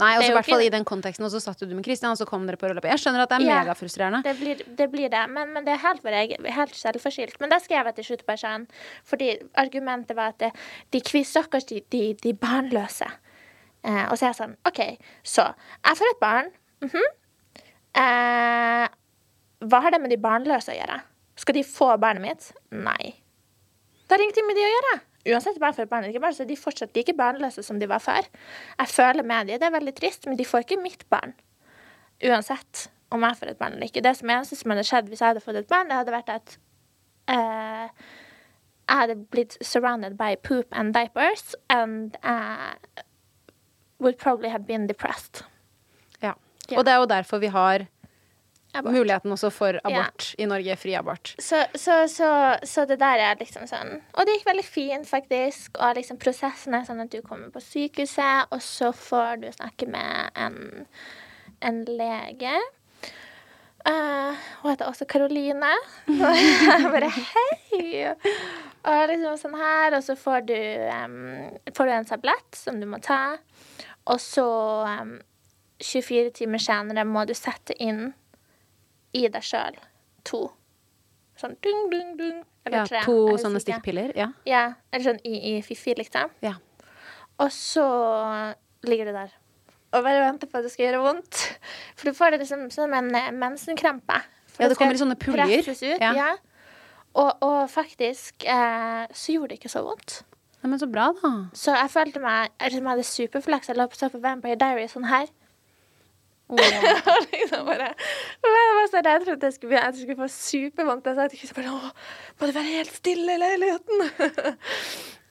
Nei, 0.00 0.14
Det 0.16 0.16
altså 0.16 0.24
er 0.26 0.32
i 0.32 0.36
hvert 0.38 0.48
fall 0.48 0.62
i 0.64 0.68
den 0.72 0.84
konteksten, 0.88 1.24
og 1.26 1.30
så 1.32 1.40
satt 1.44 1.60
du 1.60 1.74
med 1.76 1.84
Kristian, 1.84 2.10
og 2.12 2.18
så 2.18 2.26
kom 2.28 2.46
dere 2.48 2.56
på 2.60 2.68
rødløpet. 2.68 2.88
Jeg 2.88 3.00
skjønner 3.04 3.22
at 3.24 3.28
det 3.32 3.36
er 3.38 3.44
Ja. 3.46 3.58
megafrustrerende. 3.64 4.22
Det 4.24 4.34
blir 4.40 4.56
det, 4.76 4.86
blir 4.92 5.08
det. 5.12 5.22
Men, 5.30 5.52
men 5.52 5.64
det 5.64 5.74
er 5.74 5.80
helt, 5.84 6.02
helt 6.56 6.74
selvforskyldt. 6.74 7.38
Men 7.40 7.50
da 7.52 7.58
skrev 7.60 7.84
jeg 7.90 7.94
til 8.00 8.04
slutt 8.10 8.24
på 8.26 8.36
sånn 8.40 8.66
Fordi 9.04 9.28
argumentet 9.60 10.16
var 10.16 10.32
at 10.34 10.38
det, 10.38 10.52
de 10.90 11.24
stakkars 11.24 11.64
de, 11.68 11.82
de, 11.90 12.14
de 12.14 12.32
barnløse. 12.34 13.08
Eh, 13.84 14.04
og 14.10 14.16
så 14.18 14.24
er 14.26 14.32
jeg 14.32 14.40
sånn 14.40 14.56
OK, 14.66 14.80
så 15.22 15.54
jeg 15.84 15.96
får 16.00 16.12
et 16.14 16.20
barn. 16.20 16.50
mhm. 16.82 17.08
Eh, 17.98 18.86
hva 19.68 19.80
har 19.84 19.94
det 19.94 20.00
med 20.02 20.12
de 20.14 20.20
barnløse 20.22 20.72
å 20.72 20.76
gjøre? 20.78 21.00
Skal 21.38 21.58
de 21.58 21.64
få 21.66 21.92
barnet 22.02 22.24
mitt? 22.24 22.50
Nei. 22.74 23.14
Det 24.06 24.16
har 24.16 24.24
ingenting 24.24 24.46
med 24.48 24.58
de 24.58 24.66
å 24.66 24.72
gjøre. 24.72 24.94
Uansett 25.28 25.58
barn 25.60 25.74
for 25.76 25.90
barn 25.90 26.04
eller 26.04 26.14
ikke 26.14 26.22
barn, 26.22 26.36
så 26.36 26.44
er 26.44 26.48
de 26.48 26.56
fortsatt 26.56 26.94
like 26.96 27.12
barnløse 27.18 27.62
som 27.66 27.80
de 27.80 27.88
var 27.90 28.00
før. 28.00 28.28
Jeg 28.78 28.92
føler 28.94 29.26
med 29.26 29.50
de, 29.50 29.58
det 29.60 29.66
er 29.68 29.74
veldig 29.74 29.94
trist, 29.98 30.24
men 30.26 30.38
de 30.38 30.46
får 30.48 30.64
ikke 30.64 30.80
mitt 30.80 31.04
barn. 31.12 31.34
Uansett 32.24 32.88
om 33.14 33.24
jeg 33.24 33.38
får 33.40 33.52
et 33.52 33.60
barn 33.60 33.76
eller 33.76 33.90
ikke. 33.90 34.04
Det 34.04 34.14
som 34.16 34.30
eneste 34.32 34.56
som 34.56 34.72
hadde 34.72 34.86
skjedd 34.88 35.10
hvis 35.10 35.20
jeg 35.22 35.32
hadde 35.32 35.44
fått 35.44 35.60
et 35.60 35.68
barn, 35.68 35.90
det 35.90 35.98
hadde 35.98 36.14
vært 36.14 36.32
at 36.32 36.56
eh, 37.34 38.08
jeg 38.88 39.02
hadde 39.02 39.18
blitt 39.28 39.58
surrounded 39.60 40.16
by 40.16 40.34
poop 40.36 40.66
and 40.72 40.94
diapers, 40.94 41.54
and 41.68 42.16
uh, 42.22 42.72
would 43.98 44.18
probably 44.18 44.48
have 44.48 44.66
been 44.66 44.86
depressed. 44.86 45.42
Og 46.76 46.84
det 46.84 46.92
er 46.92 47.00
jo 47.00 47.08
derfor 47.08 47.40
vi 47.42 47.50
har 47.52 47.86
Abort. 48.74 48.92
muligheten 48.92 49.32
også 49.32 49.50
for 49.50 49.78
abort 49.84 50.34
i 50.38 50.46
Norge. 50.46 50.76
Fri 50.76 50.94
abort. 50.94 51.34
Så, 51.38 51.62
så, 51.74 52.02
så, 52.08 52.30
så 52.62 52.84
det 52.84 52.98
der 53.00 53.22
er 53.24 53.38
liksom 53.40 53.64
sånn 53.70 53.94
Og 54.12 54.26
det 54.26 54.36
gikk 54.36 54.48
veldig 54.50 54.66
fint, 54.66 55.08
faktisk. 55.08 55.78
Og 55.80 55.96
liksom 55.96 56.20
prosessen 56.20 56.76
er 56.76 56.84
sånn 56.88 57.00
at 57.04 57.12
du 57.12 57.22
kommer 57.24 57.48
på 57.54 57.62
sykehuset, 57.64 58.52
og 58.52 58.62
så 58.64 58.92
får 58.92 59.44
du 59.44 59.48
snakke 59.52 59.88
med 59.88 60.36
en, 60.36 60.84
en 61.64 61.80
lege. 61.88 62.58
Uh, 63.88 64.36
hun 64.60 64.72
heter 64.72 64.88
også 64.90 65.08
Karoline. 65.08 65.72
Og 66.12 66.42
jeg 66.68 66.92
bare 66.92 67.08
hei! 67.14 68.12
Og 68.88 69.10
liksom 69.10 69.40
sånn 69.40 69.58
her, 69.58 69.96
og 69.96 70.04
så 70.04 70.16
får 70.18 70.44
du, 70.50 70.58
um, 70.92 71.16
får 71.74 71.88
du 71.88 71.94
en 71.96 72.10
tablett 72.12 72.58
som 72.58 72.80
du 72.80 72.86
må 72.90 73.00
ta. 73.04 73.38
Og 74.08 74.20
så 74.22 74.46
em, 74.88 75.18
24 75.80 76.30
timer 76.34 76.58
senere 76.62 77.04
må 77.06 77.24
du 77.28 77.34
sette 77.38 77.74
inn 77.82 78.12
i 79.16 79.26
deg 79.28 79.42
sjøl 79.46 79.76
to. 80.28 80.48
Sånn 81.38 81.54
dung, 81.62 81.84
dung, 81.92 82.16
dung. 82.18 82.38
Eller 82.66 82.82
Ja, 82.82 82.86
tre. 82.86 83.02
to 83.06 83.14
jeg 83.30 83.40
sånne 83.44 83.60
stikkpiller. 83.62 84.12
Ja. 84.18 84.30
Ja, 84.44 84.62
eller 84.92 85.04
sånn 85.12 85.20
i, 85.24 85.36
i 85.56 85.62
Fifi, 85.62 85.94
liksom. 85.96 86.30
Ja. 86.44 86.56
Og 87.38 87.52
så 87.54 87.84
ligger 88.82 89.06
du 89.08 89.12
der 89.12 89.36
og 89.88 90.02
bare 90.04 90.20
venter 90.20 90.50
på 90.50 90.58
at 90.58 90.66
det 90.66 90.72
skal 90.74 90.84
gjøre 90.90 90.98
vondt. 91.00 91.38
For 91.96 92.10
du 92.10 92.16
får 92.16 92.34
det 92.34 92.42
liksom 92.42 92.66
som 92.74 92.92
en 92.92 93.06
eh, 93.16 93.30
mensenkrampe. 93.32 94.18
For 94.52 94.66
Ja, 94.66 94.68
det 94.68 94.76
kommer 94.76 94.98
i 94.98 95.00
sånne 95.00 95.16
puljer. 95.16 95.64
Ut, 95.64 95.82
Ja. 96.02 96.10
ja. 96.12 96.26
Og, 97.16 97.30
og 97.40 97.70
faktisk 97.72 98.44
eh, 98.44 99.06
så 99.16 99.32
gjorde 99.32 99.54
det 99.54 99.62
ikke 99.62 99.72
så 99.72 99.80
vondt. 99.86 100.18
Ja, 100.60 100.68
men 100.68 100.78
så 100.82 100.90
bra, 100.90 101.06
da. 101.22 101.30
Så 101.56 101.72
jeg 101.72 101.88
følte 101.94 102.20
meg 102.20 102.50
jeg 102.60 102.74
liksom 102.74 102.90
hadde 102.90 103.06
superflaks. 103.08 103.70
Jeg 103.70 103.78
lå 103.78 103.86
på 103.88 104.20
Vampire 104.20 104.58
Diary 104.60 104.84
sånn 104.92 105.08
her. 105.08 105.30
Og 106.48 106.60
liksom 107.32 107.66
bare, 107.68 107.90
jeg 108.44 108.76
var 108.78 108.86
så 108.88 109.02
redd 109.04 109.26
for 109.26 109.34
at 109.36 109.42
jeg 109.48 109.56
skulle, 109.58 109.80
jeg 109.82 109.96
skulle 109.98 110.18
få 110.22 110.28
supervondt. 110.32 111.10
Jeg 111.10 111.18
sa 111.18 111.26
til 111.28 111.42
Kristian 111.42 111.66
bare 111.68 111.90
må 112.40 112.48
du 112.48 112.54
være 112.56 112.76
helt 112.78 112.94
stille 112.94 113.34
i 113.34 113.42
leiligheten? 113.42 114.06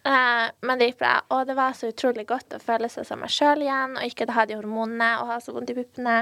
uh, 0.05 0.45
men 0.67 0.77
det 0.77 0.91
gikk 0.91 1.01
bra. 1.01 1.15
Og 1.33 1.47
det 1.49 1.57
var 1.57 1.73
så 1.77 1.89
utrolig 1.89 2.27
godt 2.29 2.57
å 2.57 2.61
føle 2.61 2.89
seg 2.91 3.07
som 3.09 3.23
meg 3.23 3.33
sjøl 3.33 3.65
igjen, 3.65 3.97
og 3.97 4.05
ikke 4.05 4.29
ha 4.37 4.45
de 4.45 4.59
hormonene 4.59 5.09
og 5.23 5.33
ha 5.33 5.39
så 5.41 5.55
vondt 5.55 5.73
i 5.73 5.77
puppene. 5.79 6.19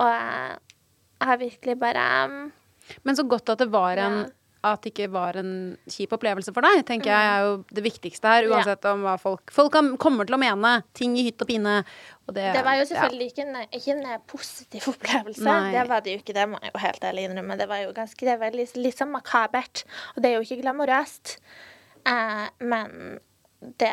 Og 0.00 0.10
eh, 0.10 0.58
jeg 1.20 1.28
har 1.28 1.40
virkelig 1.40 1.78
bare 1.80 2.02
um, 2.30 2.36
Men 3.04 3.16
så 3.18 3.24
godt 3.28 3.50
at 3.52 3.58
det 3.60 3.70
var 3.72 3.98
en 4.00 4.20
Ja. 4.22 4.28
at 4.70 4.82
det 4.84 4.92
ikke 4.92 5.10
var 5.12 5.36
en 5.40 5.52
kjip 5.88 6.12
opplevelse 6.12 6.52
for 6.52 6.64
deg, 6.64 6.82
tenker 6.88 7.10
jeg 7.10 7.28
er 7.32 7.44
jo 7.46 7.52
det 7.72 7.84
viktigste 7.84 8.28
her. 8.28 8.48
Uansett 8.50 8.84
om 8.90 9.02
hva 9.06 9.14
folk 9.20 9.50
Folk 9.52 9.72
kan, 9.72 9.94
kommer 9.96 10.28
til 10.28 10.36
å 10.36 10.40
mene 10.40 10.72
ting 10.96 11.14
i 11.16 11.24
hytt 11.24 11.40
og 11.40 11.48
pine. 11.48 11.78
Det, 12.36 12.52
Det 12.56 12.64
var 12.64 12.74
jo 12.78 12.84
ja. 12.84 12.90
selvfølgelig 12.92 13.30
ikke, 13.32 13.46
en, 13.46 13.56
ikke 13.78 13.96
en 13.96 14.20
positiv 14.26 14.88
opplevelse. 14.94 15.44
Nei. 15.46 15.72
Det 15.74 15.86
var 15.88 16.00
det 16.04 16.12
jo 16.16 16.22
ikke, 16.24 16.36
det 16.36 16.48
må 16.48 16.60
jeg 16.62 16.72
jo 16.74 16.82
helt 16.84 17.08
ærlig 17.10 17.24
innrømme. 17.28 17.56
Det 17.58 17.68
var 17.68 17.82
jo 17.84 17.92
ganske, 17.96 18.26
det 18.26 18.36
var 18.40 18.50
litt, 18.56 18.76
litt 18.76 18.98
sånn 19.00 19.12
makabert. 19.14 19.84
Og 20.14 20.22
det 20.22 20.30
er 20.30 20.38
jo 20.38 20.46
ikke 20.46 20.62
glamorøst. 20.62 21.36
Eh, 22.08 22.46
men 22.60 23.18
det 23.60 23.90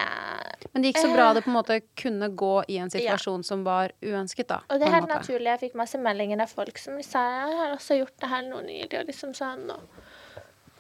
Men 0.72 0.82
det 0.82 0.94
gikk 0.94 1.02
så 1.04 1.10
bra 1.12 1.34
det 1.36 1.42
på 1.44 1.50
en 1.52 1.58
måte 1.58 1.82
kunne 2.00 2.30
gå 2.40 2.54
i 2.72 2.78
en 2.80 2.88
Ja. 2.88 2.94
situasjon 2.96 3.44
som 3.44 3.66
var 3.66 3.92
uønsket, 4.02 4.48
da. 4.48 4.62
Og 4.70 4.80
det 4.80 4.88
er 4.88 4.94
helt 4.96 5.10
naturlig. 5.12 5.50
Jeg 5.52 5.60
fikk 5.66 5.76
masse 5.76 6.00
meldinger 6.00 6.40
av 6.42 6.48
folk 6.56 6.78
som 6.80 7.02
sa 7.04 7.20
jeg 7.34 7.58
har 7.58 7.74
også 7.76 7.98
gjort 8.00 8.16
det 8.24 8.30
her 8.32 8.46
nå 8.48 8.62
nylig, 8.64 8.94
og 9.02 9.08
liksom 9.12 9.34
sånn. 9.36 9.68
Og 9.74 9.82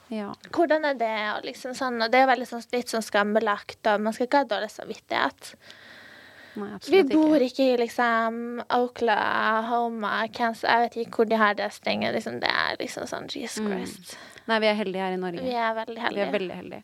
Ja. 0.10 0.34
hvordan 0.56 0.86
er 0.88 0.94
det? 0.94 1.12
Og 1.36 1.44
liksom 1.44 1.76
sånn. 1.76 2.02
Og 2.02 2.10
det 2.12 2.22
er 2.22 2.28
veldig 2.32 2.48
sånn, 2.48 2.64
litt 2.72 2.88
sånn 2.88 3.04
skambelagt, 3.04 3.86
og 3.92 4.00
man 4.00 4.14
skal 4.14 4.28
ikke 4.28 4.38
ha 4.46 4.46
dårlig 4.46 4.72
samvittighet. 4.72 5.56
Nei, 6.58 6.78
Vi 6.90 7.04
bor 7.12 7.36
ikke. 7.36 7.50
ikke 7.52 7.68
i 7.74 7.78
liksom 7.84 8.40
Oklahoma, 8.74 10.28
Kansas 10.34 10.66
Jeg 10.68 10.84
vet 10.86 10.98
ikke 11.04 11.22
hvor 11.22 11.30
de 11.30 11.40
har 11.40 11.54
det 11.60 11.72
stengt. 11.76 12.12
Liksom, 12.16 12.40
det 12.44 12.50
er 12.50 12.78
liksom 12.82 13.08
sånn 13.10 13.30
Jesus 13.32 13.62
Christ. 13.64 14.18
Nei, 14.48 14.60
vi 14.64 14.70
er 14.70 14.78
heldige 14.80 15.04
her 15.04 15.16
i 15.16 15.22
Norge. 15.22 15.44
Vi 15.44 15.56
er 15.56 15.74
veldig 15.76 16.14
Vi 16.16 16.22
er 16.24 16.32
veldig 16.32 16.56
heldige. 16.62 16.84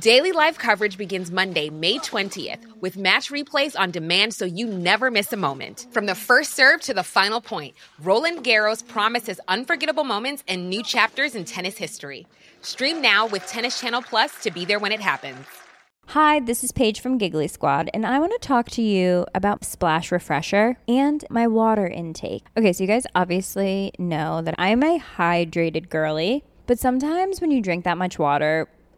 Daily 0.00 0.32
live 0.32 0.58
coverage 0.58 0.98
begins 0.98 1.30
Monday, 1.30 1.70
May 1.70 1.98
20th, 1.98 2.80
with 2.80 2.96
match 2.96 3.30
replays 3.30 3.78
on 3.78 3.92
demand 3.92 4.34
so 4.34 4.44
you 4.44 4.66
never 4.66 5.08
miss 5.08 5.32
a 5.32 5.36
moment. 5.36 5.86
From 5.92 6.06
the 6.06 6.16
first 6.16 6.54
serve 6.54 6.80
to 6.80 6.94
the 6.94 7.04
final 7.04 7.40
point, 7.40 7.76
Roland 8.02 8.42
Garros 8.42 8.84
promises 8.84 9.38
unforgettable 9.46 10.02
moments 10.02 10.42
and 10.48 10.68
new 10.68 10.82
chapters 10.82 11.36
in 11.36 11.44
tennis 11.44 11.76
history. 11.76 12.26
Stream 12.60 13.00
now 13.00 13.28
with 13.28 13.46
Tennis 13.46 13.80
Channel 13.80 14.02
Plus 14.02 14.32
to 14.42 14.50
be 14.50 14.64
there 14.64 14.80
when 14.80 14.90
it 14.90 14.98
happens. 14.98 15.46
Hi, 16.08 16.40
this 16.40 16.64
is 16.64 16.72
Paige 16.72 16.98
from 16.98 17.16
Giggly 17.16 17.46
Squad, 17.46 17.88
and 17.94 18.04
I 18.04 18.18
want 18.18 18.32
to 18.32 18.44
talk 18.44 18.70
to 18.70 18.82
you 18.82 19.26
about 19.32 19.64
Splash 19.64 20.10
Refresher 20.10 20.76
and 20.88 21.24
my 21.30 21.46
water 21.46 21.86
intake. 21.86 22.44
Okay, 22.56 22.72
so 22.72 22.82
you 22.82 22.88
guys 22.88 23.06
obviously 23.14 23.92
know 23.96 24.42
that 24.42 24.56
I'm 24.58 24.82
a 24.82 24.98
hydrated 24.98 25.88
girly, 25.88 26.42
but 26.66 26.80
sometimes 26.80 27.40
when 27.40 27.52
you 27.52 27.60
drink 27.62 27.84
that 27.84 27.96
much 27.96 28.18
water, 28.18 28.68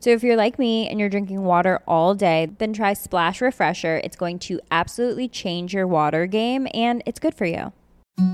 So 0.00 0.10
if 0.10 0.22
you're 0.22 0.36
like 0.36 0.58
me 0.58 0.88
and 0.88 1.00
you're 1.00 1.08
drinking 1.08 1.42
water 1.42 1.80
all 1.86 2.14
day, 2.14 2.50
then 2.58 2.72
try 2.72 2.92
Splash 2.92 3.40
Refresher. 3.40 4.00
It's 4.04 4.16
going 4.16 4.38
to 4.40 4.60
absolutely 4.70 5.28
change 5.28 5.74
your 5.74 5.86
water 5.86 6.26
game 6.26 6.68
and 6.74 7.02
it's 7.06 7.18
good 7.18 7.34
for 7.34 7.46
you. 7.46 7.72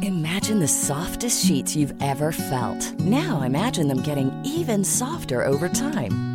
Imagine 0.03 0.61
the 0.61 0.69
softest 0.69 1.45
sheets 1.45 1.75
you've 1.75 2.01
ever 2.01 2.31
felt. 2.31 2.93
Now 3.01 3.43
imagine 3.43 3.89
them 3.89 4.03
getting 4.03 4.33
even 4.45 4.85
softer 4.85 5.45
over 5.45 5.69
time. 5.69 6.32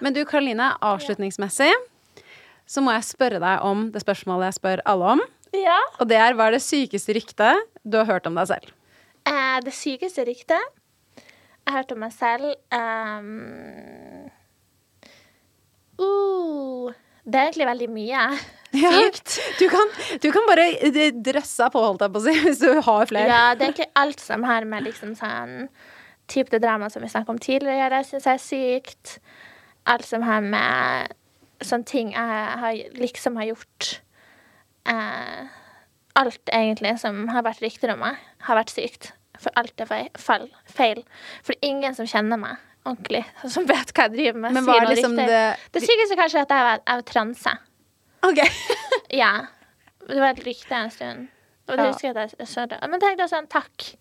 Men 0.00 0.16
du 0.16 0.24
Karoline, 0.28 0.72
avslutningsmessig 0.84 1.70
så 2.70 2.82
må 2.84 2.94
jeg 2.94 3.08
spørre 3.08 3.40
deg 3.42 3.64
om 3.66 3.88
det 3.94 4.02
spørsmålet 4.04 4.50
jeg 4.50 4.58
spør 4.60 4.82
alle 4.88 5.14
om. 5.16 5.22
Ja. 5.56 5.78
Og 5.98 6.06
det 6.10 6.20
er 6.22 6.36
hva 6.38 6.48
er 6.48 6.56
det 6.56 6.62
sykeste 6.62 7.16
ryktet 7.16 7.64
du 7.82 7.98
har 7.98 8.06
hørt 8.06 8.28
om 8.30 8.38
deg 8.38 8.46
selv? 8.52 8.70
Eh, 9.26 9.58
det 9.66 9.74
sykeste 9.74 10.24
ryktet 10.28 10.76
jeg 11.60 11.74
har 11.74 11.82
hørt 11.82 11.92
om 11.92 12.00
meg 12.02 12.12
selv 12.14 12.46
um, 12.72 14.30
uh, 16.00 16.94
Det 17.22 17.36
er 17.36 17.50
egentlig 17.50 17.68
veldig 17.68 17.88
mye. 17.94 18.22
Sykt. 18.70 19.36
Du 19.58 19.66
kan, 19.70 19.92
du 20.22 20.28
kan 20.34 20.48
bare 20.48 20.66
eh, 20.78 21.10
drøsse 21.14 21.68
på, 21.70 21.82
holdt 21.84 22.06
jeg 22.06 22.14
på 22.14 22.22
å 22.22 22.24
si, 22.24 22.34
hvis 22.46 22.62
du 22.62 22.70
har 22.86 23.10
flere. 23.10 23.28
Ja, 23.28 23.44
det 23.58 23.66
er 23.66 23.74
ikke 23.74 23.90
alt 24.00 24.22
som 24.22 24.46
har 24.48 24.66
med 24.66 24.86
liksom 24.88 25.14
sånn 25.18 25.68
type 26.30 26.54
det 26.54 26.62
drama 26.62 26.88
som 26.90 27.02
vi 27.02 27.10
snakket 27.10 27.34
om 27.34 27.40
tidligere, 27.42 28.02
syns 28.06 28.26
jeg 28.30 28.38
er 28.38 28.44
sykt. 28.46 29.16
Alt 29.86 30.04
som 30.04 30.22
har 30.22 30.40
med 30.44 31.14
sånne 31.64 31.84
ting 31.88 32.12
jeg 32.12 32.58
har, 32.62 32.72
liksom 32.96 33.36
har 33.36 33.44
gjort. 33.50 34.00
Eh, 34.88 35.46
alt 36.20 36.52
egentlig 36.52 36.98
som 37.00 37.28
har 37.28 37.42
vært 37.46 37.62
rykter 37.64 37.92
om 37.94 38.00
meg, 38.04 38.16
har 38.46 38.56
vært 38.60 38.72
sykt. 38.74 39.12
For 39.40 39.52
alt 39.56 39.80
er 39.80 39.86
feil. 40.18 40.50
feil. 40.68 41.04
For 41.42 41.54
ingen 41.64 41.94
som 41.96 42.06
kjenner 42.06 42.36
meg 42.40 42.56
ordentlig, 42.84 43.24
som 43.54 43.66
vet 43.68 43.92
hva 43.96 44.06
jeg 44.08 44.12
driver 44.16 44.40
med, 44.40 44.52
Men 44.56 44.64
sier 44.64 44.82
er 44.82 44.86
liksom 44.94 45.16
det- 45.16 45.56
Det 45.72 45.82
sykeste 45.82 46.16
kanskje 46.16 46.38
er 46.38 46.42
at 46.42 46.48
jeg 46.50 46.64
var, 46.64 46.80
jeg 46.86 46.96
var 46.96 47.02
transe. 47.02 47.58
Ok. 48.22 48.40
Ja. 49.22 49.46
Det 50.06 50.18
var 50.20 50.30
et 50.30 50.44
rykte 50.44 50.72
en 50.74 50.90
stund. 50.90 51.28
Og 51.68 51.76
det 51.76 51.84
Ja. 51.84 51.92
husker 51.92 52.08
jeg 52.08 52.16
at 52.16 52.34
jeg 52.38 52.46
så 52.48 52.66
det. 52.68 52.78
Men 52.88 53.00
tenk 53.00 53.18
deg 53.18 53.28
sånn, 53.30 53.46
takk. 53.48 53.94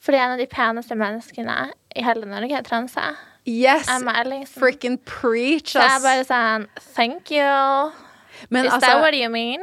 Fordi 0.00 0.16
en 0.18 0.32
av 0.32 0.38
de 0.38 0.46
peneste 0.46 0.96
menneskene 0.96 1.72
i 1.96 2.02
hele 2.02 2.24
Norge 2.26 2.52
er 2.56 2.62
transe. 2.62 3.02
Yes! 3.46 3.88
Ellingsen. 3.88 4.60
Frikken 4.60 4.98
preach, 5.04 5.72
Så 5.72 5.80
jeg 5.80 5.90
ass. 5.96 6.02
bare 6.04 6.24
sånn 6.28 6.66
Thank 6.94 7.30
you. 7.30 7.92
Men 8.50 8.66
Is 8.66 8.72
altså, 8.72 8.86
that 8.86 9.00
what 9.00 9.14
you 9.14 9.28
mean? 9.30 9.62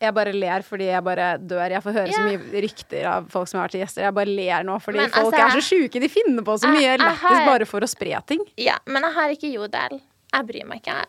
jeg 0.00 0.14
bare 0.14 0.30
ler 0.32 0.62
fordi 0.62 0.84
jeg 0.86 1.02
bare 1.02 1.38
dør. 1.42 1.70
Jeg 1.74 1.82
får 1.82 1.92
høre 1.96 2.12
så 2.14 2.20
mye 2.22 2.60
rykter 2.62 3.06
av 3.10 3.24
folk 3.32 3.48
som 3.50 3.58
har 3.58 3.66
vært 3.68 3.80
gjester. 3.80 4.04
Jeg 4.06 4.14
bare 4.14 4.30
ler 4.30 4.62
nå 4.62 4.76
fordi 4.80 5.00
Men 5.00 5.10
folk 5.10 5.34
altså, 5.34 5.40
er 5.42 5.60
så 5.60 5.64
sjuke. 5.66 6.00
De 6.04 6.08
finner 6.08 6.44
på 6.46 6.54
så 6.54 6.68
jeg- 6.70 6.76
mye 6.78 6.98
lættis 7.02 7.46
bare 7.48 7.66
for 7.66 7.80
å 7.80 7.88
spre 7.90 8.20
ting. 8.26 8.44
Ja, 8.56 8.76
men 8.86 9.02
jeg 9.02 9.12
har 9.12 9.28
ikke 9.34 9.50
jodel. 9.52 10.00
Jeg 10.32 10.46
bryr 10.46 10.66
meg 10.70 10.82
ikke. 10.84 11.04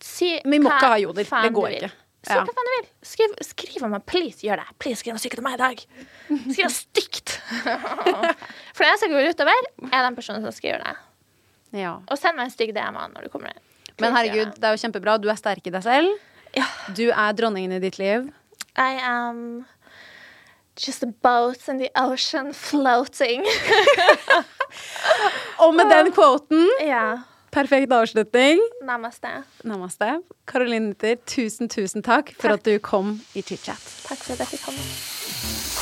Si 0.00 0.40
Vi 0.44 0.58
må 0.58 0.72
ikke 0.72 0.90
ha 0.90 0.96
jodel. 0.98 1.24
Det 1.24 1.52
går 1.54 1.68
ikke. 1.78 1.90
Si 2.24 2.32
Ja. 2.34 2.40
hva 2.42 2.54
faen 2.56 2.66
du 2.66 2.72
vil. 2.74 2.88
Skriv, 3.04 3.36
skriv 3.44 3.82
om 3.84 3.90
meg. 3.92 4.04
Please, 4.06 4.40
gjør 4.42 4.56
det. 4.56 4.66
Please, 4.80 4.98
skriv 4.98 5.12
noe 5.14 5.20
stygt 5.22 5.38
om 5.38 5.44
meg 5.44 5.54
i 5.54 5.62
dag. 5.62 5.86
Skriv 6.50 6.64
noe 6.64 6.74
stygt. 6.74 7.38
For 8.74 8.82
det 8.82 8.88
eneste 8.90 9.04
som 9.06 9.10
går 9.12 9.28
utover, 9.30 9.68
er 9.92 10.02
den 10.08 10.16
personen 10.16 10.42
som 10.42 10.50
skriver 10.50 10.82
det. 10.82 10.96
Ja. 11.74 11.98
Og 12.06 12.20
send 12.20 12.38
meg 12.38 12.48
en 12.48 12.54
stygg 12.54 12.72
DM 12.76 12.96
når 12.96 13.26
du 13.26 13.32
kommer 13.32 13.50
inn. 13.50 13.62
Men 14.02 14.14
herregud, 14.16 14.54
det. 14.56 14.64
er 14.64 14.74
jo 14.74 14.82
kjempebra. 14.82 15.18
Du 15.22 15.28
er 15.30 15.38
sterk 15.38 15.66
i 15.66 15.74
deg 15.74 15.84
selv. 15.84 16.10
Du 16.94 17.08
er 17.10 17.34
dronningen 17.34 17.76
i 17.76 17.82
ditt 17.82 17.98
liv. 17.98 18.30
I 18.78 18.98
am 19.02 19.64
just 20.76 21.02
a 21.02 21.06
boat 21.06 21.68
in 21.68 21.78
the 21.78 21.90
ocean 21.94 22.54
floating. 22.54 23.46
Og 25.62 25.74
med 25.74 25.90
den 25.90 26.12
quoten, 26.12 26.66
ja. 26.82 27.22
perfekt 27.54 27.92
avslutning. 27.92 28.58
Namaste. 28.82 29.44
Namaste. 29.62 30.18
Karoline 30.50 30.90
Nytter, 30.90 31.16
tusen, 31.26 31.70
tusen 31.70 32.02
takk 32.02 32.34
for 32.38 32.58
at 32.58 32.66
du 32.66 32.78
kom 32.82 33.20
i 33.34 33.42
chit-chat. 33.42 33.78
Takk 34.08 34.26
for 34.26 34.34
at 34.34 34.42
jeg 34.42 34.56
fikk 34.56 34.66
komme. 34.66 35.73